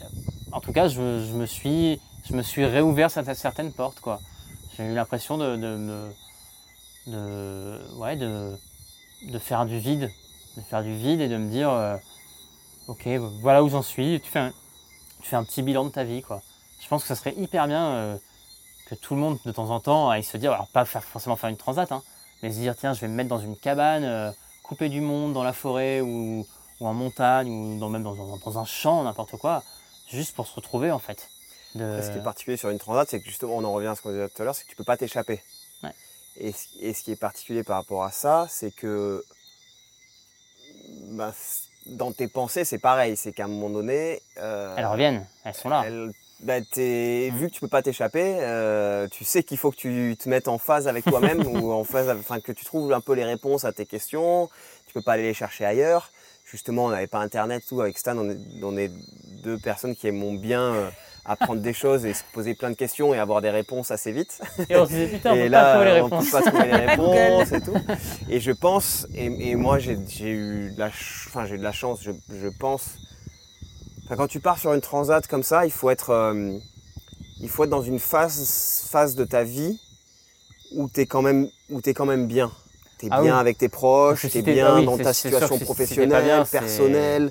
en 0.53 0.61
tout 0.61 0.73
cas, 0.73 0.89
je, 0.89 1.01
me 1.01 1.47
suis 1.47 2.01
je 2.25 2.35
me 2.35 2.43
suis 2.43 2.65
réouvert 2.65 3.11
certaines 3.11 3.73
portes, 3.73 4.01
quoi. 4.01 4.21
J'ai 4.77 4.85
eu 4.85 4.95
l'impression 4.95 5.37
de, 5.37 5.57
de, 5.57 6.09
de, 7.07 7.81
ouais, 7.97 8.17
de, 8.17 8.57
de, 9.23 9.39
faire 9.39 9.67
du 9.67 9.79
vide, 9.79 10.11
de 10.57 10.63
faire 10.63 10.83
du 10.83 10.97
vide 10.97 11.21
et 11.21 11.29
de 11.29 11.37
me 11.37 11.51
dire, 11.51 11.71
euh, 11.71 11.97
ok, 12.89 13.07
voilà 13.41 13.63
où 13.63 13.69
j'en 13.69 13.83
suis. 13.83 14.21
Tu 15.25 15.31
fais 15.31 15.37
un 15.37 15.45
petit 15.45 15.63
bilan 15.63 15.85
de 15.87 15.89
ta 15.89 16.05
vie, 16.05 16.21
quoi. 16.21 16.43
Je 16.81 16.87
pense 16.87 17.01
que 17.03 17.09
ça 17.09 17.15
serait 17.15 17.35
hyper 17.39 17.67
bien 17.67 17.87
euh, 17.87 18.19
que 18.87 18.95
tout 18.95 19.15
le 19.15 19.21
monde, 19.21 19.39
de 19.47 19.53
temps 19.53 19.71
en 19.71 19.81
temps, 19.81 20.11
aille 20.11 20.23
se 20.23 20.37
dire, 20.37 20.53
alors 20.53 20.69
pas 20.69 20.85
forcément 20.85 21.35
faire 21.35 21.49
une 21.49 21.57
transat, 21.57 21.91
hein, 21.93 22.03
mais 22.43 22.53
se 22.53 22.59
dire, 22.59 22.77
tiens, 22.77 22.93
je 22.93 23.01
vais 23.01 23.09
me 23.09 23.15
mettre 23.15 23.31
dans 23.31 23.39
une 23.39 23.57
cabane, 23.57 24.05
euh, 24.05 24.31
couper 24.63 24.91
du 24.91 25.01
monde 25.01 25.33
dans 25.33 25.43
la 25.43 25.55
forêt 25.55 26.03
ou, 26.03 26.47
ou 26.79 26.87
en 26.87 26.93
montagne 26.93 27.49
ou 27.51 27.79
dans, 27.81 27.89
même 27.89 28.03
dans, 28.03 28.15
dans 28.15 28.59
un 28.59 28.65
champ, 28.67 29.03
n'importe 29.03 29.39
quoi, 29.39 29.63
juste 30.09 30.37
pour 30.37 30.47
se 30.47 30.55
retrouver, 30.55 30.91
en 30.91 30.99
fait. 30.99 31.31
Ce 31.75 32.13
qui 32.13 32.19
est 32.19 32.23
particulier 32.23 32.59
sur 32.59 32.69
une 32.69 32.79
transat, 32.79 33.09
c'est 33.09 33.21
que 33.21 33.27
justement, 33.27 33.57
on 33.57 33.65
en 33.65 33.73
revient 33.73 33.89
à 33.89 33.95
ce 33.95 34.03
qu'on 34.03 34.11
disait 34.11 34.29
tout 34.29 34.43
à 34.43 34.45
l'heure, 34.45 34.55
c'est 34.55 34.65
que 34.65 34.71
tu 34.71 34.77
peux 34.77 34.85
pas 34.85 34.99
t'échapper. 34.99 35.43
Et, 36.37 36.53
ce 36.53 37.03
qui 37.03 37.13
est 37.13 37.17
particulier 37.17 37.63
par 37.63 37.77
rapport 37.77 38.05
à 38.05 38.11
ça, 38.11 38.47
c'est 38.51 38.73
que 38.73 39.25
bah, 41.13 41.33
dans 41.87 42.13
tes 42.13 42.29
pensées, 42.29 42.65
c'est 42.65 42.79
pareil. 42.79 43.17
C'est 43.17 43.33
qu'à 43.33 43.45
un 43.45 43.49
moment 43.49 43.71
donné. 43.71 44.21
Euh, 44.39 44.75
elles 44.77 44.87
reviennent, 44.87 45.27
elles 45.45 45.55
sont 45.55 45.69
là. 45.69 45.85
Bah, 46.41 46.61
mm. 46.61 46.65
Vu 47.37 47.49
que 47.49 47.53
tu 47.53 47.61
peux 47.61 47.69
pas 47.69 47.83
t'échapper, 47.83 48.37
euh, 48.41 49.09
tu 49.09 49.25
sais 49.25 49.43
qu'il 49.43 49.57
faut 49.57 49.71
que 49.71 49.77
tu 49.77 50.17
te 50.19 50.29
mettes 50.29 50.49
en 50.49 50.59
phase 50.59 50.89
avec 50.89 51.05
toi-même 51.05 51.47
ou 51.47 51.73
en 51.73 51.85
phase, 51.85 52.11
enfin 52.11 52.41
que 52.41 52.53
tu 52.53 52.65
trouves 52.65 52.93
un 52.93 53.01
peu 53.01 53.15
les 53.15 53.25
réponses 53.25 53.65
à 53.65 53.73
tes 53.73 53.87
questions. 53.87 54.51
Tu 54.87 54.93
peux 54.93 55.03
pas 55.03 55.13
aller 55.13 55.23
les 55.23 55.35
chercher 55.35 55.65
ailleurs. 55.65 56.11
Justement, 56.45 56.87
on 56.87 56.91
n'avait 56.91 57.07
pas 57.07 57.21
internet, 57.21 57.65
tout 57.67 57.81
avec 57.81 57.97
Stan. 57.97 58.17
On 58.17 58.77
est, 58.77 58.91
deux 59.43 59.59
personnes 59.59 59.97
qui 59.97 60.09
aiment 60.09 60.39
bien. 60.39 60.91
Apprendre 61.27 61.63
des 61.63 61.73
choses 61.73 62.05
et 62.05 62.13
se 62.13 62.23
poser 62.33 62.55
plein 62.55 62.69
de 62.71 62.75
questions 62.75 63.15
et 63.15 63.19
avoir 63.19 63.41
des 63.41 63.49
réponses 63.51 63.91
assez 63.91 64.13
vite. 64.13 64.41
Et 64.69 64.77
on 64.77 64.85
se 64.85 64.91
disait 64.91 65.07
putain, 65.07 65.33
on 65.33 65.37
peut 65.37 65.51
pas 65.51 65.73
trouver 65.73 65.85
les 65.87 66.01
réponses. 66.01 66.25
peut 66.27 66.31
pas 66.31 66.51
trouver 66.51 66.67
les 66.67 66.87
réponses 66.87 67.53
et 67.53 67.61
tout. 67.63 67.77
Et 68.29 68.41
je 68.41 68.53
pense, 68.53 69.07
et, 69.15 69.55
moi 69.55 69.79
j'ai 69.79 69.97
eu 70.21 70.71
de 70.73 70.79
la, 70.79 70.89
enfin 70.89 71.47
j'ai 71.47 71.57
de 71.57 71.63
la 71.63 71.73
chance, 71.73 72.01
je, 72.03 72.11
je 72.29 72.49
pense. 72.49 72.99
Enfin, 74.05 74.17
quand 74.17 74.27
tu 74.29 74.41
pars 74.41 74.59
sur 74.59 74.75
une 74.75 74.83
transat 74.83 75.27
comme 75.27 75.43
ça, 75.43 75.65
il 75.65 75.73
faut 75.73 75.89
être, 75.89 76.11
euh, 76.11 76.59
il 77.41 77.49
faut 77.49 77.65
être 77.65 77.71
dans 77.71 77.83
une 77.83 77.99
phase, 77.99 78.87
phase 78.91 79.15
de 79.15 79.25
ta 79.25 79.45
vie 79.45 79.81
où 80.77 80.91
tu 80.91 81.01
es 81.01 81.07
quand 81.07 81.23
même, 81.23 81.49
où 81.71 81.81
quand 81.83 82.05
même 82.05 82.27
bien. 82.27 82.53
es 83.03 83.09
Ah 83.11 83.23
bien 83.23 83.35
oui. 83.35 83.41
avec 83.41 83.57
tes 83.57 83.71
proches, 83.71 84.27
si 84.27 84.43
t'es- 84.43 84.53
bien 84.53 84.77
ah 84.77 84.83
dans 84.83 84.99
ta 84.99 85.15
situation 85.15 85.59
t'es 85.59 85.65
professionnelle, 85.65 86.45
personnelle 86.51 87.31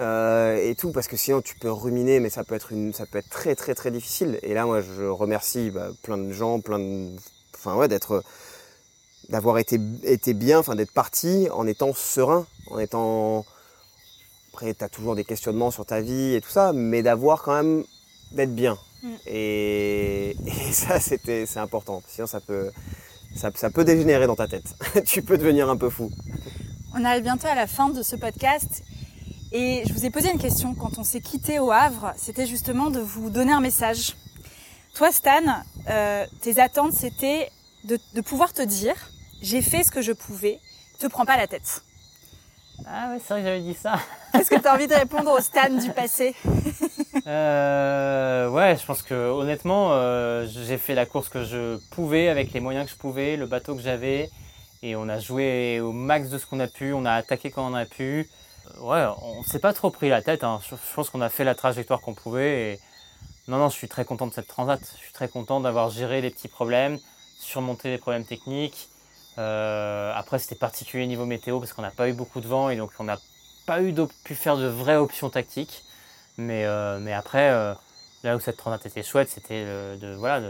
euh, 0.00 0.56
et 0.56 0.74
tout, 0.74 0.92
parce 0.92 1.08
que 1.08 1.16
sinon 1.16 1.40
tu 1.40 1.56
peux 1.56 1.70
ruminer, 1.70 2.20
mais 2.20 2.30
ça 2.30 2.44
peut 2.44 2.54
être 2.54 2.72
une, 2.72 2.92
ça 2.92 3.06
peut 3.06 3.18
être 3.18 3.30
très 3.30 3.54
très 3.54 3.74
très 3.74 3.90
difficile. 3.90 4.38
Et 4.42 4.54
là, 4.54 4.66
moi, 4.66 4.80
je 4.80 5.04
remercie 5.04 5.70
bah, 5.70 5.88
plein 6.02 6.18
de 6.18 6.32
gens, 6.32 6.60
plein 6.60 6.78
de, 6.78 7.10
enfin 7.54 7.76
ouais, 7.76 7.88
d'être, 7.88 8.22
d'avoir 9.28 9.58
été 9.58 9.78
été 10.02 10.34
bien, 10.34 10.58
enfin 10.58 10.74
d'être 10.74 10.92
parti 10.92 11.48
en 11.52 11.66
étant 11.66 11.94
serein, 11.94 12.46
en 12.68 12.78
étant 12.78 13.44
après, 14.54 14.72
tu 14.72 14.84
as 14.84 14.88
toujours 14.88 15.16
des 15.16 15.24
questionnements 15.24 15.72
sur 15.72 15.84
ta 15.84 16.00
vie 16.00 16.34
et 16.34 16.40
tout 16.40 16.50
ça, 16.50 16.72
mais 16.72 17.02
d'avoir 17.02 17.42
quand 17.42 17.54
même 17.54 17.84
d'être 18.30 18.54
bien. 18.54 18.78
Mm. 19.02 19.08
Et, 19.26 20.36
et 20.46 20.72
ça, 20.72 21.00
c'était, 21.00 21.44
c'est 21.44 21.58
important. 21.58 22.04
Sinon, 22.06 22.28
ça 22.28 22.40
peut, 22.40 22.70
ça, 23.34 23.50
ça 23.54 23.70
peut 23.70 23.84
dégénérer 23.84 24.28
dans 24.28 24.36
ta 24.36 24.46
tête. 24.46 24.74
tu 25.06 25.22
peux 25.22 25.38
devenir 25.38 25.68
un 25.68 25.76
peu 25.76 25.90
fou. 25.90 26.10
On 26.96 27.04
arrive 27.04 27.24
bientôt 27.24 27.48
à 27.48 27.56
la 27.56 27.66
fin 27.66 27.88
de 27.88 28.02
ce 28.02 28.14
podcast 28.14 28.84
et 29.54 29.84
je 29.86 29.92
vous 29.92 30.04
ai 30.04 30.10
posé 30.10 30.30
une 30.30 30.38
question 30.38 30.74
quand 30.74 30.98
on 30.98 31.04
s'est 31.04 31.20
quitté 31.20 31.60
au 31.60 31.70
Havre. 31.70 32.12
C'était 32.16 32.44
justement 32.44 32.90
de 32.90 32.98
vous 32.98 33.30
donner 33.30 33.52
un 33.52 33.60
message. 33.60 34.16
Toi, 34.94 35.12
Stan, 35.12 35.42
euh, 35.88 36.26
tes 36.42 36.60
attentes, 36.60 36.92
c'était 36.92 37.50
de, 37.84 37.98
de 38.14 38.20
pouvoir 38.20 38.52
te 38.52 38.62
dire 38.62 38.96
j'ai 39.42 39.62
fait 39.62 39.84
ce 39.84 39.92
que 39.92 40.02
je 40.02 40.12
pouvais, 40.12 40.58
te 40.98 41.06
prends 41.06 41.24
pas 41.24 41.36
la 41.36 41.46
tête. 41.46 41.82
Ah 42.84 43.10
ouais, 43.10 43.20
c'est 43.20 43.34
vrai 43.34 43.40
que 43.42 43.46
j'avais 43.46 43.60
dit 43.60 43.74
ça. 43.74 44.00
Est-ce 44.34 44.50
que 44.50 44.58
tu 44.58 44.66
as 44.66 44.74
envie 44.74 44.88
de 44.88 44.94
répondre 44.94 45.30
au 45.30 45.40
Stan 45.40 45.70
du 45.70 45.90
passé? 45.90 46.34
Euh, 47.26 48.50
ouais, 48.50 48.76
je 48.78 48.84
pense 48.84 49.00
que 49.00 49.14
honnêtement, 49.14 49.92
euh, 49.92 50.46
j'ai 50.46 50.76
fait 50.76 50.94
la 50.94 51.06
course 51.06 51.30
que 51.30 51.42
je 51.42 51.78
pouvais 51.90 52.28
avec 52.28 52.52
les 52.52 52.60
moyens 52.60 52.84
que 52.84 52.92
je 52.92 52.98
pouvais, 52.98 53.36
le 53.36 53.46
bateau 53.46 53.74
que 53.74 53.80
j'avais, 53.80 54.28
et 54.82 54.94
on 54.94 55.08
a 55.08 55.18
joué 55.20 55.80
au 55.80 55.92
max 55.92 56.28
de 56.28 56.36
ce 56.36 56.44
qu'on 56.44 56.60
a 56.60 56.66
pu. 56.66 56.92
On 56.92 57.06
a 57.06 57.12
attaqué 57.12 57.50
quand 57.50 57.66
on 57.66 57.72
a 57.72 57.86
pu. 57.86 58.28
Ouais, 58.80 59.04
on 59.22 59.42
s'est 59.44 59.60
pas 59.60 59.72
trop 59.72 59.90
pris 59.90 60.08
la 60.08 60.22
tête. 60.22 60.44
hein. 60.44 60.60
Je, 60.68 60.74
pense 60.94 61.10
qu'on 61.10 61.20
a 61.20 61.28
fait 61.28 61.44
la 61.44 61.54
trajectoire 61.54 62.00
qu'on 62.00 62.14
pouvait. 62.14 62.78
Non, 63.48 63.58
non, 63.58 63.68
je 63.68 63.76
suis 63.76 63.88
très 63.88 64.04
content 64.04 64.26
de 64.26 64.32
cette 64.34 64.48
transat. 64.48 64.80
Je 64.80 65.02
suis 65.04 65.12
très 65.12 65.28
content 65.28 65.60
d'avoir 65.60 65.90
géré 65.90 66.20
les 66.20 66.30
petits 66.30 66.48
problèmes, 66.48 66.98
surmonté 67.38 67.90
les 67.90 67.98
problèmes 67.98 68.24
techniques. 68.24 68.88
Euh, 69.38 70.12
après, 70.14 70.38
c'était 70.38 70.56
particulier 70.56 71.06
niveau 71.06 71.26
météo 71.26 71.60
parce 71.60 71.72
qu'on 71.72 71.82
n'a 71.82 71.90
pas 71.90 72.08
eu 72.08 72.12
beaucoup 72.12 72.40
de 72.40 72.48
vent 72.48 72.70
et 72.70 72.76
donc 72.76 72.92
on 72.98 73.04
n'a 73.04 73.18
pas 73.66 73.82
eu 73.82 73.94
pu 74.24 74.34
faire 74.34 74.56
de 74.56 74.66
vraies 74.66 74.96
options 74.96 75.30
tactiques. 75.30 75.84
Mais, 76.38 76.64
euh, 76.64 77.00
après, 77.16 77.50
euh, 77.50 77.74
là 78.24 78.36
où 78.36 78.40
cette 78.40 78.56
transat 78.56 78.84
était 78.86 79.02
chouette, 79.02 79.28
c'était 79.30 79.64
de, 79.64 80.14
voilà, 80.18 80.40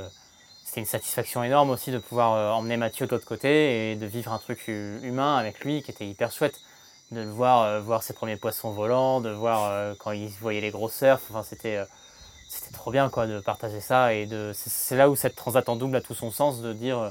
c'était 0.65 0.81
une 0.81 0.87
satisfaction 0.87 1.45
énorme 1.45 1.71
aussi 1.71 1.91
de 1.91 1.99
pouvoir 1.99 2.57
emmener 2.57 2.77
Mathieu 2.77 3.07
de 3.07 3.13
l'autre 3.13 3.27
côté 3.27 3.93
et 3.93 3.97
de 3.97 4.07
vivre 4.07 4.33
un 4.33 4.39
truc 4.39 4.67
hu- 4.69 5.01
humain 5.03 5.37
avec 5.37 5.61
lui 5.65 5.83
qui 5.83 5.91
était 5.91 6.07
hyper 6.07 6.33
chouette. 6.33 6.61
De 7.11 7.21
le 7.21 7.31
voir, 7.31 7.63
euh, 7.63 7.81
voir 7.81 8.03
ses 8.03 8.13
premiers 8.13 8.37
poissons 8.37 8.71
volants, 8.71 9.21
de 9.21 9.31
voir 9.31 9.71
euh, 9.71 9.95
quand 9.99 10.13
il 10.13 10.29
voyait 10.29 10.61
les 10.61 10.71
gros 10.71 10.89
surfs. 10.89 11.23
Enfin, 11.31 11.43
c'était, 11.43 11.77
euh, 11.77 11.85
c'était 12.49 12.73
trop 12.73 12.91
bien 12.91 13.09
quoi, 13.11 13.27
de 13.27 13.41
partager 13.41 13.81
ça. 13.81 14.15
Et 14.15 14.27
de, 14.27 14.53
c'est, 14.55 14.97
là 14.97 15.11
où 15.11 15.17
cette 15.17 15.37
transat 15.37 15.69
en 15.69 15.77
double 15.77 15.97
a 15.97 16.01
tout 16.01 16.15
son 16.15 16.31
sens 16.31 16.61
de 16.61 16.73
dire 16.73 16.99
euh, 16.99 17.11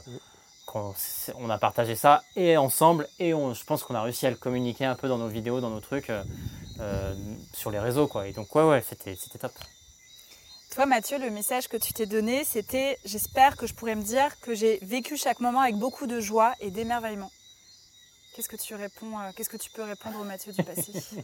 qu'on 0.65 0.93
on 1.35 1.49
a 1.49 1.57
partagé 1.57 1.95
ça 1.95 2.23
et 2.35 2.57
ensemble. 2.57 3.07
Et 3.19 3.33
on, 3.33 3.53
je 3.53 3.63
pense 3.63 3.83
qu'on 3.83 3.95
a 3.95 4.01
réussi 4.01 4.25
à 4.25 4.29
le 4.29 4.35
communiquer 4.35 4.85
un 4.85 4.95
peu 4.95 5.07
dans 5.07 5.17
nos 5.17 5.27
vidéos, 5.27 5.59
dans 5.59 5.69
nos 5.69 5.79
trucs, 5.79 6.09
euh, 6.09 6.23
euh, 6.79 7.13
sur 7.53 7.71
les 7.71 7.79
réseaux. 7.79 8.07
Quoi. 8.07 8.27
Et 8.27 8.31
donc, 8.31 8.53
ouais, 8.55 8.63
ouais, 8.63 8.83
c'était, 8.87 9.15
c'était 9.15 9.39
top. 9.39 9.53
Toi, 10.73 10.85
Mathieu, 10.85 11.19
le 11.19 11.29
message 11.29 11.67
que 11.67 11.77
tu 11.77 11.93
t'es 11.93 12.07
donné, 12.07 12.43
c'était 12.43 12.97
j'espère 13.05 13.57
que 13.57 13.67
je 13.67 13.75
pourrais 13.75 13.95
me 13.95 14.01
dire 14.01 14.39
que 14.39 14.55
j'ai 14.55 14.79
vécu 14.81 15.17
chaque 15.17 15.39
moment 15.39 15.59
avec 15.59 15.75
beaucoup 15.75 16.07
de 16.07 16.19
joie 16.19 16.55
et 16.59 16.71
d'émerveillement. 16.71 17.31
Qu'est-ce 18.33 18.49
que 18.49 18.55
tu 18.55 18.73
réponds 18.73 19.19
euh, 19.19 19.31
Qu'est-ce 19.35 19.49
que 19.49 19.57
tu 19.57 19.69
peux 19.69 19.83
répondre 19.83 20.19
au 20.19 20.23
Mathieu 20.23 20.51
du 20.51 20.63
passé 20.63 20.91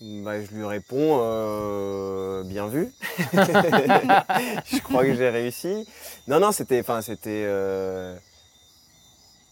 Bah, 0.00 0.42
je 0.42 0.50
lui 0.50 0.64
réponds 0.64 1.20
euh, 1.22 2.42
bien 2.42 2.66
vu. 2.66 2.92
je 3.32 4.80
crois 4.82 5.04
que 5.04 5.14
j'ai 5.14 5.28
réussi. 5.30 5.86
Non, 6.26 6.40
non, 6.40 6.50
c'était, 6.50 6.80
enfin, 6.80 7.00
c'était, 7.02 7.44
euh, 7.46 8.16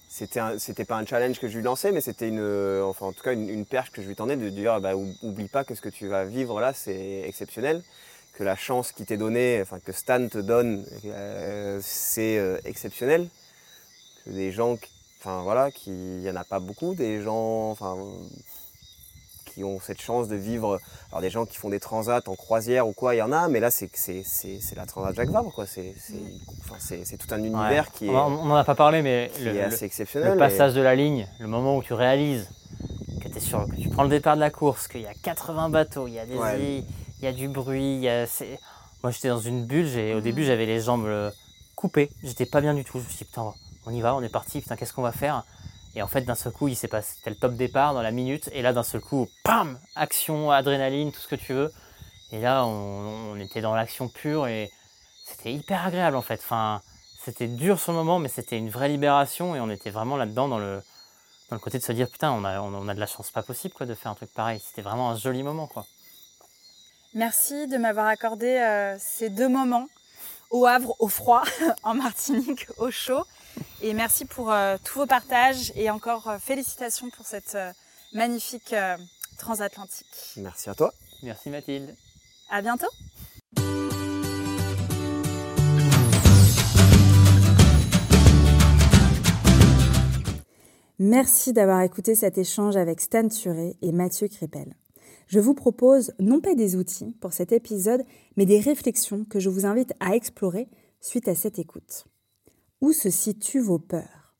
c'était, 0.09 0.85
pas 0.85 0.97
un 0.97 1.07
challenge 1.07 1.39
que 1.39 1.47
je 1.47 1.57
lui 1.57 1.63
lançais, 1.63 1.93
mais 1.93 2.01
c'était 2.01 2.27
une, 2.27 2.83
enfin, 2.83 3.07
en 3.07 3.13
tout 3.13 3.23
cas, 3.23 3.33
une, 3.33 3.49
une 3.49 3.65
perche 3.65 3.93
que 3.93 4.03
je 4.03 4.09
lui 4.09 4.17
tendais 4.17 4.35
de 4.37 4.49
dire, 4.49 4.81
bah, 4.81 4.97
ou- 4.97 5.15
oublie 5.23 5.47
pas 5.47 5.63
que 5.63 5.77
ce 5.77 5.81
que 5.81 5.89
tu 5.89 6.09
vas 6.09 6.25
vivre 6.25 6.61
là, 6.61 6.73
c'est 6.75 7.23
exceptionnel, 7.29 7.85
que 8.35 8.43
la 8.43 8.57
chance 8.57 8.91
qui 8.91 9.05
t'est 9.07 9.17
donnée, 9.19 9.61
enfin, 9.63 9.79
que 9.79 9.93
Stan 9.93 10.27
te 10.27 10.39
donne, 10.39 10.85
euh, 11.05 11.79
c'est 11.81 12.61
exceptionnel, 12.65 13.29
que 14.25 14.31
des 14.31 14.51
gens, 14.51 14.77
qui- 14.77 14.91
enfin, 15.21 15.43
voilà, 15.43 15.71
qui, 15.71 15.91
il 15.91 16.23
y 16.23 16.31
en 16.31 16.37
a 16.37 16.45
pas 16.45 16.61
beaucoup, 16.61 16.95
des 16.95 17.23
gens, 17.23 17.71
enfin 17.71 17.97
qui 19.47 19.65
ont 19.65 19.81
cette 19.81 20.01
chance 20.01 20.29
de 20.29 20.37
vivre. 20.37 20.79
Alors 21.11 21.21
des 21.23 21.31
gens 21.31 21.45
qui 21.45 21.57
font 21.57 21.71
des 21.71 21.81
transats 21.81 22.21
en 22.27 22.37
croisière 22.37 22.87
ou 22.87 22.93
quoi, 22.93 23.17
il 23.17 23.19
y 23.19 23.23
en 23.23 23.33
a, 23.33 23.49
mais 23.49 23.59
là 23.59 23.71
c'est 23.73 23.91
la 24.77 24.87
transat 24.87 25.15
Jacques 25.17 25.31
Vabre 25.31 25.53
quoi. 25.53 25.67
C'est 25.67 25.93
enfin, 26.71 26.77
tout 27.19 27.35
un 27.35 27.39
univers 27.39 27.85
Ouais. 27.87 27.91
qui 27.95 28.07
est, 28.07 28.11
On 28.11 28.45
n'en 28.47 28.55
a 28.55 28.63
pas 28.65 28.77
parlé, 28.77 29.03
mais 29.03 29.29
le, 29.41 29.49
est 29.49 29.53
le- 29.55 29.65
assez 29.65 29.85
exceptionnel. 29.87 30.31
le 30.31 30.35
et- 30.37 30.39
passage 30.39 30.73
de 30.75 30.81
la 30.81 30.95
ligne, 30.95 31.27
le 31.41 31.49
moment 31.49 31.77
où 31.77 31.83
tu 31.83 31.95
réalises 31.95 32.49
que, 33.21 33.29
t'es 33.29 33.41
sur, 33.41 33.67
que 33.67 33.75
tu 33.75 33.89
prends 33.89 34.05
le 34.05 34.09
départ 34.09 34.37
de 34.37 34.41
la 34.41 34.51
course, 34.51 34.87
qu'il 34.87 35.01
y 35.01 35.07
a 35.07 35.15
80 35.15 35.69
bateaux, 35.69 36.07
il 36.07 36.15
y 36.15 36.19
a 36.21 36.27
des 36.27 36.37
Ouais. 36.37 36.61
îles, 36.79 36.85
il 37.19 37.25
y 37.25 37.29
a 37.29 37.33
du 37.33 37.49
bruit, 37.49 37.97
il 37.97 38.01
y 38.03 38.09
a, 38.09 38.27
moi 39.03 39.11
j'étais 39.11 39.29
dans 39.29 39.41
une 39.41 39.67
bulle, 39.67 39.89
au 40.17 40.21
début 40.21 40.45
j'avais 40.45 40.67
les 40.67 40.81
jambes 40.81 41.07
euh, 41.07 41.29
coupées, 41.75 42.09
j'étais 42.23 42.47
pas 42.47 42.61
bien 42.61 42.73
du 42.73 42.85
tout, 42.85 42.99
je 43.01 43.05
me 43.05 43.09
suis 43.09 43.19
dit 43.19 43.25
putain 43.25 43.53
on 43.91 43.95
y 43.95 44.01
va, 44.01 44.15
on 44.15 44.23
est 44.23 44.29
parti, 44.29 44.61
putain 44.61 44.77
qu'est-ce 44.77 44.93
qu'on 44.93 45.03
va 45.03 45.13
faire? 45.13 45.45
Et 45.95 46.03
en 46.03 46.07
fait 46.07 46.23
d'un 46.23 46.35
seul 46.35 46.53
coup 46.53 46.69
il 46.69 46.77
s'est 46.77 46.89
passé, 46.89 47.15
c'était 47.17 47.31
le 47.31 47.37
top 47.37 47.55
départ 47.55 47.95
dans 47.95 48.03
la 48.03 48.13
minute, 48.13 48.49
et 48.53 48.63
là 48.63 48.73
d'un 48.73 48.83
seul 48.83 49.01
coup, 49.01 49.29
pam, 49.43 49.79
action, 49.97 50.51
adrénaline, 50.51 51.13
tout 51.13 51.21
ce 51.21 51.29
que 51.29 51.37
tu 51.37 51.53
veux, 51.53 51.73
et 52.33 52.41
là 52.41 52.65
on, 52.65 53.39
était 53.41 53.61
dans 53.61 53.75
l'action 53.75 54.09
pure 54.09 54.47
et 54.47 54.71
c'était 55.27 55.53
hyper 55.53 55.85
agréable 55.87 56.17
en 56.17 56.23
fait, 56.23 56.43
c'était 57.23 57.49
dur 57.49 57.81
le 57.89 57.95
moment, 57.95 58.19
mais 58.19 58.29
c'était 58.29 58.59
une 58.59 58.71
vraie 58.71 58.89
libération 58.89 59.57
et 59.57 59.61
on 59.61 59.71
était 59.71 59.91
vraiment 59.91 60.17
là-dedans 60.17 60.47
dans 60.49 60.59
le, 60.59 60.83
dans 61.49 61.57
le 61.57 61.61
côté 61.61 61.79
de 61.79 61.83
se 61.83 61.93
dire 61.93 62.09
putain, 62.09 62.31
on 62.31 62.45
a, 62.45 62.61
on, 62.61 62.73
on 62.75 62.89
a 62.89 62.95
de 62.95 63.01
la 63.01 63.07
chance 63.07 63.31
pas 63.31 63.43
possible 63.43 63.75
quoi, 63.75 63.87
de 63.87 63.95
faire 63.95 64.13
un 64.13 64.15
truc 64.15 64.33
pareil. 64.33 64.61
C'était 64.65 64.83
vraiment 64.83 65.11
un 65.11 65.17
joli 65.17 65.43
moment 65.43 65.67
quoi. 65.67 65.85
Merci 67.15 67.67
de 67.67 67.77
m'avoir 67.77 68.07
accordé 68.07 68.47
euh, 68.47 68.97
ces 69.01 69.31
deux 69.31 69.49
moments 69.49 69.89
au 70.51 70.67
Havre, 70.67 70.95
au 70.99 71.09
froid, 71.09 71.43
en 71.83 71.95
Martinique, 71.95 72.67
au 72.79 72.91
chaud. 72.91 73.25
Et 73.83 73.95
merci 73.95 74.25
pour 74.25 74.53
euh, 74.53 74.77
tous 74.85 75.01
vos 75.01 75.07
partages 75.07 75.73
et 75.75 75.91
encore 75.91 76.29
euh, 76.29 76.39
félicitations 76.39 77.09
pour 77.11 77.27
cette 77.27 77.55
euh, 77.55 77.73
magnifique 78.13 78.73
euh, 78.73 78.97
transatlantique. 79.39 80.07
Merci 80.37 80.71
à 80.71 80.75
toi. 80.75 80.93
Merci 81.23 81.51
Mathilde. 81.51 81.95
À 82.51 82.63
bientôt. 82.63 82.89
Merci 90.99 91.55
d'avoir 91.55 91.81
écouté 91.81 92.15
cet 92.15 92.37
échange 92.37 92.77
avec 92.77 93.01
Stan 93.01 93.27
Turé 93.29 93.77
et 93.81 93.91
Mathieu 93.91 94.29
Crépel. 94.29 94.75
Je 95.31 95.39
vous 95.39 95.55
propose 95.55 96.13
non 96.19 96.41
pas 96.41 96.57
des 96.57 96.75
outils 96.75 97.15
pour 97.21 97.33
cet 97.33 97.53
épisode, 97.53 98.05
mais 98.37 98.47
des 98.47 98.59
réflexions 98.59 99.25
que 99.25 99.39
je 99.39 99.49
vous 99.49 99.65
invite 99.65 99.93
à 100.01 100.17
explorer 100.17 100.69
suite 101.01 101.29
à 101.29 101.37
cette 101.37 101.61
écoute. 101.61 102.07
Où 102.81 102.93
se 102.93 103.11
situent 103.11 103.61
vos 103.61 103.79
peurs? 103.79 104.35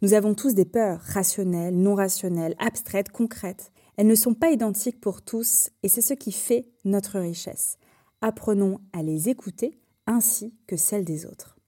Nous 0.00 0.14
avons 0.14 0.34
tous 0.34 0.54
des 0.54 0.64
peurs 0.64 1.00
rationnelles, 1.00 1.74
non 1.74 1.96
rationnelles, 1.96 2.54
abstraites, 2.60 3.08
concrètes. 3.08 3.72
Elles 3.96 4.06
ne 4.06 4.14
sont 4.14 4.34
pas 4.34 4.52
identiques 4.52 5.00
pour 5.00 5.22
tous 5.22 5.70
et 5.82 5.88
c'est 5.88 6.02
ce 6.02 6.14
qui 6.14 6.30
fait 6.30 6.68
notre 6.84 7.18
richesse. 7.18 7.76
Apprenons 8.20 8.78
à 8.92 9.02
les 9.02 9.28
écouter 9.28 9.80
ainsi 10.06 10.54
que 10.68 10.76
celles 10.76 11.04
des 11.04 11.26
autres. 11.26 11.58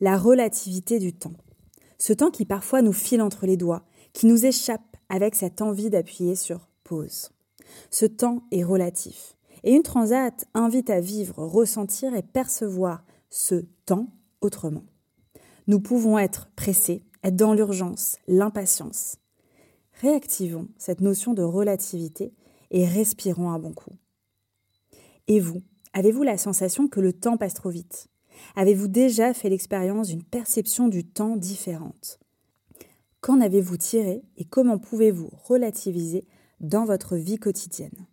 La 0.00 0.18
relativité 0.18 0.98
du 0.98 1.14
temps. 1.14 1.36
Ce 1.96 2.12
temps 2.12 2.30
qui 2.30 2.44
parfois 2.44 2.82
nous 2.82 2.92
file 2.92 3.22
entre 3.22 3.46
les 3.46 3.56
doigts, 3.56 3.86
qui 4.12 4.26
nous 4.26 4.44
échappe 4.44 4.89
avec 5.10 5.34
cette 5.34 5.60
envie 5.60 5.90
d'appuyer 5.90 6.36
sur 6.36 6.68
pause. 6.84 7.30
Ce 7.90 8.06
temps 8.06 8.42
est 8.50 8.64
relatif. 8.64 9.36
Et 9.62 9.72
une 9.74 9.82
transat 9.82 10.46
invite 10.54 10.88
à 10.88 11.00
vivre, 11.00 11.44
ressentir 11.44 12.14
et 12.14 12.22
percevoir 12.22 13.04
ce 13.28 13.66
temps 13.84 14.06
autrement. 14.40 14.84
Nous 15.66 15.80
pouvons 15.80 16.18
être 16.18 16.48
pressés, 16.56 17.02
être 17.22 17.36
dans 17.36 17.52
l'urgence, 17.52 18.16
l'impatience. 18.26 19.18
Réactivons 20.00 20.68
cette 20.78 21.02
notion 21.02 21.34
de 21.34 21.42
relativité 21.42 22.32
et 22.70 22.86
respirons 22.86 23.50
un 23.50 23.58
bon 23.58 23.72
coup. 23.72 23.92
Et 25.28 25.40
vous, 25.40 25.62
avez-vous 25.92 26.22
la 26.22 26.38
sensation 26.38 26.88
que 26.88 27.00
le 27.00 27.12
temps 27.12 27.36
passe 27.36 27.54
trop 27.54 27.68
vite? 27.70 28.08
Avez-vous 28.56 28.88
déjà 28.88 29.34
fait 29.34 29.50
l'expérience 29.50 30.08
d'une 30.08 30.24
perception 30.24 30.88
du 30.88 31.04
temps 31.04 31.36
différente? 31.36 32.18
Qu'en 33.20 33.40
avez-vous 33.40 33.76
tiré 33.76 34.22
et 34.38 34.44
comment 34.44 34.78
pouvez-vous 34.78 35.30
relativiser 35.44 36.26
dans 36.60 36.84
votre 36.86 37.16
vie 37.16 37.38
quotidienne? 37.38 38.06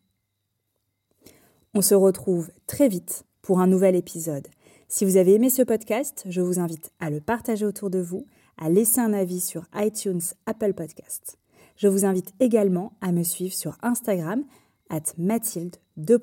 On 1.73 1.81
se 1.81 1.95
retrouve 1.95 2.51
très 2.65 2.89
vite 2.89 3.25
pour 3.41 3.59
un 3.59 3.67
nouvel 3.67 3.95
épisode. 3.95 4.47
Si 4.89 5.05
vous 5.05 5.17
avez 5.17 5.35
aimé 5.35 5.49
ce 5.49 5.61
podcast, 5.61 6.25
je 6.27 6.41
vous 6.41 6.59
invite 6.59 6.91
à 6.99 7.09
le 7.09 7.21
partager 7.21 7.65
autour 7.65 7.89
de 7.89 7.99
vous, 7.99 8.25
à 8.57 8.69
laisser 8.69 8.99
un 8.99 9.13
avis 9.13 9.39
sur 9.39 9.65
iTunes, 9.75 10.21
Apple 10.45 10.73
Podcasts. 10.73 11.38
Je 11.77 11.88
vous 11.88 12.05
invite 12.05 12.34
également 12.39 12.93
à 12.99 13.11
me 13.11 13.23
suivre 13.23 13.53
sur 13.53 13.77
Instagram, 13.84 14.43
at 14.89 15.13
Mathilde 15.17 15.77
de. 15.95 16.19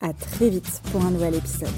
À 0.00 0.12
très 0.12 0.48
vite 0.48 0.82
pour 0.92 1.04
un 1.04 1.10
nouvel 1.10 1.34
épisode. 1.34 1.68